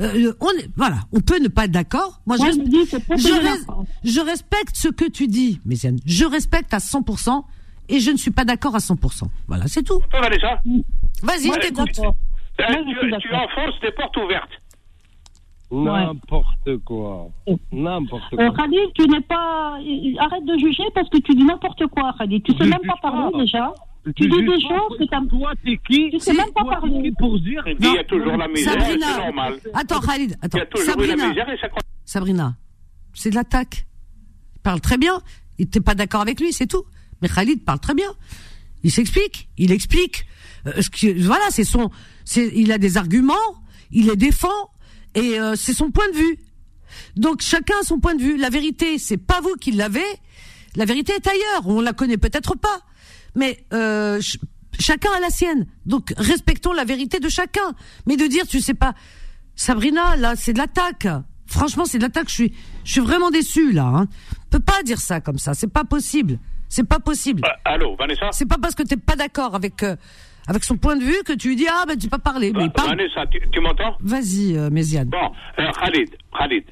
Euh, 0.00 0.32
on 0.40 0.50
est, 0.50 0.68
voilà, 0.76 0.96
on 1.12 1.20
peut 1.20 1.38
ne 1.40 1.46
pas 1.46 1.66
être 1.66 1.70
d'accord. 1.70 2.20
Moi, 2.26 2.36
Moi, 2.38 2.50
je, 2.50 2.58
dis, 2.58 2.86
c'est 2.86 3.06
pas 3.06 3.14
je, 3.16 3.28
res- 3.28 3.62
France. 3.62 3.86
je 4.02 4.20
respecte 4.20 4.74
ce 4.74 4.88
que 4.88 5.08
tu 5.08 5.28
dis, 5.28 5.60
Méziane. 5.64 5.98
Je 6.04 6.24
respecte 6.24 6.74
à 6.74 6.78
100% 6.78 7.44
et 7.88 8.00
je 8.00 8.10
ne 8.10 8.16
suis 8.16 8.32
pas 8.32 8.44
d'accord 8.44 8.74
à 8.74 8.78
100%. 8.78 9.28
Voilà, 9.46 9.68
c'est 9.68 9.84
tout. 9.84 10.00
Vas-y, 11.22 11.46
Moi, 11.46 11.56
je 11.62 11.68
t'écoute. 11.68 12.00
euh, 12.00 12.12
tu, 13.20 13.34
enfonces 13.34 13.80
des 13.80 13.92
portes 13.92 14.16
ouvertes. 14.16 14.50
N'importe 15.70 16.78
quoi. 16.84 17.28
N'importe 17.72 18.32
Euh, 18.32 18.36
quoi. 18.50 18.50
Khalid, 18.56 18.90
tu 18.94 19.02
n'es 19.08 19.20
pas. 19.20 19.74
Arrête 20.20 20.44
de 20.46 20.58
juger 20.58 20.84
parce 20.94 21.08
que 21.10 21.18
tu 21.18 21.34
dis 21.34 21.44
n'importe 21.44 21.86
quoi, 21.88 22.12
Khalid. 22.18 22.42
Tu 22.42 22.52
sais 22.52 22.64
Je 22.64 22.70
même 22.70 22.80
pas 22.86 22.96
parler 23.02 23.38
déjà. 23.38 23.72
Tu 24.16 24.28
dis 24.28 24.42
des 24.42 24.60
choses 24.60 24.98
que 24.98 25.04
t'as. 25.10 25.20
Toi, 25.28 25.52
t'es 25.64 25.78
qui? 25.88 26.10
Tu 26.10 26.18
sais 26.20 26.32
même 26.32 26.52
pas 26.54 26.64
parler. 26.64 27.02
qui 27.02 27.12
pour 27.12 27.38
dire? 27.40 27.62
Il 27.66 27.76
il 27.80 27.94
y 27.94 27.98
a 27.98 28.04
toujours 28.04 28.36
la 28.36 28.48
misère, 28.48 28.72
Sabrina. 28.74 29.06
c'est 29.14 29.18
normal. 29.24 29.60
Attends, 29.74 30.00
Khalid, 30.00 30.30
Il 30.30 30.36
attends. 30.44 30.58
y 30.58 30.60
a 30.60 30.66
toujours 30.66 30.84
eu 30.84 30.86
la 30.86 30.92
Sabrina, 30.92 31.28
misère 31.28 31.50
et 31.50 31.58
ça. 31.58 31.68
Sabrina, 32.04 32.56
c'est 33.14 33.30
de 33.30 33.34
l'attaque. 33.34 33.86
Il 34.56 34.60
parle 34.62 34.80
très 34.80 34.96
bien. 34.98 35.20
Il 35.58 35.68
t'es 35.68 35.80
pas 35.80 35.94
d'accord 35.94 36.20
avec 36.20 36.40
lui, 36.40 36.52
c'est 36.52 36.66
tout. 36.66 36.84
Mais 37.20 37.28
Khalid 37.28 37.64
parle 37.64 37.80
très 37.80 37.94
bien. 37.94 38.08
Il 38.84 38.92
s'explique, 38.92 39.48
il 39.58 39.72
explique. 39.72 40.24
Euh, 40.66 40.80
ce 40.80 40.88
que, 40.90 41.20
voilà, 41.24 41.44
c'est 41.50 41.64
son, 41.64 41.90
c'est, 42.24 42.50
il 42.54 42.70
a 42.72 42.78
des 42.78 42.96
arguments, 42.96 43.34
il 43.90 44.06
les 44.06 44.16
défend 44.16 44.70
et 45.14 45.38
euh, 45.40 45.56
c'est 45.56 45.72
son 45.74 45.90
point 45.90 46.08
de 46.12 46.16
vue. 46.16 46.38
Donc 47.16 47.42
chacun 47.42 47.74
a 47.80 47.84
son 47.84 47.98
point 47.98 48.14
de 48.14 48.22
vue. 48.22 48.36
La 48.36 48.50
vérité, 48.50 48.98
c'est 48.98 49.16
pas 49.16 49.40
vous 49.40 49.54
qui 49.60 49.72
l'avez. 49.72 50.04
La 50.76 50.84
vérité 50.84 51.12
est 51.14 51.26
ailleurs. 51.26 51.66
On 51.66 51.80
la 51.80 51.92
connaît 51.92 52.18
peut-être 52.18 52.56
pas, 52.56 52.80
mais 53.38 53.64
euh, 53.72 54.20
ch- 54.20 54.38
chacun 54.78 55.10
a 55.16 55.20
la 55.20 55.30
sienne. 55.30 55.66
Donc 55.86 56.12
respectons 56.18 56.72
la 56.72 56.84
vérité 56.84 57.20
de 57.20 57.28
chacun. 57.28 57.72
Mais 58.06 58.16
de 58.16 58.26
dire, 58.26 58.46
tu 58.46 58.60
sais 58.60 58.74
pas, 58.74 58.92
Sabrina, 59.54 60.16
là, 60.16 60.34
c'est 60.36 60.52
de 60.52 60.58
l'attaque. 60.58 61.06
Franchement, 61.46 61.84
c'est 61.86 61.98
de 61.98 62.02
l'attaque. 62.02 62.28
Je 62.28 62.34
suis, 62.34 62.52
je 62.84 62.92
suis 62.92 63.00
vraiment 63.00 63.30
déçu 63.30 63.72
là. 63.72 63.84
Hein. 63.86 64.06
On 64.46 64.50
peut 64.50 64.60
pas 64.64 64.82
dire 64.82 64.98
ça 65.00 65.20
comme 65.20 65.38
ça. 65.38 65.54
C'est 65.54 65.72
pas 65.72 65.84
possible. 65.84 66.38
C'est 66.68 66.86
pas 66.86 66.98
possible. 67.00 67.42
Euh, 67.46 67.48
allô, 67.72 67.96
Vanessa? 67.96 68.28
C'est 68.32 68.46
pas 68.46 68.58
parce 68.60 68.74
que 68.74 68.82
t'es 68.82 68.98
pas 68.98 69.16
d'accord 69.16 69.54
avec 69.54 69.82
euh, 69.82 69.96
avec 70.46 70.64
son 70.64 70.76
point 70.76 70.96
de 70.96 71.02
vue 71.04 71.22
que 71.24 71.32
tu 71.32 71.48
lui 71.48 71.56
dis 71.56 71.66
ah 71.70 71.84
ben 71.88 71.96
tu 71.96 72.08
peux 72.08 72.18
pas 72.18 72.30
parler. 72.32 72.52
Mais 72.52 72.64
il 72.64 72.66
Va- 72.66 72.72
parle. 72.72 72.88
Vanessa, 72.90 73.26
tu, 73.26 73.40
tu 73.50 73.60
m'entends? 73.60 73.96
Vas-y, 74.00 74.56
euh, 74.58 74.68
Méziane. 74.70 75.08
Bon, 75.08 75.32
euh, 75.58 75.70
Khalid, 75.80 76.10
Khalid. 76.38 76.64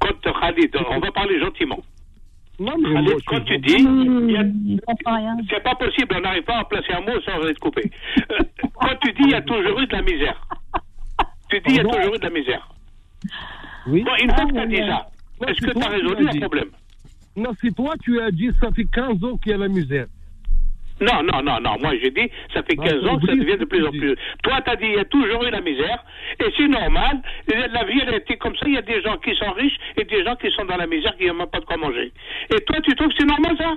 Quand 0.00 0.32
Khalid, 0.40 0.70
on 0.90 1.00
va 1.00 1.12
parler 1.12 1.40
gentiment. 1.40 1.78
Non, 2.60 2.74
mais 2.78 2.94
quand 3.26 3.40
tu 3.44 3.58
dis, 3.58 3.74
a- 4.36 4.44
c'est 5.50 5.62
pas 5.62 5.74
possible, 5.74 6.14
on 6.16 6.20
n'arrive 6.20 6.42
pas 6.44 6.58
à 6.58 6.64
placer 6.64 6.92
un 6.92 7.00
mot 7.00 7.20
sans 7.22 7.40
être 7.48 7.58
coupé. 7.58 7.90
Quand 8.74 8.96
tu 9.00 9.12
dis, 9.14 9.22
il 9.24 9.30
y 9.30 9.34
a 9.34 9.40
toujours 9.42 9.78
eu 9.80 9.86
de 9.86 9.92
la 9.92 10.02
misère. 10.02 10.46
Tu 11.50 11.60
dis, 11.60 11.64
il 11.68 11.76
y 11.76 11.80
a 11.80 11.82
Pardon 11.82 11.98
toujours 11.98 12.14
eu 12.14 12.18
de 12.18 12.24
la 12.24 12.30
misère. 12.30 12.68
Oui. 13.86 14.02
Bon, 14.04 14.10
une 14.22 14.30
fois 14.30 14.44
que 14.46 14.52
tu 14.52 14.58
Ah, 14.58 14.62
as 14.62 14.66
dit 14.66 14.76
ça, 14.76 15.08
est-ce 15.48 15.66
que 15.66 15.70
tu 15.78 15.82
as 15.84 15.88
résolu 15.88 16.26
le 16.32 16.40
problème? 16.40 16.68
Non, 17.36 17.50
c'est 17.60 17.74
toi, 17.74 17.94
tu 18.02 18.20
as 18.20 18.30
dit, 18.30 18.50
ça 18.60 18.70
fait 18.72 18.84
15 18.84 19.24
ans 19.24 19.36
qu'il 19.38 19.52
y 19.52 19.54
a 19.54 19.58
la 19.58 19.68
misère. 19.68 20.06
Non, 21.00 21.22
non, 21.22 21.42
non, 21.42 21.58
non. 21.60 21.76
Moi, 21.80 21.92
j'ai 22.00 22.10
dit, 22.10 22.30
ça 22.54 22.62
fait 22.62 22.76
15 22.76 23.04
ans 23.06 23.18
que 23.18 23.26
ça 23.26 23.34
devient 23.34 23.58
de 23.58 23.64
plus 23.64 23.84
en 23.86 23.90
plus. 23.90 24.14
Toi, 24.42 24.60
t'as 24.64 24.76
dit, 24.76 24.84
il 24.86 24.94
y 24.94 24.98
a 24.98 25.04
toujours 25.04 25.42
eu 25.44 25.50
la 25.50 25.60
misère. 25.60 26.04
Et 26.40 26.44
c'est 26.56 26.68
normal. 26.68 27.20
La 27.48 27.84
vie, 27.84 28.00
elle 28.02 28.14
a 28.14 28.16
été 28.18 28.36
comme 28.36 28.54
ça. 28.56 28.66
Il 28.68 28.74
y 28.74 28.78
a 28.78 28.82
des 28.82 29.00
gens 29.02 29.16
qui 29.18 29.34
sont 29.34 29.50
riches 29.52 29.76
et 29.96 30.04
des 30.04 30.24
gens 30.24 30.36
qui 30.36 30.50
sont 30.52 30.64
dans 30.64 30.76
la 30.76 30.86
misère, 30.86 31.16
qui 31.16 31.26
n'ont 31.26 31.34
même 31.34 31.48
pas 31.48 31.60
de 31.60 31.64
quoi 31.64 31.76
manger. 31.76 32.12
Et 32.54 32.60
toi, 32.64 32.76
tu 32.82 32.94
trouves 32.94 33.08
que 33.08 33.14
c'est 33.18 33.26
normal, 33.26 33.56
ça? 33.58 33.72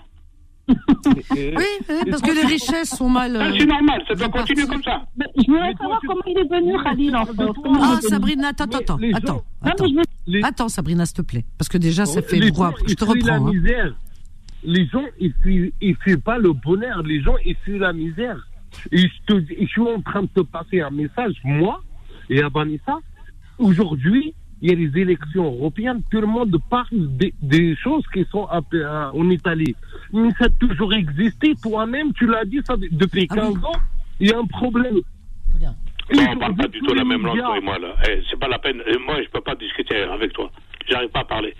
Oui, 1.06 1.46
oui, 1.56 2.10
parce 2.10 2.22
que 2.24 2.34
les 2.34 2.46
richesses 2.48 2.90
sont 2.98 3.10
mal. 3.10 3.38
Ah, 3.40 3.46
euh, 3.46 3.54
c'est 3.58 3.66
normal. 3.68 4.04
Ça 4.08 4.16
doit 4.16 4.30
continuer 4.30 4.66
comme 4.66 4.82
ça. 4.82 5.04
Je 5.20 5.46
voudrais 5.52 5.74
savoir 5.80 6.00
comment 6.08 6.22
il 6.26 6.38
est 6.40 6.50
venu, 6.50 6.84
Khalil, 6.84 7.16
en 7.16 7.26
fait. 7.26 7.34
Ah. 7.80 8.00
Sabrina, 8.02 8.48
attends, 8.50 8.64
attends, 8.66 8.98
gens- 9.00 9.10
attends, 9.16 9.34
Non, 9.36 9.42
mais 9.64 9.70
attends. 9.72 9.86
je 9.88 9.94
veux- 10.38 10.44
Attends, 10.44 10.68
Sabrina, 10.70 11.06
s'il 11.06 11.18
te 11.18 11.22
plaît. 11.22 11.46
Parce 11.60 11.70
que 11.70 11.78
déjà, 11.78 12.06
ça 12.06 12.22
fait 12.24 12.38
les 12.40 12.50
brouhaha. 12.52 12.72
gens, 12.72 12.78
Je 12.88 12.96
te 12.96 13.04
reprends. 13.06 13.48
hein. 13.48 13.52
Les 14.66 14.86
gens, 14.88 15.06
ils 15.20 15.34
fuient, 15.42 15.74
ils 15.82 15.96
fuient 15.98 16.18
pas 16.18 16.38
le 16.38 16.54
bonheur. 16.54 17.04
Les 17.04 17.22
gens, 17.22 17.36
ils 17.46 17.56
fuient 17.64 17.80
la 17.80 17.94
misère. 17.94 18.38
Et 18.92 18.98
je, 18.98 19.08
te, 19.28 19.34
dis- 19.40 19.56
je 19.62 19.68
suis 19.68 19.82
en 19.82 20.02
train 20.02 20.24
de 20.24 20.28
te 20.28 20.42
passer 20.42 20.82
un 20.82 20.90
message, 20.90 21.34
moi 21.44 21.82
et 22.30 22.42
à 22.42 22.50
Vanessa. 22.50 22.98
Aujourd'hui, 23.58 24.34
il 24.62 24.70
y 24.70 24.74
a 24.74 24.76
les 24.76 25.00
élections 25.02 25.46
européennes. 25.46 26.02
Tout 26.12 26.20
le 26.22 26.28
monde 26.28 26.58
parle 26.70 26.88
des, 27.18 27.34
des 27.42 27.76
choses 27.76 28.04
qui 28.14 28.26
sont 28.32 28.48
euh, 28.74 29.10
en 29.14 29.30
Italie. 29.30 29.76
Mais 30.12 30.30
ça 30.40 30.46
a 30.46 30.50
toujours 30.50 30.94
existé. 30.94 31.54
Toi-même, 31.62 32.12
tu 32.14 32.26
l'as 32.26 32.46
dit, 32.46 32.60
ça, 32.66 32.76
depuis 32.78 33.28
Ah 33.30 33.36
oui. 33.48 33.54
15 33.54 33.64
ans, 33.66 33.80
il 34.20 34.28
y 34.30 34.34
a 34.34 34.40
un 34.40 34.46
problème. 34.46 34.96
Non, 36.14 36.22
on 36.34 36.38
parle 36.38 36.56
pas 36.56 36.68
du 36.68 36.80
tout 36.82 36.94
la 36.94 37.04
même 37.04 37.24
langue, 37.26 37.40
toi 37.40 37.58
et 37.58 37.62
moi, 37.62 37.80
là. 37.80 37.96
Eh, 38.08 38.22
c'est 38.30 38.40
pas 38.40 38.48
la 38.48 38.60
peine. 38.60 38.80
Eh, 38.86 38.98
Moi, 39.00 39.24
je 39.24 39.30
peux 39.30 39.42
pas 39.42 39.56
discuter 39.56 39.98
avec 40.04 40.34
toi. 40.34 40.52
J'arrive 40.88 41.10
pas 41.10 41.22
à 41.22 41.24
parler. 41.26 41.54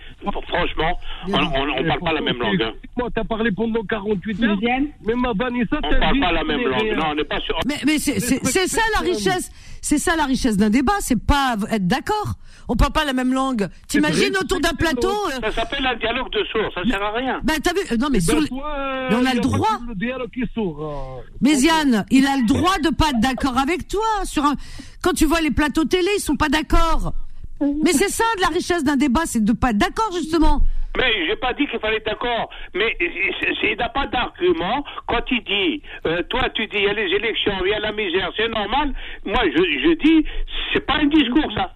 Franchement, 0.48 0.98
on, 1.28 1.32
on, 1.34 1.68
on 1.78 1.84
parle 1.86 2.00
pas 2.00 2.12
la 2.12 2.20
même 2.20 2.38
langue. 2.38 2.62
hein. 2.62 2.72
Moi, 2.96 3.08
t'as 3.14 3.24
parlé 3.24 3.50
pendant 3.52 3.82
48 3.82 4.42
heures. 4.44 4.58
Mais 5.04 5.14
ma 5.14 5.32
Vanessa, 5.32 5.76
On 5.82 5.98
parle 6.00 6.20
pas 6.20 6.32
la 6.32 6.44
même 6.44 6.60
c'est 6.62 6.68
langue. 6.68 6.80
rien. 6.82 6.94
Non, 6.96 7.04
on 7.10 7.14
n'est 7.14 7.24
pas 7.24 7.40
sur. 7.40 7.58
Mais, 7.66 7.76
mais 7.84 7.98
c'est 7.98 8.20
ça 8.68 8.82
la 8.94 9.00
richesse. 9.06 9.50
C'est 9.82 9.98
ça 9.98 10.16
la 10.16 10.24
richesse 10.24 10.56
d'un 10.56 10.70
débat. 10.70 10.94
C'est 11.00 11.24
pas 11.24 11.56
être 11.70 11.86
d'accord. 11.86 12.34
On 12.68 12.74
parle 12.74 12.92
pas 12.92 13.04
la 13.04 13.12
même 13.12 13.32
langue. 13.32 13.68
T'imagines 13.88 14.36
autour 14.40 14.60
d'un 14.60 14.72
plateau. 14.74 15.08
euh, 15.28 15.40
Ça 15.40 15.52
s'appelle 15.52 15.86
un 15.86 15.94
dialogue 15.96 16.30
de 16.32 16.42
sourds. 16.50 16.72
Ça 16.74 16.82
sert 16.88 17.02
à 17.02 17.12
rien. 17.12 17.40
bah 17.44 17.52
t'as 17.62 17.72
vu 17.72 17.80
euh, 17.92 17.96
Non 17.96 18.08
mais 18.10 18.18
sur 18.20 18.34
Ben, 18.40 18.46
euh, 18.52 19.08
Mais 19.10 19.16
on 19.16 19.24
a 19.26 19.32
y 19.32 19.34
le 19.36 19.40
droit. 19.40 19.78
euh. 19.88 21.20
Mais 21.40 21.54
Yann, 21.60 22.04
il 22.10 22.26
a 22.26 22.36
le 22.36 22.46
droit 22.46 22.78
de 22.78 22.88
pas 22.90 23.10
être 23.10 23.20
d'accord 23.20 23.58
avec 23.58 23.86
toi. 23.88 24.00
Sur 24.24 24.44
un... 24.44 24.54
Quand 25.02 25.12
tu 25.12 25.26
vois 25.26 25.40
les 25.40 25.50
plateaux 25.52 25.84
télé, 25.84 26.08
ils 26.16 26.20
sont 26.20 26.36
pas 26.36 26.48
d'accord. 26.48 27.12
Mais 27.60 27.92
c'est 27.92 28.08
ça 28.10 28.24
de 28.36 28.42
la 28.42 28.48
richesse 28.48 28.84
d'un 28.84 28.96
débat, 28.96 29.22
c'est 29.24 29.42
de 29.44 29.52
pas 29.52 29.70
être 29.70 29.78
d'accord 29.78 30.10
justement. 30.12 30.60
Mais 30.98 31.12
j'ai 31.26 31.36
pas 31.36 31.52
dit 31.52 31.66
qu'il 31.66 31.78
fallait 31.78 31.96
être 31.98 32.06
d'accord. 32.06 32.48
Mais 32.74 32.96
il 33.00 33.76
n'a 33.78 33.88
pas 33.90 34.06
d'argument 34.06 34.84
quand 35.06 35.20
il 35.30 35.42
dit, 35.44 35.82
euh, 36.06 36.22
toi 36.30 36.48
tu 36.54 36.66
dis 36.68 36.76
il 36.78 36.84
y 36.84 36.88
a 36.88 36.92
les 36.94 37.14
élections, 37.14 37.52
il 37.64 37.70
y 37.70 37.74
a 37.74 37.80
la 37.80 37.92
misère, 37.92 38.30
c'est 38.36 38.48
normal. 38.48 38.94
Moi 39.24 39.42
je, 39.44 39.56
je 39.58 39.94
dis, 40.04 40.26
c'est 40.72 40.84
pas 40.86 40.94
un 40.94 41.06
discours 41.06 41.50
ça. 41.54 41.72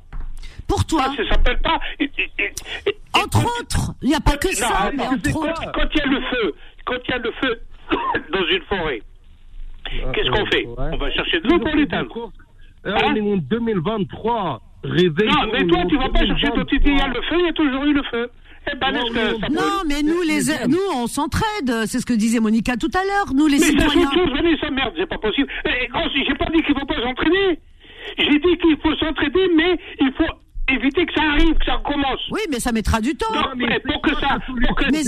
Pour 0.68 0.84
toi, 0.86 1.06
Ça 1.16 1.28
s'appelle 1.28 1.60
pas. 1.60 1.80
et- 1.98 2.04
et- 2.16 2.30
et- 2.38 2.52
et- 2.86 2.96
entre 3.12 3.44
autres, 3.60 3.92
il 4.02 4.08
n'y 4.10 4.14
a 4.14 4.20
pas 4.20 4.36
que 4.36 4.48
Non, 4.48 4.54
ça, 4.54 4.90
mais 4.96 5.02
entre 5.06 5.32
quoi 5.32 5.50
autres. 5.50 5.72
Quand 5.72 5.88
il 5.94 5.98
y 5.98 6.02
a 6.02 6.06
le 6.06 6.20
feu, 6.20 6.54
quand 6.86 6.96
il 7.08 7.10
y 7.10 7.14
a 7.14 7.18
le 7.18 7.32
feu 7.42 7.60
dans 8.32 8.46
une 8.46 8.62
forêt, 8.62 9.02
qu'est-ce 10.14 10.30
qu'on 10.30 10.46
fait 10.46 10.64
Ouais. 10.66 10.90
On 10.92 10.96
va 10.96 11.10
chercher 11.10 11.40
de 11.40 11.48
l'eau 11.48 11.58
pour 11.58 11.74
l'éteindre. 11.74 12.30
Euh, 12.86 12.94
Hein 12.96 13.00
on 13.04 13.14
est 13.16 13.20
en 13.20 13.36
2023. 13.36 14.62
Réveil. 14.82 15.28
Non, 15.28 15.50
mais 15.52 15.66
toi, 15.66 15.84
tu 15.88 15.96
vas 15.98 16.08
pas 16.08 16.24
chercher 16.26 16.48
ton 16.48 16.64
petit 16.64 16.80
il 16.84 16.96
y 16.96 17.00
a 17.00 17.08
le 17.08 17.20
feu, 17.22 17.36
il 17.38 17.46
y 17.46 17.48
a 17.48 17.52
toujours 17.52 17.84
eu 17.84 17.92
le 17.92 18.02
feu. 18.10 18.30
Eh 18.70 18.76
ben, 18.76 18.92
Non, 18.92 19.00
mais 19.12 19.20
que 19.34 19.40
ça 19.40 19.48
Non, 19.48 19.82
mais 19.88 20.02
nous, 20.02 20.20
les, 20.22 20.40
Mais- 20.46 20.66
nous, 20.68 20.78
on 20.94 21.06
s'entraide. 21.06 21.86
C'est 21.86 21.98
ce 22.00 22.06
que 22.06 22.12
disait 22.12 22.40
Monica 22.40 22.76
tout 22.76 22.90
à 22.94 23.04
l'heure. 23.04 23.34
Nous, 23.34 23.46
les 23.46 23.58
Mais 23.58 23.66
citoyens. 23.66 24.02
autre 24.08 24.14
chose, 24.14 24.30
Vanessa, 24.34 24.70
merde, 24.70 24.92
c'est 24.96 25.08
pas 25.08 25.18
possible. 25.18 25.48
Eh, 25.66 25.88
quand 25.92 26.02
j'ai 26.14 26.34
pas 26.34 26.46
dit 26.54 26.62
qu'il 26.62 26.74
faut 26.78 26.86
pas 26.86 27.00
s'entraîner. 27.02 27.58
J'ai 28.18 28.38
dit 28.38 28.56
qu'il 28.60 28.76
faut 28.82 28.94
s'entraider, 28.96 29.46
mais 29.56 29.78
il 30.00 30.12
faut 30.16 30.24
éviter 30.72 31.04
que 31.06 31.12
ça 31.14 31.22
arrive, 31.22 31.54
que 31.54 31.64
ça 31.64 31.74
recommence. 31.76 32.20
Oui, 32.30 32.40
mais 32.50 32.60
ça 32.60 32.72
mettra 32.72 33.00
du 33.00 33.14
temps. 33.14 33.32
Non, 33.34 33.40
mais 33.56 33.66
mais 33.66 33.80
c'est 33.84 33.92
pour 33.92 34.02
que 34.02 34.14
ça, 34.16 34.38
pour 34.46 34.76
que, 34.76 34.84
Mais 34.90 35.02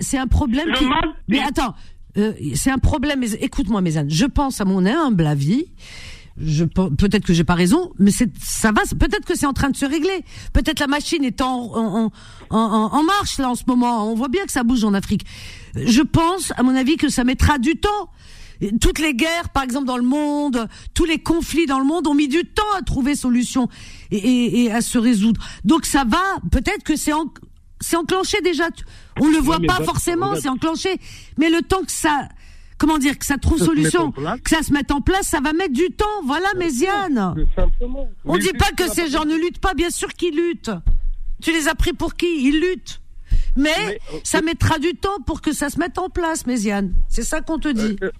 c'est 0.00 0.18
un 0.18 0.26
problème 0.26 0.68
Le 0.68 0.74
qui. 0.74 0.84
mal, 0.86 1.10
mais 1.28 1.40
attends, 1.40 1.74
euh, 2.16 2.32
c'est 2.54 2.70
un 2.70 2.78
problème. 2.78 3.20
Mais 3.20 3.32
écoute-moi, 3.34 3.80
Mézane, 3.80 4.10
je 4.10 4.26
pense 4.26 4.60
à 4.60 4.64
mon 4.64 4.84
humble 4.86 5.26
avis. 5.26 5.66
Je 6.36 6.64
pe- 6.64 6.90
peut-être 6.96 7.24
que 7.24 7.32
j'ai 7.32 7.44
pas 7.44 7.54
raison, 7.54 7.92
mais 7.98 8.10
c'est 8.10 8.30
ça 8.42 8.72
va. 8.72 8.82
Peut-être 8.98 9.24
que 9.24 9.36
c'est 9.36 9.46
en 9.46 9.52
train 9.52 9.70
de 9.70 9.76
se 9.76 9.86
régler. 9.86 10.24
Peut-être 10.52 10.80
la 10.80 10.88
machine 10.88 11.22
est 11.24 11.40
en 11.40 11.76
en, 11.76 12.10
en, 12.50 12.58
en 12.58 13.02
marche 13.04 13.38
là 13.38 13.50
en 13.50 13.54
ce 13.54 13.62
moment. 13.68 14.10
On 14.10 14.14
voit 14.16 14.28
bien 14.28 14.44
que 14.44 14.50
ça 14.52 14.64
bouge 14.64 14.82
en 14.82 14.94
Afrique. 14.94 15.24
Je 15.76 16.02
pense, 16.02 16.52
à 16.56 16.62
mon 16.64 16.74
avis, 16.74 16.96
que 16.96 17.08
ça 17.08 17.22
mettra 17.24 17.58
du 17.58 17.76
temps. 17.76 18.10
Toutes 18.80 18.98
les 18.98 19.14
guerres, 19.14 19.48
par 19.50 19.62
exemple, 19.62 19.86
dans 19.86 19.96
le 19.96 20.04
monde, 20.04 20.68
tous 20.94 21.04
les 21.04 21.18
conflits 21.18 21.66
dans 21.66 21.78
le 21.78 21.84
monde 21.84 22.06
ont 22.06 22.14
mis 22.14 22.28
du 22.28 22.44
temps 22.44 22.62
à 22.78 22.82
trouver 22.82 23.14
solution 23.14 23.68
et, 24.10 24.16
et, 24.16 24.64
et 24.64 24.72
à 24.72 24.80
se 24.80 24.98
résoudre. 24.98 25.40
Donc 25.64 25.84
ça 25.86 26.04
va. 26.04 26.22
Peut-être 26.50 26.82
que 26.84 26.96
c'est 26.96 27.12
en, 27.12 27.26
c'est 27.80 27.96
enclenché 27.96 28.40
déjà. 28.42 28.64
On 29.20 29.28
le 29.28 29.38
voit 29.38 29.58
pas 29.66 29.78
forcément, 29.84 30.34
c'est 30.40 30.48
enclenché. 30.48 30.96
Mais 31.38 31.50
le 31.50 31.62
temps 31.62 31.82
que 31.82 31.92
ça, 31.92 32.28
comment 32.78 32.98
dire, 32.98 33.18
que 33.18 33.24
ça 33.24 33.38
trouve 33.38 33.58
Ça 33.58 33.66
solution, 33.66 34.12
que 34.12 34.50
ça 34.50 34.62
se 34.62 34.72
mette 34.72 34.90
en 34.90 35.00
place, 35.00 35.26
ça 35.26 35.40
va 35.40 35.52
mettre 35.52 35.72
du 35.72 35.88
temps. 35.90 36.22
Voilà, 36.24 36.48
Méziane. 36.58 37.34
On 38.24 38.34
Mais 38.34 38.38
dit 38.40 38.52
pas 38.52 38.70
que 38.76 38.88
ces 38.88 39.08
gens 39.08 39.24
ne 39.24 39.36
luttent 39.36 39.60
pas, 39.60 39.74
bien 39.74 39.90
sûr 39.90 40.08
qu'ils 40.08 40.36
luttent. 40.36 40.70
Tu 41.42 41.52
les 41.52 41.68
as 41.68 41.74
pris 41.74 41.92
pour 41.92 42.14
qui? 42.14 42.48
Ils 42.48 42.60
luttent. 42.60 43.00
Mais, 43.56 43.70
Mais, 43.86 43.98
euh, 44.12 44.18
ça 44.24 44.42
mettra 44.42 44.78
du 44.78 44.94
temps 44.94 45.20
pour 45.26 45.40
que 45.40 45.52
ça 45.52 45.68
se 45.70 45.78
mette 45.78 45.98
en 45.98 46.08
place, 46.08 46.46
Méziane. 46.46 46.94
C'est 47.08 47.22
ça 47.22 47.40
qu'on 47.40 47.58
te 47.58 47.68
dit. 47.68 47.96
Euh, 48.02 48.10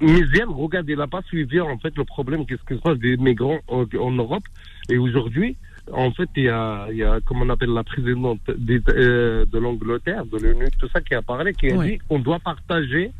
Mais 0.00 0.24
Ziane, 0.26 0.48
regarde, 0.48 0.88
il 0.88 0.96
n'a 0.96 1.06
pas 1.06 1.22
suivi 1.22 1.60
en 1.60 1.78
fait 1.78 1.96
le 1.96 2.04
problème 2.04 2.46
qu'est-ce 2.46 2.62
que 2.62 2.76
se 2.76 2.80
passe 2.80 2.98
des 2.98 3.16
migrants 3.16 3.58
en, 3.68 3.84
en 3.98 4.10
Europe. 4.12 4.44
Et 4.88 4.98
aujourd'hui, 4.98 5.56
en 5.92 6.12
fait, 6.12 6.28
il 6.36 6.44
y 6.44 6.48
a, 6.48 6.86
il 6.90 6.98
y 6.98 7.04
a, 7.04 7.20
comme 7.20 7.42
on 7.42 7.48
appelle 7.48 7.70
la 7.70 7.82
présidente 7.84 8.40
euh, 8.48 9.44
de 9.46 9.58
l'Angleterre, 9.58 10.24
de 10.26 10.38
l'ONU, 10.38 10.66
tout 10.78 10.88
ça 10.92 11.00
qui 11.00 11.14
a 11.14 11.22
parlé, 11.22 11.52
qui 11.54 11.70
a 11.70 11.82
dit 11.82 11.98
qu'on 12.08 12.18
doit 12.18 12.38
partager 12.38 13.12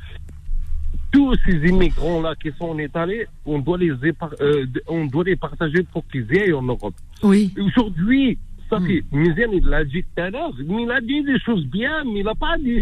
tous 1.10 1.34
ces 1.46 1.56
immigrants-là 1.56 2.34
qui 2.40 2.50
sont 2.58 2.66
en 2.66 2.78
Italie, 2.78 3.22
on 3.46 3.58
doit 3.58 3.78
les, 3.78 3.90
euh, 3.90 4.66
on 4.86 5.06
doit 5.06 5.24
les 5.24 5.36
partager 5.36 5.82
pour 5.82 6.06
qu'ils 6.08 6.26
aillent 6.38 6.52
en 6.52 6.62
Europe. 6.62 6.94
Oui. 7.22 7.52
Aujourd'hui, 7.58 8.38
ça 8.68 8.80
fait, 8.80 9.02
Miziane, 9.12 9.52
il 9.54 9.64
l'a 9.64 9.84
dit 9.84 10.02
tout 10.02 10.20
à 10.20 10.30
l'heure, 10.30 10.52
mais 10.66 10.82
il 10.82 10.90
a 10.90 11.00
dit 11.00 11.22
des 11.22 11.38
choses 11.40 11.64
bien, 11.66 12.04
mais 12.04 12.20
il 12.20 12.24
n'a 12.24 12.34
pas 12.34 12.58
dit, 12.58 12.80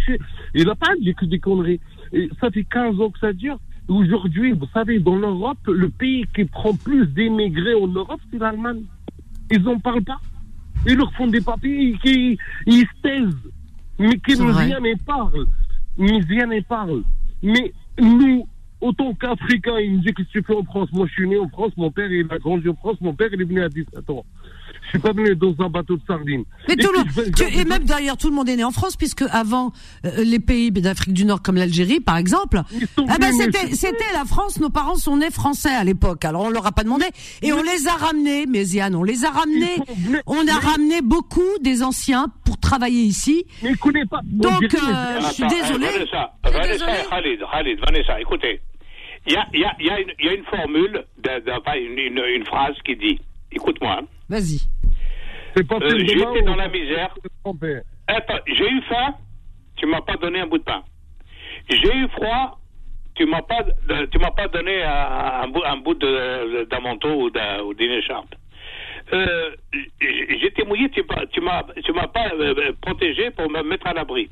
il 0.55 0.69
a 0.69 0.75
pas 0.75 0.93
dit 1.01 1.15
que 1.15 1.27
des 1.27 1.39
conneries. 1.39 1.81
Et 2.13 2.29
ça 2.41 2.51
fait 2.51 2.65
15 2.65 3.01
ans 3.01 3.11
que 3.11 3.19
ça 3.21 3.33
dure. 3.33 3.59
Aujourd'hui, 3.89 4.53
vous 4.53 4.67
savez, 4.75 4.99
dans 4.99 5.17
l'Europe, 5.17 5.59
le 5.69 5.89
pays 5.89 6.25
qui 6.35 6.45
prend 6.45 6.75
plus 6.75 7.07
d'émigrés 7.07 7.75
en 7.75 7.87
Europe, 7.87 8.21
c'est 8.33 8.39
l'Allemagne. 8.39 8.83
Ils 9.51 9.63
n'en 9.63 9.79
parlent 9.79 10.03
pas. 10.03 10.21
Ils 10.87 10.97
leur 10.97 11.13
font 11.13 11.29
des 11.29 11.41
papiers, 11.41 11.97
ils, 12.05 12.37
ils 12.67 12.81
se 12.81 13.03
taisent. 13.03 13.53
Mais 13.99 14.19
qui 14.19 14.37
nous 14.39 14.53
viennent 14.53 14.87
et 14.87 14.97
parlent. 14.97 15.47
Ils 15.99 16.25
viennent 16.25 16.53
et 16.53 16.63
parlent. 16.63 17.03
Mais 17.43 17.73
nous, 17.99 18.47
autant 18.81 19.15
qu'Africains, 19.15 19.79
ils 19.79 19.93
me 19.95 20.03
disent 20.03 20.13
que 20.13 20.23
tu 20.23 20.43
fais 20.43 20.55
en 20.55 20.65
France 20.65 20.89
Moi, 20.93 21.07
je 21.07 21.13
suis 21.13 21.29
né 21.29 21.39
en 21.39 21.49
France, 21.49 21.73
mon 21.77 21.91
père, 21.91 22.11
il 22.11 22.27
a 22.31 22.39
grandi 22.39 22.69
en 22.69 22.75
France, 22.75 22.97
mon 23.01 23.15
père, 23.15 23.29
il 23.33 23.41
est 23.41 23.45
venu 23.45 23.63
à 23.63 23.69
17 23.69 24.11
ans. 24.11 24.25
Je 24.87 24.91
suis 24.91 24.99
pas 24.99 25.13
venu 25.13 25.35
dans 25.37 25.55
un 25.65 25.69
bateau 25.69 25.97
de 25.97 26.03
sardines. 26.07 26.45
Mais 26.69 26.75
Et 26.75 26.77
tout 26.77 26.91
le 26.93 27.03
vais- 27.11 27.31
tu- 27.33 27.59
et 27.59 27.65
même 27.65 27.85
d'ailleurs 27.85 28.17
tout 28.17 28.29
le 28.29 28.35
monde 28.35 28.49
est 28.49 28.57
né 28.57 28.65
en 28.65 28.71
France 28.71 28.97
puisque 28.97 29.23
avant 29.31 29.73
euh, 30.05 30.23
les 30.25 30.39
pays 30.39 30.71
d'Afrique 30.71 31.13
du 31.13 31.25
Nord 31.25 31.43
comme 31.43 31.57
l'Algérie 31.57 32.01
par 32.01 32.17
exemple, 32.17 32.61
ah 33.09 33.19
ben 33.21 33.33
c'était 33.33 34.13
la 34.15 34.25
France. 34.25 34.61
Nos 34.61 34.71
parents 34.71 34.95
sont 34.97 35.17
nés 35.17 35.31
français 35.31 35.75
à 35.75 35.85
l'époque. 35.85 36.25
Alors 36.25 36.43
on 36.43 36.51
leur 36.51 36.67
a 36.67 36.73
pas 36.73 36.85
demandé 36.85 37.07
et 37.43 37.53
on 37.53 37.63
les 37.63 37.89
a 37.89 37.93
ramenés, 37.93 38.47
Méziane, 38.47 38.95
on 38.95 39.03
les 39.03 39.25
a 39.25 39.31
ramenés. 39.31 39.77
Venus- 39.97 40.23
On 40.27 40.47
a 40.47 40.59
ramené 40.59 41.01
beaucoup 41.03 41.43
des 41.61 41.83
anciens 41.83 42.27
pour 42.45 42.59
travailler 42.59 43.03
ici. 43.03 43.45
Mais 43.63 43.75
connaît 43.75 44.07
pas. 44.07 44.21
On 44.33 44.37
Donc, 44.39 44.63
euh, 44.63 45.21
je 45.21 45.33
suis 45.35 45.45
eh, 45.45 45.47
Vanessa, 45.49 46.33
Vanessa 46.45 46.73
désolée. 46.73 46.93
et 46.93 47.09
Khalid, 47.11 47.41
Khalid, 47.53 47.79
Vanessa, 47.81 48.21
écoutez. 48.21 48.61
Il 49.27 49.33
y 49.33 49.37
a, 49.37 49.47
y, 49.53 49.65
a, 49.65 49.75
y, 49.81 49.91
a 49.91 50.01
y 50.01 50.29
a 50.29 50.33
une 50.35 50.45
formule, 50.45 51.05
de, 51.19 51.31
de- 51.45 51.79
une, 51.81 51.99
une, 52.19 52.23
une 52.37 52.45
phrase 52.47 52.75
qui 52.85 52.95
dit, 52.97 53.19
écoute-moi, 53.51 53.99
hein, 54.01 54.07
Vas-y. 54.29 54.61
C'est 55.57 55.67
pas 55.67 55.77
euh, 55.77 55.91
fait 55.91 55.99
j'étais 56.01 56.15
demain, 56.17 56.43
dans 56.43 56.57
la 56.57 56.69
misère. 56.69 57.15
Attends, 58.09 58.39
j'ai 58.47 58.71
eu 58.71 58.83
faim, 58.83 59.15
tu 59.77 59.87
m'as 59.87 60.03
pas 60.03 60.17
donné 60.17 60.41
un 60.41 60.47
bout 60.47 60.59
de 60.59 60.63
pain. 60.65 60.83
J'ai 61.69 61.97
eu 61.97 62.09
froid, 62.09 62.59
tu 63.15 63.25
m'as 63.27 63.43
pas, 63.43 63.65
euh, 63.91 64.07
tu 64.11 64.19
m'as 64.19 64.31
pas 64.33 64.49
donné 64.49 64.83
un, 64.83 65.49
bout, 65.49 65.63
un 65.65 65.77
bout 65.79 65.95
de, 65.95 66.65
d'un 66.65 66.81
manteau 66.81 67.23
ou, 67.23 67.31
d'un, 67.31 67.63
ou 67.63 67.75
d'une 67.75 67.93
écharpe. 67.93 68.35
Euh, 69.13 69.51
j'étais 70.41 70.65
mouillé, 70.65 70.91
tu, 70.91 71.03
m'as- 71.09 71.27
tu 71.27 71.41
m'as, 71.41 71.63
tu 71.85 71.93
m'as 71.93 72.09
pas 72.09 72.29
euh, 72.35 72.55
euh, 72.59 72.73
protégé 72.83 73.31
pour 73.31 73.49
me 73.51 73.63
mettre 73.63 73.87
à 73.87 73.93
l'abri. 73.95 74.29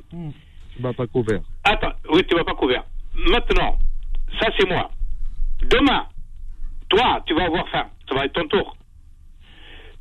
Tu 0.77 0.83
m'as 0.83 0.93
pas 0.93 1.07
couvert. 1.07 1.41
Attends, 1.65 1.93
oui, 2.11 2.23
tu 2.29 2.35
m'as 2.35 2.45
pas 2.45 2.55
couvert. 2.55 2.85
Maintenant, 3.15 3.79
ça 4.41 4.49
c'est 4.59 4.69
moi. 4.69 4.91
Demain, 5.63 6.07
toi, 6.91 7.23
tu 7.27 7.35
vas 7.35 7.45
avoir 7.45 7.69
faim. 7.69 7.87
Ça 8.09 8.15
va 8.17 8.25
être 8.27 8.33
ton 8.33 8.47
tour. 8.49 8.77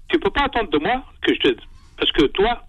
Tu 0.09 0.19
peux 0.19 0.29
pas 0.29 0.43
attendre 0.45 0.69
de 0.69 0.77
moi 0.77 1.03
que 1.21 1.33
je 1.33 1.39
te... 1.39 1.55
Parce 1.97 2.11
que 2.11 2.23
toi, 2.27 2.63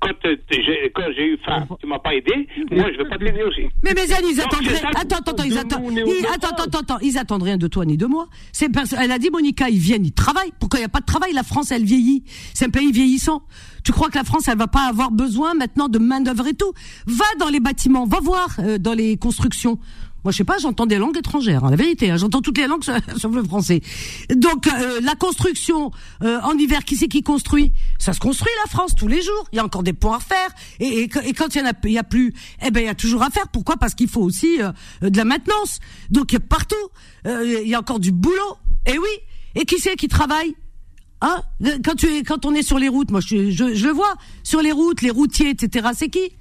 quand, 0.00 0.12
j'ai, 0.50 0.92
quand 0.94 1.06
j'ai 1.16 1.26
eu 1.28 1.38
faim, 1.44 1.66
tu 1.80 1.86
m'as 1.86 1.98
pas 1.98 2.14
aidé, 2.14 2.46
moi 2.70 2.92
je 2.92 2.98
vais 2.98 3.08
pas 3.08 3.18
t'aider 3.18 3.42
aussi. 3.42 3.62
Mais 3.82 3.94
mes 3.94 4.12
amis, 4.12 4.32
ils 4.32 4.40
attendraient. 4.40 4.82
Attends, 4.94 5.16
attends, 5.16 5.44
ils 5.44 5.58
attendent. 5.58 5.98
Attends, 6.34 6.62
attends, 6.62 6.80
attends, 6.80 6.98
ils 7.00 7.18
attendent 7.18 7.42
rien 7.42 7.56
de 7.56 7.66
toi 7.66 7.84
ni 7.84 7.96
de 7.96 8.06
moi. 8.06 8.28
C'est 8.52 8.68
elle 8.98 9.10
a 9.10 9.18
dit 9.18 9.30
Monica, 9.30 9.68
ils 9.70 9.78
viennent, 9.78 10.04
ils 10.04 10.12
travaillent. 10.12 10.52
Pourquoi 10.60 10.78
il 10.78 10.82
n'y 10.82 10.86
a 10.86 10.90
pas 10.90 11.00
de 11.00 11.06
travail? 11.06 11.32
La 11.32 11.42
France, 11.42 11.72
elle 11.72 11.84
vieillit. 11.84 12.22
C'est 12.54 12.66
un 12.66 12.70
pays 12.70 12.92
vieillissant. 12.92 13.42
Tu 13.82 13.92
crois 13.92 14.10
que 14.10 14.18
la 14.18 14.24
France, 14.24 14.46
elle 14.48 14.58
va 14.58 14.66
pas 14.66 14.86
avoir 14.88 15.10
besoin 15.10 15.54
maintenant 15.54 15.88
de 15.88 15.98
main 15.98 16.20
d'œuvre 16.20 16.46
et 16.46 16.54
tout? 16.54 16.72
Va 17.06 17.24
dans 17.40 17.48
les 17.48 17.60
bâtiments, 17.60 18.04
va 18.04 18.20
voir 18.20 18.48
euh, 18.58 18.76
dans 18.76 18.92
les 18.92 19.16
constructions. 19.16 19.78
Moi, 20.24 20.32
je 20.32 20.38
sais 20.38 20.44
pas, 20.44 20.58
j'entends 20.58 20.86
des 20.86 20.98
langues 20.98 21.16
étrangères, 21.16 21.64
hein, 21.64 21.70
la 21.70 21.76
vérité. 21.76 22.10
Hein, 22.10 22.16
j'entends 22.16 22.40
toutes 22.40 22.58
les 22.58 22.66
langues 22.66 22.82
sauf 22.82 23.34
le 23.34 23.42
français. 23.44 23.80
Donc, 24.34 24.66
euh, 24.66 25.00
la 25.00 25.14
construction 25.14 25.92
euh, 26.22 26.40
en 26.42 26.52
hiver, 26.58 26.84
qui 26.84 26.96
c'est 26.96 27.08
qui 27.08 27.22
construit? 27.22 27.72
Ça 27.98 28.12
se 28.12 28.20
construit 28.20 28.52
la 28.64 28.70
France 28.70 28.94
tous 28.96 29.08
les 29.08 29.22
jours. 29.22 29.44
Il 29.52 29.56
y 29.56 29.58
a 29.60 29.64
encore 29.64 29.84
des 29.84 29.92
points 29.92 30.16
à 30.16 30.20
faire. 30.20 30.50
Et, 30.80 31.08
quand 31.08 31.54
il 31.54 31.58
y 31.58 31.62
en 31.62 31.66
a, 31.66 32.00
a 32.00 32.04
plus, 32.04 32.34
eh 32.64 32.70
ben 32.70 32.80
il 32.80 32.86
y 32.86 32.90
a 32.90 32.94
toujours 32.94 33.22
à 33.22 33.30
faire. 33.30 33.48
Pourquoi? 33.48 33.76
Parce 33.76 33.94
qu'il 33.94 34.08
faut 34.08 34.22
aussi 34.22 34.60
euh, 34.60 34.72
de 35.08 35.16
la 35.16 35.24
maintenance. 35.24 35.78
Donc 36.10 36.36
partout, 36.38 36.76
il 37.24 37.68
y 37.68 37.74
a 37.74 37.80
encore 37.80 38.00
du 38.00 38.12
boulot. 38.12 38.56
Et 38.86 38.98
oui. 38.98 39.08
Et 39.54 39.64
qui 39.64 39.78
c'est 39.78 39.96
qui 39.96 40.08
travaille? 40.08 40.54
Hein? 41.20 41.42
Quand 41.84 41.94
tu 41.94 42.22
quand 42.22 42.44
on 42.46 42.54
est 42.54 42.62
sur 42.62 42.78
les 42.78 42.88
routes, 42.88 43.10
moi 43.10 43.20
je 43.20 43.36
le 43.86 43.92
vois 43.92 44.14
sur 44.42 44.62
les 44.62 44.72
routes, 44.72 45.02
les 45.02 45.10
routiers, 45.10 45.50
etc. 45.50 45.88
C'est 45.94 46.08
qui? 46.08 46.32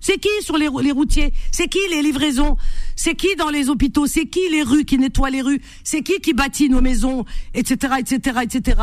C'est 0.00 0.18
qui 0.18 0.28
sur 0.40 0.56
les, 0.56 0.68
les 0.82 0.92
routiers? 0.92 1.32
C'est 1.50 1.68
qui 1.68 1.80
les 1.90 2.02
livraisons? 2.02 2.56
C'est 2.98 3.14
qui 3.14 3.36
dans 3.36 3.48
les 3.48 3.68
hôpitaux? 3.68 4.08
C'est 4.08 4.26
qui 4.26 4.40
les 4.50 4.64
rues 4.64 4.84
qui 4.84 4.98
nettoient 4.98 5.30
les 5.30 5.40
rues? 5.40 5.60
C'est 5.84 6.02
qui 6.02 6.18
qui 6.18 6.32
bâtit 6.32 6.68
nos 6.68 6.80
maisons? 6.80 7.24
Etc. 7.54 7.94
Etc. 8.00 8.38
Etc. 8.42 8.76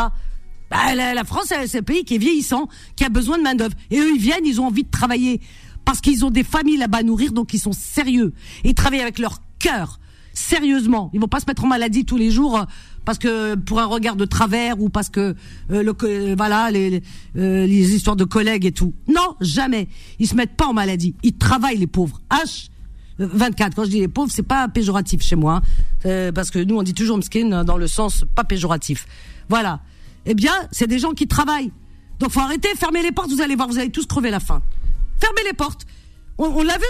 La, 0.71 1.23
France, 1.25 1.51
c'est 1.67 1.79
un 1.79 1.81
pays 1.81 2.05
qui 2.05 2.15
est 2.15 2.17
vieillissant, 2.17 2.69
qui 2.95 3.03
a 3.03 3.09
besoin 3.09 3.37
de 3.37 3.43
main 3.43 3.55
d'œuvre. 3.55 3.75
Et 3.91 3.99
eux, 3.99 4.13
ils 4.15 4.21
viennent, 4.21 4.45
ils 4.45 4.61
ont 4.61 4.67
envie 4.67 4.83
de 4.83 4.89
travailler 4.89 5.41
parce 5.83 5.99
qu'ils 5.99 6.23
ont 6.23 6.31
des 6.31 6.45
familles 6.45 6.77
là-bas 6.77 6.99
à 6.99 7.03
nourrir, 7.03 7.33
donc 7.33 7.53
ils 7.53 7.59
sont 7.59 7.73
sérieux. 7.73 8.33
ils 8.63 8.73
travaillent 8.73 9.01
avec 9.01 9.19
leur 9.19 9.41
cœur, 9.59 9.99
sérieusement. 10.33 11.11
Ils 11.13 11.19
vont 11.19 11.27
pas 11.27 11.41
se 11.41 11.45
mettre 11.45 11.65
en 11.65 11.67
maladie 11.67 12.05
tous 12.05 12.17
les 12.17 12.31
jours 12.31 12.65
parce 13.03 13.19
que 13.19 13.55
pour 13.55 13.81
un 13.81 13.85
regard 13.85 14.15
de 14.15 14.25
travers 14.25 14.81
ou 14.81 14.87
parce 14.87 15.09
que 15.09 15.35
euh, 15.71 15.83
le 15.83 15.93
euh, 16.03 16.35
voilà 16.37 16.71
les 16.71 17.03
euh, 17.35 17.67
les 17.67 17.93
histoires 17.93 18.15
de 18.15 18.23
collègues 18.23 18.65
et 18.65 18.71
tout. 18.71 18.93
Non, 19.09 19.35
jamais. 19.41 19.89
Ils 20.19 20.27
se 20.27 20.35
mettent 20.35 20.55
pas 20.55 20.67
en 20.67 20.73
maladie. 20.73 21.15
Ils 21.21 21.37
travaillent 21.37 21.77
les 21.77 21.85
pauvres. 21.85 22.21
H 22.31 22.69
24. 23.19 23.75
Quand 23.75 23.85
je 23.85 23.89
dis 23.89 23.99
les 23.99 24.07
pauvres, 24.07 24.31
c'est 24.31 24.43
pas 24.43 24.67
péjoratif 24.67 25.21
chez 25.21 25.35
moi, 25.35 25.61
hein. 26.03 26.31
parce 26.33 26.51
que 26.51 26.59
nous 26.59 26.77
on 26.77 26.83
dit 26.83 26.93
toujours 26.93 27.17
mskin 27.17 27.63
dans 27.63 27.77
le 27.77 27.87
sens 27.87 28.25
pas 28.35 28.43
péjoratif. 28.43 29.07
Voilà. 29.49 29.79
Eh 30.25 30.33
bien, 30.33 30.53
c'est 30.71 30.87
des 30.87 30.99
gens 30.99 31.11
qui 31.11 31.27
travaillent. 31.27 31.71
Donc 32.19 32.31
faut 32.31 32.39
arrêter, 32.39 32.69
fermer 32.75 33.03
les 33.03 33.11
portes. 33.11 33.29
Vous 33.29 33.41
allez 33.41 33.55
voir, 33.55 33.67
vous 33.67 33.77
allez 33.77 33.91
tous 33.91 34.05
crever 34.05 34.31
la 34.31 34.39
faim. 34.39 34.61
Fermez 35.19 35.41
les 35.45 35.53
portes. 35.53 35.85
On, 36.37 36.63
l'a 36.63 36.77
vu 36.77 36.83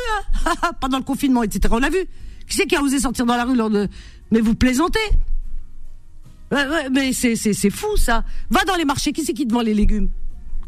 hein 0.45 0.71
pendant 0.79 0.97
le 0.97 1.03
confinement, 1.03 1.43
etc. 1.43 1.73
On 1.75 1.79
l'a 1.79 1.89
vu. 1.89 2.05
Qui 2.47 2.57
c'est 2.57 2.65
qui 2.65 2.75
a 2.75 2.81
osé 2.81 2.99
sortir 2.99 3.25
dans 3.25 3.35
la 3.35 3.45
rue 3.45 3.57
Mais 4.31 4.39
vous 4.39 4.55
plaisantez 4.55 4.99
mais 6.91 7.11
c'est, 7.11 7.35
c'est, 7.35 7.53
c'est 7.53 7.69
fou 7.69 7.97
ça. 7.97 8.23
Va 8.49 8.63
dans 8.65 8.75
les 8.75 8.85
marchés, 8.85 9.11
qui 9.11 9.23
c'est 9.25 9.33
qui 9.33 9.47
te 9.47 9.53
vend 9.53 9.61
les 9.61 9.73
légumes? 9.73 10.09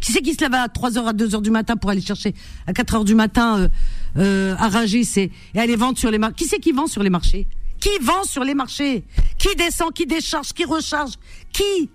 Qui 0.02 0.12
c'est 0.12 0.22
qui 0.22 0.34
se 0.34 0.42
lève 0.42 0.54
à 0.54 0.68
3h, 0.68 1.08
à 1.08 1.14
2h 1.14 1.42
du 1.42 1.52
matin 1.52 1.76
pour 1.76 1.90
aller 1.90 2.02
chercher 2.02 2.34
à 2.66 2.74
4h 2.74 3.06
du 3.06 3.16
matin 3.16 3.60
euh, 3.60 3.70
euh, 4.18 4.56
à 4.58 4.70
Rungis 4.70 5.10
et, 5.18 5.32
aller 5.56 5.76
vendre 5.76 5.98
sur 5.98 6.12
les 6.12 6.18
marchés 6.18 6.36
Qui 6.36 6.46
c'est 6.46 6.60
qui 6.60 6.72
vend 6.72 6.88
sur 6.88 7.04
les 7.04 7.10
marchés? 7.10 7.48
Qui 7.80 7.98
vend 8.02 8.24
sur 8.24 8.44
les 8.44 8.54
marchés? 8.54 9.04
Qui 9.38 9.56
descend, 9.56 9.94
qui 9.94 10.06
décharge, 10.06 10.54
qui 10.54 10.66
recharge? 10.66 11.14
Qui? 11.52 11.90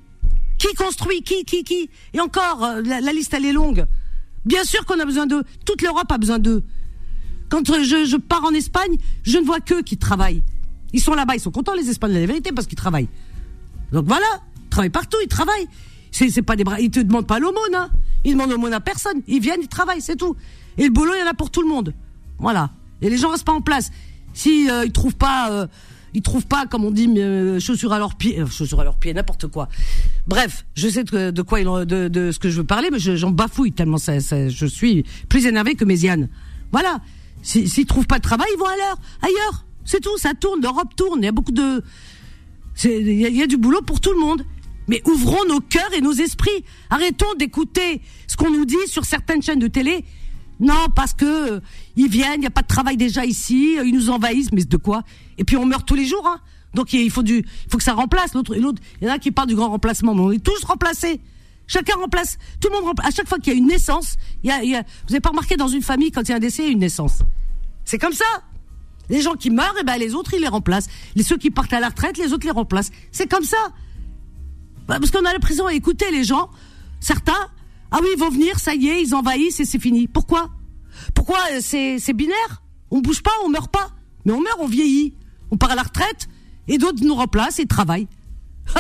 Qui 0.59 0.75
construit? 0.75 1.23
Qui 1.23 1.45
Qui 1.45 1.65
Qui? 1.65 1.91
Et 2.13 2.21
encore, 2.21 2.65
euh, 2.65 2.83
la, 2.83 3.13
liste 3.13 3.35
elle 3.35 3.47
est 3.47 3.53
longue. 3.53 3.87
Bien 4.45 4.65
sûr 4.65 4.85
qu'on 4.85 4.99
a 5.01 5.05
besoin 5.05 5.27
d'eux. 5.27 5.43
Toute 5.65 5.83
l'Europe 5.83 6.11
a 6.11 6.19
besoin 6.19 6.39
d'eux. 6.39 6.63
Quand 7.49 7.67
je, 7.67 8.05
je 8.07 8.17
pars 8.17 8.45
en 8.45 8.55
Espagne, 8.55 8.97
je 9.23 9.39
ne 9.39 9.45
vois 9.45 9.61
qu'eux 9.61 9.83
qui 9.83 9.97
travaillent. 9.97 10.43
Ils 10.93 11.01
sont 11.01 11.15
là-bas, 11.15 11.35
ils 11.37 11.41
sont 11.41 11.51
contents 11.51 11.75
les 11.75 11.89
Espagnols, 11.89 12.21
la 12.21 12.27
vérité, 12.27 12.53
parce 12.53 12.67
qu'ils 12.67 12.79
travaillent. 12.79 13.09
Donc 13.93 14.07
voilà, 14.07 14.27
ils 14.65 14.69
travaillent 14.69 14.91
partout, 14.91 15.19
ils 15.23 15.29
travaillent. 15.29 15.69
C'est, 16.11 16.29
c'est 16.29 16.43
pas 16.43 16.57
des 16.57 16.65
bras, 16.65 16.81
ils 16.81 16.91
te 16.91 17.01
demandent 17.01 17.27
pas 17.27 17.39
l'aumône, 17.39 17.75
hein. 17.75 17.91
Ils 18.25 18.33
demandent 18.33 18.51
l'aumône 18.51 18.75
à 18.75 18.81
personne. 18.81 19.23
Ils 19.27 19.41
viennent, 19.41 19.61
ils 19.63 19.69
travaillent, 19.69 20.01
c'est 20.01 20.17
tout. 20.17 20.37
Et 20.79 20.85
le 20.85 20.91
boulot, 20.91 21.13
il 21.15 21.21
y 21.21 21.23
en 21.23 21.31
a 21.31 21.35
pour 21.35 21.51
tout 21.51 21.63
le 21.63 21.69
monde. 21.69 21.95
Voilà. 22.39 22.71
Et 23.01 23.11
les 23.11 23.19
gens 23.19 23.31
restent 23.31 23.45
pas 23.45 23.53
en 23.53 23.61
place. 23.61 23.91
Si 24.35 24.71
euh, 24.71 24.85
ils 24.85 24.93
trouvent 24.93 25.17
pas, 25.17 25.51
euh, 25.51 25.67
ils 26.15 26.23
trouvent 26.23 26.47
pas, 26.47 26.67
comme 26.67 26.85
on 26.85 26.91
dit, 26.91 27.09
euh, 27.17 27.59
chaussures 27.59 27.93
à 27.93 27.99
leurs 27.99 28.15
pieds, 28.15 28.41
euh, 28.41 28.47
chaussures 28.47 28.81
à 28.81 28.85
leurs 28.85 28.97
pieds, 28.97 29.15
n'importe 29.15 29.47
quoi. 29.47 29.69
Bref, 30.27 30.65
je 30.75 30.89
sais 30.89 31.05
de, 31.05 31.43
quoi 31.43 31.63
de, 31.85 32.31
ce 32.31 32.39
que 32.39 32.51
je 32.51 32.59
veux 32.59 32.67
parler, 32.67 32.89
mais 32.91 32.99
j'en 32.99 33.31
bafouille 33.31 33.73
tellement 33.73 33.99
ça, 33.99 34.19
je 34.19 34.67
suis 34.67 35.05
plus 35.29 35.47
énervé 35.47 35.75
que 35.75 35.85
Méziane. 35.85 36.29
Voilà. 36.71 37.01
S'ils 37.43 37.69
si, 37.69 37.87
trouvent 37.87 38.07
pas 38.07 38.19
de 38.19 38.23
travail, 38.23 38.47
ils 38.55 38.59
vont 38.59 38.67
ailleurs. 38.67 38.97
Ailleurs. 39.21 39.67
C'est 39.85 40.01
tout. 40.01 40.17
Ça 40.17 40.33
tourne. 40.33 40.63
L'Europe 40.63 40.95
tourne. 40.97 41.21
Il 41.23 41.25
y 41.25 41.29
a 41.29 41.33
beaucoup 41.33 41.51
de 41.51 41.83
il 42.85 43.13
y, 43.13 43.43
a 43.43 43.47
du 43.47 43.57
boulot 43.57 43.83
pour 43.83 44.01
tout 44.01 44.13
le 44.13 44.21
monde. 44.21 44.45
Mais 44.89 45.03
ouvrons 45.07 45.45
nos 45.49 45.61
cœurs 45.61 45.93
et 45.93 46.01
nos 46.01 46.13
esprits. 46.13 46.65
Arrêtons 46.89 47.35
d'écouter 47.39 48.01
ce 48.29 48.37
qu'on 48.37 48.51
nous 48.51 48.65
dit 48.65 48.77
sur 48.87 49.05
certaines 49.05 49.43
chaînes 49.43 49.59
de 49.59 49.67
télé. 49.67 50.05
Non, 50.63 50.87
parce 50.95 51.13
que 51.13 51.55
euh, 51.55 51.61
ils 51.97 52.09
viennent, 52.09 52.37
il 52.37 52.41
n'y 52.41 52.47
a 52.47 52.51
pas 52.51 52.63
de 52.63 52.69
travail 52.69 52.97
déjà 52.97 53.25
ici, 53.27 53.77
euh, 53.79 53.85
ils 53.85 53.93
nous 53.93 54.11
envahissent, 54.11 54.53
mais 54.53 54.63
de 54.63 54.77
quoi? 54.77 55.03
Et 55.37 55.45
puis 55.45 55.57
on 55.57 55.67
meurt 55.67 55.85
tous 55.87 55.97
les 55.97 56.07
jours, 56.07 56.25
hein. 56.27 56.41
Donc 56.73 56.93
il 56.93 57.11
faut 57.11 57.23
que 57.23 57.83
ça 57.83 57.93
remplace 57.93 58.33
l'autre. 58.33 58.55
Il 58.57 58.63
y 59.03 59.11
en 59.11 59.13
a 59.13 59.19
qui 59.19 59.31
parlent 59.31 59.49
du 59.49 59.57
grand 59.57 59.69
remplacement, 59.69 60.15
mais 60.15 60.23
on 60.23 60.33
est 60.33 60.43
tous 60.43 60.65
remplacés. 60.65 61.21
Chacun 61.67 61.97
remplace, 61.97 62.39
tout 62.61 62.69
le 62.69 62.77
monde 62.77 62.85
remplace. 62.85 63.09
À 63.09 63.11
chaque 63.11 63.29
fois 63.29 63.39
qu'il 63.39 63.53
y 63.53 63.57
a 63.57 63.59
une 63.59 63.67
naissance, 63.67 64.17
y 64.43 64.51
a, 64.51 64.65
y 64.65 64.71
vous 64.71 64.79
n'avez 65.11 65.21
pas 65.21 65.31
remarqué 65.31 65.57
dans 65.57 65.69
une 65.69 65.83
famille 65.83 66.11
quand 66.11 66.23
il 66.23 66.29
y 66.29 66.33
a 66.33 66.37
un 66.37 66.41
décès, 66.41 66.63
il 66.63 66.67
y 66.67 66.69
a 66.69 66.73
une 66.73 66.79
naissance. 66.79 67.19
C'est 67.85 67.99
comme 67.99 68.15
ça. 68.15 68.25
Les 69.11 69.21
gens 69.21 69.35
qui 69.35 69.51
meurent, 69.51 69.77
et 69.77 69.81
eh 69.83 69.85
ben 69.85 69.99
les 69.99 70.15
autres 70.15 70.33
ils 70.33 70.41
les 70.41 70.49
remplacent. 70.49 70.89
Les 71.15 71.25
ceux 71.25 71.37
qui 71.37 71.51
partent 71.51 71.73
à 71.73 71.81
la 71.81 71.89
retraite, 71.89 72.17
les 72.17 72.33
autres 72.33 72.47
les 72.47 72.53
remplacent. 72.53 72.91
C'est 73.11 73.29
comme 73.31 73.45
ça. 73.45 73.59
Bah, 74.87 74.99
parce 74.99 75.11
qu'on 75.11 75.25
a 75.25 75.33
l'impression 75.33 75.67
à 75.67 75.75
écouter 75.75 76.11
les 76.11 76.25
gens, 76.25 76.49
certains, 77.01 77.51
ah 77.93 77.99
oui, 78.03 78.09
ils 78.15 78.19
vont 78.19 78.31
venir, 78.31 78.59
ça 78.59 78.75
y 78.75 78.89
est, 78.89 79.03
ils 79.03 79.15
envahissent 79.15 79.61
et 79.61 79.65
c'est 79.65 79.79
fini. 79.79 80.09
Pourquoi? 80.09 80.51
Pourquoi 81.15 81.39
euh, 81.53 81.61
c'est 81.61 82.13
binaire? 82.13 82.63
On 82.91 83.01
bouge 83.01 83.23
pas, 83.23 83.33
on 83.45 83.49
meurt 83.49 83.71
pas. 83.71 83.91
Mais 84.25 84.33
on 84.33 84.41
meurt, 84.41 84.57
on 84.61 84.67
vieillit. 84.67 85.15
On 85.51 85.57
part 85.57 85.71
à 85.71 85.75
la 85.75 85.83
retraite 85.83 86.29
et 86.69 86.79
d'autres 86.79 87.05
nous 87.05 87.15
remplacent 87.15 87.61
et 87.61 87.67
travaillent. 87.67 88.09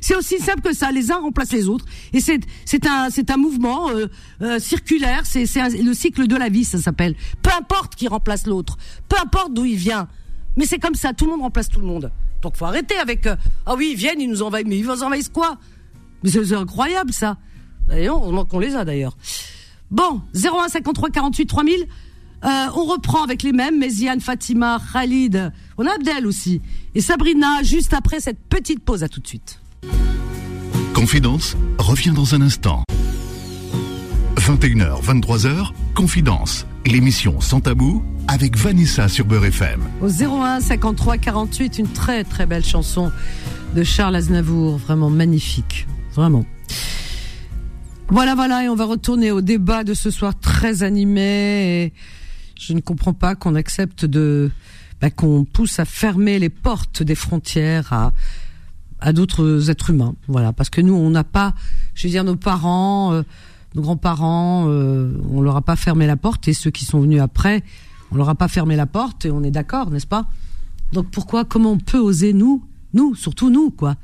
C'est 0.00 0.14
aussi 0.14 0.38
simple 0.38 0.60
que 0.60 0.72
ça. 0.72 0.92
Les 0.92 1.10
uns 1.10 1.18
remplacent 1.18 1.52
les 1.52 1.68
autres. 1.68 1.86
Et 2.12 2.20
c'est 2.20 2.86
un, 2.86 3.08
un 3.28 3.36
mouvement 3.36 3.90
euh, 3.90 4.06
euh, 4.42 4.58
circulaire. 4.58 5.22
C'est 5.24 5.46
le 5.82 5.94
cycle 5.94 6.26
de 6.26 6.36
la 6.36 6.48
vie, 6.48 6.64
ça 6.64 6.78
s'appelle. 6.78 7.16
Peu 7.42 7.50
importe 7.50 7.96
qui 7.96 8.06
remplace 8.06 8.46
l'autre. 8.46 8.76
Peu 9.08 9.16
importe 9.20 9.54
d'où 9.54 9.64
il 9.64 9.76
vient. 9.76 10.08
Mais 10.56 10.66
c'est 10.66 10.78
comme 10.78 10.94
ça. 10.94 11.12
Tout 11.12 11.24
le 11.24 11.32
monde 11.32 11.42
remplace 11.42 11.68
tout 11.68 11.80
le 11.80 11.86
monde. 11.86 12.12
Donc 12.42 12.56
faut 12.56 12.66
arrêter 12.66 12.96
avec... 12.96 13.26
Euh, 13.26 13.36
ah 13.64 13.74
oui, 13.74 13.90
ils 13.92 13.98
viennent, 13.98 14.20
ils 14.20 14.30
nous 14.30 14.42
envahissent. 14.42 14.68
Mais 14.68 14.78
ils 14.78 14.86
nous 14.86 15.02
envahissent 15.02 15.30
quoi? 15.30 15.58
Mais 16.22 16.30
c'est 16.30 16.52
incroyable 16.52 17.12
ça. 17.12 17.36
D'ailleurs, 17.88 18.16
heureusement 18.16 18.44
qu'on 18.44 18.58
les 18.58 18.74
a 18.74 18.84
d'ailleurs. 18.84 19.16
Bon, 19.90 20.20
01 20.34 20.68
53 20.68 21.10
48 21.10 21.46
3000. 21.46 21.86
Euh, 22.44 22.48
on 22.76 22.84
reprend 22.84 23.24
avec 23.24 23.42
les 23.42 23.52
mêmes, 23.52 23.78
Méziane, 23.78 24.20
Fatima, 24.20 24.78
Khalid, 24.92 25.52
on 25.78 25.86
a 25.86 25.94
Abdel 25.94 26.26
aussi. 26.26 26.60
Et 26.94 27.00
Sabrina, 27.00 27.62
juste 27.62 27.94
après 27.94 28.20
cette 28.20 28.38
petite 28.38 28.84
pause, 28.84 29.02
à 29.02 29.08
tout 29.08 29.20
de 29.20 29.26
suite. 29.26 29.60
Confidence 30.94 31.56
revient 31.78 32.12
dans 32.14 32.34
un 32.34 32.42
instant. 32.42 32.82
21h, 34.36 35.02
23h, 35.02 35.70
Confidence, 35.94 36.66
l'émission 36.84 37.40
sans 37.40 37.60
tabou 37.60 38.04
avec 38.28 38.56
Vanessa 38.56 39.08
sur 39.08 39.24
Beurre 39.24 39.46
FM. 39.46 39.80
Au 40.02 40.08
01 40.08 40.60
53 40.60 41.18
48, 41.18 41.78
une 41.78 41.88
très 41.88 42.22
très 42.22 42.46
belle 42.46 42.64
chanson 42.64 43.10
de 43.74 43.82
Charles 43.82 44.14
Aznavour, 44.14 44.76
vraiment 44.76 45.10
magnifique, 45.10 45.86
vraiment. 46.14 46.44
Voilà, 48.08 48.34
voilà, 48.34 48.64
et 48.64 48.68
on 48.68 48.76
va 48.76 48.84
retourner 48.84 49.32
au 49.32 49.40
débat 49.40 49.82
de 49.82 49.92
ce 49.92 50.10
soir 50.10 50.38
très 50.38 50.82
animé. 50.82 51.84
Et 51.84 51.92
je 52.58 52.72
ne 52.72 52.80
comprends 52.80 53.12
pas 53.12 53.34
qu'on 53.34 53.54
accepte 53.54 54.04
de 54.04 54.50
bah, 55.00 55.10
qu'on 55.10 55.44
pousse 55.44 55.78
à 55.80 55.84
fermer 55.84 56.38
les 56.38 56.48
portes 56.48 57.02
des 57.02 57.16
frontières 57.16 57.92
à 57.92 58.12
à 59.00 59.12
d'autres 59.12 59.70
êtres 59.70 59.90
humains. 59.90 60.14
Voilà, 60.28 60.52
parce 60.52 60.70
que 60.70 60.80
nous, 60.80 60.94
on 60.94 61.10
n'a 61.10 61.24
pas, 61.24 61.54
je 61.94 62.06
veux 62.06 62.10
dire, 62.10 62.24
nos 62.24 62.36
parents, 62.36 63.12
euh, 63.12 63.22
nos 63.74 63.82
grands-parents, 63.82 64.66
euh, 64.68 65.12
on 65.30 65.42
leur 65.42 65.56
a 65.56 65.62
pas 65.62 65.76
fermé 65.76 66.06
la 66.06 66.16
porte, 66.16 66.48
et 66.48 66.54
ceux 66.54 66.70
qui 66.70 66.84
sont 66.84 67.00
venus 67.00 67.20
après, 67.20 67.62
on 68.10 68.16
leur 68.16 68.28
a 68.28 68.34
pas 68.34 68.48
fermé 68.48 68.76
la 68.76 68.86
porte, 68.86 69.26
et 69.26 69.30
on 69.30 69.42
est 69.42 69.50
d'accord, 69.50 69.90
n'est-ce 69.90 70.06
pas? 70.06 70.26
Donc 70.92 71.10
pourquoi, 71.10 71.44
comment 71.44 71.72
on 71.72 71.78
peut 71.78 71.98
oser 71.98 72.32
nous, 72.32 72.64
nous, 72.94 73.14
surtout 73.14 73.50
nous, 73.50 73.70
quoi, 73.70 73.96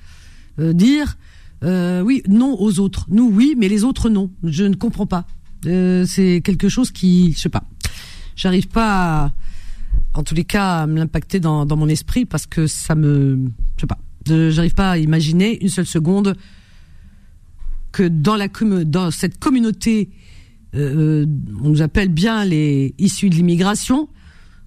euh, 0.58 0.72
dire 0.72 1.16
oui, 1.62 2.22
non 2.28 2.56
aux 2.60 2.80
autres, 2.80 3.06
nous 3.08 3.30
oui, 3.30 3.54
mais 3.56 3.68
les 3.68 3.84
autres 3.84 4.08
non. 4.08 4.30
Je 4.42 4.64
ne 4.64 4.74
comprends 4.74 5.06
pas. 5.06 5.26
c'est 5.64 6.42
quelque 6.44 6.68
chose 6.68 6.90
qui, 6.90 7.32
je 7.32 7.40
sais 7.40 7.48
pas 7.48 7.64
j'arrive 8.36 8.68
pas, 8.68 9.32
en 10.14 10.22
tous 10.22 10.34
les 10.34 10.44
cas, 10.44 10.82
à 10.82 10.86
me 10.86 10.98
l'impacter 10.98 11.40
dans, 11.40 11.66
mon 11.76 11.88
esprit 11.88 12.24
parce 12.24 12.46
que 12.46 12.66
ça 12.66 12.94
me, 12.94 13.50
je 13.76 13.80
sais 13.80 13.86
pas, 13.86 13.98
j'arrive 14.50 14.74
pas 14.74 14.92
à 14.92 14.98
imaginer 14.98 15.62
une 15.62 15.68
seule 15.68 15.86
seconde 15.86 16.36
que 17.92 18.08
dans 18.08 19.10
cette 19.10 19.38
communauté 19.38 20.10
euh, 20.74 21.26
on 21.62 21.68
nous 21.68 21.82
appelle 21.82 22.08
bien 22.08 22.46
les 22.46 22.94
issus 22.98 23.28
de 23.28 23.34
l'immigration, 23.34 24.08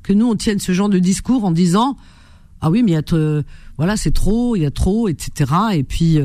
que 0.04 0.14
nous 0.14 0.28
on 0.28 0.36
tienne 0.36 0.60
ce 0.60 0.72
genre 0.72 0.90
de 0.90 1.00
discours 1.00 1.44
en 1.44 1.52
disant 1.52 1.98
ah 2.62 2.70
oui 2.70 2.84
mais 2.84 2.92
il 2.92 2.94
y 2.94 2.98
a 2.98 3.04
euh, 3.14 3.42
voilà 3.78 3.98
c'est 3.98 4.12
trop, 4.12 4.56
il 4.56 4.62
y 4.62 4.66
a 4.68 4.72
trop, 4.72 5.08
etc. 5.08 5.52
Et 5.74 5.84
puis 5.84 6.20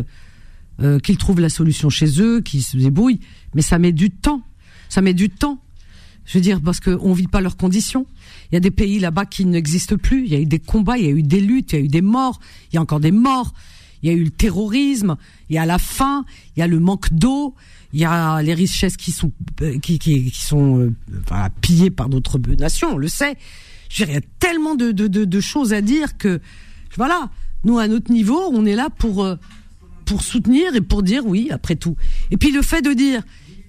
euh, 0.83 0.99
qu'ils 0.99 1.17
trouvent 1.17 1.41
la 1.41 1.49
solution 1.49 1.91
chez 1.91 2.21
eux, 2.21 2.41
qu'ils 2.41 2.63
se 2.63 2.77
débrouillent, 2.77 3.21
mais 3.55 3.63
ça 3.63 3.79
met 3.79 3.93
du 3.93 4.11
temps, 4.11 4.43
ça 4.89 5.01
met 5.01 5.15
du 5.15 5.31
temps. 5.31 5.59
Je 6.27 6.39
veux 6.39 6.43
dire 6.43 6.61
parce 6.61 6.81
qu'on 6.81 7.13
vit 7.13 7.27
pas 7.27 7.41
leurs 7.41 7.57
conditions. 7.57 8.07
Il 8.51 8.55
y 8.55 8.57
a 8.57 8.61
des 8.61 8.71
pays 8.71 8.99
là-bas 8.99 9.27
qui 9.27 9.45
n'existent 9.47 9.97
plus. 9.97 10.25
Il 10.27 10.33
y 10.33 10.37
a 10.37 10.41
eu 10.41 10.47
des 10.47 10.59
combats, 10.59 10.97
il 10.97 11.05
y 11.05 11.09
a 11.09 11.11
eu 11.11 11.23
des 11.23 11.41
luttes, 11.41 11.73
il 11.73 11.79
y 11.79 11.83
a 11.83 11.85
eu 11.85 11.89
des 11.89 12.03
morts, 12.03 12.41
il 12.71 12.77
y 12.77 12.79
a 12.79 12.83
encore 12.83 13.01
des 13.01 13.13
morts. 13.13 13.53
Il 14.03 14.09
y 14.09 14.13
a 14.13 14.17
eu 14.17 14.25
le 14.25 14.31
terrorisme, 14.31 15.17
il 15.51 15.57
y 15.57 15.59
a 15.59 15.67
la 15.67 15.79
faim, 15.79 16.25
il 16.57 16.61
y 16.61 16.63
a 16.63 16.67
le 16.67 16.79
manque 16.79 17.13
d'eau, 17.13 17.55
il 17.93 18.01
y 18.01 18.05
a 18.05 18.41
les 18.43 18.55
richesses 18.55 18.97
qui 18.97 19.13
sont 19.13 19.33
euh, 19.63 19.79
qui, 19.79 19.99
qui, 19.99 20.31
qui 20.31 20.41
sont 20.41 20.79
euh, 20.79 21.49
pillées 21.61 21.91
par 21.91 22.09
d'autres 22.09 22.39
nations, 22.59 22.95
on 22.95 22.97
le 22.97 23.09
sait. 23.09 23.37
Je 23.89 24.05
il 24.05 24.13
y 24.13 24.17
a 24.17 24.21
tellement 24.39 24.75
de, 24.75 24.93
de, 24.93 25.09
de, 25.09 25.25
de, 25.25 25.41
choses 25.41 25.73
à 25.73 25.81
dire 25.81 26.17
que 26.17 26.41
voilà, 26.97 27.29
nous 27.65 27.79
à 27.79 27.89
notre 27.89 28.13
niveau, 28.13 28.41
on 28.53 28.65
est 28.65 28.77
là 28.77 28.89
pour 28.89 29.25
euh, 29.25 29.35
pour 30.11 30.23
soutenir 30.25 30.75
et 30.75 30.81
pour 30.81 31.05
dire 31.05 31.25
oui 31.25 31.51
après 31.53 31.77
tout. 31.77 31.95
Et 32.33 32.37
puis 32.37 32.51
le 32.51 32.63
fait 32.63 32.83
de 32.83 32.93
dire 32.93 33.23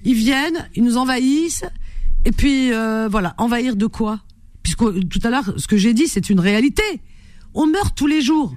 ils 0.03 0.15
viennent, 0.15 0.67
ils 0.73 0.83
nous 0.83 0.97
envahissent 0.97 1.65
et 2.25 2.31
puis 2.31 2.73
euh, 2.73 3.07
voilà, 3.07 3.35
envahir 3.37 3.75
de 3.75 3.85
quoi? 3.85 4.21
Puisque 4.63 5.07
tout 5.07 5.19
à 5.23 5.29
l'heure 5.29 5.53
ce 5.57 5.67
que 5.67 5.77
j'ai 5.77 5.93
dit 5.93 6.07
c'est 6.07 6.31
une 6.31 6.39
réalité. 6.39 6.81
On 7.53 7.67
meurt 7.67 7.95
tous 7.95 8.07
les 8.07 8.21
jours. 8.23 8.55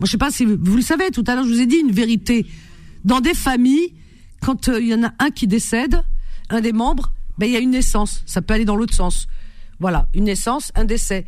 Moi 0.00 0.06
je 0.06 0.10
sais 0.10 0.18
pas 0.18 0.32
si 0.32 0.44
vous 0.44 0.74
le 0.74 0.82
savez, 0.82 1.12
tout 1.12 1.22
à 1.28 1.36
l'heure 1.36 1.44
je 1.44 1.52
vous 1.52 1.60
ai 1.60 1.66
dit 1.66 1.76
une 1.76 1.92
vérité. 1.92 2.46
Dans 3.04 3.20
des 3.20 3.34
familles, 3.34 3.94
quand 4.40 4.66
il 4.66 4.88
y 4.88 4.94
en 4.94 5.04
a 5.04 5.12
un 5.20 5.30
qui 5.30 5.46
décède, 5.46 6.02
un 6.48 6.60
des 6.60 6.72
membres, 6.72 7.12
ben 7.38 7.46
il 7.46 7.52
y 7.52 7.56
a 7.56 7.60
une 7.60 7.70
naissance. 7.70 8.24
Ça 8.26 8.42
peut 8.42 8.54
aller 8.54 8.64
dans 8.64 8.76
l'autre 8.76 8.94
sens. 8.94 9.28
Voilà, 9.78 10.08
une 10.14 10.24
naissance, 10.24 10.72
un 10.74 10.84
décès. 10.84 11.26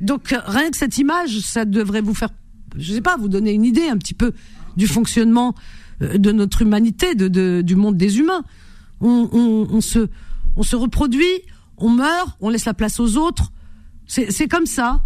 Donc 0.00 0.36
rien 0.46 0.70
que 0.70 0.76
cette 0.76 0.98
image, 0.98 1.40
ça 1.40 1.64
devrait 1.64 2.00
vous 2.00 2.14
faire, 2.14 2.30
je 2.76 2.94
sais 2.94 3.00
pas, 3.00 3.16
vous 3.16 3.28
donner 3.28 3.52
une 3.52 3.64
idée 3.64 3.88
un 3.88 3.96
petit 3.96 4.14
peu 4.14 4.32
du 4.76 4.86
fonctionnement 4.86 5.54
de 6.00 6.32
notre 6.32 6.62
humanité, 6.62 7.14
de, 7.14 7.62
du 7.62 7.76
monde 7.76 7.96
des 7.96 8.18
humains. 8.18 8.42
On, 9.00 9.80
se, 9.80 10.08
on 10.56 10.62
se 10.62 10.76
reproduit, 10.76 11.42
on 11.76 11.90
meurt, 11.90 12.36
on 12.40 12.48
laisse 12.48 12.64
la 12.64 12.74
place 12.74 13.00
aux 13.00 13.16
autres. 13.16 13.52
C'est 14.06 14.48
comme 14.48 14.66
ça. 14.66 15.04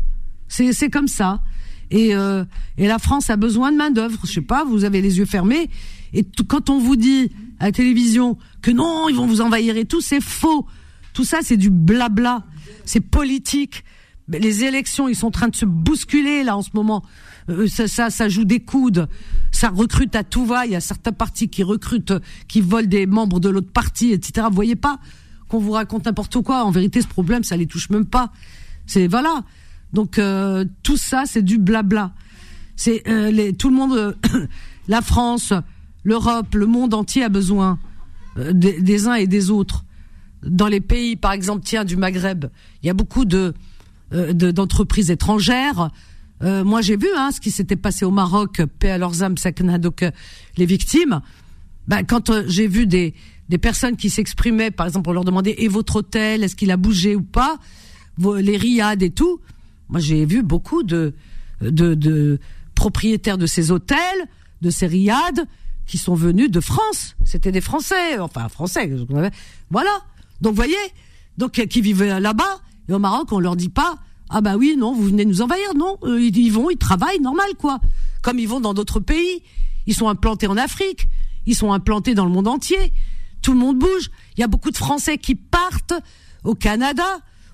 C'est 0.48 0.90
comme 0.90 1.08
ça. 1.08 1.42
Et, 1.90 2.16
euh, 2.16 2.44
et 2.78 2.88
la 2.88 2.98
France 2.98 3.30
a 3.30 3.36
besoin 3.36 3.72
de 3.72 3.76
main 3.76 3.90
d'œuvre. 3.90 4.20
Je 4.24 4.32
sais 4.32 4.40
pas, 4.40 4.64
vous 4.64 4.84
avez 4.84 5.00
les 5.00 5.18
yeux 5.18 5.24
fermés. 5.24 5.70
Et 6.12 6.26
quand 6.48 6.70
on 6.70 6.78
vous 6.78 6.96
dit 6.96 7.30
à 7.58 7.66
la 7.66 7.72
télévision 7.72 8.36
que 8.62 8.70
non, 8.70 9.08
ils 9.08 9.16
vont 9.16 9.26
vous 9.26 9.40
envahir 9.40 9.76
et 9.76 9.84
tout, 9.84 10.00
c'est 10.00 10.20
faux. 10.20 10.66
Tout 11.12 11.24
ça, 11.24 11.38
c'est 11.42 11.56
du 11.56 11.70
blabla. 11.70 12.44
C'est 12.84 13.00
politique. 13.00 13.84
Les 14.28 14.64
élections, 14.64 15.08
ils 15.08 15.14
sont 15.14 15.28
en 15.28 15.30
train 15.30 15.48
de 15.48 15.56
se 15.56 15.64
bousculer 15.64 16.42
là 16.42 16.56
en 16.56 16.62
ce 16.62 16.70
moment. 16.74 17.04
Euh, 17.48 17.66
ça, 17.68 17.88
ça, 17.88 18.10
ça 18.10 18.28
joue 18.28 18.44
des 18.44 18.60
coudes. 18.60 19.08
Ça 19.52 19.68
recrute 19.68 20.14
à 20.16 20.24
tout 20.24 20.46
va. 20.46 20.66
Il 20.66 20.72
y 20.72 20.76
a 20.76 20.80
certains 20.80 21.12
partis 21.12 21.48
qui 21.48 21.62
recrutent, 21.62 22.14
qui 22.48 22.60
volent 22.60 22.88
des 22.88 23.06
membres 23.06 23.40
de 23.40 23.48
l'autre 23.48 23.72
parti, 23.72 24.12
etc. 24.12 24.46
Vous 24.48 24.54
voyez 24.54 24.76
pas 24.76 24.98
qu'on 25.48 25.58
vous 25.58 25.72
raconte 25.72 26.06
n'importe 26.06 26.40
quoi. 26.42 26.64
En 26.64 26.70
vérité, 26.70 27.00
ce 27.00 27.06
problème, 27.06 27.44
ça 27.44 27.56
les 27.56 27.66
touche 27.66 27.90
même 27.90 28.06
pas. 28.06 28.32
C'est 28.86 29.06
voilà. 29.06 29.42
Donc 29.92 30.18
euh, 30.18 30.64
tout 30.82 30.96
ça, 30.96 31.24
c'est 31.26 31.42
du 31.42 31.58
blabla. 31.58 32.12
C'est 32.76 33.08
euh, 33.08 33.52
tout 33.52 33.70
le 33.70 33.76
monde, 33.76 34.16
la 34.88 35.00
France, 35.00 35.52
l'Europe, 36.04 36.54
le 36.54 36.66
monde 36.66 36.94
entier 36.94 37.24
a 37.24 37.28
besoin 37.28 37.78
euh, 38.36 38.52
des, 38.52 38.80
des, 38.80 39.08
uns 39.08 39.14
et 39.14 39.26
des 39.26 39.50
autres. 39.50 39.84
Dans 40.42 40.68
les 40.68 40.80
pays, 40.80 41.16
par 41.16 41.32
exemple, 41.32 41.62
tiens, 41.64 41.84
du 41.84 41.96
Maghreb, 41.96 42.46
il 42.82 42.86
y 42.86 42.90
a 42.90 42.94
beaucoup 42.94 43.24
de 43.24 43.54
d'entreprises 44.12 45.10
étrangères. 45.10 45.90
Moi, 46.42 46.82
j'ai 46.82 46.96
vu 46.96 47.08
hein, 47.16 47.30
ce 47.32 47.40
qui 47.40 47.50
s'était 47.50 47.76
passé 47.76 48.04
au 48.04 48.10
Maroc, 48.10 48.62
paix 48.78 48.90
à 48.90 48.98
leurs 48.98 49.22
âmes, 49.22 49.36
donc 49.80 50.04
les 50.56 50.66
victimes. 50.66 51.20
Ben, 51.88 52.02
quand 52.02 52.32
j'ai 52.46 52.66
vu 52.66 52.86
des 52.86 53.14
des 53.48 53.58
personnes 53.58 53.96
qui 53.96 54.10
s'exprimaient, 54.10 54.70
par 54.70 54.86
exemple, 54.86 55.10
on 55.10 55.12
leur 55.12 55.24
demandait 55.24 55.54
et 55.58 55.68
votre 55.68 55.96
hôtel, 55.96 56.42
est-ce 56.42 56.56
qu'il 56.56 56.70
a 56.70 56.76
bougé 56.76 57.14
ou 57.14 57.22
pas, 57.22 57.58
les 58.18 58.56
riades 58.56 59.02
et 59.02 59.10
tout. 59.10 59.40
Moi, 59.88 60.00
j'ai 60.00 60.24
vu 60.24 60.42
beaucoup 60.42 60.82
de, 60.82 61.14
de, 61.60 61.94
de 61.94 62.40
propriétaires 62.74 63.38
de 63.38 63.46
ces 63.46 63.70
hôtels, 63.70 63.98
de 64.62 64.70
ces 64.70 64.86
riades, 64.86 65.46
qui 65.86 65.98
sont 65.98 66.14
venus 66.14 66.50
de 66.50 66.60
France. 66.60 67.14
C'était 67.24 67.52
des 67.52 67.60
Français, 67.60 68.18
enfin 68.18 68.48
Français. 68.48 68.90
Voilà. 69.70 70.00
Donc, 70.40 70.54
voyez, 70.54 70.74
donc 71.38 71.52
qui 71.52 71.80
vivaient 71.80 72.18
là-bas. 72.18 72.60
Et 72.88 72.92
au 72.92 72.98
Maroc, 72.98 73.30
on 73.30 73.38
leur 73.38 73.54
dit 73.54 73.68
pas, 73.68 73.98
ah 74.30 74.40
bah 74.40 74.56
oui, 74.56 74.76
non, 74.76 74.92
vous 74.92 75.04
venez 75.04 75.24
nous 75.24 75.42
envahir, 75.42 75.74
non. 75.74 75.98
Ils, 76.06 76.36
ils 76.36 76.50
vont, 76.50 76.70
ils 76.70 76.76
travaillent, 76.76 77.20
normal, 77.20 77.48
quoi. 77.58 77.80
Comme 78.22 78.38
ils 78.38 78.48
vont 78.48 78.60
dans 78.60 78.74
d'autres 78.74 79.00
pays. 79.00 79.42
Ils 79.86 79.94
sont 79.94 80.08
implantés 80.08 80.48
en 80.48 80.56
Afrique. 80.56 81.08
Ils 81.46 81.54
sont 81.54 81.72
implantés 81.72 82.14
dans 82.14 82.24
le 82.24 82.32
monde 82.32 82.48
entier. 82.48 82.92
Tout 83.42 83.52
le 83.52 83.58
monde 83.58 83.78
bouge. 83.78 84.10
Il 84.36 84.40
y 84.40 84.44
a 84.44 84.48
beaucoup 84.48 84.70
de 84.70 84.76
Français 84.76 85.18
qui 85.18 85.34
partent 85.36 85.94
au 86.44 86.54
Canada, 86.54 87.06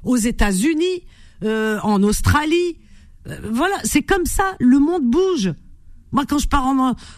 aux 0.02 0.16
États-Unis, 0.16 1.04
euh, 1.44 1.78
en 1.82 2.02
Australie. 2.02 2.78
Euh, 3.28 3.36
voilà, 3.50 3.76
c'est 3.84 4.02
comme 4.02 4.24
ça. 4.24 4.56
Le 4.58 4.78
monde 4.78 5.04
bouge. 5.04 5.52
Moi, 6.12 6.24
quand 6.26 6.38
je 6.38 6.46
pars 6.46 6.66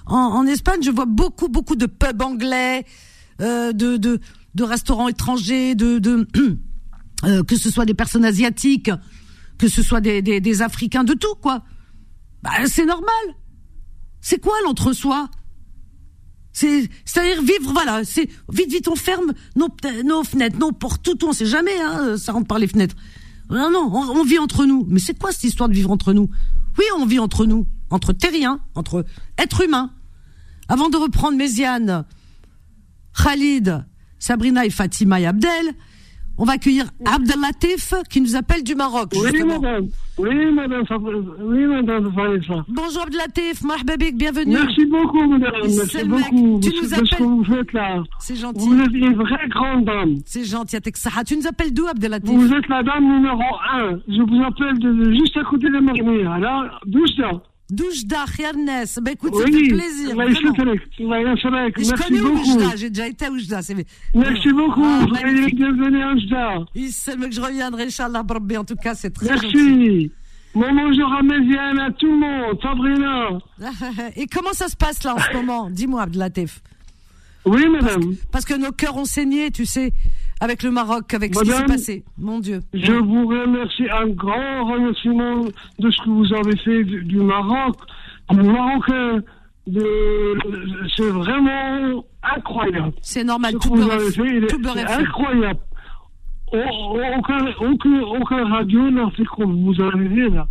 en, 0.07 0.47
Espagne, 0.47 0.81
je 0.83 0.91
vois 0.91 1.05
beaucoup, 1.05 1.49
beaucoup 1.49 1.75
de 1.75 1.87
pubs 1.87 2.23
anglais, 2.23 2.85
euh, 3.41 3.73
de, 3.73 4.21
restaurants 4.61 5.09
étrangers, 5.09 5.75
de, 5.75 6.27
euh, 7.25 7.43
que 7.43 7.57
ce 7.57 7.71
soit 7.71 7.85
des 7.85 7.95
personnes 7.95 8.25
asiatiques, 8.25 8.91
que 9.65 9.71
ce 9.71 9.83
soit 9.83 10.03
des, 10.03 10.63
Africains, 10.63 11.05
de 11.05 11.15
tout, 11.15 11.35
quoi. 11.41 11.63
Bah, 12.43 12.51
c'est 12.67 12.85
normal. 12.85 13.25
C'est 14.21 14.39
quoi 14.39 14.53
l'entre-soi? 14.65 15.31
C'est, 16.53 16.91
c'est-à-dire 17.07 17.43
vivre, 17.43 17.73
voilà, 17.73 18.03
vite, 18.03 18.71
vite, 18.71 18.89
on 18.89 18.95
ferme 18.95 19.33
nos, 19.57 20.23
fenêtres, 20.23 20.59
nos 20.59 20.71
portes, 20.71 21.03
tout, 21.03 21.27
on 21.27 21.33
sait 21.33 21.47
jamais, 21.47 21.81
hein, 21.81 22.19
ça 22.19 22.33
rentre 22.33 22.47
par 22.47 22.59
les 22.59 22.67
fenêtres. 22.67 22.95
Non, 23.49 23.71
non, 23.71 23.91
on, 23.91 24.21
on, 24.21 24.23
vit 24.23 24.39
entre 24.39 24.67
nous. 24.67 24.85
Mais 24.87 25.01
c'est 25.01 25.19
quoi 25.19 25.33
cette 25.33 25.45
histoire 25.45 25.71
de 25.71 25.75
vivre 25.75 25.91
entre 25.91 26.13
nous? 26.13 26.29
Oui, 26.79 26.85
on 26.99 27.07
vit 27.07 27.19
entre 27.19 27.47
nous, 27.47 27.67
entre 27.89 28.13
terriens, 28.13 28.61
entre 28.75 29.07
êtres 29.39 29.65
humains. 29.65 29.93
Avant 30.69 30.91
de 30.91 30.99
reprendre 30.99 31.39
Méziane, 31.39 32.05
Khalid, 33.17 33.83
Sabrina 34.19 34.67
et 34.67 34.71
Fatima 34.71 35.21
et 35.21 35.27
Abdel, 35.27 35.75
on 36.39 36.45
va 36.45 36.55
accueillir 36.55 36.87
Abdelatif 37.05 37.95
qui 38.11 38.21
nous 38.21 38.37
appelle 38.37 38.63
du 38.63 38.75
Maroc. 38.75 39.11
Oui, 39.15 39.43
madame. 39.45 39.89
Oui, 40.19 40.53
madame. 40.53 40.85
Oui, 41.41 41.65
madame. 41.67 42.13
Bonjour 42.69 43.03
Abdelatif, 43.03 43.63
Mahbabik, 43.63 44.17
bienvenue. 44.17 44.55
Merci 44.55 44.87
beaucoup, 44.87 45.27
madame. 45.27 45.53
Merci 45.63 46.05
beaucoup. 46.05 46.61
Tu 46.61 46.71
nous 46.71 46.83
de 46.83 46.87
ce 46.87 46.95
que 46.95 47.15
appelles. 47.15 47.27
vous 47.27 47.45
faites 47.45 47.73
là. 47.73 48.03
C'est 48.19 48.37
gentil. 48.37 48.69
Vous 48.69 48.81
êtes 48.81 48.93
une 48.93 49.15
vraie 49.15 49.49
grande 49.49 49.85
dame. 49.85 50.17
C'est 50.27 50.45
gentil. 50.45 50.77
Tu 51.27 51.37
nous 51.37 51.47
appelles 51.47 51.73
d'où, 51.73 51.87
Abdelatif 51.87 52.35
Vous 52.35 52.53
êtes 52.53 52.69
la 52.69 52.83
dame 52.83 53.05
numéro 53.05 53.43
un. 53.73 53.99
Je 54.09 54.23
vous 54.23 54.43
appelle 54.45 54.79
de, 54.79 55.13
juste 55.13 55.37
à 55.37 55.45
côté 55.45 55.69
de 55.69 55.79
Marmire. 55.79 56.39
Là, 56.39 56.71
d'où 56.87 57.07
ça? 57.17 57.31
Doujda, 57.71 58.25
Khernès. 58.37 58.97
Ben 58.97 59.03
bah, 59.03 59.11
écoute, 59.13 59.33
oui. 59.35 59.41
ça 59.41 59.47
fait 59.47 59.69
plaisir. 59.69 60.11
Je 60.11 62.03
connais 62.03 62.21
Oujda, 62.21 62.77
j'ai 62.77 62.91
déjà 62.91 63.09
été 63.09 63.25
à 63.25 63.31
Oujda. 63.31 63.61
Merci 64.15 64.53
beaucoup, 64.53 64.85
ah, 64.85 65.07
bienvenue 65.53 66.03
à 66.03 66.13
Oujda. 66.13 66.67
C'est 66.91 67.19
que 67.19 67.31
je 67.31 67.41
reviendrai, 67.41 67.85
Inch'Allah, 67.85 68.23
Barbi. 68.23 68.59
En 68.59 68.65
tout 68.65 68.77
cas, 68.77 68.95
c'est 68.95 69.11
très 69.11 69.27
Merci. 69.27 69.51
Gentil. 69.51 70.13
Mon 70.55 70.73
bonjour 70.73 71.13
à 71.13 71.23
Méziane, 71.23 71.81
à 71.81 71.91
tout 71.91 72.07
le 72.07 72.17
monde, 72.17 72.59
Sabrina. 72.63 73.29
Et 74.17 74.27
comment 74.27 74.53
ça 74.53 74.69
se 74.69 74.77
passe 74.77 75.03
là 75.03 75.15
en 75.15 75.19
ce 75.19 75.33
moment? 75.33 75.69
Dis-moi, 75.69 76.03
Abdelatif. 76.03 76.61
Oui, 77.45 77.67
madame. 77.69 78.15
Parce 78.31 78.45
que 78.45 78.55
nos 78.55 78.73
cœurs 78.73 78.97
ont 78.97 79.05
saigné, 79.05 79.51
tu 79.51 79.67
sais 79.67 79.93
avec 80.41 80.63
le 80.63 80.71
Maroc, 80.71 81.13
avec 81.15 81.35
ce 81.35 81.41
qui 81.41 81.47
s'est 81.47 81.53
Madame, 81.53 81.69
passé. 81.71 82.05
Mon 82.19 82.41
Dieu. 82.41 82.61
Je 82.75 82.93
vous 82.93 83.27
remercie, 83.27 83.85
un 83.91 84.09
grand 84.09 84.65
remerciement 84.73 85.45
de 85.79 85.91
ce 85.91 86.03
que 86.03 86.11
vous 86.11 86.33
avez 86.35 86.57
fait 86.59 86.85
du, 86.85 87.05
du 87.05 87.17
Maroc. 87.19 87.77
Du 88.31 88.43
Marocain, 88.43 89.21
de, 89.67 90.39
c'est 90.97 91.11
vraiment 91.11 92.05
incroyable. 92.23 92.93
C'est 93.03 93.25
normal, 93.25 93.53
Ce 93.53 93.59
tout 93.59 93.71
que 93.71 93.79
vous 93.79 93.87
beurre 93.89 94.01
fait, 94.01 94.23
il 94.37 94.45
est- 94.45 94.47
tout 94.49 94.59
beurre 94.59 94.75
fait. 94.75 94.85
incroyable. 95.03 95.61
Au- 96.53 96.57
au- 96.57 97.01
Aucun, 97.19 97.47
aucun, 97.61 98.01
aucun 98.01 98.45
radio 98.49 98.91
n'a 98.91 99.11
fait 99.11 99.25
comme 99.25 99.65
vous 99.65 99.81
avez 99.81 100.09
fait 100.09 100.31
là. 100.31 100.47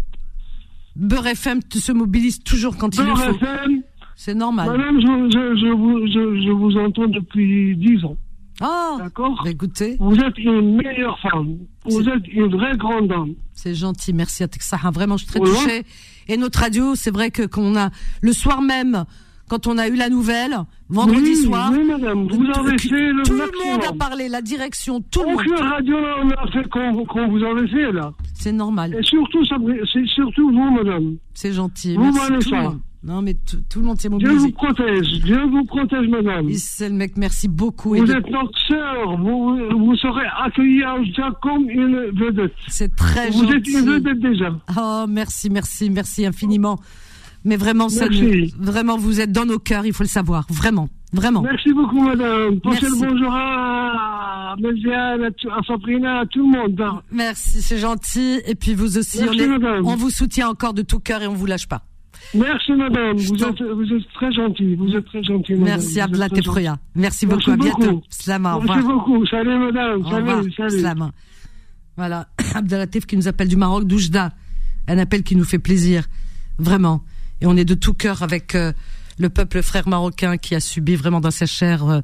Beurre 0.96 1.28
FM 1.28 1.60
se 1.72 1.92
mobilise 1.92 2.44
toujours 2.44 2.78
quand 2.78 2.94
il 2.96 3.02
le 3.02 3.06
Beurre 3.08 3.18
faut. 3.18 3.36
FM, 3.36 3.82
C'est 4.16 4.36
normal. 4.36 4.70
Madame, 4.70 5.00
je, 5.00 5.06
je, 5.32 5.56
je, 5.62 5.72
vous, 5.74 6.00
je, 6.08 6.46
je 6.46 6.52
vous 6.52 6.78
entends 6.78 7.08
depuis 7.08 7.76
10 7.78 8.04
ans. 8.06 8.18
Oh, 8.62 8.96
D'accord 9.00 9.44
écoutez. 9.48 9.98
Vous 10.00 10.16
êtes 10.16 10.38
une 10.38 10.76
meilleure 10.76 11.20
femme. 11.20 11.58
Vous 11.86 12.08
êtes 12.08 12.28
une 12.32 12.48
vraie 12.56 12.78
grande 12.78 13.08
dame. 13.08 13.34
C'est 13.54 13.74
gentil, 13.76 14.14
merci 14.14 14.44
à 14.44 14.48
Texaha. 14.48 14.92
Vraiment, 14.92 15.18
je 15.18 15.24
suis 15.26 15.32
très 15.32 15.40
Oui. 15.40 15.50
touchée. 15.50 15.84
Et 16.28 16.38
notre 16.38 16.60
radio, 16.60 16.96
c'est 16.96 17.12
vrai 17.12 17.32
que 17.32 17.44
qu'on 17.46 17.76
a 17.76 17.90
le 18.22 18.32
soir 18.32 18.62
même, 18.62 19.06
quand 19.50 19.68
on 19.68 19.78
a 19.78 19.88
eu 19.88 19.96
la 19.96 20.10
nouvelle, 20.10 20.56
vendredi 20.88 21.32
Oui, 21.32 21.36
soir. 21.46 21.72
oui, 21.74 21.84
madame, 21.84 22.28
vous 22.28 22.46
tout- 22.46 22.60
avez 22.60 22.78
fait 22.78 23.12
le 23.12 23.24
Tout 23.24 23.34
le 23.34 23.72
monde 23.72 23.84
a 23.90 23.94
parlé, 23.94 24.30
la 24.30 24.42
direction, 24.42 25.02
tout 25.02 25.22
le 25.24 25.28
monde. 25.32 25.36
Aucune 25.40 25.56
radio 25.56 25.96
n'a 26.26 26.48
fait 26.52 26.70
qu'on 26.70 27.28
vous 27.30 27.44
avez 27.44 27.68
fait 27.68 27.92
là. 27.92 28.14
C'est 28.36 28.52
normal. 28.54 28.96
Et 28.98 29.04
surtout, 29.04 29.44
surtout 29.46 30.52
vous, 30.52 30.72
madame. 30.72 31.18
C'est 31.34 31.52
gentil. 31.52 31.96
Vous 31.96 32.04
Merci 32.04 32.20
valez 32.20 32.40
tout 32.44 32.50
le 32.52 32.56
ça. 32.56 32.62
monde. 32.62 32.80
Non, 33.06 33.22
mais 33.22 33.34
tout, 33.34 33.80
le 33.82 33.86
monde 33.86 34.00
s'est 34.00 34.08
Dieu 34.08 34.18
vous 34.30 34.48
mobilisé. 34.48 34.52
protège, 34.54 35.22
Dieu 35.24 35.42
vous 35.48 35.66
protège, 35.66 36.08
madame. 36.08 36.50
C'est 36.54 36.88
le 36.88 36.96
mec, 36.96 37.18
merci 37.18 37.50
beaucoup. 37.50 37.96
Vous 37.96 38.10
êtes 38.12 38.30
notre 38.30 38.58
sœur, 38.68 39.18
vous, 39.18 39.58
vous 39.78 39.96
serez 39.98 40.24
accueillie 40.42 40.84
à 40.84 40.96
Oujda 40.98 41.32
comme 41.42 41.70
une 41.70 42.12
vedette. 42.18 42.54
C'est 42.70 42.96
très 42.96 43.30
Vous 43.30 43.44
gentil. 43.44 43.56
êtes 43.58 43.68
une 43.68 43.86
vedette 43.92 44.20
déjà. 44.22 44.56
Oh, 44.80 45.06
merci, 45.10 45.50
merci, 45.50 45.90
merci 45.90 46.26
infiniment. 46.26 46.80
Mais 47.44 47.58
vraiment, 47.58 47.90
ça 47.90 48.06
vraiment, 48.58 48.96
vous 48.98 49.20
êtes 49.20 49.34
dans 49.34 49.46
nos 49.46 49.60
cœurs, 49.60 49.86
il 49.86 49.92
faut 49.92 50.04
le 50.04 50.08
savoir. 50.08 50.46
Vraiment, 50.50 50.88
vraiment. 51.12 51.42
Merci 51.42 51.74
beaucoup, 51.74 52.02
madame. 52.02 52.54
Le 52.54 53.00
bonjour 53.02 53.34
à 53.34 54.56
Méziane, 54.62 55.24
à, 55.26 55.64
Sabrina, 55.68 56.20
à 56.20 56.26
tout 56.26 56.40
le 56.40 56.58
monde. 56.58 56.80
hein. 56.80 57.02
Merci, 57.12 57.62
c'est 57.62 57.80
gentil. 57.80 58.40
Et 58.48 58.56
puis 58.56 58.74
vous 58.76 58.98
aussi, 58.98 59.20
Merci, 59.20 59.42
on, 59.42 59.62
est- 59.62 59.80
on 59.84 59.96
vous 59.98 60.10
soutient 60.10 60.48
encore 60.48 60.74
de 60.74 60.84
tout 60.84 61.00
cœur 61.00 61.22
et 61.22 61.28
on 61.28 61.34
vous 61.34 61.46
lâche 61.46 61.68
pas. 61.68 61.82
Merci, 62.34 62.72
madame. 62.74 63.18
Vous 63.18 63.44
êtes, 63.44 63.62
vous 63.62 63.94
êtes 63.94 64.14
très 64.14 64.32
gentil. 64.32 64.76
Vous 64.76 64.95
êtes 64.95 65.06
très 65.06 65.24
gentil, 65.24 65.54
madame. 65.54 65.66
Merci 65.66 66.00
Abdallah 66.00 66.28
gentil. 66.28 66.41
Tefroya. 66.41 66.78
Merci 66.95 67.26
beaucoup, 67.26 67.52
à 67.52 67.58
bientôt. 67.58 67.80
beaucoup. 67.80 68.04
Slama, 68.10 68.56
au 68.58 68.62
Merci 68.62 68.84
beaucoup. 68.84 69.26
Salut, 69.28 69.60
madame. 69.60 70.02
Au 70.02 70.10
revoir. 70.10 70.38
Salut, 70.38 70.54
salut. 70.58 70.80
Slama. 70.80 71.12
Voilà, 71.95 72.28
Abdelatif 72.56 73.06
qui 73.06 73.18
nous 73.18 73.28
appelle 73.28 73.48
du 73.48 73.56
Maroc, 73.56 73.86
d'Oujda. 73.86 74.32
Un 74.88 74.98
appel 74.98 75.24
qui 75.24 75.36
nous 75.36 75.45
fait 75.45 75.60
plaisir, 75.60 76.06
vraiment. 76.58 77.04
Et 77.41 77.45
on 77.45 77.56
est 77.56 77.66
de 77.66 77.76
tout 77.76 77.94
cœur 77.94 78.24
avec 78.24 78.56
euh, 78.56 78.74
le 79.18 79.30
peuple 79.30 79.62
frère 79.62 79.88
marocain 79.88 80.38
qui 80.38 80.56
a 80.56 80.60
subi 80.60 80.95
vraiment 80.95 81.22
dans 81.22 81.32
sa 81.32 81.45
chair 81.45 81.88
euh, 81.88 82.02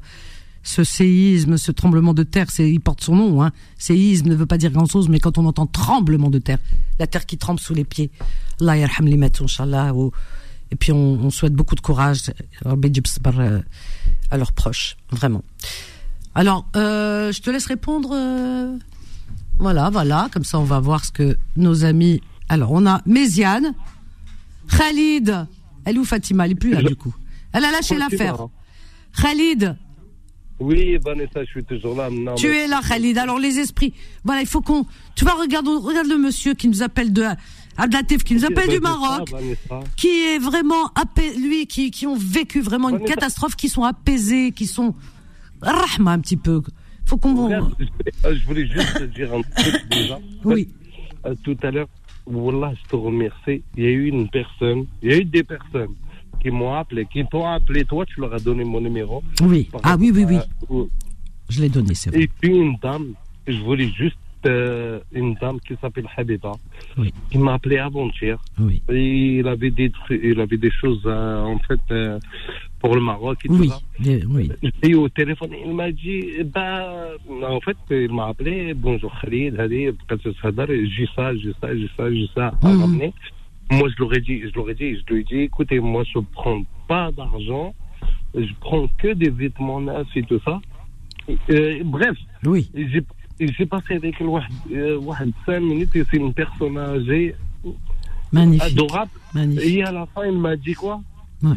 ce 0.62 0.84
séisme, 0.84 1.56
ce 1.56 1.72
tremblement 1.72 2.14
de 2.14 2.22
terre, 2.22 2.46
il 2.58 2.80
porte 2.80 3.02
son 3.02 3.16
nom. 3.16 3.42
Hein. 3.42 3.50
Séisme 3.78 4.28
ne 4.28 4.34
veut 4.34 4.46
pas 4.46 4.58
dire 4.58 4.70
grand-chose, 4.70 5.08
mais 5.08 5.18
quand 5.18 5.38
on 5.38 5.46
entend 5.46 5.66
tremblement 5.66 6.30
de 6.30 6.38
terre, 6.38 6.58
la 6.98 7.06
terre 7.06 7.26
qui 7.26 7.38
tremble 7.38 7.60
sous 7.60 7.74
les 7.74 7.84
pieds, 7.84 8.10
Allah 8.60 8.76
yarham 8.76 9.08
inshallah. 9.08 9.92
Et 10.70 10.76
puis 10.76 10.92
on, 10.92 11.30
souhaite 11.30 11.54
beaucoup 11.54 11.74
de 11.74 11.80
courage 11.80 12.30
euh, 12.66 13.60
à 14.30 14.36
leurs 14.36 14.52
proches, 14.52 14.96
vraiment. 15.10 15.42
Alors, 16.34 16.66
euh, 16.76 17.32
je 17.32 17.40
te 17.40 17.50
laisse 17.50 17.66
répondre. 17.66 18.10
Euh, 18.12 18.76
voilà, 19.58 19.90
voilà, 19.90 20.28
comme 20.32 20.44
ça 20.44 20.58
on 20.58 20.64
va 20.64 20.78
voir 20.78 21.04
ce 21.04 21.10
que 21.10 21.36
nos 21.56 21.84
amis. 21.84 22.22
Alors, 22.48 22.70
on 22.72 22.86
a 22.86 23.02
Méziane, 23.06 23.74
Khalid. 24.76 25.46
Elle 25.84 25.96
est 25.96 25.98
où 25.98 26.04
Fatima? 26.04 26.44
Elle 26.44 26.52
est 26.52 26.56
plus 26.56 26.72
là 26.72 26.82
du 26.82 26.94
coup. 26.94 27.14
Elle 27.52 27.64
a 27.64 27.72
lâché 27.72 27.96
l'affaire. 27.98 28.46
Khalid, 29.20 29.76
oui, 30.60 30.98
Vanessa, 31.04 31.42
je 31.44 31.50
suis 31.50 31.64
toujours 31.64 31.96
là. 31.96 32.08
Non, 32.10 32.34
tu 32.34 32.48
mais- 32.48 32.64
es 32.64 32.66
là, 32.68 32.80
Khalid. 32.86 33.16
Alors 33.18 33.38
les 33.38 33.58
esprits. 33.58 33.94
Voilà, 34.24 34.42
il 34.42 34.46
faut 34.46 34.60
qu'on. 34.60 34.84
Tu 35.16 35.24
vas 35.24 35.32
regarder, 35.32 35.70
regarde 35.70 36.06
le 36.08 36.18
monsieur 36.18 36.54
qui 36.54 36.68
nous 36.68 36.82
appelle 36.82 37.12
de 37.12 37.24
Abdelatif, 37.76 38.24
qui 38.24 38.34
nous 38.34 38.44
appelle 38.44 38.68
du 38.68 38.78
Vanessa, 38.78 39.00
Maroc, 39.00 39.30
Vanessa. 39.30 39.80
qui 39.96 40.08
est 40.08 40.38
vraiment 40.38 40.90
apais, 40.94 41.32
lui, 41.34 41.66
qui, 41.66 41.90
qui 41.90 42.06
ont 42.06 42.16
vécu 42.16 42.60
vraiment 42.60 42.90
une 42.90 43.04
catastrophe, 43.04 43.56
qui 43.56 43.68
sont 43.70 43.84
apaisés, 43.84 44.52
qui 44.52 44.66
sont 44.66 44.94
rahma 45.62 46.12
un 46.12 46.18
petit 46.20 46.36
peu. 46.36 46.60
Faut 47.06 47.16
qu'on. 47.16 47.46
Regarde, 47.46 47.74
je 47.78 47.84
voulais- 47.86 48.12
euh, 48.26 48.36
je 48.40 48.46
voulais 48.46 48.66
juste 48.66 48.98
te 48.98 49.04
dire 49.04 49.32
un 49.34 49.40
truc 49.42 49.88
déjà. 49.90 50.18
Oui. 50.44 50.68
Euh, 51.26 51.34
tout 51.42 51.56
à 51.62 51.70
l'heure, 51.70 51.88
Wallah, 52.26 52.72
je 52.84 52.88
te 52.90 52.96
remercie. 52.96 53.62
Il 53.76 53.84
y 53.84 53.86
a 53.86 53.90
eu 53.90 54.06
une 54.08 54.28
personne, 54.28 54.84
il 55.02 55.10
y 55.10 55.14
a 55.14 55.16
eu 55.18 55.24
des 55.24 55.42
personnes 55.42 55.94
qui 56.40 56.50
m'ont 56.50 56.74
appelé, 56.74 57.06
qui 57.06 57.24
t'ont 57.26 57.46
appelé. 57.46 57.84
Toi, 57.84 58.04
tu 58.06 58.20
leur 58.20 58.32
as 58.34 58.40
donné 58.40 58.64
mon 58.64 58.80
numéro. 58.80 59.22
Oui. 59.42 59.68
Ah 59.82 59.96
oui, 59.98 60.10
oui, 60.14 60.24
oui. 60.28 60.36
à- 60.36 60.46
Je 61.48 61.60
l'ai 61.62 61.68
donné, 61.68 61.94
c'est 61.94 62.10
vrai. 62.10 62.22
Et 62.22 62.28
puis 62.28 62.56
une 62.56 62.76
dame, 62.82 63.08
je 63.46 63.58
voulais 63.58 63.88
juste 63.90 64.16
euh, 64.46 65.00
une 65.12 65.34
dame 65.34 65.58
qui 65.60 65.74
s'appelle 65.82 66.06
Habiba, 66.16 66.52
Oui. 66.96 67.12
qui 67.30 67.36
m'a 67.36 67.54
appelé 67.54 67.76
avant-hier. 67.76 68.38
Oui. 68.58 68.80
Et 68.90 69.38
il 69.40 69.46
avait 69.48 69.70
des 69.70 69.90
trucs, 69.90 70.18
il 70.24 70.40
avait 70.40 70.56
des 70.56 70.70
choses 70.70 71.02
euh, 71.04 71.42
en 71.42 71.58
fait 71.58 71.80
euh, 71.90 72.18
pour 72.78 72.94
le 72.94 73.02
Maroc 73.02 73.38
et 73.44 73.50
Oui. 73.50 73.66
tout 73.68 73.74
ça. 73.74 73.80
des- 73.98 74.24
oui. 74.24 74.50
Et 74.82 74.94
au 74.94 75.10
téléphone, 75.10 75.50
il 75.66 75.74
m'a 75.74 75.92
dit, 75.92 76.24
bah, 76.54 77.10
en 77.46 77.60
fait, 77.60 77.76
il 77.90 78.10
m'a 78.14 78.28
appelé, 78.28 78.72
bonjour 78.72 79.12
Khalid, 79.20 79.60
allez, 79.60 79.92
j'ai 80.96 81.08
ça, 81.14 81.34
j'ai 81.36 81.52
ça, 81.60 81.76
j'ai 81.76 81.90
ça, 81.94 82.10
j'ai 82.10 82.28
ça 82.34 82.54
à 82.62 82.68
Mhm. 82.72 82.80
ramener. 82.80 83.12
Moi, 83.70 83.88
je 83.88 83.94
l'aurais 83.98 84.20
dit, 84.20 84.40
je 84.40 84.54
l'aurais 84.54 84.74
dit, 84.74 84.96
je 84.96 85.14
lui 85.14 85.20
ai 85.20 85.24
dit, 85.24 85.38
écoutez, 85.42 85.78
moi, 85.78 86.02
je 86.04 86.18
ne 86.18 86.24
prends 86.32 86.62
pas 86.88 87.10
d'argent, 87.12 87.74
je 88.34 88.52
prends 88.60 88.86
que 88.98 89.12
des 89.12 89.30
vêtements 89.30 89.80
neufs 89.80 90.08
et 90.16 90.22
tout 90.22 90.40
ça. 90.44 90.60
Euh, 91.50 91.82
bref, 91.84 92.16
oui. 92.44 92.70
j'ai 93.38 93.66
passé 93.66 93.94
avec 93.94 94.18
le 94.18 94.26
Wahad 94.26 95.30
5 95.46 95.52
euh, 95.52 95.60
minutes 95.60 95.94
et 95.94 96.04
c'est 96.10 96.16
une 96.16 96.34
personne 96.34 96.76
âgée 96.78 97.36
Magnifique. 98.32 98.72
adorable. 98.72 99.10
Magnifique. 99.34 99.76
Et 99.76 99.84
à 99.84 99.92
la 99.92 100.06
fin, 100.06 100.26
il 100.26 100.38
m'a 100.38 100.56
dit 100.56 100.74
quoi? 100.74 101.00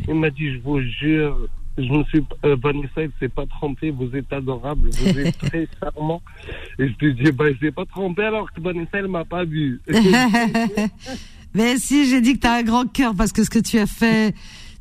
Il 0.08 0.16
m'a 0.16 0.30
dit, 0.30 0.54
je 0.54 0.60
vous 0.60 0.80
jure, 0.82 1.38
je 1.78 1.92
me 1.92 2.04
suis, 2.06 2.24
euh, 2.46 2.56
Vanessa, 2.62 3.02
elle 3.02 3.12
s'est 3.20 3.30
pas 3.30 3.46
trompée, 3.48 3.90
vous 3.90 4.16
êtes 4.16 4.32
adorable, 4.32 4.90
vous 4.90 5.20
êtes 5.20 5.38
très 5.50 5.68
charmant. 5.80 6.22
Et 6.78 6.88
je 6.88 6.94
lui 7.00 7.10
ai 7.10 7.14
dit, 7.14 7.32
ben, 7.32 7.54
je 7.60 7.66
ne 7.66 7.72
pas 7.72 7.86
trompé 7.86 8.24
alors 8.24 8.52
que 8.52 8.62
Vanessa, 8.62 9.00
elle 9.00 9.08
m'a 9.08 9.26
pas 9.26 9.44
vu. 9.44 9.82
Mais 11.54 11.78
si, 11.78 12.10
j'ai 12.10 12.22
dit 12.22 12.36
que 12.36 12.40
tu 12.40 12.48
as 12.48 12.54
un 12.54 12.64
grand 12.64 12.86
cœur 12.92 13.14
parce 13.16 13.32
que 13.32 13.44
ce 13.44 13.50
que 13.50 13.60
tu 13.60 13.78
as 13.80 13.86
fait, 13.86 14.34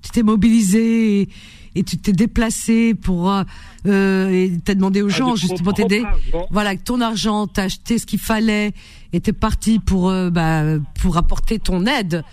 tu 0.03 0.11
t'es 0.11 0.23
mobilisé 0.23 1.23
et, 1.23 1.29
et 1.75 1.83
tu 1.83 1.99
t'es 1.99 2.13
déplacé 2.13 2.95
pour 2.95 3.31
euh, 3.31 3.43
euh, 3.87 4.31
et 4.31 4.53
t'as 4.65 4.75
demandé 4.75 5.03
aux 5.03 5.07
Avec 5.07 5.17
gens 5.17 5.29
mon 5.31 5.37
justement 5.37 5.73
t'aider. 5.73 6.05
Voilà, 6.51 6.77
ton 6.77 7.01
argent, 7.01 7.47
t'as 7.47 7.65
acheté 7.65 7.99
ce 7.99 8.07
qu'il 8.07 8.19
fallait 8.19 8.73
et 9.13 9.21
t'es 9.21 9.33
parti 9.33 9.79
pour 9.79 10.09
euh, 10.09 10.31
bah, 10.31 10.63
pour 11.01 11.17
apporter 11.17 11.59
ton 11.59 11.87
aide. 11.87 12.25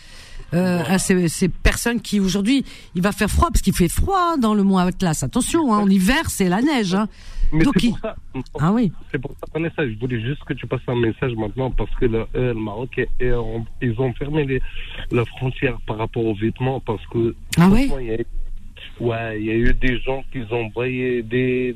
Euh, 0.55 0.81
à 0.87 0.97
ces, 0.97 1.27
ces 1.27 1.47
personnes 1.47 2.01
qui 2.01 2.19
aujourd'hui 2.19 2.65
il 2.95 3.03
va 3.03 3.11
faire 3.11 3.29
froid 3.29 3.49
parce 3.51 3.61
qu'il 3.61 3.75
fait 3.75 3.87
froid 3.87 4.35
dans 4.35 4.55
le 4.55 4.63
mois 4.63 4.81
Atlas 4.81 5.21
attention 5.21 5.71
hein, 5.71 5.77
en 5.77 5.87
hiver 5.87 6.27
c'est 6.27 6.49
la 6.49 6.63
neige 6.63 6.95
hein. 6.95 7.07
Mais 7.51 7.63
Donc, 7.63 7.73
c'est 7.79 7.87
il- 7.87 7.91
pour 7.91 7.99
ça. 7.99 8.15
ah 8.59 8.71
oui 8.71 8.91
C'est 9.11 9.19
pour 9.19 9.31
ça, 9.31 9.47
Vanessa, 9.53 9.87
je 9.89 9.97
voulais 9.99 10.21
juste 10.21 10.43
que 10.43 10.53
tu 10.53 10.67
passes 10.67 10.81
un 10.87 10.95
message 10.95 11.33
maintenant 11.35 11.71
parce 11.71 11.89
que 11.95 12.05
le, 12.05 12.19
euh, 12.35 12.53
le 12.53 12.59
Maroc, 12.59 12.99
ils 13.19 13.95
ont 13.99 14.13
fermé 14.13 14.45
les, 14.45 14.61
la 15.11 15.25
frontière 15.25 15.77
par 15.87 15.97
rapport 15.97 16.23
aux 16.25 16.35
vêtements 16.35 16.79
parce 16.79 17.05
que. 17.07 17.35
Ah 17.57 17.67
oui 17.69 17.91
il 17.99 18.05
y 18.07 18.13
a- 18.13 18.17
Ouais, 18.99 19.39
il 19.39 19.45
y 19.45 19.51
a 19.51 19.55
eu 19.55 19.73
des 19.73 19.99
gens 20.01 20.23
qui 20.31 20.39
ont 20.51 20.65
envoyé 20.65 21.21
des, 21.23 21.75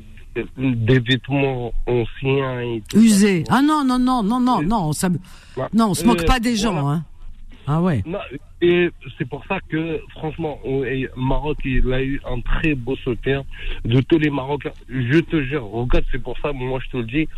des 0.58 0.98
vêtements 0.98 1.72
anciens 1.86 2.60
et 2.60 2.82
tout 2.88 2.98
ça. 2.98 3.02
usé 3.04 3.44
ah 3.48 3.62
non 3.62 3.82
non 3.84 3.98
non 3.98 4.22
non 4.22 4.40
non 4.40 4.60
non 4.62 4.90
Ouais. 5.56 5.64
non 5.72 5.86
on 5.90 5.94
se 5.94 6.04
moque 6.04 6.22
Euh, 6.22 6.26
pas 6.26 6.40
des 6.40 6.56
gens 6.56 6.72
voilà. 6.72 6.88
hein. 6.88 7.04
Ah 7.66 7.80
ouais 7.82 8.02
Non, 8.06 8.18
et 8.60 8.90
c'est 9.18 9.28
pour 9.28 9.44
ça 9.46 9.58
que, 9.68 10.00
franchement, 10.10 10.58
on- 10.64 10.84
et 10.84 11.08
Maroc, 11.16 11.58
il 11.64 11.92
a 11.92 12.02
eu 12.02 12.20
un 12.28 12.40
très 12.40 12.74
beau 12.74 12.96
soutien 12.96 13.42
de 13.84 14.00
tous 14.02 14.18
les 14.18 14.30
Marocains. 14.30 14.72
Je 14.88 15.18
te 15.20 15.42
jure, 15.44 15.64
regarde, 15.70 16.04
c'est 16.12 16.22
pour 16.22 16.38
ça, 16.40 16.52
moi, 16.52 16.78
je 16.84 16.90
te 16.90 16.96
le 16.98 17.04
dis. 17.04 17.28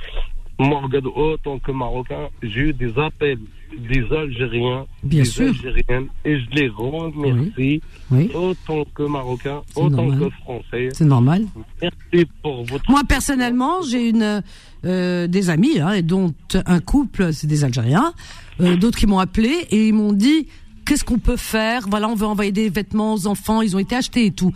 Moi, 0.59 0.81
regarde, 0.81 1.07
autant 1.15 1.59
que 1.59 1.71
Marocain, 1.71 2.29
j'ai 2.43 2.61
eu 2.69 2.73
des 2.73 2.99
appels 2.99 3.39
des 3.77 4.05
Algériens, 4.11 4.87
Bien 5.03 5.21
des 5.23 5.29
sûr. 5.29 5.49
Algériennes, 5.49 6.07
et 6.25 6.39
je 6.41 6.47
les 6.53 6.69
remercie, 6.69 7.83
Oui. 8.11 8.31
autant 8.33 8.85
que 8.95 9.03
Marocains, 9.03 9.61
C'est 9.69 9.81
autant 9.83 10.05
normal. 10.07 10.19
que 10.21 10.31
Français. 10.37 10.89
c'est 10.93 11.05
normal 11.05 11.43
Merci 11.83 12.27
pour 12.43 12.65
votre. 12.65 12.89
Moi 12.91 13.03
personnellement, 13.07 13.83
j'ai 13.83 14.09
une 14.09 14.43
euh, 14.85 15.27
des 15.27 15.51
amis, 15.51 15.79
hein, 15.81 15.93
et 15.93 16.03
dont 16.03 16.33
un 16.65 16.81
couple, 16.81 17.33
c'est 17.35 17.49
des 17.49 17.65
Algériens, 17.65 18.13
euh, 18.61 18.77
d'autres 18.77 18.99
qui 18.99 19.07
m'ont 19.07 19.19
appelé 19.19 19.67
et 19.71 19.89
ils 19.89 19.93
m'ont 19.95 20.13
dit 20.13 20.47
qu'est-ce 20.85 21.05
qu'on 21.05 21.19
peut 21.19 21.37
faire? 21.37 21.87
Voilà, 21.89 22.09
on 22.09 22.15
veut 22.15 22.27
envoyer 22.27 22.53
des 22.53 22.69
vêtements 22.69 23.15
aux 23.15 23.27
enfants, 23.27 23.61
ils 23.63 23.75
ont 23.75 23.79
été 23.81 23.97
achetés 23.97 24.27
et 24.27 24.31
tout. 24.31 24.53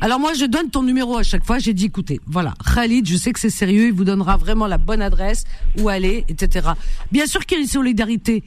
Alors 0.00 0.18
moi, 0.18 0.32
je 0.34 0.44
donne 0.46 0.68
ton 0.70 0.82
numéro 0.82 1.16
à 1.16 1.22
chaque 1.22 1.44
fois. 1.44 1.60
J'ai 1.60 1.72
dit, 1.74 1.84
écoutez, 1.86 2.18
voilà, 2.26 2.54
Khalid, 2.74 3.06
je 3.06 3.16
sais 3.16 3.32
que 3.32 3.38
c'est 3.38 3.50
sérieux, 3.50 3.86
il 3.86 3.92
vous 3.92 4.02
donnera 4.04 4.36
vraiment 4.36 4.66
la 4.66 4.78
bonne 4.78 5.00
adresse, 5.00 5.44
où 5.78 5.88
aller, 5.88 6.24
etc. 6.28 6.70
Bien 7.12 7.26
sûr 7.26 7.46
qu'il 7.46 7.58
y 7.58 7.60
a 7.60 7.62
une 7.62 7.68
solidarité. 7.68 8.42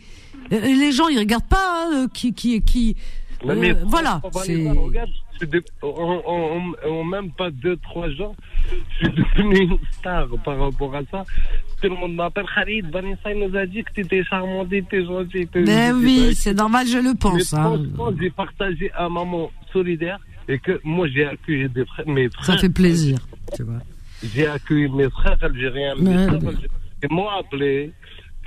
Euh, 0.52 0.60
Les 0.60 0.91
gens, 0.91 1.07
ils 1.07 1.18
regardent 1.18 1.48
pas 1.48 1.88
hein, 1.88 1.91
euh, 2.03 2.07
qui, 2.14 2.34
qui, 2.34 2.62
qui. 2.62 2.95
Euh, 3.48 3.74
voilà. 3.86 4.22
c'est- 4.44 4.68
De- 5.41 5.64
en, 5.82 5.88
en- 6.26 6.64
en- 6.88 6.90
en 6.90 7.03
même 7.03 7.30
pas 7.32 7.52
deux, 7.52 7.76
trois 7.78 8.10
jours, 8.10 8.36
je 9.02 9.07
suis 9.07 9.16
devenu 9.16 9.57
une 9.64 9.78
star 9.91 10.28
par 10.45 10.57
rapport 10.57 10.95
à 10.95 11.02
ça. 11.12 11.26
Tout 11.82 11.90
le 11.90 11.95
monde 11.95 12.16
m'appelle 12.16 12.45
Khalid. 12.56 12.90
Vanessa, 12.90 13.34
il 13.34 13.45
nous 13.48 13.56
a 13.57 13.66
dit 13.66 13.84
que 13.84 13.91
tu 13.94 14.02
étais 14.02 14.24
charmante, 14.24 14.70
tu 14.70 14.78
étais 14.78 15.03
gentille. 15.06 15.45
t'es- 15.48 15.60
Mais 15.62 15.88
t'es- 15.90 15.91
oui, 15.94 16.36
c'est 16.36 16.53
normal, 16.53 16.88
je 16.88 16.98
le 16.99 17.16
pense. 17.16 17.53
hein. 17.53 17.78
j'ai 18.20 18.30
partagé 18.30 18.90
un 18.98 19.10
moment 19.10 19.52
solidaire 19.74 20.20
et 20.48 20.57
que 20.57 20.80
moi, 20.86 21.07
j'ai 21.10 21.26
accueilli 21.26 21.68
des 21.70 21.86
frères, 21.86 22.07
mes 22.07 22.30
Ça 22.30 22.38
frères. 22.44 22.60
fait 22.62 22.70
plaisir, 22.70 23.18
tu 23.56 23.64
vois. 23.64 23.80
J'ai 24.24 24.48
accueilli 24.48 24.88
mes 24.90 25.10
frères 25.10 25.38
algériens, 25.41 25.95
mes 25.95 26.14
frères 26.14 26.34
algériens. 26.36 26.60
Ils 27.03 27.14
m'ont 27.14 27.30
appelé 27.30 27.91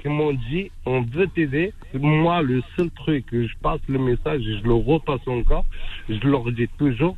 qui 0.00 0.08
m'ont 0.08 0.32
dit 0.32 0.70
on 0.86 1.02
veut 1.02 1.28
t'aider. 1.28 1.72
Moi, 1.94 2.42
le 2.42 2.62
seul 2.76 2.90
truc, 2.90 3.26
je 3.32 3.52
passe 3.62 3.80
le 3.88 3.98
message 3.98 4.42
et 4.42 4.58
je 4.58 4.64
le 4.64 4.74
repasse 4.74 5.26
encore, 5.26 5.64
je 6.08 6.26
leur 6.26 6.50
dis 6.52 6.68
toujours 6.78 7.16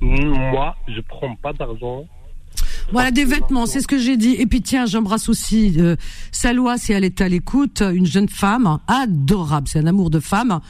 moi, 0.00 0.76
je 0.88 1.00
prends 1.00 1.34
pas 1.36 1.52
d'argent. 1.52 2.06
Voilà 2.90 3.10
des 3.10 3.24
vêtements, 3.24 3.66
c'est 3.66 3.80
ce 3.80 3.86
que 3.86 3.98
j'ai 3.98 4.16
dit. 4.16 4.34
Et 4.38 4.46
puis 4.46 4.62
tiens, 4.62 4.86
j'embrasse 4.86 5.28
aussi 5.28 5.74
euh, 5.78 5.96
Saloua 6.32 6.78
si 6.78 6.92
elle 6.92 7.04
est 7.04 7.20
à 7.20 7.28
l'écoute, 7.28 7.82
une 7.82 8.06
jeune 8.06 8.28
femme 8.28 8.78
adorable, 8.86 9.68
c'est 9.68 9.78
un 9.78 9.86
amour 9.86 10.10
de 10.10 10.20
femme 10.20 10.60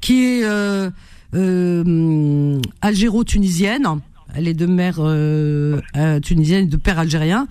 qui 0.00 0.24
est 0.24 0.44
euh, 0.44 0.90
euh, 1.34 2.60
algéro-tunisienne. 2.80 3.86
Elle 4.34 4.48
est 4.48 4.54
de 4.54 4.66
mère 4.66 4.96
euh, 4.98 5.80
euh, 5.96 6.18
tunisienne, 6.20 6.68
de 6.68 6.76
père 6.78 6.98
algérien, 6.98 7.46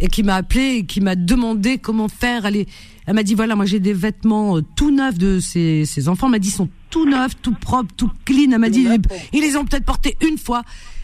et 0.00 0.08
qui 0.08 0.22
m'a 0.22 0.34
appelé 0.36 0.76
et 0.78 0.84
qui 0.86 1.00
m'a 1.00 1.14
demandé 1.14 1.78
comment 1.78 2.08
faire. 2.08 2.46
Elle, 2.46 2.56
est- 2.56 2.68
elle 3.06 3.14
m'a 3.14 3.22
dit 3.22 3.34
voilà, 3.34 3.54
moi 3.56 3.66
j'ai 3.66 3.80
des 3.80 3.92
vêtements 3.92 4.56
euh, 4.56 4.62
tout 4.76 4.90
neufs 4.90 5.18
de 5.18 5.38
ses, 5.40 5.84
ses 5.84 6.08
enfants. 6.08 6.26
Elle 6.26 6.32
m'a 6.32 6.38
dit 6.38 6.48
ils 6.48 6.52
sont 6.52 6.68
tout 6.90 7.06
neufs, 7.06 7.36
tout 7.42 7.54
propres, 7.54 7.94
tout 7.96 8.10
clean. 8.24 8.50
Elle 8.52 8.58
m'a 8.58 8.68
dit 8.70 8.86
ils 9.32 9.40
les 9.42 9.56
ont 9.56 9.64
peut-être 9.64 9.84
portés 9.84 10.16
une 10.28 10.38
fois. 10.38 10.62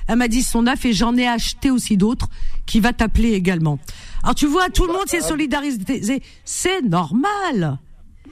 Elle 0.09 0.17
m'a 0.17 0.29
dit 0.29 0.39
ils 0.39 0.43
sont 0.45 0.63
neufs 0.63 0.85
et 0.85 0.93
j'en 0.93 1.17
ai 1.17 1.27
acheté 1.27 1.71
aussi 1.71 1.97
d'autres 1.97 2.29
qui 2.65 2.81
va 2.81 2.93
t'appeler 2.93 3.33
également. 3.33 3.79
Alors 4.23 4.35
tu 4.35 4.47
vois, 4.47 4.69
tout 4.71 4.87
le 4.87 4.93
monde 4.93 5.07
s'est 5.09 5.21
solidarisé. 5.21 6.23
C'est 6.45 6.83
normal. 6.83 7.79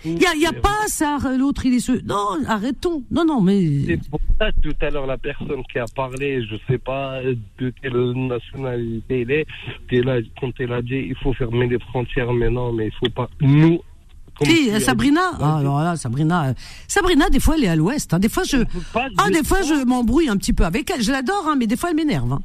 Il 0.05 0.20
y 0.20 0.26
a, 0.26 0.35
il 0.35 0.40
y 0.43 0.47
a 0.47 0.52
pas 0.52 0.86
ça, 0.86 1.18
l'autre 1.39 1.64
il 1.66 1.74
est 1.74 1.81
ce... 1.81 1.93
Non, 2.05 2.36
arrêtons. 2.47 3.02
Non, 3.10 3.24
non, 3.24 3.40
mais... 3.40 3.85
C'est 3.86 4.10
pour 4.10 4.20
ça 4.39 4.51
tout 4.62 4.74
à 4.82 4.90
l'heure 4.90 5.06
la 5.06 5.16
personne 5.18 5.62
qui 5.72 5.78
a 5.78 5.86
parlé, 5.94 6.43
je 6.47 6.56
sais 6.68 6.78
pas 6.78 7.20
de 7.59 7.72
quelle 7.81 8.12
nationalité 8.12 9.22
elle 9.22 9.31
est, 9.31 9.47
qu'elle 9.89 10.09
a, 10.09 10.18
quand 10.40 10.51
elle 10.59 10.72
a 10.72 10.82
dit 10.82 11.06
il 11.09 11.16
faut 11.22 11.32
fermer 11.32 11.66
les 11.68 11.78
frontières, 11.78 12.32
mais 12.32 12.51
non, 12.51 12.72
mais 12.72 12.86
il 12.89 12.93
faut 12.98 13.10
pas. 13.14 13.28
Nous. 13.40 13.81
as 14.74 14.81
Sabrina? 14.81 15.20
ah, 15.40 15.56
Alors 15.59 15.81
là, 15.81 15.97
Sabrina, 15.97 16.48
euh, 16.48 16.55
Sabrina, 16.89 17.28
des 17.31 17.40
fois 17.40 17.55
elle 17.56 17.64
est 17.64 17.68
à 17.68 17.76
l'ouest. 17.76 18.12
hein. 18.12 18.18
Des 18.18 18.28
fois 18.28 18.43
je, 18.44 18.59
ah, 18.94 19.31
des 19.31 19.44
fois 19.44 19.62
je 19.62 19.85
m'embrouille 19.85 20.28
un 20.28 20.36
petit 20.36 20.52
peu 20.52 20.64
avec 20.64 20.90
elle. 20.90 21.02
Je 21.02 21.12
l'adore, 21.12 21.47
hein, 21.48 21.56
mais 21.59 21.66
des 21.66 21.76
fois 21.76 21.90
elle 21.90 21.97
m'énerve. 21.97 22.32
hein. 22.32 22.40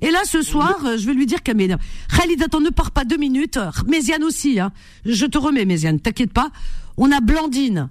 Et 0.00 0.10
là, 0.10 0.20
ce 0.24 0.42
soir, 0.42 0.76
euh, 0.86 0.96
je 0.96 1.06
vais 1.06 1.14
lui 1.14 1.26
dire 1.26 1.42
qu'elle 1.42 1.56
m'énerve. 1.56 1.80
Khalid, 2.16 2.42
attends, 2.42 2.60
ne 2.60 2.70
pars 2.70 2.90
pas 2.90 3.04
deux 3.04 3.16
minutes. 3.16 3.58
Méziane 3.86 4.24
aussi, 4.24 4.58
hein. 4.60 4.72
Je 5.04 5.26
te 5.26 5.38
remets, 5.38 5.64
Méziane, 5.64 6.00
t'inquiète 6.00 6.32
pas. 6.32 6.50
On 6.98 7.10
a 7.12 7.20
Blandine. 7.20 7.90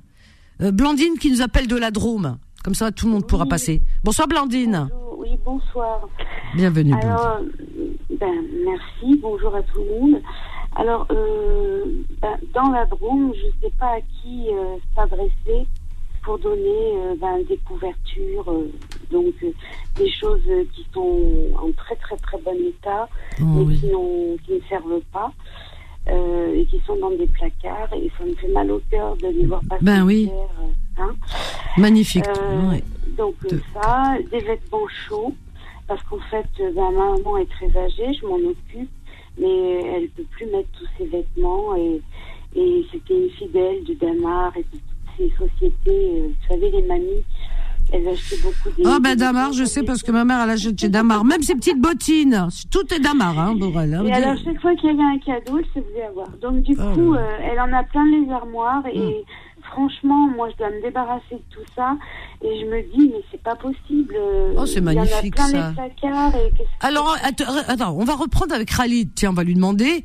Euh, 0.61 0.71
Blandine 0.71 1.17
qui 1.19 1.31
nous 1.31 1.41
appelle 1.41 1.67
de 1.67 1.75
la 1.77 1.91
Drôme. 1.91 2.37
Comme 2.63 2.75
ça, 2.75 2.91
tout 2.91 3.05
le 3.05 3.13
monde 3.13 3.27
pourra 3.27 3.45
passer. 3.45 3.81
Bonsoir, 4.03 4.27
Blandine. 4.27 4.89
Oui, 5.17 5.29
bonsoir. 5.45 6.07
Bienvenue. 6.55 6.93
Alors, 6.93 7.39
ben, 8.19 8.43
merci, 8.65 9.17
bonjour 9.21 9.55
à 9.55 9.61
tout 9.63 9.79
le 9.83 9.99
monde. 9.99 10.21
Alors, 10.75 11.07
euh, 11.11 11.85
ben, 12.21 12.37
dans 12.53 12.69
la 12.71 12.85
Drôme, 12.85 13.31
je 13.35 13.45
ne 13.47 13.51
sais 13.61 13.73
pas 13.79 13.93
à 13.97 14.01
qui 14.01 14.47
euh, 14.49 14.75
s'adresser 14.95 15.65
pour 16.23 16.37
donner 16.39 16.91
euh, 16.97 17.15
ben, 17.21 17.37
des 17.47 17.57
couvertures, 17.65 18.51
euh, 18.51 18.69
donc 19.11 19.33
euh, 19.43 19.51
des 19.95 20.11
choses 20.11 20.41
euh, 20.49 20.65
qui 20.75 20.85
sont 20.93 21.21
en 21.57 21.71
très 21.71 21.95
très 21.95 22.17
très 22.17 22.37
bon 22.41 22.55
état, 22.67 23.07
Oh, 23.39 23.43
mais 23.45 23.61
oui. 23.63 23.79
qui, 23.79 23.87
n'ont- 23.87 24.35
qui 24.45 24.53
ne 24.55 24.59
servent 24.67 25.01
pas. 25.13 25.31
Euh, 26.09 26.53
et 26.55 26.65
qui 26.65 26.79
sont 26.85 26.95
dans 26.97 27.11
des 27.11 27.27
placards 27.27 27.91
et 27.93 28.09
ça 28.17 28.23
me 28.25 28.33
fait 28.35 28.47
mal 28.47 28.71
au 28.71 28.81
cœur 28.91 29.15
de 29.17 29.27
les 29.27 29.45
voir 29.45 29.61
passer 29.69 29.83
Ben 29.83 30.03
oui. 30.03 30.29
euh, 30.31 31.01
hein. 31.01 31.15
Magnifique. 31.77 32.25
Euh, 32.27 32.69
ouais. 32.71 32.83
Donc 33.17 33.35
ça, 33.73 34.15
des 34.31 34.39
vêtements 34.39 34.87
chauds, 35.07 35.33
parce 35.87 36.01
qu'en 36.03 36.19
fait, 36.29 36.45
ben, 36.59 36.91
ma 36.91 37.11
maman 37.17 37.37
est 37.37 37.49
très 37.49 37.75
âgée, 37.77 38.13
je 38.13 38.25
m'en 38.25 38.35
occupe, 38.35 38.89
mais 39.39 39.81
elle 39.95 40.03
ne 40.03 40.07
peut 40.07 40.25
plus 40.31 40.45
mettre 40.47 40.69
tous 40.77 40.87
ses 40.97 41.05
vêtements 41.05 41.75
et, 41.75 42.01
et 42.55 42.85
c'était 42.91 43.17
une 43.25 43.29
fidèle 43.31 43.83
de 43.85 43.93
Damar 43.95 44.55
et 44.57 44.63
de 44.63 44.67
toutes 44.71 45.17
ces 45.17 45.29
sociétés, 45.37 46.21
vous 46.27 46.47
savez, 46.47 46.69
les 46.71 46.81
mamies, 46.83 47.23
elles 47.93 48.07
achetaient 48.07 48.41
beaucoup 48.43 48.69
des... 48.77 48.83
Ah 48.85 48.97
ben 49.01 49.15
Damar, 49.15 49.53
je 49.53 49.63
sais 49.63 49.83
parce 49.83 50.03
que 50.03 50.11
ma 50.11 50.25
mère 50.25 50.41
elle 50.43 50.49
achète 50.51 50.79
chez 50.79 50.89
Damar, 50.89 51.23
même 51.25 51.41
ses 51.41 51.55
petites 51.55 51.79
bottines, 51.79 52.47
tout 52.71 52.93
est 52.93 52.99
Damar 52.99 53.37
hein, 53.39 53.55
pour 53.59 53.79
elle. 53.79 53.93
hein. 53.95 54.05
Et 54.05 54.11
alors, 54.13 54.35
chaque 54.43 54.59
fois 54.61 54.75
qu'il 54.75 54.95
y 54.95 55.01
a 55.01 55.05
un 55.05 55.19
cadeau, 55.19 55.57
elle 55.59 55.65
se 55.65 55.87
faisait 55.87 56.03
avoir. 56.05 56.27
Donc, 56.41 56.61
du 56.63 56.75
Oh 56.79 56.93
coup, 56.93 57.13
euh, 57.13 57.19
elle 57.43 57.59
en 57.59 57.71
a 57.73 57.83
plein 57.83 58.05
les 58.11 58.29
armoires. 58.31 58.83
Et 58.93 59.23
franchement, 59.71 60.27
moi, 60.35 60.49
je 60.51 60.57
dois 60.57 60.69
me 60.69 60.81
débarrasser 60.81 61.23
de 61.35 61.43
tout 61.55 61.65
ça. 61.75 61.97
Et 62.43 62.59
je 62.61 62.65
me 62.65 62.81
dis, 62.95 63.09
mais 63.09 63.21
c'est 63.31 63.41
pas 63.41 63.55
possible. 63.55 64.15
euh, 64.15 64.53
Oh, 64.57 64.65
c'est 64.65 64.79
Il 64.79 64.83
magnifique, 64.83 65.37
y 65.37 65.41
en 65.41 65.45
a 65.45 65.49
plein 65.49 65.61
ça. 65.61 65.69
les 65.69 65.73
placards. 66.01 66.35
Et 66.35 66.49
qu'est-ce 66.57 66.79
que- 66.79 66.87
Alors 66.87 67.15
attends, 67.23 67.53
attends, 67.67 67.95
on 67.97 68.03
va 68.05 68.15
reprendre 68.15 68.53
avec 68.53 68.69
Khalid. 68.75 69.09
Tiens, 69.15 69.31
on 69.31 69.33
va 69.33 69.43
lui 69.43 69.55
demander 69.55 70.03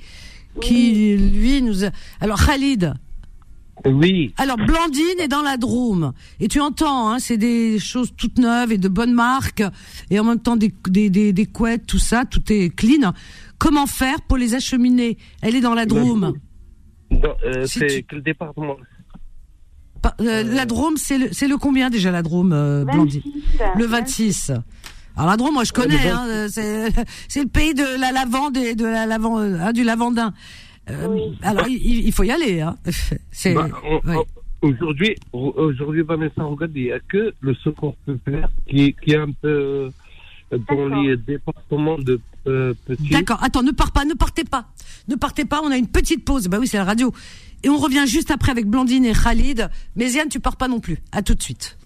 qui 0.60 1.16
lui 1.16 1.62
nous 1.62 1.84
a... 1.84 1.88
Alors 2.20 2.38
Khalid. 2.44 2.94
Oui. 3.86 4.32
Alors 4.36 4.56
Blandine 4.56 5.18
est 5.20 5.28
dans 5.28 5.42
la 5.42 5.56
Drôme 5.56 6.12
et 6.40 6.48
tu 6.48 6.60
entends, 6.60 7.10
hein, 7.10 7.18
c'est 7.18 7.36
des 7.36 7.78
choses 7.78 8.12
toutes 8.16 8.38
neuves 8.38 8.70
et 8.72 8.78
de 8.78 8.88
bonne 8.88 9.12
marque 9.12 9.62
et 10.10 10.20
en 10.20 10.24
même 10.24 10.38
temps 10.38 10.56
des 10.56 10.72
des 10.88 11.10
des, 11.10 11.32
des 11.32 11.46
couettes, 11.46 11.86
tout 11.86 11.98
ça, 11.98 12.24
tout 12.24 12.42
est 12.52 12.70
clean. 12.74 13.12
Comment 13.58 13.86
faire 13.86 14.20
pour 14.22 14.36
les 14.38 14.54
acheminer? 14.54 15.18
Elle 15.40 15.56
est 15.56 15.60
dans 15.60 15.74
la 15.74 15.86
Drôme. 15.86 16.34
Dans- 17.10 17.36
euh, 17.44 17.66
Si 17.66 17.78
c'est 17.80 17.86
tu- 17.88 18.02
quel 18.08 18.22
département? 18.22 18.76
Pa- 20.00 20.16
euh, 20.20 20.42
La 20.42 20.66
Drôme, 20.66 20.96
c'est 20.96 21.18
le 21.18 21.28
c'est 21.32 21.46
le 21.48 21.56
combien 21.56 21.88
déjà 21.90 22.10
la 22.10 22.22
Drôme, 22.22 22.52
euh, 22.52 22.84
Blandine? 22.84 23.20
26. 23.58 23.78
Le 23.78 23.86
26. 23.86 24.52
Alors 25.16 25.30
la 25.30 25.36
Drôme, 25.36 25.54
moi 25.54 25.64
je 25.64 25.72
connais, 25.72 26.02
le 26.04 26.10
hein, 26.10 26.26
euh, 26.28 26.48
c'est 26.50 26.88
c'est 27.28 27.42
le 27.42 27.48
pays 27.48 27.74
de 27.74 28.00
la 28.00 28.10
lavande 28.12 28.56
et 28.56 28.74
de 28.74 28.84
la 28.86 29.06
lavande, 29.06 29.58
hein, 29.60 29.72
du 29.72 29.84
lavandin. 29.84 30.32
Euh, 30.90 31.30
Alors 31.42 31.66
il, 31.68 32.06
il 32.06 32.12
faut 32.12 32.24
y 32.24 32.30
aller, 32.30 32.60
hein. 32.60 32.76
C'est 33.30 33.54
Bah, 33.54 33.68
on- 33.84 34.08
ouais. 34.08 34.16
on- 34.16 34.24
Aujourd'hui, 34.68 35.16
aujourd'hui, 35.32 36.02
Vanessa, 36.02 36.44
regarde, 36.44 36.70
il 36.76 36.84
n'y 36.84 36.92
a 36.92 37.00
que 37.00 37.34
le 37.40 37.52
secours 37.64 37.96
populaire 38.06 38.48
qui, 38.68 38.94
qui 39.02 39.10
est 39.10 39.16
un 39.16 39.32
peu 39.32 39.90
euh, 40.52 40.58
dans 40.68 40.86
les 41.02 41.16
départements 41.16 41.98
de 41.98 42.20
euh, 42.46 42.72
petits? 42.86 43.08
D'accord. 43.10 43.42
Attends, 43.42 43.64
ne 43.64 43.72
pars 43.72 43.90
pas, 43.90 44.04
ne 44.04 44.14
partez 44.14 44.44
pas, 44.44 44.66
ne 45.08 45.16
partez 45.16 45.44
pas. 45.46 45.60
On 45.64 45.70
a 45.72 45.76
une 45.76 45.88
petite 45.88 46.24
pause. 46.24 46.46
Bah 46.46 46.58
oui, 46.60 46.68
c'est 46.68 46.76
la 46.76 46.84
radio. 46.84 47.12
Et 47.64 47.68
on 47.70 47.76
revient 47.76 48.04
juste 48.06 48.30
après 48.30 48.52
avec 48.52 48.66
Blandine 48.68 49.04
et 49.04 49.14
Khalid. 49.14 49.68
Mais 49.96 50.06
Ziane, 50.10 50.28
tu 50.28 50.38
pars 50.38 50.56
pas 50.56 50.68
non 50.68 50.78
plus. 50.78 50.98
À 51.10 51.22
tout 51.22 51.34
de 51.34 51.42
suite. 51.42 51.76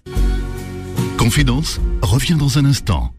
Confidence 1.17 1.81
revient 2.03 2.35
dans 2.37 2.59
un 2.59 2.65
instant. 2.65 3.11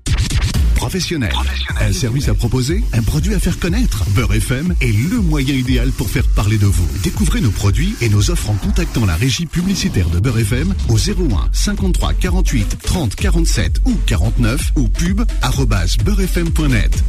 Professionnel. 0.79 1.33
Un 1.81 1.93
service 1.93 2.29
à 2.29 2.35
proposer, 2.35 2.85
un 2.93 3.03
produit 3.03 3.35
à 3.35 3.41
faire 3.41 3.59
connaître. 3.59 4.05
Beurre 4.11 4.35
FM 4.35 4.75
est 4.81 4.93
le 5.11 5.21
moyen 5.21 5.55
idéal 5.55 5.91
pour 5.91 6.09
faire 6.09 6.27
parler 6.29 6.57
de 6.57 6.67
vous. 6.67 6.87
Découvrez 7.03 7.41
nos 7.41 7.51
produits 7.51 7.97
et 8.01 8.09
nos 8.09 8.31
offres 8.31 8.51
en 8.51 8.55
contactant 8.55 9.05
la 9.05 9.17
régie 9.17 9.47
publicitaire 9.47 10.09
de 10.09 10.21
Beurre 10.21 10.39
FM 10.39 10.73
au 10.89 10.97
01 10.97 11.49
53 11.53 12.15
48 12.15 12.79
30 12.83 13.15
47 13.17 13.81
ou 13.87 13.95
49 14.07 14.73
ou 14.77 14.89
pub 14.89 15.23
arobase 15.43 15.97
beurrefm.net. 15.97 17.03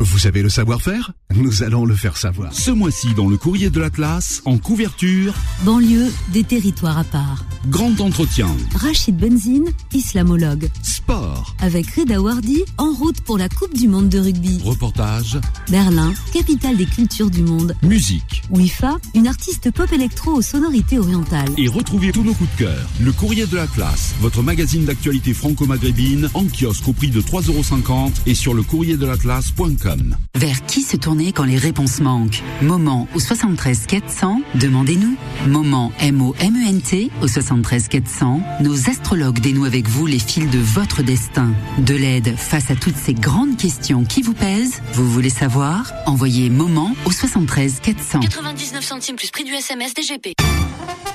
Vous 0.00 0.26
avez 0.26 0.42
le 0.42 0.48
savoir-faire? 0.48 1.12
Nous 1.32 1.62
allons 1.62 1.84
le 1.84 1.94
faire 1.94 2.16
savoir. 2.16 2.52
Ce 2.52 2.72
mois-ci, 2.72 3.14
dans 3.14 3.28
le 3.28 3.36
courrier 3.36 3.70
de 3.70 3.78
l'Atlas, 3.78 4.42
en 4.44 4.58
couverture, 4.58 5.32
Banlieue, 5.62 6.10
des 6.32 6.42
territoires 6.42 6.98
à 6.98 7.04
part. 7.04 7.44
Grand 7.68 8.00
entretien, 8.00 8.48
Rachid 8.74 9.16
Benzine, 9.16 9.66
islamologue. 9.94 10.68
sport, 10.82 11.54
Avec 11.60 11.86
Reda 11.94 12.20
Wardi, 12.20 12.62
en 12.78 12.92
route 12.92 13.20
pour 13.22 13.38
la 13.38 13.48
Coupe 13.48 13.74
du 13.76 13.88
Monde 13.88 14.08
de 14.08 14.18
rugby. 14.18 14.60
reportage, 14.64 15.38
Berlin, 15.70 16.12
capitale 16.32 16.76
des 16.76 16.86
cultures 16.86 17.30
du 17.30 17.42
monde. 17.42 17.74
musique. 17.82 18.42
Wifa, 18.50 18.98
une 19.14 19.26
artiste 19.28 19.70
pop 19.70 19.90
électro 19.92 20.32
aux 20.32 20.42
sonorités 20.42 20.98
orientales. 20.98 21.48
Et 21.56 21.68
retrouvez 21.68 22.10
tous 22.12 22.22
nos 22.24 22.34
coups 22.34 22.50
de 22.56 22.64
cœur. 22.64 22.88
Le 23.00 23.12
courrier 23.12 23.46
de 23.46 23.56
l'Atlas, 23.56 24.14
votre 24.20 24.42
magazine 24.42 24.84
d'actualité 24.84 25.32
franco-maghrébine, 25.34 26.28
en 26.34 26.44
kiosque 26.46 26.88
au 26.88 26.92
prix 26.92 27.08
de 27.10 27.20
3,50€ 27.20 28.10
et 28.26 28.34
sur 28.34 28.54
le 28.54 28.62
courrier 28.62 28.96
de 28.96 29.06
l'Atlas.com. 29.06 30.16
Vers 30.34 30.66
qui 30.66 30.82
se 30.82 30.96
tourner 30.96 31.32
quand 31.32 31.44
les 31.44 31.58
réponses 31.58 32.00
manquent? 32.00 32.42
Moment 32.62 33.06
au 33.14 33.20
73 33.20 33.86
400, 33.86 34.40
demandez-nous. 34.56 35.16
Moment 35.46 35.92
M-O-M-E-N-T 36.00 37.10
au 37.22 37.28
73 37.28 37.51
400, 37.60 38.40
nos 38.60 38.88
astrologues 38.88 39.38
dénouent 39.40 39.66
avec 39.66 39.86
vous 39.88 40.06
les 40.06 40.18
fils 40.18 40.48
de 40.48 40.58
votre 40.58 41.02
destin. 41.02 41.52
De 41.78 41.94
l'aide 41.94 42.34
face 42.36 42.70
à 42.70 42.76
toutes 42.76 42.96
ces 42.96 43.12
grandes 43.12 43.56
questions 43.56 44.04
qui 44.04 44.22
vous 44.22 44.32
pèsent, 44.32 44.80
vous 44.94 45.10
voulez 45.10 45.28
savoir? 45.28 45.92
Envoyez 46.06 46.48
Moment 46.48 46.94
au 47.04 47.10
73 47.10 47.80
400. 47.80 48.20
99 48.20 48.82
centimes 48.82 49.16
plus 49.16 49.30
prix 49.30 49.44
du 49.44 49.52
SMS 49.52 49.92
DGP. 49.94 50.34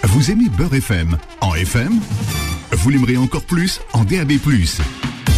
Vous 0.03 0.31
aimez 0.31 0.49
Beurre 0.49 0.76
FM 0.76 1.18
en 1.41 1.55
FM 1.55 1.99
Vous 2.72 2.89
l'aimerez 2.89 3.18
encore 3.18 3.43
plus 3.43 3.80
en 3.93 4.03
DAB+. 4.03 4.34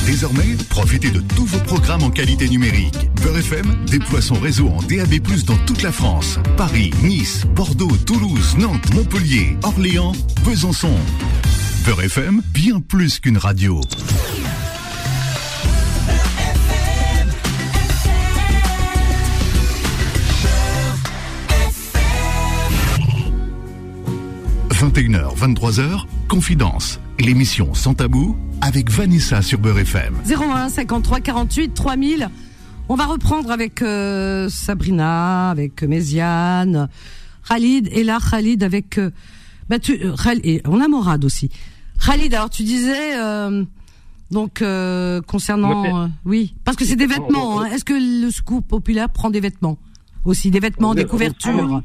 Désormais, 0.10 0.58
profitez 0.70 1.12
de 1.12 1.22
tous 1.36 1.46
vos 1.46 1.60
programmes 1.60 2.02
en 2.02 2.10
qualité 2.10 2.50
numérique. 2.50 2.98
Beurre 3.22 3.38
FM 3.38 3.86
déploie 3.86 4.24
son 4.24 4.34
réseau 4.34 4.68
en 4.70 4.82
DAB+, 4.82 5.20
dans 5.46 5.56
toute 5.68 5.84
la 5.84 5.92
France. 5.92 6.40
Paris, 6.58 6.90
Nice, 7.04 7.46
Bordeaux, 7.56 7.96
Toulouse, 8.08 8.58
Nantes, 8.58 8.92
Montpellier, 8.96 9.56
Orléans, 9.62 10.14
Besançon. 10.44 10.96
Beurre 11.86 12.02
FM, 12.02 12.42
bien 12.56 12.82
plus 12.82 13.20
qu'une 13.20 13.38
radio. 13.38 13.82
21h, 24.72 25.36
23h, 25.38 26.06
Confidence, 26.28 27.00
l'émission 27.20 27.74
sans 27.74 27.94
tabou 27.94 28.36
avec 28.62 28.90
Vanessa 28.90 29.42
sur 29.42 29.60
Beurre 29.60 29.80
FM. 29.80 30.16
01 30.30 30.70
53 30.70 31.20
48 31.20 31.74
3000. 31.74 32.30
On 32.88 32.96
va 32.96 33.06
reprendre 33.06 33.52
avec 33.52 33.82
euh, 33.82 34.50
Sabrina, 34.50 35.50
avec 35.50 35.84
Méziane, 35.84 36.90
Khalid 37.48 37.90
et 37.92 38.04
là 38.04 38.18
Khalid 38.32 38.64
avec 38.64 38.98
euh, 38.98 39.12
bah 39.70 39.80
tu, 39.80 39.94
euh, 40.04 40.16
Khal- 40.16 40.40
et 40.44 40.62
on 40.66 40.82
a 40.82 40.88
Morad 40.88 41.24
aussi. 41.24 41.50
Khalid, 42.04 42.34
alors 42.34 42.50
tu 42.50 42.64
disais 42.64 43.16
euh, 43.18 43.64
donc 44.32 44.62
euh, 44.62 45.22
concernant 45.22 46.04
euh, 46.04 46.08
oui, 46.26 46.56
parce 46.64 46.78
que 46.78 46.86
c'est 46.86 46.96
des 46.96 47.08
vêtements. 47.08 47.62
hein. 47.62 47.66
Est-ce 47.66 47.86
que 47.86 47.94
le 48.26 48.32
secours 48.32 48.64
populaire 48.64 49.10
prend 49.10 49.30
des 49.30 49.40
vêtements 49.40 49.78
aussi, 50.26 50.50
des 50.52 50.60
vêtements, 50.60 50.96
des 50.96 51.06
couvertures? 51.06 51.82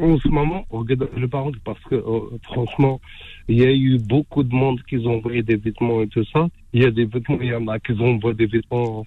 En 0.00 0.18
ce 0.18 0.28
moment, 0.28 0.64
regarde, 0.70 1.08
je 1.16 1.26
parle 1.26 1.52
parce 1.64 1.80
que 1.84 1.94
euh, 1.96 2.20
franchement, 2.44 3.00
il 3.48 3.58
y 3.58 3.64
a 3.64 3.72
eu 3.72 3.98
beaucoup 3.98 4.42
de 4.42 4.54
monde 4.54 4.80
qui 4.88 4.96
ont 4.98 5.16
envoyé 5.16 5.42
des 5.42 5.56
vêtements 5.56 6.02
et 6.02 6.08
tout 6.08 6.24
ça. 6.32 6.48
Il 6.72 6.82
y 6.82 6.86
a 6.86 6.90
des 6.90 7.04
vêtements, 7.04 7.38
il 7.40 7.48
y 7.48 7.54
en 7.54 7.66
a 7.68 7.78
qui 7.78 7.92
ont 7.92 8.14
envoyé 8.14 8.36
des 8.36 8.46
vêtements 8.46 9.06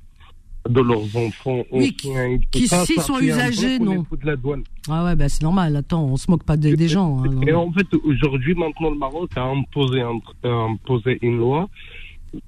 de 0.69 0.81
leurs 0.81 1.15
enfants. 1.15 1.63
Oui, 1.71 1.95
anciens 1.99 2.37
qui 2.51 2.67
ça. 2.67 2.85
s'y 2.85 2.95
Ça 2.95 3.01
sont 3.03 3.19
usagés, 3.19 3.77
non. 3.79 4.05
de 4.11 4.25
la 4.25 4.35
douane. 4.35 4.63
Ah 4.89 5.03
ouais, 5.05 5.15
bah 5.15 5.29
c'est 5.29 5.43
normal. 5.43 5.75
Attends, 5.75 6.03
on 6.05 6.17
se 6.17 6.29
moque 6.29 6.43
pas 6.43 6.57
des, 6.57 6.75
des 6.75 6.87
gens. 6.87 7.23
hein. 7.23 7.41
Et 7.47 7.53
en 7.53 7.71
fait, 7.71 7.87
aujourd'hui, 8.03 8.55
maintenant, 8.55 8.89
le 8.89 8.97
Maroc 8.97 9.29
a 9.35 9.43
imposé, 9.43 10.01
un- 10.01 10.19
a 10.43 10.47
imposé 10.49 11.19
une 11.21 11.37
loi. 11.37 11.69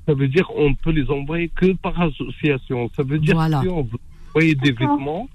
Ça 0.08 0.14
veut 0.14 0.28
dire 0.28 0.48
qu'on 0.48 0.74
peut 0.74 0.92
les 0.92 1.10
envoyer 1.10 1.50
que 1.50 1.74
par 1.74 2.00
association. 2.02 2.90
Ça 2.96 3.04
veut 3.04 3.20
dire 3.20 3.36
Voilà. 3.36 3.62
qu'on 3.66 3.84
veut 3.84 4.00
envoyer 4.30 4.56
des 4.56 4.72
vêtements, 4.72 5.30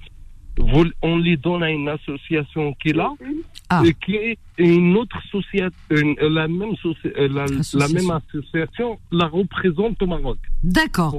vous- 0.62 0.90
on 1.02 1.16
les 1.16 1.36
donne 1.36 1.62
à 1.62 1.70
une 1.70 1.88
association 1.88 2.74
qui 2.74 2.90
est 2.90 2.92
là, 2.96 3.10
Ah. 3.68 3.82
et 3.84 3.94
qui 3.94 4.16
est 4.16 4.38
une 4.58 4.96
autre 4.96 5.16
association, 5.26 5.70
la 5.90 6.48
même, 6.48 6.72
soci- 6.82 7.12
euh, 7.16 7.28
la, 7.28 7.46
la 7.78 7.88
même 7.88 8.10
association 8.10 8.98
la 9.10 9.26
représente 9.26 10.00
au 10.02 10.06
Maroc. 10.06 10.38
D'accord. 10.62 11.14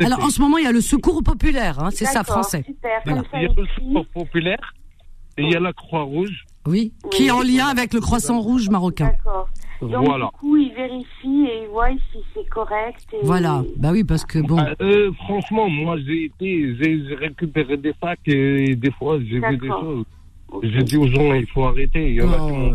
Alors 0.00 0.22
en 0.24 0.30
ce 0.30 0.40
moment, 0.40 0.58
il 0.58 0.64
y 0.64 0.68
a 0.68 0.72
le 0.72 0.80
secours 0.80 1.22
populaire, 1.22 1.78
hein, 1.80 1.90
c'est 1.90 2.04
ça 2.06 2.24
français. 2.24 2.62
Super, 2.66 3.00
Voilà. 3.04 3.22
comme 3.22 3.30
ça 3.30 3.38
Il 3.38 3.42
y 3.42 3.46
a 3.46 3.54
le 3.56 3.66
sport 3.90 4.06
populaire, 4.06 4.74
et 5.38 5.42
il 5.42 5.50
y 5.50 5.56
a 5.56 5.60
la 5.60 5.72
Croix-Rouge. 5.72 6.44
Oui, 6.66 6.92
qui 7.10 7.26
est 7.26 7.30
en 7.30 7.42
lien 7.42 7.66
avec 7.66 7.94
le 7.94 8.00
croissant 8.00 8.40
rouge 8.40 8.68
marocain. 8.68 9.06
D'accord. 9.06 9.48
Donc, 9.82 10.06
Voilà. 10.06 10.30
du 10.32 10.38
coup, 10.40 10.56
ils 10.56 10.72
vérifient 10.72 11.44
et 11.46 11.62
ils 11.64 11.68
voient 11.70 11.90
si 12.10 12.18
c'est 12.32 12.48
correct. 12.48 13.04
Et... 13.12 13.18
Voilà, 13.22 13.62
bah 13.76 13.90
oui, 13.92 14.04
parce 14.04 14.24
que 14.24 14.38
bon. 14.38 14.56
Ah, 14.58 14.72
euh, 14.80 15.12
franchement, 15.24 15.68
moi 15.68 15.96
j'ai 15.98 16.24
été, 16.24 16.74
j'ai 16.80 17.14
récupéré 17.14 17.76
des 17.76 17.92
sacs 18.02 18.20
et 18.26 18.74
des 18.74 18.90
fois 18.92 19.18
j'ai 19.20 19.38
vu 19.38 19.56
des 19.58 19.68
choses. 19.68 20.04
J'ai 20.62 20.82
dit 20.82 20.96
aux 20.96 21.08
gens, 21.08 21.34
il 21.34 21.46
faut 21.48 21.64
arrêter. 21.64 22.10
Il 22.10 22.14
y 22.16 22.22
en 22.22 22.32
a 22.32 22.36
qui 22.36 22.52
m'ont- 22.56 22.70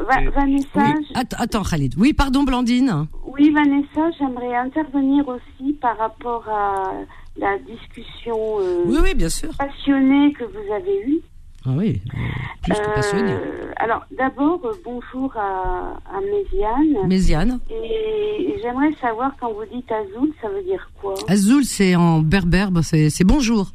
Va- 0.00 0.30
Vanessa, 0.34 0.66
Oui. 0.76 1.06
Att- 1.14 1.34
Attends, 1.38 1.62
Khalid. 1.62 1.94
Oui, 1.98 2.14
pardon, 2.14 2.42
Blandine. 2.42 3.06
Oui, 3.26 3.50
Vanessa, 3.50 4.10
j'aimerais 4.18 4.56
intervenir 4.56 5.28
aussi 5.28 5.74
par 5.74 5.96
rapport 5.98 6.48
à 6.48 6.92
la 7.36 7.58
discussion 7.58 8.36
euh, 8.60 8.82
Oui, 8.86 8.96
oui, 9.02 9.14
bien 9.14 9.28
sûr. 9.28 9.50
passionnée 9.58 10.32
que 10.32 10.44
vous 10.44 10.72
avez 10.74 10.98
eue. 11.06 11.20
Ah 11.66 11.70
oui, 11.76 12.00
euh, 12.14 12.18
plus 12.62 12.72
que 12.74 12.94
passionné. 12.94 13.32
Euh, 13.32 13.70
alors, 13.76 14.06
d'abord, 14.16 14.60
euh, 14.64 14.72
bonjour 14.84 15.30
à, 15.36 15.98
à 16.10 16.20
Méziane. 16.22 17.06
Méziane. 17.06 17.60
Et 17.70 18.56
j'aimerais 18.62 18.92
savoir, 19.00 19.32
quand 19.38 19.52
vous 19.52 19.64
dites 19.70 19.90
Azul, 19.92 20.32
ça 20.40 20.48
veut 20.48 20.62
dire 20.62 20.90
quoi? 21.00 21.14
Azul, 21.28 21.64
c'est 21.64 21.94
en 21.96 22.20
berbère, 22.20 22.70
bah, 22.70 22.80
c'est 22.82 23.10
bonjour. 23.24 23.66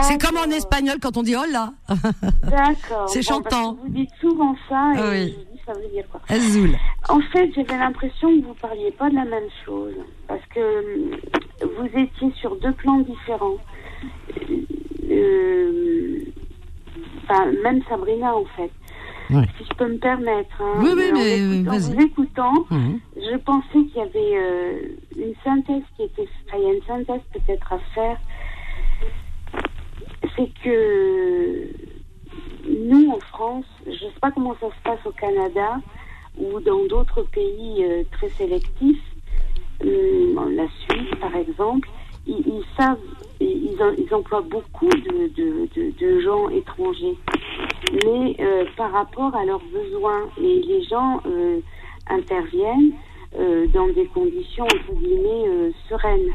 C'est 0.00 0.16
comme 0.24 0.38
en 0.38 0.50
espagnol 0.50 0.96
quand 1.02 1.18
on 1.18 1.22
dit 1.22 1.36
hola. 1.36 1.72
D'accord. 2.44 3.08
C'est 3.10 3.18
Bon, 3.28 3.34
chantant. 3.34 3.74
vous 3.82 3.88
dites 3.90 4.10
souvent 4.20 4.54
ça 4.68 4.92
et 4.94 4.98
Ah 4.98 5.08
oui. 5.10 5.34
je 5.36 5.52
dis 5.52 5.60
ça 5.66 5.72
veut 5.74 5.88
dire 5.92 6.04
quoi? 6.10 6.20
Azul. 6.30 6.78
En 7.10 7.20
fait, 7.32 7.50
j'avais 7.54 7.76
l'impression 7.76 8.28
que 8.40 8.46
vous 8.46 8.54
parliez 8.54 8.90
pas 8.92 9.10
de 9.10 9.16
la 9.16 9.24
même 9.26 9.48
chose 9.66 9.92
parce 10.28 10.40
que 10.54 11.10
vous 11.76 11.86
étiez 11.94 12.32
sur 12.40 12.56
deux 12.60 12.72
plans 12.72 13.00
différents. 13.00 13.56
Euh, 15.10 16.18
Enfin, 17.24 17.46
même 17.62 17.82
Sabrina, 17.88 18.34
en 18.36 18.44
fait. 18.56 18.70
Si 19.56 19.64
je 19.70 19.74
peux 19.76 19.88
me 19.88 19.98
permettre. 19.98 20.60
hein. 20.60 20.80
Oui, 20.82 20.90
oui, 20.94 21.10
En 21.12 21.14
mais, 21.14 21.36
écoutant- 21.38 21.70
vas-y. 21.70 21.84
En 21.84 21.94
vous 21.94 22.00
écoutant, 22.02 22.66
Mhm. 22.70 23.00
je 23.16 23.36
pensais 23.38 23.68
qu'il 23.72 23.96
y 23.96 24.00
avait 24.00 24.36
euh, 24.36 24.78
une 25.16 25.34
synthèse 25.42 25.82
qui 25.96 26.02
était. 26.02 26.28
Enfin, 26.48 26.58
il 26.58 26.64
y 26.64 26.70
a 26.70 26.74
une 26.74 26.82
synthèse 26.82 27.22
peut-être 27.32 27.72
à 27.72 27.78
faire. 27.94 28.18
C'est 30.36 30.50
que 30.62 31.68
nous, 32.68 33.10
en 33.10 33.20
France, 33.20 33.64
je 33.86 33.90
ne 33.92 34.10
sais 34.10 34.20
pas 34.20 34.30
comment 34.32 34.54
ça 34.60 34.68
se 34.68 34.82
passe 34.84 35.04
au 35.06 35.12
Canada 35.12 35.80
ou 36.36 36.60
dans 36.60 36.84
d'autres 36.86 37.22
pays 37.22 37.84
euh, 37.84 38.02
très 38.12 38.28
sélectifs, 38.30 39.02
hum, 39.82 40.54
la 40.56 40.66
Suisse 40.68 41.14
par 41.20 41.34
exemple, 41.36 41.88
ils, 42.26 42.38
ils 42.46 42.64
savent, 42.78 42.98
ils, 43.40 43.76
ils 43.98 44.14
emploient 44.14 44.42
beaucoup 44.42 44.88
de, 44.88 45.28
de- 45.34 45.68
de- 45.74 45.90
de 45.98 46.20
gens 46.20 46.48
étrangers, 46.50 47.16
mais 48.04 48.36
euh, 48.40 48.64
par 48.76 48.92
rapport 48.92 49.34
à 49.34 49.44
leurs 49.44 49.62
besoins. 49.72 50.28
Et 50.40 50.62
les 50.62 50.82
gens 50.84 51.20
euh, 51.26 51.60
interviennent 52.08 52.92
euh, 53.38 53.66
dans 53.68 53.88
des 53.88 54.06
conditions, 54.06 54.64
entre 54.64 54.94
guillemets, 54.94 55.48
euh, 55.48 55.70
sereines. 55.88 56.30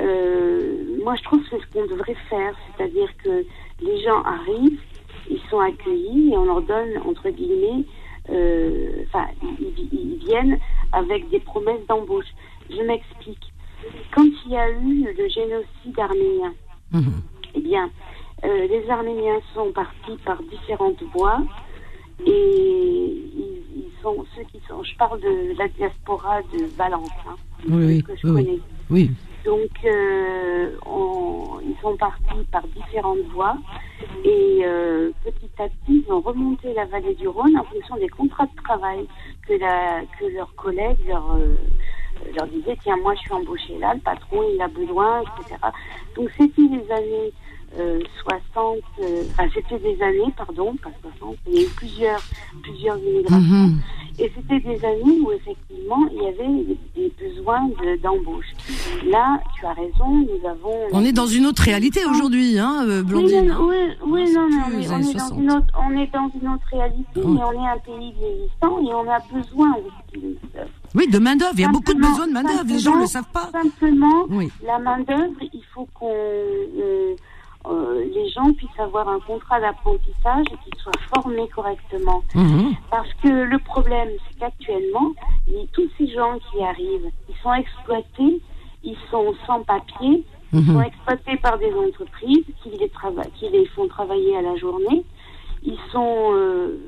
Euh, 0.00 0.98
moi, 1.02 1.14
je 1.16 1.22
trouve 1.24 1.40
que 1.42 1.46
c'est 1.50 1.60
ce 1.60 1.66
qu'on 1.72 1.86
devrait 1.86 2.16
faire, 2.28 2.54
c'est-à-dire 2.76 3.08
que 3.22 3.44
les 3.80 4.00
gens 4.02 4.22
arrivent, 4.22 4.80
ils 5.30 5.40
sont 5.50 5.60
accueillis 5.60 6.32
et 6.32 6.36
on 6.36 6.44
leur 6.44 6.62
donne, 6.62 6.98
entre 7.06 7.30
guillemets, 7.30 7.84
euh, 8.30 9.04
enfin, 9.06 9.26
ils, 9.60 9.88
ils 9.92 10.16
viennent 10.26 10.58
avec 10.92 11.28
des 11.30 11.40
promesses 11.40 11.86
d'embauche. 11.88 12.26
Je 12.70 12.82
m'explique. 12.82 13.52
Quand 14.14 14.26
il 14.46 14.52
y 14.52 14.56
a 14.56 14.70
eu 14.70 15.14
le 15.16 15.28
génocide 15.28 15.98
arménien, 15.98 16.54
eh 17.54 17.60
bien, 17.60 17.90
euh, 18.44 18.66
les 18.68 18.88
Arméniens 18.90 19.40
sont 19.54 19.72
partis 19.72 20.16
par 20.24 20.40
différentes 20.44 21.02
voies 21.12 21.42
et 22.24 22.30
ils, 22.30 23.62
ils 23.76 23.92
sont 24.02 24.24
ceux 24.36 24.42
qui 24.44 24.60
sont. 24.68 24.82
Je 24.82 24.94
parle 24.96 25.20
de 25.20 25.56
la 25.58 25.68
diaspora 25.68 26.42
de 26.52 26.66
Valence, 26.76 27.10
hein, 27.28 27.36
Oui, 27.68 28.02
que 28.02 28.14
je 28.16 28.26
oui, 28.26 28.34
connais. 28.44 28.58
Oui. 28.90 29.10
Donc, 29.44 29.70
euh, 29.84 30.70
on- 30.86 31.58
ils 31.62 31.76
sont 31.82 31.96
partis 31.96 32.44
par 32.50 32.62
différentes 32.68 33.24
voies 33.32 33.56
et 34.24 34.60
euh, 34.64 35.10
petit 35.24 35.50
à 35.58 35.68
petit, 35.68 36.04
ils 36.06 36.12
ont 36.12 36.20
remonté 36.20 36.72
la 36.74 36.84
vallée 36.86 37.14
du 37.14 37.28
Rhône 37.28 37.56
en 37.58 37.64
fonction 37.64 37.96
des 37.96 38.08
contrats 38.08 38.46
de 38.46 38.62
travail 38.62 39.06
que, 39.46 39.54
la, 39.54 40.02
que 40.18 40.26
leurs 40.26 40.54
collègues 40.54 41.06
leur, 41.06 41.36
euh, 42.26 42.32
leur 42.36 42.46
disaient 42.48 42.76
Tiens, 42.82 42.96
moi 43.02 43.14
je 43.14 43.20
suis 43.20 43.32
embauché 43.32 43.78
là, 43.78 43.94
le 43.94 44.00
patron 44.00 44.42
il 44.54 44.60
a 44.60 44.68
besoin, 44.68 45.22
etc. 45.22 45.56
Donc, 46.16 46.28
c'était 46.38 46.62
les 46.62 46.90
années 46.92 47.32
euh, 47.76 47.98
60, 48.54 48.78
euh, 49.02 49.22
enfin, 49.32 49.48
c'était 49.52 49.80
des 49.80 50.00
années, 50.00 50.32
pardon, 50.36 50.76
pas 50.82 50.90
60, 51.18 51.36
il 51.48 51.54
y 51.54 51.58
a 51.58 51.62
eu 51.62 51.70
plusieurs, 51.74 52.20
plusieurs 52.62 52.98
immigrations. 52.98 53.40
Mhm. 53.40 53.80
Et 54.20 54.30
c'était 54.32 54.60
des 54.60 54.84
années 54.84 55.18
où 55.24 55.32
effectivement 55.32 56.06
il 56.12 56.22
y 56.22 56.26
avait 56.28 56.46
des, 56.64 56.78
des 56.94 57.12
besoins 57.18 57.66
de- 57.66 58.00
d'embauche. 58.00 58.46
Là, 59.06 59.40
tu 59.58 59.66
as 59.66 59.72
raison, 59.72 60.08
nous 60.08 60.48
avons. 60.48 60.86
On 60.92 61.04
est 61.04 61.12
dans 61.12 61.26
une 61.26 61.46
autre 61.46 61.62
réalité 61.62 62.06
aujourd'hui, 62.06 62.56
hein, 62.60 62.84
euh, 62.88 63.02
Blandine. 63.02 63.40
Oui, 63.40 63.50
hein. 63.50 63.56
non, 63.58 63.68
oui, 63.68 63.76
oui, 64.06 64.32
non, 64.32 64.48
mais 64.48 64.88
on 64.88 64.98
est, 65.00 65.14
dans 65.14 65.18
60. 65.18 65.40
une 65.40 65.50
autre, 65.50 65.66
on 65.76 65.90
est 65.98 66.12
dans 66.12 66.30
une 66.40 66.48
autre 66.48 66.66
réalité, 66.70 67.04
mais 67.16 67.40
on 67.42 67.52
est 67.64 67.68
un 67.68 67.78
pays 67.78 68.12
vieillissant 68.12 68.78
et 68.88 68.94
on 68.94 69.10
a 69.10 69.18
besoin 69.32 69.72
aussi 69.78 70.20
main-d'œuvre. 70.22 70.70
Oui, 70.94 71.08
de 71.08 71.18
main 71.18 71.36
d'œuvre. 71.36 71.52
Il 71.54 71.60
y 71.60 71.64
a 71.64 71.68
beaucoup 71.68 71.92
de 71.94 72.02
Simplement- 72.02 72.10
besoin 72.10 72.26
de 72.28 72.32
main 72.32 72.42
d'œuvre. 72.42 72.64
Les 72.68 72.78
gens 72.78 72.94
ne 72.96 73.00
le 73.00 73.06
savent 73.06 73.30
pas. 73.32 73.50
Simplement, 73.52 74.26
Oui. 74.30 74.50
la 74.64 74.78
main-d'œuvre, 74.78 75.40
il 75.52 75.62
faut 75.74 75.88
qu'on. 75.94 76.12
euh, 76.12 77.14
euh, 77.66 78.04
les 78.14 78.28
gens 78.28 78.52
puissent 78.52 78.78
avoir 78.78 79.08
un 79.08 79.18
contrat 79.20 79.58
d'apprentissage 79.58 80.44
et 80.52 80.56
qu'ils 80.70 80.80
soient 80.82 80.92
formés 81.14 81.48
correctement. 81.48 82.22
Mhm. 82.34 82.74
Parce 82.90 83.08
que 83.22 83.28
le 83.28 83.58
problème, 83.58 84.08
c'est 84.28 84.38
qu'actuellement, 84.38 85.12
tous 85.72 85.88
ces 85.98 86.06
gens 86.08 86.38
qui 86.50 86.62
arrivent, 86.62 87.10
ils 87.28 87.36
sont 87.42 87.54
exploités, 87.54 88.40
ils 88.84 88.96
sont 89.10 89.34
sans 89.46 89.62
papier, 89.62 90.22
ils 90.52 90.60
Mhm. 90.60 90.74
sont 90.74 90.82
exploités 90.82 91.36
par 91.38 91.58
des 91.58 91.72
entreprises 91.72 92.44
qui 92.62 92.68
les, 92.70 92.90
qui 93.38 93.48
les 93.50 93.66
font 93.68 93.88
travailler 93.88 94.36
à 94.36 94.42
la 94.42 94.56
journée, 94.56 95.02
ils 95.64 95.78
sont 95.92 96.30
euh, 96.32 96.78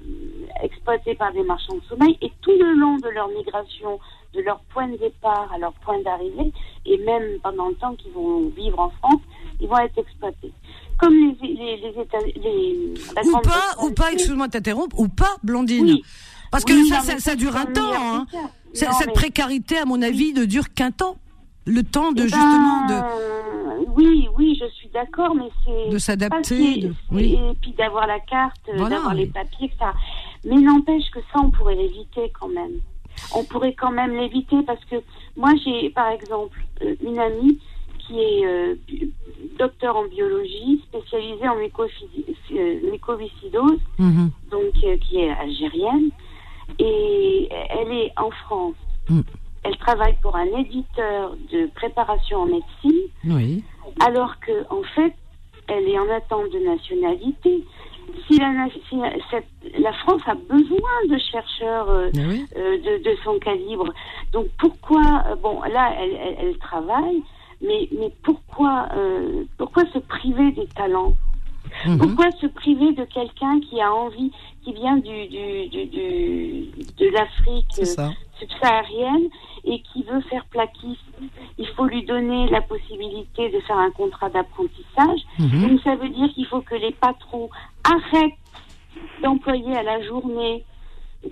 exploités 0.62 1.14
par 1.14 1.32
des 1.32 1.42
marchands 1.42 1.76
de 1.76 1.82
sommeil 1.88 2.16
et 2.20 2.30
tout 2.42 2.52
le 2.58 2.74
long 2.74 2.96
de 2.98 3.08
leur 3.08 3.28
migration, 3.28 3.98
de 4.34 4.40
leur 4.42 4.60
point 4.72 4.88
de 4.88 4.96
départ 4.96 5.50
à 5.54 5.58
leur 5.58 5.72
point 5.74 6.00
d'arrivée, 6.02 6.52
et 6.84 6.98
même 6.98 7.38
pendant 7.42 7.68
le 7.68 7.74
temps 7.74 7.94
qu'ils 7.94 8.12
vont 8.12 8.48
vivre 8.56 8.78
en 8.78 8.90
France, 8.90 9.20
ils 9.60 9.68
vont 9.68 9.78
être 9.78 9.98
exploités. 9.98 10.52
Comme 10.98 11.14
les, 11.14 11.48
les, 11.48 11.76
les 11.78 12.00
États... 12.00 12.18
Les, 12.36 12.94
Ou 13.24 13.38
pas, 13.40 13.84
ou 13.84 13.90
pas, 13.92 14.12
excuse-moi 14.12 14.46
de 14.48 14.52
t'interrompre, 14.52 14.98
ou 14.98 15.08
pas, 15.08 15.36
Blondine. 15.42 15.84
Oui. 15.84 16.04
Parce 16.50 16.64
que 16.64 16.72
Oui, 16.72 16.88
ça, 16.88 17.00
ça, 17.00 17.18
ça 17.18 17.34
dure 17.34 17.56
un 17.56 17.66
temps. 17.66 17.92
Hein. 17.94 18.26
Non, 18.32 18.40
Cette 18.72 19.06
mais- 19.08 19.12
précarité, 19.12 19.78
à 19.78 19.84
mon 19.84 20.00
avis, 20.00 20.32
ne 20.32 20.44
dure 20.44 20.72
qu'un 20.72 20.90
temps. 20.90 21.16
Le 21.66 21.82
temps 21.82 22.12
de 22.12 22.20
Eh 22.22 22.28
justement 22.28 22.86
de. 22.86 22.94
Oui, 23.94 24.28
oui, 24.36 24.58
je 24.60 24.66
suis 24.74 24.88
d'accord, 24.88 25.34
mais 25.34 25.48
c'est. 25.64 25.90
De 25.90 25.98
s'adapter, 25.98 26.80
de- 26.80 26.94
oui. 27.12 27.34
Et 27.34 27.54
puis 27.60 27.72
d'avoir 27.72 28.06
la 28.06 28.20
carte, 28.20 28.60
Voilà, 28.74 28.96
d'avoir 28.96 29.14
les 29.14 29.26
papiers, 29.26 29.66
etc. 29.66 29.90
Mais 30.44 30.56
n'empêche 30.56 31.10
que 31.10 31.20
ça, 31.32 31.40
on 31.42 31.50
pourrait 31.50 31.74
l'éviter 31.76 32.30
quand 32.38 32.48
même. 32.48 32.80
On 33.34 33.44
pourrait 33.44 33.72
quand 33.74 33.90
même 33.92 34.14
l'éviter 34.16 34.62
parce 34.66 34.84
que 34.84 34.96
moi, 35.36 35.50
j'ai 35.64 35.90
par 35.90 36.08
exemple 36.10 36.60
euh, 36.82 36.94
une 37.02 37.18
amie 37.18 37.58
qui 37.98 38.20
est 38.20 38.46
euh, 38.46 38.74
docteur 39.58 39.96
en 39.96 40.06
biologie, 40.06 40.80
spécialisée 40.88 41.48
en 41.48 41.56
mycophysi- 41.56 42.36
euh, 42.52 42.90
mycoviscidose, 42.92 43.80
Mhm. 43.98 44.30
donc 44.50 44.72
euh, 44.84 44.96
qui 44.98 45.16
est 45.18 45.30
algérienne, 45.30 46.10
et 46.78 47.48
elle 47.50 47.92
est 47.92 48.12
en 48.16 48.30
France. 48.30 48.74
Mm. 49.08 49.20
Elle 49.66 49.76
travaille 49.78 50.16
pour 50.22 50.36
un 50.36 50.46
éditeur 50.58 51.34
de 51.52 51.66
préparation 51.74 52.38
en 52.42 52.46
médecine, 52.46 53.02
Oui. 53.24 53.64
alors 54.06 54.38
que 54.38 54.52
en 54.70 54.82
fait, 54.94 55.12
elle 55.68 55.88
est 55.88 55.98
en 55.98 56.08
attente 56.10 56.50
de 56.52 56.60
nationalité. 56.60 57.64
Si 58.28 58.38
la, 58.38 58.68
si 58.88 58.96
cette- 59.30 59.78
la 59.80 59.92
France 59.92 60.22
a 60.26 60.34
besoin 60.34 60.96
de 61.08 61.18
chercheurs 61.18 61.90
euh, 61.90 62.10
oui. 62.14 62.46
euh, 62.56 62.78
de, 62.78 63.02
de 63.02 63.16
son 63.24 63.38
calibre, 63.40 63.92
donc 64.32 64.46
pourquoi 64.58 65.02
euh, 65.30 65.34
Bon, 65.42 65.60
là, 65.62 65.92
elle, 65.98 66.14
elle, 66.14 66.36
elle 66.40 66.58
travaille, 66.58 67.20
mais 67.60 67.88
mais 67.98 68.12
pourquoi 68.22 68.88
pourquoi 69.58 69.82
se 69.92 69.98
priver 69.98 70.52
des 70.52 70.68
talents? 70.68 71.14
Mhm. 71.86 71.98
pourquoi 71.98 72.30
se 72.40 72.46
priver 72.46 72.92
de 72.92 73.04
quelqu'un 73.04 73.60
qui 73.60 73.80
a 73.80 73.92
envie, 73.92 74.30
qui 74.64 74.72
vient 74.72 74.96
du, 74.96 75.26
du, 75.28 75.68
du, 75.68 75.86
du- 75.86 76.68
de 76.98 77.08
l'Afrique 77.12 77.66
euh, 77.78 78.08
subsaharienne 78.40 79.28
et 79.64 79.80
qui 79.92 80.02
veut 80.04 80.20
faire 80.22 80.44
plaquiste? 80.46 81.00
Il 81.58 81.66
faut 81.68 81.84
lui 81.86 82.04
donner 82.04 82.48
la 82.50 82.60
possibilité 82.60 83.50
de 83.50 83.60
faire 83.60 83.78
un 83.78 83.90
contrat 83.90 84.30
d'apprentissage. 84.30 85.20
Mhm. 85.38 85.68
Donc 85.68 85.80
ça 85.82 85.94
veut 85.96 86.08
dire 86.08 86.28
qu'il 86.34 86.46
faut 86.46 86.60
que 86.60 86.74
les 86.74 86.92
patrons 86.92 87.48
arrêtent 87.84 88.32
d'employer 89.22 89.76
à 89.76 89.82
la 89.82 90.02
journée 90.02 90.64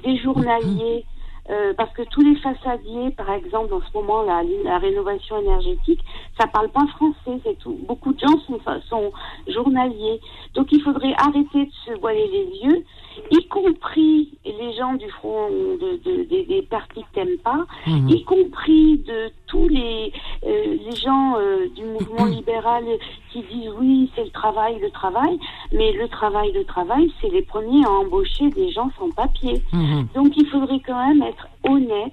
des 0.04 0.16
journaliers. 0.18 1.04
Euh, 1.50 1.74
parce 1.76 1.92
que 1.92 2.02
tous 2.10 2.22
les 2.22 2.36
façadiers, 2.36 3.10
par 3.10 3.30
exemple, 3.32 3.74
en 3.74 3.80
ce 3.80 3.92
moment, 3.96 4.22
la, 4.22 4.42
la 4.64 4.78
rénovation 4.78 5.38
énergétique, 5.40 6.00
ça 6.40 6.46
parle 6.46 6.70
pas 6.70 6.86
français, 6.96 7.40
c'est 7.44 7.58
tout. 7.58 7.78
Beaucoup 7.86 8.12
de 8.14 8.18
gens 8.20 8.38
sont, 8.46 8.58
sont 8.88 9.12
journaliers. 9.48 10.20
Donc 10.54 10.68
il 10.72 10.80
faudrait 10.80 11.14
arrêter 11.18 11.66
de 11.66 11.72
se 11.86 11.98
voiler 12.00 12.26
les 12.32 12.58
yeux, 12.68 12.84
y 13.30 13.46
compris 13.48 14.38
les 14.44 14.72
gens 14.74 14.94
du 14.94 15.08
front 15.10 15.48
de, 15.50 16.00
de- 16.04 16.24
des- 16.24 16.44
des 16.46 16.62
partis 16.62 17.02
que 17.02 17.14
t'aimes 17.14 17.38
pas, 17.44 17.66
Mhm. 17.86 18.08
y 18.08 18.24
compris 18.24 18.98
de 18.98 19.30
tous 19.54 19.68
les, 19.68 20.12
euh, 20.44 20.76
les 20.84 20.96
gens 20.96 21.36
euh, 21.38 21.68
du 21.76 21.84
mouvement 21.84 22.24
libéral 22.38 22.84
qui 23.30 23.42
disent 23.42 23.70
oui, 23.78 24.10
c'est 24.14 24.24
le 24.24 24.30
travail, 24.30 24.78
le 24.80 24.90
travail, 24.90 25.38
mais 25.72 25.92
le 25.92 26.08
travail, 26.08 26.50
le 26.52 26.64
travail, 26.64 27.12
c'est 27.20 27.30
les 27.30 27.42
premiers 27.42 27.84
à 27.84 27.90
embaucher 27.90 28.50
des 28.50 28.70
gens 28.72 28.90
sans 28.98 29.10
papier. 29.10 29.62
Mhm. 29.72 30.08
Donc 30.14 30.36
il 30.36 30.46
faudrait 30.48 30.80
quand 30.84 31.06
même 31.06 31.22
être 31.22 31.46
honnête. 31.62 32.12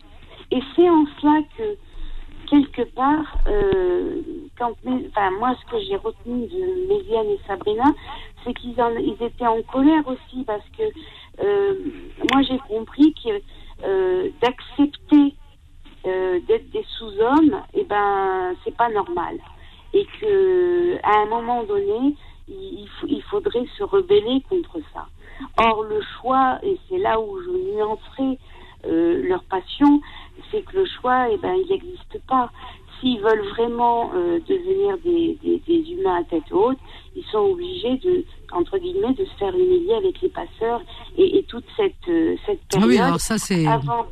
Et 0.51 0.59
c'est 0.76 0.89
en 0.89 1.05
cela 1.19 1.41
que, 1.57 1.77
quelque 2.47 2.84
part, 2.93 3.38
euh, 3.47 4.22
quand, 4.57 4.73
enfin, 4.85 5.31
moi, 5.39 5.55
ce 5.61 5.72
que 5.72 5.81
j'ai 5.84 5.95
retenu 5.95 6.47
de 6.47 6.88
Méziane 6.89 7.27
et 7.27 7.39
Sabrina, 7.47 7.85
c'est 8.43 8.53
qu'ils 8.53 8.76
ils 8.99 9.26
étaient 9.26 9.47
en 9.47 9.61
colère 9.63 10.03
aussi 10.07 10.43
parce 10.45 10.68
que 10.77 10.84
euh, 11.43 11.73
moi, 12.31 12.41
j'ai 12.43 12.59
compris 12.68 13.13
que 13.23 13.41
euh, 13.85 14.30
d'accepter 14.41 15.35
euh, 16.05 16.39
d'être 16.47 16.69
des 16.71 16.85
sous-hommes, 16.97 17.61
eh 17.73 17.83
ben, 17.83 18.53
c'est 18.63 18.75
pas 18.75 18.89
normal. 18.89 19.37
Et 19.93 20.05
que, 20.19 20.97
à 21.03 21.21
un 21.21 21.25
moment 21.25 21.63
donné, 21.63 22.15
il, 22.47 23.21
faudrait 23.29 23.65
se 23.77 23.83
rebeller 23.83 24.41
contre 24.49 24.79
ça. 24.93 25.07
Or, 25.57 25.83
le 25.83 26.01
choix, 26.19 26.59
et 26.63 26.77
c'est 26.89 26.97
là 26.97 27.19
où 27.19 27.39
je 27.41 27.49
nuancerai 27.49 28.37
euh, 28.87 29.21
leur 29.27 29.43
passion, 29.43 30.01
c'est 30.49 30.61
que 30.63 30.77
le 30.77 30.85
choix, 30.85 31.27
eh 31.31 31.37
ben, 31.37 31.53
il 31.55 31.67
n'existe 31.69 32.19
pas. 32.27 32.49
S'ils 32.99 33.19
veulent 33.19 33.47
vraiment 33.49 34.11
euh, 34.13 34.39
devenir 34.47 34.97
des, 35.03 35.37
des, 35.43 35.61
des 35.67 35.91
humains 35.91 36.21
à 36.21 36.23
tête 36.23 36.51
haute, 36.51 36.77
ils 37.15 37.23
sont 37.25 37.39
obligés 37.39 37.97
de, 37.97 38.23
entre 38.51 38.77
guillemets, 38.77 39.13
de 39.13 39.25
se 39.25 39.33
faire 39.39 39.55
humilier 39.55 39.93
avec 39.95 40.21
les 40.21 40.29
passeurs 40.29 40.81
et, 41.17 41.37
et 41.39 41.43
toute 41.43 41.65
cette, 41.75 41.93
Ah 42.07 42.57
période. 42.69 42.89
oui, 42.89 42.97
alors 42.99 43.19
ça, 43.19 43.37
c'est- 43.37 43.65
Avant. 43.67 44.05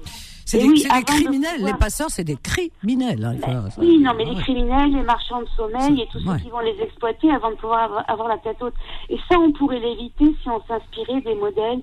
C'est 0.49 0.57
des, 0.59 0.67
oui, 0.67 0.84
criminels. 1.05 1.51
pouvoir- 1.57 1.73
Les 1.73 1.77
passeurs, 1.77 2.09
c'est 2.09 2.23
des 2.23 2.38
criminels. 2.38 3.23
hein, 3.23 3.35
faut- 3.39 3.69
ça- 3.69 3.81
oui, 3.81 3.99
non, 3.99 4.11
mais 4.17 4.26
les 4.26 4.35
criminels, 4.35 4.91
les 4.91 5.03
marchands 5.03 5.41
de 5.41 5.47
sommeil 5.55 6.01
et 6.01 6.07
tous 6.11 6.19
ceux 6.19 6.38
qui 6.38 6.49
vont 6.49 6.59
les 6.61 6.76
exploiter 6.81 7.30
avant 7.31 7.51
de 7.51 7.55
pouvoir 7.55 7.84
avoir, 7.84 8.09
avoir 8.09 8.27
la 8.30 8.38
tête 8.39 8.57
haute. 8.61 8.73
Et 9.09 9.17
ça, 9.30 9.38
on 9.39 9.51
pourrait 9.51 9.80
l'éviter 9.80 10.26
si 10.41 10.49
on 10.49 10.59
s'inspirait 10.67 11.21
des 11.21 11.35
modèles 11.35 11.81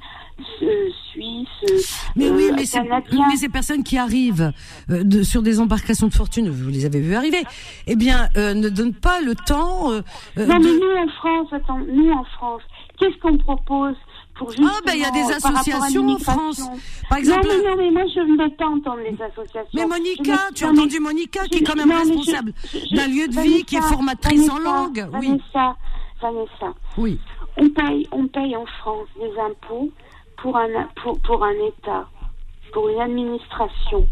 euh, 0.62 0.88
suisses, 1.12 1.48
Mais 2.16 2.26
euh, 2.26 2.36
oui, 2.36 2.51
mais, 2.55 2.66
c'est- 2.66 2.78
canadiens. 2.82 3.24
mais 3.30 3.36
ces 3.36 3.48
personnes 3.48 3.82
qui 3.84 3.97
arrivent 3.97 4.52
euh, 4.90 5.02
de, 5.05 5.22
sur 5.22 5.40
des 5.43 5.60
embarcations 5.60 6.09
de 6.09 6.12
fortune, 6.14 6.51
vous 6.51 6.68
les 6.68 6.84
avez 6.84 7.01
vues 7.01 7.14
arriver, 7.14 7.43
eh 7.86 7.97
bien, 7.97 8.28
euh, 8.36 8.52
ne 8.52 8.68
donnent 8.68 8.93
pas 8.94 9.20
le 9.20 9.34
temps. 9.34 9.90
Non, 9.93 10.02
mais 10.36 10.59
nous 10.59 10.97
en 11.05 11.09
France, 11.18 11.48
attends, 11.52 11.78
nous 11.90 12.10
en 12.12 12.24
France, 12.24 12.62
qu'est-ce 12.98 13.16
qu'on 13.20 13.38
propose 13.38 13.94
pour 14.38 14.50
justement 14.50 14.70
Ah, 14.74 14.80
ben, 14.86 14.92
il 14.94 15.00
y 15.00 15.04
a 15.04 15.10
des 15.10 15.32
à 15.32 15.36
associations 15.36 16.08
en 16.08 16.18
France. 16.18 16.62
Par 17.08 17.18
exemple- 17.18 17.46
Non, 17.48 17.54
mais, 17.62 17.70
non, 17.70 17.76
mais 17.76 17.90
moi 17.90 18.02
je 18.14 18.20
ne 18.20 18.42
veux 18.42 18.54
pas 18.56 18.66
entendre 18.66 18.98
les 18.98 19.16
associations. 19.22 19.70
Mais 19.74 19.86
Monica, 19.86 20.38
tu 20.54 20.64
as 20.64 20.68
entendu 20.70 21.00
Monica, 21.00 21.44
qui 21.46 21.58
est 21.58 21.62
quand 21.64 21.76
même 21.76 21.88
non, 21.88 21.98
responsable 21.98 22.52
d'un 22.92 23.06
lieu 23.08 23.28
de 23.28 23.34
Vanessa, 23.34 23.42
vie, 23.56 23.64
qui 23.64 23.76
est 23.76 23.80
formatrice 23.82 24.48
en 24.50 24.54
Vanessa, 24.54 24.70
langue. 24.70 25.08
Oui. 25.20 25.28
Vanessa, 25.28 25.76
Vanessa, 26.20 26.74
Oui. 26.98 27.18
on 27.58 27.68
paye, 27.70 28.08
on 28.12 28.26
paye 28.28 28.56
en 28.56 28.66
France 28.66 29.08
des 29.20 29.38
impôts 29.40 29.90
pour 30.38 30.56
un, 30.56 30.68
pour, 31.02 31.18
pour 31.22 31.44
un 31.44 31.52
État, 31.68 32.08
pour 32.72 32.88
une 32.88 33.00
administration. 33.00 34.06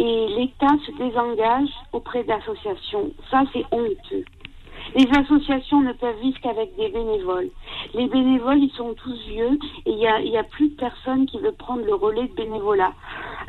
Et 0.00 0.26
l'État 0.36 0.74
se 0.86 0.92
désengage 0.98 1.68
auprès 1.92 2.22
d'associations. 2.24 3.10
Ça, 3.30 3.42
c'est 3.52 3.64
honteux. 3.72 4.24
Les 4.94 5.06
associations 5.16 5.80
ne 5.82 5.92
peuvent 5.92 6.20
vivre 6.20 6.38
qu'avec 6.40 6.74
des 6.76 6.88
bénévoles. 6.88 7.50
Les 7.94 8.08
bénévoles, 8.08 8.58
ils 8.58 8.72
sont 8.72 8.94
tous 8.94 9.16
vieux 9.28 9.58
et 9.86 9.90
il 9.90 9.96
n'y 9.96 10.06
a, 10.06 10.20
y 10.20 10.36
a 10.36 10.44
plus 10.44 10.70
de 10.70 10.74
personne 10.76 11.26
qui 11.26 11.38
veut 11.38 11.52
prendre 11.52 11.84
le 11.84 11.94
relais 11.94 12.28
de 12.28 12.34
bénévolat. 12.34 12.92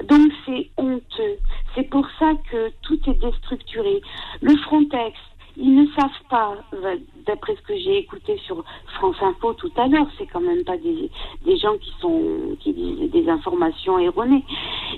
Donc 0.08 0.32
c'est 0.46 0.70
honteux. 0.78 1.38
C'est 1.76 1.90
pour 1.90 2.08
ça 2.20 2.34
que 2.52 2.72
tout 2.82 3.00
est 3.10 3.20
déstructuré. 3.20 4.02
Le 4.42 4.56
Frontex, 4.58 5.18
ils 5.58 5.76
ne 5.76 5.86
savent 5.88 6.10
pas, 6.30 6.56
euh, 6.74 6.96
d'après 7.26 7.56
ce 7.56 7.62
que 7.62 7.78
j'ai 7.78 7.98
écouté 7.98 8.38
sur 8.46 8.64
France 8.96 9.18
Info 9.22 9.54
tout 9.54 9.72
à 9.76 9.88
l'heure, 9.88 10.08
c'est 10.18 10.26
quand 10.28 10.40
même 10.40 10.64
pas 10.64 10.78
des, 10.78 11.10
des 11.44 11.58
gens 11.58 11.78
qui 11.78 11.92
sont 12.00 12.56
qui 12.62 12.74
disent 12.74 13.12
des 13.12 13.30
informations 13.30 14.00
erronées. 14.00 14.46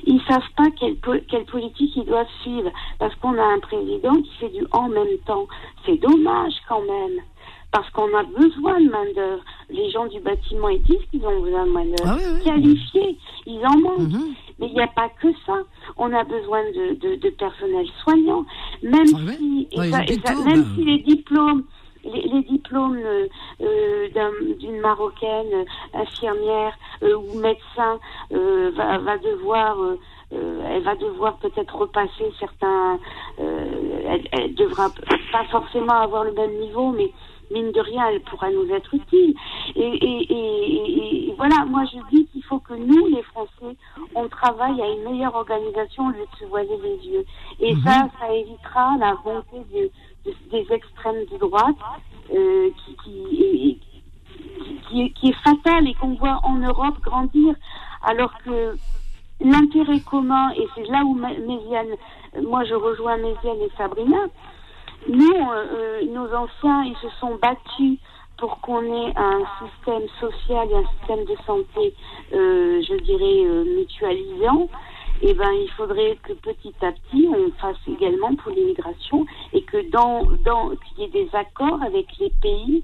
Ils 0.06 0.22
savent 0.28 0.42
pas 0.58 0.70
quelle, 0.80 0.98
quelle 1.28 1.46
politique 1.46 1.96
ils 1.96 2.06
doivent 2.06 2.28
suivre 2.42 2.72
parce 3.00 3.14
qu'on 3.16 3.38
a 3.38 3.44
un 3.44 3.60
président 3.60 4.16
qui 4.22 4.32
fait 4.40 4.50
du 4.50 4.66
en 4.72 4.88
même 4.90 5.18
temps. 5.26 5.48
C'est 5.86 5.98
dommage 6.02 6.54
quand 6.68 6.82
même. 6.82 7.20
Parce 7.72 7.90
qu'on 7.92 8.14
a 8.18 8.24
besoin 8.24 8.82
de 8.82 8.90
main-d'œuvre. 8.90 9.44
Les 9.70 9.90
gens 9.92 10.06
du 10.08 10.20
bâtiment, 10.20 10.68
ils 10.68 10.82
disent 10.84 11.06
qu'ils 11.10 11.26
ont 11.26 11.40
besoin 11.42 11.66
de 11.66 11.72
main-d'œuvre. 11.72 12.04
Ah 12.06 12.18
oui, 12.18 12.24
oui. 12.36 12.44
Qualifiés. 12.44 13.18
Ils 13.46 13.66
en 13.66 13.78
manquent. 13.80 14.00
Mhm. 14.12 14.34
Mais 14.60 14.68
il 14.68 14.74
n'y 14.74 14.82
a 14.82 14.88
pas 14.88 15.08
que 15.22 15.30
ça. 15.46 15.58
On 15.98 16.12
a 16.14 16.24
besoin 16.26 16.60
de, 16.72 16.96
de, 16.96 17.16
de 17.16 17.30
personnel 17.30 17.86
soignant. 18.04 18.46
Même 18.84 19.06
Ah 19.16 19.32
si, 19.38 19.68
et 19.72 19.76
Dans 19.78 19.84
les 19.84 19.92
ça- 19.92 20.04
et 20.04 20.08
ça- 20.26 20.34
hôpitaux, 20.34 20.44
même 20.44 20.66
si 20.76 20.84
les 20.84 20.98
diplômes, 21.00 21.64
les, 22.04 22.22
les 22.22 22.42
diplômes 22.44 22.98
euh, 23.04 23.28
euh, 23.62 24.10
d'un- 24.10 24.56
d'une 24.60 24.80
marocaine 24.80 25.54
euh, 25.54 25.66
infirmière 25.94 26.74
euh, 27.04 27.16
ou 27.16 27.40
médecin 27.40 28.00
euh, 28.34 28.72
va, 28.76 28.98
va 29.00 29.18
devoir, 29.18 29.78
euh, 29.82 29.98
elle 30.32 30.84
va 30.84 30.96
devoir 30.96 31.38
peut-être 31.38 31.76
repasser 31.76 32.32
certains. 32.40 33.00
euh, 33.40 33.66
elle, 34.08 34.28
elle 34.32 34.56
devra 34.56 34.90
pas 35.32 35.44
forcément 35.52 35.94
avoir 36.02 36.24
le 36.24 36.32
même 36.34 36.58
niveau, 36.60 36.92
mais 36.92 37.12
mine 37.52 37.72
de 37.74 37.82
rien, 37.82 38.08
elle 38.10 38.22
pourra 38.22 38.50
nous 38.50 38.70
être 38.74 38.94
utile. 38.94 39.34
Et, 39.76 39.82
et, 39.82 40.34
et, 40.34 40.34
et- 40.34 41.30
et 41.30 41.34
voilà, 41.36 41.66
moi 41.66 41.84
je 41.92 41.98
dis 42.16 42.26
qu'il 42.28 42.44
faut 42.46 42.60
que 42.60 42.74
nous, 42.74 43.08
les 43.08 43.24
Français, 43.24 43.76
on 44.16 44.28
travaille 44.30 44.82
à 44.82 44.90
une 44.90 45.04
meilleure 45.04 45.36
organisation 45.36 46.08
au 46.08 46.12
lieu 46.12 46.26
de 46.32 46.38
se 46.40 46.46
voiler 46.46 46.78
les 46.82 47.08
yeux. 47.10 47.26
Et 47.60 47.74
ça, 47.84 48.08
ça 48.20 48.34
évitera 48.34 48.96
la 49.00 49.16
montée 49.26 49.66
de- 49.74 49.92
des 50.26 50.66
extrêmes 50.70 51.26
de 51.32 51.38
droite 51.38 51.76
euh, 52.34 52.70
qui, 53.04 53.80
qui, 54.88 55.02
est, 55.02 55.10
qui 55.14 55.34
fatale 55.34 55.88
et 55.88 55.94
qu'on 55.96 56.16
voit 56.16 56.40
en 56.44 56.58
Europe 56.58 57.00
grandir, 57.02 57.56
alors 58.04 58.34
que 58.44 58.76
l'intérêt 59.40 60.00
commun, 60.00 60.52
et 60.52 60.68
c'est 60.76 60.88
là 60.88 61.04
où 61.04 61.16
Méziane, 61.16 61.96
moi 62.44 62.64
je 62.66 62.76
rejoins 62.76 63.18
Méziane 63.18 63.62
et 63.62 63.72
Sabrina, 63.78 64.28
nous, 65.08 65.36
euh, 65.36 65.66
euh, 65.74 66.06
nos 66.12 66.34
anciens, 66.34 66.84
ils 66.84 66.98
se 67.02 67.10
sont 67.20 67.36
battus 67.42 67.98
pour 68.38 68.60
qu'on 68.62 68.82
ait 68.82 69.14
un 69.16 69.42
système 69.60 70.08
social 70.20 70.68
et 70.72 70.76
un 70.76 70.88
système 70.98 71.26
de 71.26 71.36
santé, 71.46 71.94
je 72.32 73.04
dirais, 73.04 73.66
mutualisant. 73.76 74.68
Eh 75.24 75.34
ben, 75.36 75.52
il 75.54 75.70
faudrait 75.78 76.18
que 76.24 76.34
petit 76.34 76.74
à 76.82 76.92
petit, 76.92 77.28
on 77.30 77.52
fasse 77.62 77.78
également 77.88 78.34
pour 78.36 78.52
l'immigration 78.52 79.26
et 79.54 79.62
que 79.62 79.90
dans, 79.92 80.24
dans, 80.44 80.70
qu'il 80.70 81.00
y 81.00 81.04
ait 81.04 81.10
des 81.10 81.30
accords 81.34 81.82
avec 81.84 82.08
les 82.20 82.32
pays 82.42 82.84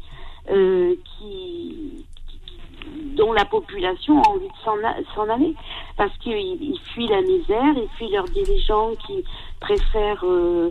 euh, 0.51 0.95
qui, 1.17 2.05
qui- 2.27 3.15
dont 3.15 3.33
la 3.33 3.41
la 3.41 3.45
population 3.45 4.21
a 4.21 4.29
envie 4.29 4.47
de 4.47 5.05
s'en 5.15 5.29
aller 5.29 5.55
parce 5.97 6.15
qu'ils 6.19 6.61
ils 6.61 6.79
fuient 6.93 7.07
la 7.07 7.21
misère, 7.21 7.73
ils 7.75 7.89
fuient 7.97 8.11
leurs 8.11 8.25
dirigeants 8.29 8.91
qui 9.05 9.23
préfèrent 9.59 10.23
euh, 10.23 10.69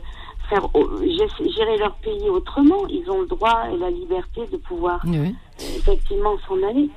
faire 0.49 0.67
gérer 1.57 1.77
leur 1.79 1.95
pays 1.97 2.29
autrement. 2.31 2.87
Ils 2.89 3.11
ont 3.11 3.21
le 3.23 3.27
droit 3.27 3.65
et 3.73 3.77
la 3.77 3.91
liberté 3.91 4.47
de 4.53 4.57
pouvoir 4.57 5.01
Oui. 5.05 5.19
euh, 5.19 5.33
effectivement 5.79 6.37
s'en 6.47 6.63
aller. 6.63 6.89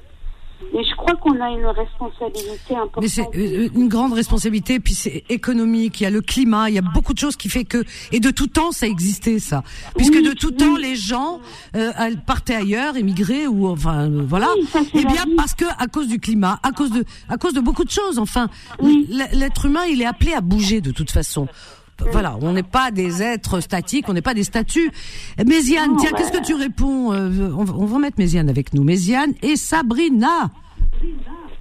Et 0.73 0.84
je 0.84 0.95
crois 0.95 1.15
qu'on 1.15 1.40
a 1.41 1.49
une 1.49 1.65
responsabilité 1.65 2.76
importante. 2.76 3.02
Mais 3.02 3.07
c'est 3.07 3.27
euh, 3.36 3.69
une 3.73 3.88
grande 3.88 4.14
responsabilité, 4.14 4.80
puis 4.80 4.94
c'est 4.94 5.23
économique, 5.30 5.99
il 5.99 6.03
y 6.03 6.06
a 6.06 6.10
le 6.10 6.22
climat, 6.22 6.69
il 6.69 6.76
y 6.76 6.77
a 6.77 6.84
beaucoup 6.84 7.14
de 7.14 7.19
choses 7.19 7.36
qui 7.36 7.49
fait 7.49 7.64
que 7.64 7.84
et 8.11 8.19
de 8.19 8.30
tout 8.30 8.48
temps 8.48 8.72
ça 8.72 8.86
existait 8.86 9.40
ça, 9.40 9.64
puisque 9.95 10.22
de 10.22 10.31
tout 10.34 10.52
temps 10.52 10.76
les 10.76 10.95
gens 10.95 11.40
euh, 11.76 11.91
elles 11.98 12.22
partaient 12.22 12.56
ailleurs, 12.56 12.98
émigraient 12.98 13.48
ou 13.48 13.68
enfin 13.68 14.10
euh, 14.10 14.23
voilà, 14.27 14.49
et 14.94 15.06
bien 15.06 15.26
parce 15.36 15.56
que 15.56 15.65
à 15.77 15.88
cause 15.88 16.07
du 16.07 16.19
climat, 16.19 16.60
à 16.61 16.72
cause 16.72 16.91
de 16.91 17.03
à 17.30 17.38
cause 17.38 17.53
de 17.53 17.61
beaucoup 17.61 17.84
de 17.84 17.91
choses, 17.91 18.19
enfin. 18.19 18.48
L'être 19.34 19.65
humain 19.65 19.86
il 19.90 20.02
est 20.02 20.06
appelé 20.06 20.34
à 20.34 20.41
bouger 20.41 20.81
de 20.81 20.91
toute 20.91 21.11
façon. 21.11 21.48
Voilà, 22.11 22.38
on 22.41 22.53
n'est 22.53 22.63
pas 22.63 22.91
des 22.91 23.21
êtres 23.21 23.59
statiques, 23.59 24.07
on 24.09 24.13
n'est 24.13 24.21
pas 24.21 24.34
des 24.34 24.43
statues. 24.43 24.91
Méziane, 25.45 25.95
tiens, 25.97 26.11
qu'est-ce 26.17 26.31
que 26.31 26.43
tu 26.45 26.53
réponds 26.55 27.11
Euh, 27.13 27.51
on, 27.57 27.63
va- 27.63 27.73
on 27.77 27.85
va 27.85 27.99
mettre 27.99 28.17
Méziane 28.19 28.49
avec 28.49 28.73
nous. 28.73 28.84
Méziane 28.84 29.34
et 29.41 29.55
Sabrina. 29.55 30.49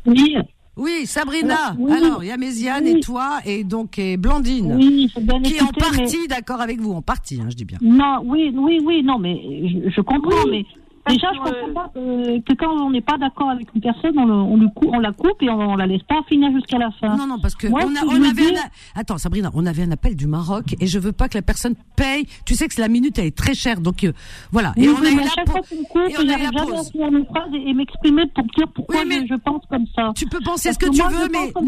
Oui. 0.06 0.36
Oui, 0.76 1.06
Sabrina. 1.06 1.74
Oui. 1.76 1.90
Alors, 1.92 2.22
il 2.22 2.28
y 2.28 2.30
a 2.30 2.36
Méziane 2.36 2.86
et 2.86 3.00
toi 3.00 3.40
et 3.44 3.64
donc 3.64 3.98
et 3.98 4.16
Blandine. 4.16 4.76
Oui, 4.76 5.12
qui 5.42 5.54
est 5.56 5.60
en 5.62 5.66
mais- 5.66 5.72
partie 5.80 6.28
d'accord 6.28 6.60
avec 6.60 6.80
vous, 6.80 6.92
en 6.92 7.02
partie, 7.02 7.40
hein, 7.40 7.46
je 7.50 7.56
dis 7.56 7.64
bien. 7.64 7.78
Non, 7.82 8.20
oui, 8.24 8.52
oui, 8.56 8.78
oui, 8.84 9.02
non, 9.02 9.18
mais 9.18 9.34
je, 9.68 9.90
je 9.90 10.00
comprends, 10.00 10.46
mais 10.48 10.64
déjà, 11.08 11.28
je 11.34 11.38
comprends 11.38 11.72
pas 11.74 11.90
que, 11.94 12.40
que 12.40 12.52
quand 12.54 12.72
on 12.80 12.90
n'est 12.90 13.00
pas 13.00 13.18
d'accord 13.18 13.50
avec 13.50 13.68
une 13.74 13.80
personne, 13.80 14.18
on, 14.18 14.26
le- 14.26 14.32
on, 14.34 14.56
lui 14.56 14.68
cou- 14.74 14.90
on 14.92 14.98
la 15.00 15.12
coupe 15.12 15.42
et 15.42 15.50
on, 15.50 15.58
on 15.58 15.76
la 15.76 15.86
laisse 15.86 16.02
pas 16.02 16.20
finir 16.28 16.50
jusqu'à 16.52 16.78
la 16.78 16.90
fin. 16.92 17.16
Non, 17.16 17.26
non, 17.26 17.38
parce 17.40 17.54
que 17.54 17.66
Moi, 17.68 17.80
on, 17.84 17.94
a- 17.96 18.00
que 18.00 18.06
on 18.06 18.22
avait 18.28 18.56
un, 18.58 18.62
attends 19.00 19.18
Sabrina, 19.18 19.50
on 19.54 19.66
avait 19.66 19.82
un 19.82 19.90
appel 19.92 20.16
du 20.16 20.26
Maroc 20.26 20.74
et 20.80 20.86
je 20.86 20.98
veux 20.98 21.12
pas 21.12 21.28
que 21.28 21.36
la 21.38 21.42
personne 21.42 21.74
paye. 21.96 22.26
Tu 22.44 22.54
sais 22.54 22.68
que 22.68 22.80
la 22.80 22.88
minute 22.88 23.18
elle 23.18 23.26
est 23.26 23.36
très 23.36 23.54
chère, 23.54 23.80
donc 23.80 24.04
euh, 24.04 24.12
voilà. 24.52 24.72
Oui, 24.76 24.84
et 24.84 24.88
on 24.88 24.94
oui, 25.00 25.06
a 25.06 25.10
eu 25.10 25.14
mais 25.16 25.24
la 25.24 25.30
chaque 25.30 25.44
pau- 25.46 25.52
fois 25.52 25.60
qu'il 25.62 25.78
me 25.78 25.84
coupe, 25.84 26.10
et 26.10 26.16
on 26.18 26.28
a 26.28 26.38
eu 26.38 26.42
la 26.52 26.62
pause. 26.62 26.90
finir 26.90 27.10
mes 27.10 27.24
phrases 27.24 27.50
et, 27.54 27.70
et 27.70 27.74
m'exprimer 27.74 28.22
pour 28.34 28.44
dire 28.44 28.66
pourquoi 28.74 28.96
je, 29.04 29.26
je 29.28 29.34
pense 29.36 29.62
comme 29.70 29.86
ça. 29.94 30.12
Tu 30.14 30.26
peux 30.26 30.40
penser 30.44 30.72
ce 30.72 30.78
que, 30.78 30.88
tu 30.90 31.00
moi, 31.00 31.08
veux, 31.10 31.28
mais 31.32 31.52
que 31.52 31.64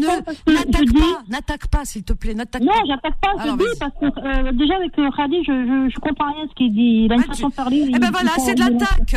n'attaque 0.51 0.93
pas, 0.93 1.21
n'attaque 1.29 1.67
pas, 1.67 1.85
s'il 1.85 2.03
te 2.03 2.13
plaît, 2.13 2.33
n'attaque 2.33 2.61
Non, 2.63 2.71
j'attaque 2.87 3.15
pas, 3.21 3.31
je 3.45 3.51
dis, 3.57 3.79
parce 3.79 3.93
que 3.99 4.05
euh, 4.05 4.51
déjà 4.53 4.75
avec 4.75 4.97
euh, 4.99 5.09
Khadi, 5.15 5.43
je, 5.45 5.99
comprends 5.99 6.31
rien 6.33 6.45
à 6.45 6.47
ce 6.49 6.53
qu'il 6.55 6.73
dit. 6.73 7.03
Il 7.05 7.11
a 7.11 7.15
une 7.15 7.23
façon 7.23 7.49
de 7.49 7.53
parler. 7.53 7.85
Eh 7.93 7.99
ben 7.99 8.09
voilà, 8.11 8.31
c'est 8.39 8.55
de 8.55 8.59
l'attaque. 8.59 9.15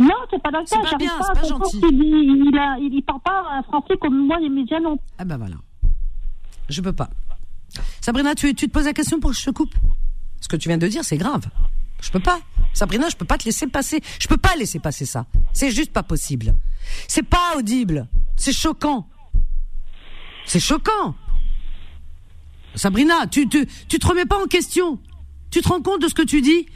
Non, 0.00 0.14
c'est 0.30 0.42
pas 0.42 0.50
l'attaque. 0.50 0.68
C'est 0.68 0.76
pas 0.76 0.88
j'arrive 0.90 1.08
pas 1.08 1.30
à 1.30 1.34
pas 1.34 1.40
comprendre 1.40 1.70
qu'il. 1.70 1.80
Il, 1.82 2.58
a, 2.58 2.76
il, 2.80 2.94
il 2.94 3.02
parle 3.02 3.20
pas 3.20 3.44
un 3.50 3.62
français 3.62 3.94
comme 4.00 4.26
moi, 4.26 4.38
les 4.40 4.48
médias 4.48 4.80
non. 4.80 4.98
Ah 5.18 5.24
ben 5.24 5.36
voilà. 5.36 5.56
Je 6.68 6.80
peux 6.80 6.92
pas. 6.92 7.10
Sabrina, 8.00 8.34
tu, 8.34 8.54
tu 8.54 8.66
te 8.68 8.72
poses 8.72 8.86
la 8.86 8.92
question 8.92 9.20
pour 9.20 9.30
que 9.30 9.36
je 9.36 9.44
te 9.44 9.50
coupe? 9.50 9.74
Ce 10.40 10.48
que 10.48 10.56
tu 10.56 10.68
viens 10.68 10.78
de 10.78 10.88
dire, 10.88 11.04
c'est 11.04 11.18
grave. 11.18 11.46
Je 12.00 12.10
peux 12.10 12.20
pas. 12.20 12.40
Sabrina, 12.72 13.08
je 13.08 13.16
peux 13.16 13.26
pas 13.26 13.36
te 13.36 13.44
laisser 13.44 13.66
passer. 13.66 14.00
Je 14.18 14.26
peux 14.26 14.36
pas 14.36 14.56
laisser 14.56 14.78
passer 14.78 15.04
ça. 15.04 15.26
C'est 15.52 15.70
juste 15.70 15.92
pas 15.92 16.02
possible. 16.02 16.54
C'est 17.08 17.22
pas 17.22 17.56
audible. 17.56 18.08
C'est 18.36 18.52
choquant. 18.52 19.06
C'est 20.46 20.60
choquant. 20.60 21.14
Sabrina, 22.74 23.26
tu, 23.26 23.48
tu, 23.48 23.66
tu 23.88 23.98
te 23.98 24.06
remets 24.06 24.24
pas 24.24 24.42
en 24.42 24.46
question. 24.46 24.98
Tu 25.50 25.60
te 25.60 25.68
rends 25.68 25.82
compte 25.82 26.00
de 26.02 26.08
ce 26.08 26.14
que 26.14 26.22
tu 26.22 26.40
dis? 26.40 26.66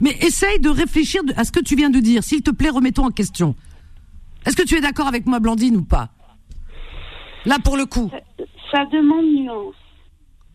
Mais 0.00 0.16
essaye 0.20 0.58
de 0.60 0.68
réfléchir 0.68 1.22
à 1.36 1.44
ce 1.44 1.52
que 1.52 1.60
tu 1.60 1.76
viens 1.76 1.90
de 1.90 2.00
dire. 2.00 2.22
S'il 2.22 2.42
te 2.42 2.50
plaît, 2.50 2.70
remets-toi 2.70 3.04
en 3.04 3.10
question. 3.10 3.54
Est-ce 4.46 4.56
que 4.56 4.62
tu 4.62 4.76
es 4.76 4.80
d'accord 4.80 5.06
avec 5.06 5.26
moi, 5.26 5.40
Blandine, 5.40 5.76
ou 5.76 5.84
pas? 5.84 6.10
Là, 7.44 7.58
pour 7.62 7.76
le 7.76 7.86
coup. 7.86 8.10
Ça 8.70 8.84
demande 8.92 9.26
nuance. 9.26 9.74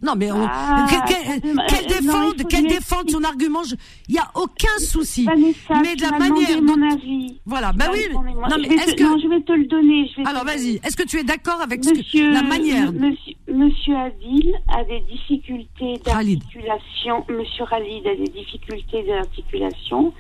Non, 0.02 0.14
mais 0.16 0.32
on- 0.32 0.48
Ah, 0.50 0.88
qu'elle 1.08 1.44
non, 1.46 1.88
défende, 1.88 2.48
qu'elle 2.48 2.68
défende 2.68 3.10
son 3.10 3.24
argument. 3.24 3.64
je- 3.64 3.76
Il 4.08 4.16
y 4.16 4.18
a 4.18 4.30
aucun 4.36 4.78
souci. 4.80 5.26
Vanessa, 5.26 5.82
mais 5.84 5.96
de 5.96 6.02
la 6.04 6.18
manière 6.18 6.62
dont 6.62 6.78
mon 6.78 6.90
avis. 6.92 7.38
Voilà, 7.46 7.74
bah 7.74 7.88
m'as 7.88 7.94
oui. 7.94 8.00
Non, 8.14 8.22
Je 8.50 8.62
mais 8.62 8.68
vais 8.70 8.76
est-ce 8.76 8.92
te- 8.92 8.96
que 8.98 9.04
non, 9.04 9.18
je 9.22 9.28
vais 9.28 9.42
te 9.42 9.52
le 9.52 9.66
donner. 9.66 10.08
je 10.12 10.18
vais 10.18 10.24
te 10.24 10.30
alors 10.30 10.46
vas-y. 10.46 10.76
Est-ce 10.84 10.96
que 10.96 11.04
tu 11.04 11.18
es 11.18 11.24
d'accord 11.24 11.60
avec 11.62 11.84
ce 11.84 11.90
Monsieur, 11.90 12.30
que, 12.30 12.34
la 12.34 12.42
manière 12.44 12.92
monsieur, 12.94 13.34
monsieur 13.54 13.96
Adil 13.98 14.54
a 14.70 14.84
des 14.86 15.02
difficultés 15.02 15.98
d'articulation. 16.06 17.26
Monsieur 17.30 17.66
Khalid 17.70 18.08
a 18.08 18.16
des 18.16 18.32
difficultés 18.32 19.04
d'articulation. 19.04 20.14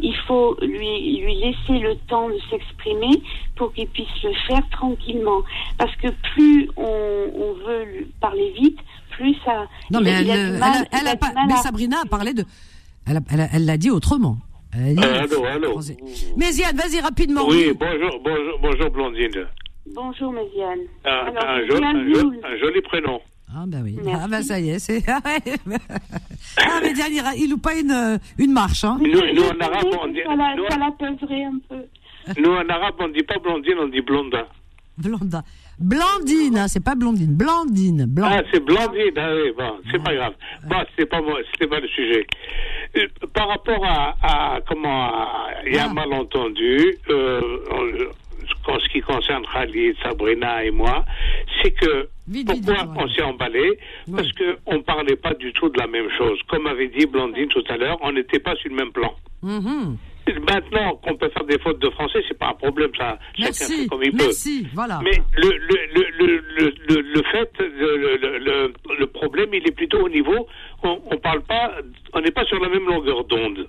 Il 0.00 0.14
faut 0.26 0.56
lui, 0.62 1.20
lui 1.20 1.34
laisser 1.36 1.78
le 1.78 1.96
temps 2.08 2.28
de 2.28 2.38
s'exprimer 2.50 3.22
pour 3.56 3.72
qu'il 3.72 3.88
puisse 3.88 4.22
le 4.24 4.32
faire 4.48 4.62
tranquillement. 4.70 5.42
Parce 5.78 5.94
que 5.96 6.08
plus 6.34 6.68
on, 6.76 6.84
on 7.34 7.52
veut 7.66 7.84
lui 7.84 8.06
parler 8.20 8.52
vite, 8.58 8.78
plus 9.16 9.34
ça. 9.44 9.66
Non, 9.90 10.00
mais 10.00 10.10
elle, 10.10 10.30
a 10.30 10.34
elle, 10.34 10.58
mal- 10.58 10.86
elle 10.92 11.18
pas. 11.18 11.32
Mais 11.46 11.54
à- 11.54 11.56
Sabrina 11.56 11.98
a 12.04 12.08
parlé 12.08 12.32
de. 12.34 12.44
Elle 13.08 13.16
a- 13.18 13.20
elle 13.30 13.40
a- 13.40 13.48
elle 13.52 13.64
l'a 13.66 13.76
dit 13.76 13.90
autrement. 13.90 14.38
Elle 14.74 14.98
a 14.98 15.02
dit- 15.02 15.34
Allô, 15.34 15.44
allô. 15.44 15.80
Mais 16.36 16.52
Yann, 16.54 16.76
vas-y 16.76 17.00
rapidement. 17.00 17.46
Oui, 17.48 17.72
bonjour, 17.78 18.20
bonjour, 18.22 18.58
bonjour 18.60 18.90
Blondine. 18.90 19.46
Bonjour, 19.94 20.32
Méziane. 20.32 20.80
Un, 21.04 21.10
Alors, 21.10 21.44
un 21.46 22.56
joli 22.58 22.80
prénom. 22.82 23.20
Ah 23.48 23.62
bah 23.66 23.78
oui. 23.84 23.96
Merci. 24.04 24.20
Ah 24.24 24.28
bah 24.28 24.42
ça 24.42 24.58
y 24.58 24.70
est, 24.70 24.78
c'est. 24.80 25.02
Ah, 25.08 25.20
ouais. 25.24 25.78
ah 26.58 26.80
mais 26.82 26.92
Diane, 26.92 27.12
il, 27.12 27.42
il 27.44 27.50
loue 27.50 27.58
pas 27.58 27.74
une, 27.78 27.90
euh, 27.92 28.18
une 28.38 28.52
marche. 28.52 28.82
Hein. 28.84 28.98
Nous, 29.00 29.08
nous, 29.08 29.44
en 29.44 29.60
arabe, 29.60 29.86
on 30.02 30.08
dit, 30.08 30.20
Ça 30.26 30.34
la- 30.34 30.56
nous, 30.56 30.64
ça 30.68 30.76
un 30.76 30.90
peu. 31.68 32.40
nous, 32.40 32.50
en 32.52 32.68
arabe, 32.68 32.94
on 32.98 33.08
dit 33.08 33.22
pas 33.22 33.38
blondine, 33.38 33.74
on 33.80 33.88
dit 33.88 34.00
blonda. 34.00 34.48
Blonda. 34.98 35.42
Blandine, 35.78 36.56
hein, 36.58 36.68
c'est 36.68 36.82
pas 36.82 36.94
blondine. 36.94 37.34
Blandine. 37.36 38.08
Ah, 38.22 38.42
c'est 38.52 38.64
blondine, 38.64 39.12
ah 39.16 39.28
oui, 39.34 39.52
bon, 39.56 39.76
c'est 39.90 40.02
pas 40.02 40.14
grave. 40.14 40.34
Bon, 40.66 40.76
c'est 40.98 41.06
pas 41.06 41.20
c'était 41.52 41.66
pas 41.66 41.80
le 41.80 41.88
sujet. 41.88 42.26
Euh, 42.96 43.06
Par 43.34 43.48
rapport 43.48 43.84
à, 43.84 44.14
à 44.22 44.60
comment, 44.66 45.10
il 45.66 45.74
y 45.74 45.78
a 45.78 45.90
un 45.90 45.92
malentendu, 45.92 46.96
euh, 47.10 47.40
en, 47.70 48.72
en 48.72 48.80
ce 48.80 48.88
qui 48.88 49.00
concerne 49.02 49.44
Khalid, 49.52 49.96
Sabrina 50.02 50.64
et 50.64 50.70
moi, 50.70 51.04
c'est 51.62 51.72
que 51.72 52.08
pourquoi 52.46 52.94
on 52.96 53.08
s'est 53.10 53.22
emballé? 53.22 53.78
Parce 54.14 54.32
que 54.32 54.56
on 54.66 54.80
parlait 54.82 55.16
pas 55.16 55.34
du 55.34 55.52
tout 55.52 55.68
de 55.68 55.78
la 55.78 55.86
même 55.86 56.08
chose. 56.16 56.38
Comme 56.48 56.66
avait 56.66 56.88
dit 56.88 57.04
Blandine 57.06 57.48
tout 57.48 57.64
à 57.68 57.76
l'heure, 57.76 57.98
on 58.02 58.12
n'était 58.12 58.38
pas 58.40 58.56
sur 58.56 58.70
le 58.70 58.76
même 58.76 58.92
plan. 58.92 59.14
Mhm. 59.42 59.96
Maintenant 60.40 60.96
qu'on 60.96 61.16
peut 61.16 61.28
faire 61.30 61.44
des 61.44 61.58
fautes 61.58 61.78
de 61.80 61.90
français, 61.90 62.20
c'est 62.28 62.38
pas 62.38 62.48
un 62.48 62.54
problème, 62.54 62.90
ça. 62.96 63.18
Chacun 63.38 63.52
fait 63.52 63.86
comme 63.86 64.02
il 64.02 64.12
peut. 64.12 64.30
Voilà. 64.74 65.00
Mais 65.02 65.12
le, 65.36 65.48
le, 65.50 65.76
le, 65.94 66.06
le, 66.18 66.42
le, 66.56 66.74
le, 66.88 67.00
le 67.00 67.22
fait, 67.30 67.50
le, 67.60 68.16
le, 68.16 68.38
le, 68.38 68.72
le 68.98 69.06
problème, 69.06 69.50
il 69.52 69.66
est 69.66 69.74
plutôt 69.74 70.00
au 70.04 70.08
niveau, 70.08 70.46
on, 70.82 71.00
on 71.10 71.16
parle 71.18 71.42
pas, 71.42 71.72
on 72.12 72.20
n'est 72.20 72.30
pas 72.30 72.44
sur 72.44 72.58
la 72.60 72.68
même 72.68 72.86
longueur 72.86 73.24
d'onde. 73.24 73.68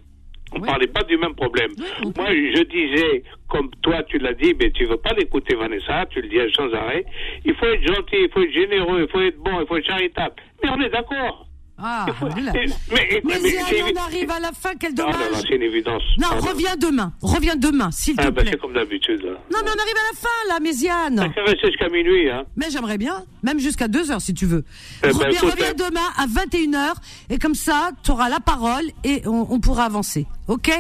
On 0.54 0.62
parlait 0.62 0.88
pas 0.88 1.04
du 1.04 1.18
même 1.18 1.36
problème. 1.36 1.72
Moi, 2.16 2.28
je 2.30 2.64
disais, 2.64 3.24
comme 3.50 3.70
toi, 3.82 4.02
tu 4.04 4.18
l'as 4.18 4.34
dit, 4.34 4.56
mais 4.60 4.72
tu 4.72 4.86
veux 4.86 4.96
pas 4.98 5.12
l'écouter, 5.14 5.56
Vanessa, 5.56 6.06
tu 6.10 6.22
le 6.22 6.30
dis 6.30 6.54
sans 6.56 6.74
arrêt. 6.74 7.04
Il 7.44 7.54
faut 7.56 7.66
être 7.66 7.86
gentil, 7.86 8.16
il 8.22 8.30
faut 8.32 8.42
être 8.42 8.54
généreux, 8.54 9.02
il 9.02 9.12
faut 9.12 9.20
être 9.20 9.38
bon, 9.40 9.60
il 9.60 9.68
faut 9.68 9.76
être 9.76 9.86
charitable. 9.86 10.36
Mais 10.64 10.70
on 10.70 10.80
est 10.82 10.90
d'accord. 10.90 11.47
Ah. 11.80 12.08
Mais, 12.36 12.42
mais, 12.42 12.66
Mais 12.92 13.22
mais 13.24 13.40
c'est 13.70 13.84
on 13.84 13.96
arrive 14.02 14.32
à 14.32 14.40
la 14.40 14.52
fin, 14.52 14.72
quel 14.80 14.92
Non, 14.96 15.06
dommage. 15.06 15.16
non, 15.20 15.38
non, 15.38 15.42
c'est 15.48 15.56
une 15.56 15.62
évidence. 15.62 16.02
Non, 16.18 16.28
Pardon. 16.30 16.48
reviens 16.48 16.76
demain. 16.76 17.14
Reviens 17.22 17.56
demain, 17.56 17.92
s'il 17.92 18.16
te 18.16 18.22
Ah, 18.24 18.32
bah, 18.32 18.42
plaît. 18.42 18.52
c'est 18.54 18.60
comme 18.60 18.74
d'habitude. 18.74 19.22
hein. 19.28 19.38
Non, 19.54 19.60
mais 19.64 19.70
on 19.70 19.80
arrive 19.82 19.96
à 19.96 20.12
la 20.12 20.18
fin, 20.20 20.54
là, 20.54 20.60
Méziane. 20.60 21.18
Ça 21.36 21.44
reste 21.46 21.64
jusqu'à 21.66 21.90
minuit, 21.90 22.30
hein. 22.32 22.44
Mais 22.56 22.72
j'aimerais 22.72 22.98
bien, 22.98 23.24
même 23.44 23.60
jusqu'à 23.60 23.88
2 23.88 24.10
heures 24.12 24.22
si 24.22 24.34
tu 24.34 24.46
veux. 24.48 24.66
Eh 25.04 25.08
ben, 25.08 25.14
reviens, 25.14 25.30
écoute, 25.30 25.52
reviens 25.52 25.70
hein. 25.70 25.90
demain 25.90 26.08
à 26.18 26.26
21h 26.26 26.94
et 27.30 27.38
comme 27.38 27.54
ça, 27.56 27.92
tu 28.04 28.10
auras 28.12 28.30
la 28.30 28.40
parole 28.40 28.86
et 29.04 29.22
on, 29.28 29.46
on 29.52 29.60
pourra 29.60 29.86
avancer. 29.86 30.26
OK? 30.48 30.72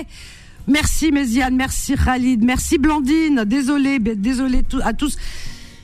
Merci 0.67 1.11
Méziane, 1.11 1.55
merci 1.55 1.95
Khalid, 1.95 2.43
merci 2.43 2.77
Blandine. 2.79 3.43
Désolé, 3.45 3.99
désolé 3.99 4.63
à 4.83 4.93
tous. 4.93 5.15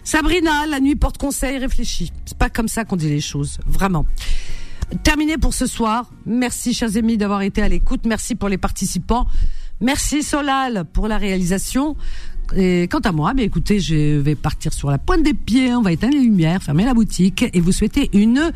Sabrina, 0.04 0.66
la 0.68 0.80
nuit 0.82 0.96
porte 0.98 1.18
conseil, 1.18 1.58
réfléchis. 1.60 2.12
C'est 2.26 2.38
pas 2.38 2.50
comme 2.50 2.68
ça 2.68 2.84
qu'on 2.84 2.98
dit 2.98 3.08
les 3.10 3.22
choses, 3.22 3.60
vraiment. 3.66 4.06
Terminé 5.02 5.38
pour 5.38 5.54
ce 5.54 5.66
soir. 5.66 6.12
Merci 6.26 6.74
chers 6.74 6.98
amis 6.98 7.18
d'avoir 7.18 7.42
été 7.42 7.62
à 7.62 7.70
l'écoute. 7.70 8.02
Merci 8.06 8.36
pour 8.36 8.50
les 8.50 8.58
participants. 8.58 9.26
Merci 9.82 10.22
Solal 10.22 10.86
pour 10.94 11.08
la 11.08 11.18
réalisation. 11.18 11.96
Et 12.56 12.88
quant 12.90 13.00
à 13.00 13.12
moi, 13.12 13.34
mais 13.34 13.46
écoutez, 13.46 13.80
je 13.80 14.20
vais 14.20 14.36
partir 14.36 14.74
sur 14.74 14.92
la 14.92 14.98
pointe 14.98 15.24
des 15.24 15.34
pieds. 15.34 15.74
On 15.74 15.82
va 15.82 15.92
éteindre 15.92 16.14
les 16.14 16.22
lumières, 16.22 16.62
fermer 16.62 16.86
la 16.86 16.94
boutique 16.94 17.46
et 17.54 17.60
vous 17.60 17.72
souhaiter 17.72 18.10
une 18.14 18.52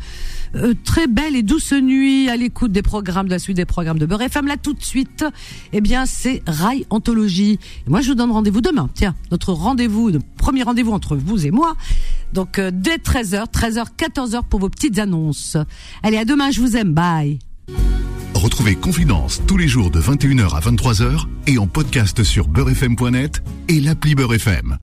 euh, 0.54 0.74
très 0.84 1.06
belle 1.06 1.34
et 1.34 1.42
douce 1.42 1.72
nuit 1.72 2.28
à 2.28 2.36
l'écoute 2.36 2.70
des 2.70 2.82
programmes 2.82 3.26
de 3.26 3.32
la 3.32 3.38
suite 3.38 3.56
des 3.56 3.64
programmes 3.64 3.98
de 3.98 4.06
Beurre 4.06 4.22
FM. 4.22 4.46
Là, 4.46 4.56
tout 4.56 4.74
de 4.74 4.82
suite, 4.84 5.24
eh 5.72 5.80
bien, 5.80 6.06
c'est 6.06 6.42
Rail 6.46 6.86
Anthologie. 6.90 7.58
Et 7.86 7.90
moi, 7.90 8.00
je 8.00 8.10
vous 8.10 8.14
donne 8.14 8.30
rendez-vous 8.30 8.60
demain. 8.60 8.88
Tiens, 8.94 9.16
notre 9.32 9.52
rendez-vous, 9.52 10.12
premier 10.36 10.62
rendez-vous 10.62 10.92
entre 10.92 11.16
vous 11.16 11.46
et 11.46 11.50
moi. 11.50 11.74
Donc, 12.32 12.58
euh, 12.58 12.70
dès 12.72 12.96
13h, 12.96 13.46
13h, 13.50 13.86
14h 13.96 14.42
pour 14.48 14.60
vos 14.60 14.68
petites 14.68 14.98
annonces. 14.98 15.56
Allez, 16.02 16.18
à 16.18 16.24
demain, 16.24 16.50
je 16.50 16.60
vous 16.60 16.76
aime. 16.76 16.92
Bye. 16.92 17.38
Retrouvez 18.34 18.76
Confidence 18.76 19.42
tous 19.48 19.56
les 19.56 19.66
jours 19.66 19.90
de 19.90 20.00
21h 20.00 20.54
à 20.54 20.60
23h 20.60 21.26
et 21.48 21.58
en 21.58 21.66
podcast 21.66 22.22
sur 22.22 22.46
beurrefm.net 22.46 23.42
et 23.68 23.80
l'appli 23.80 24.14
Beurrefm. 24.14 24.76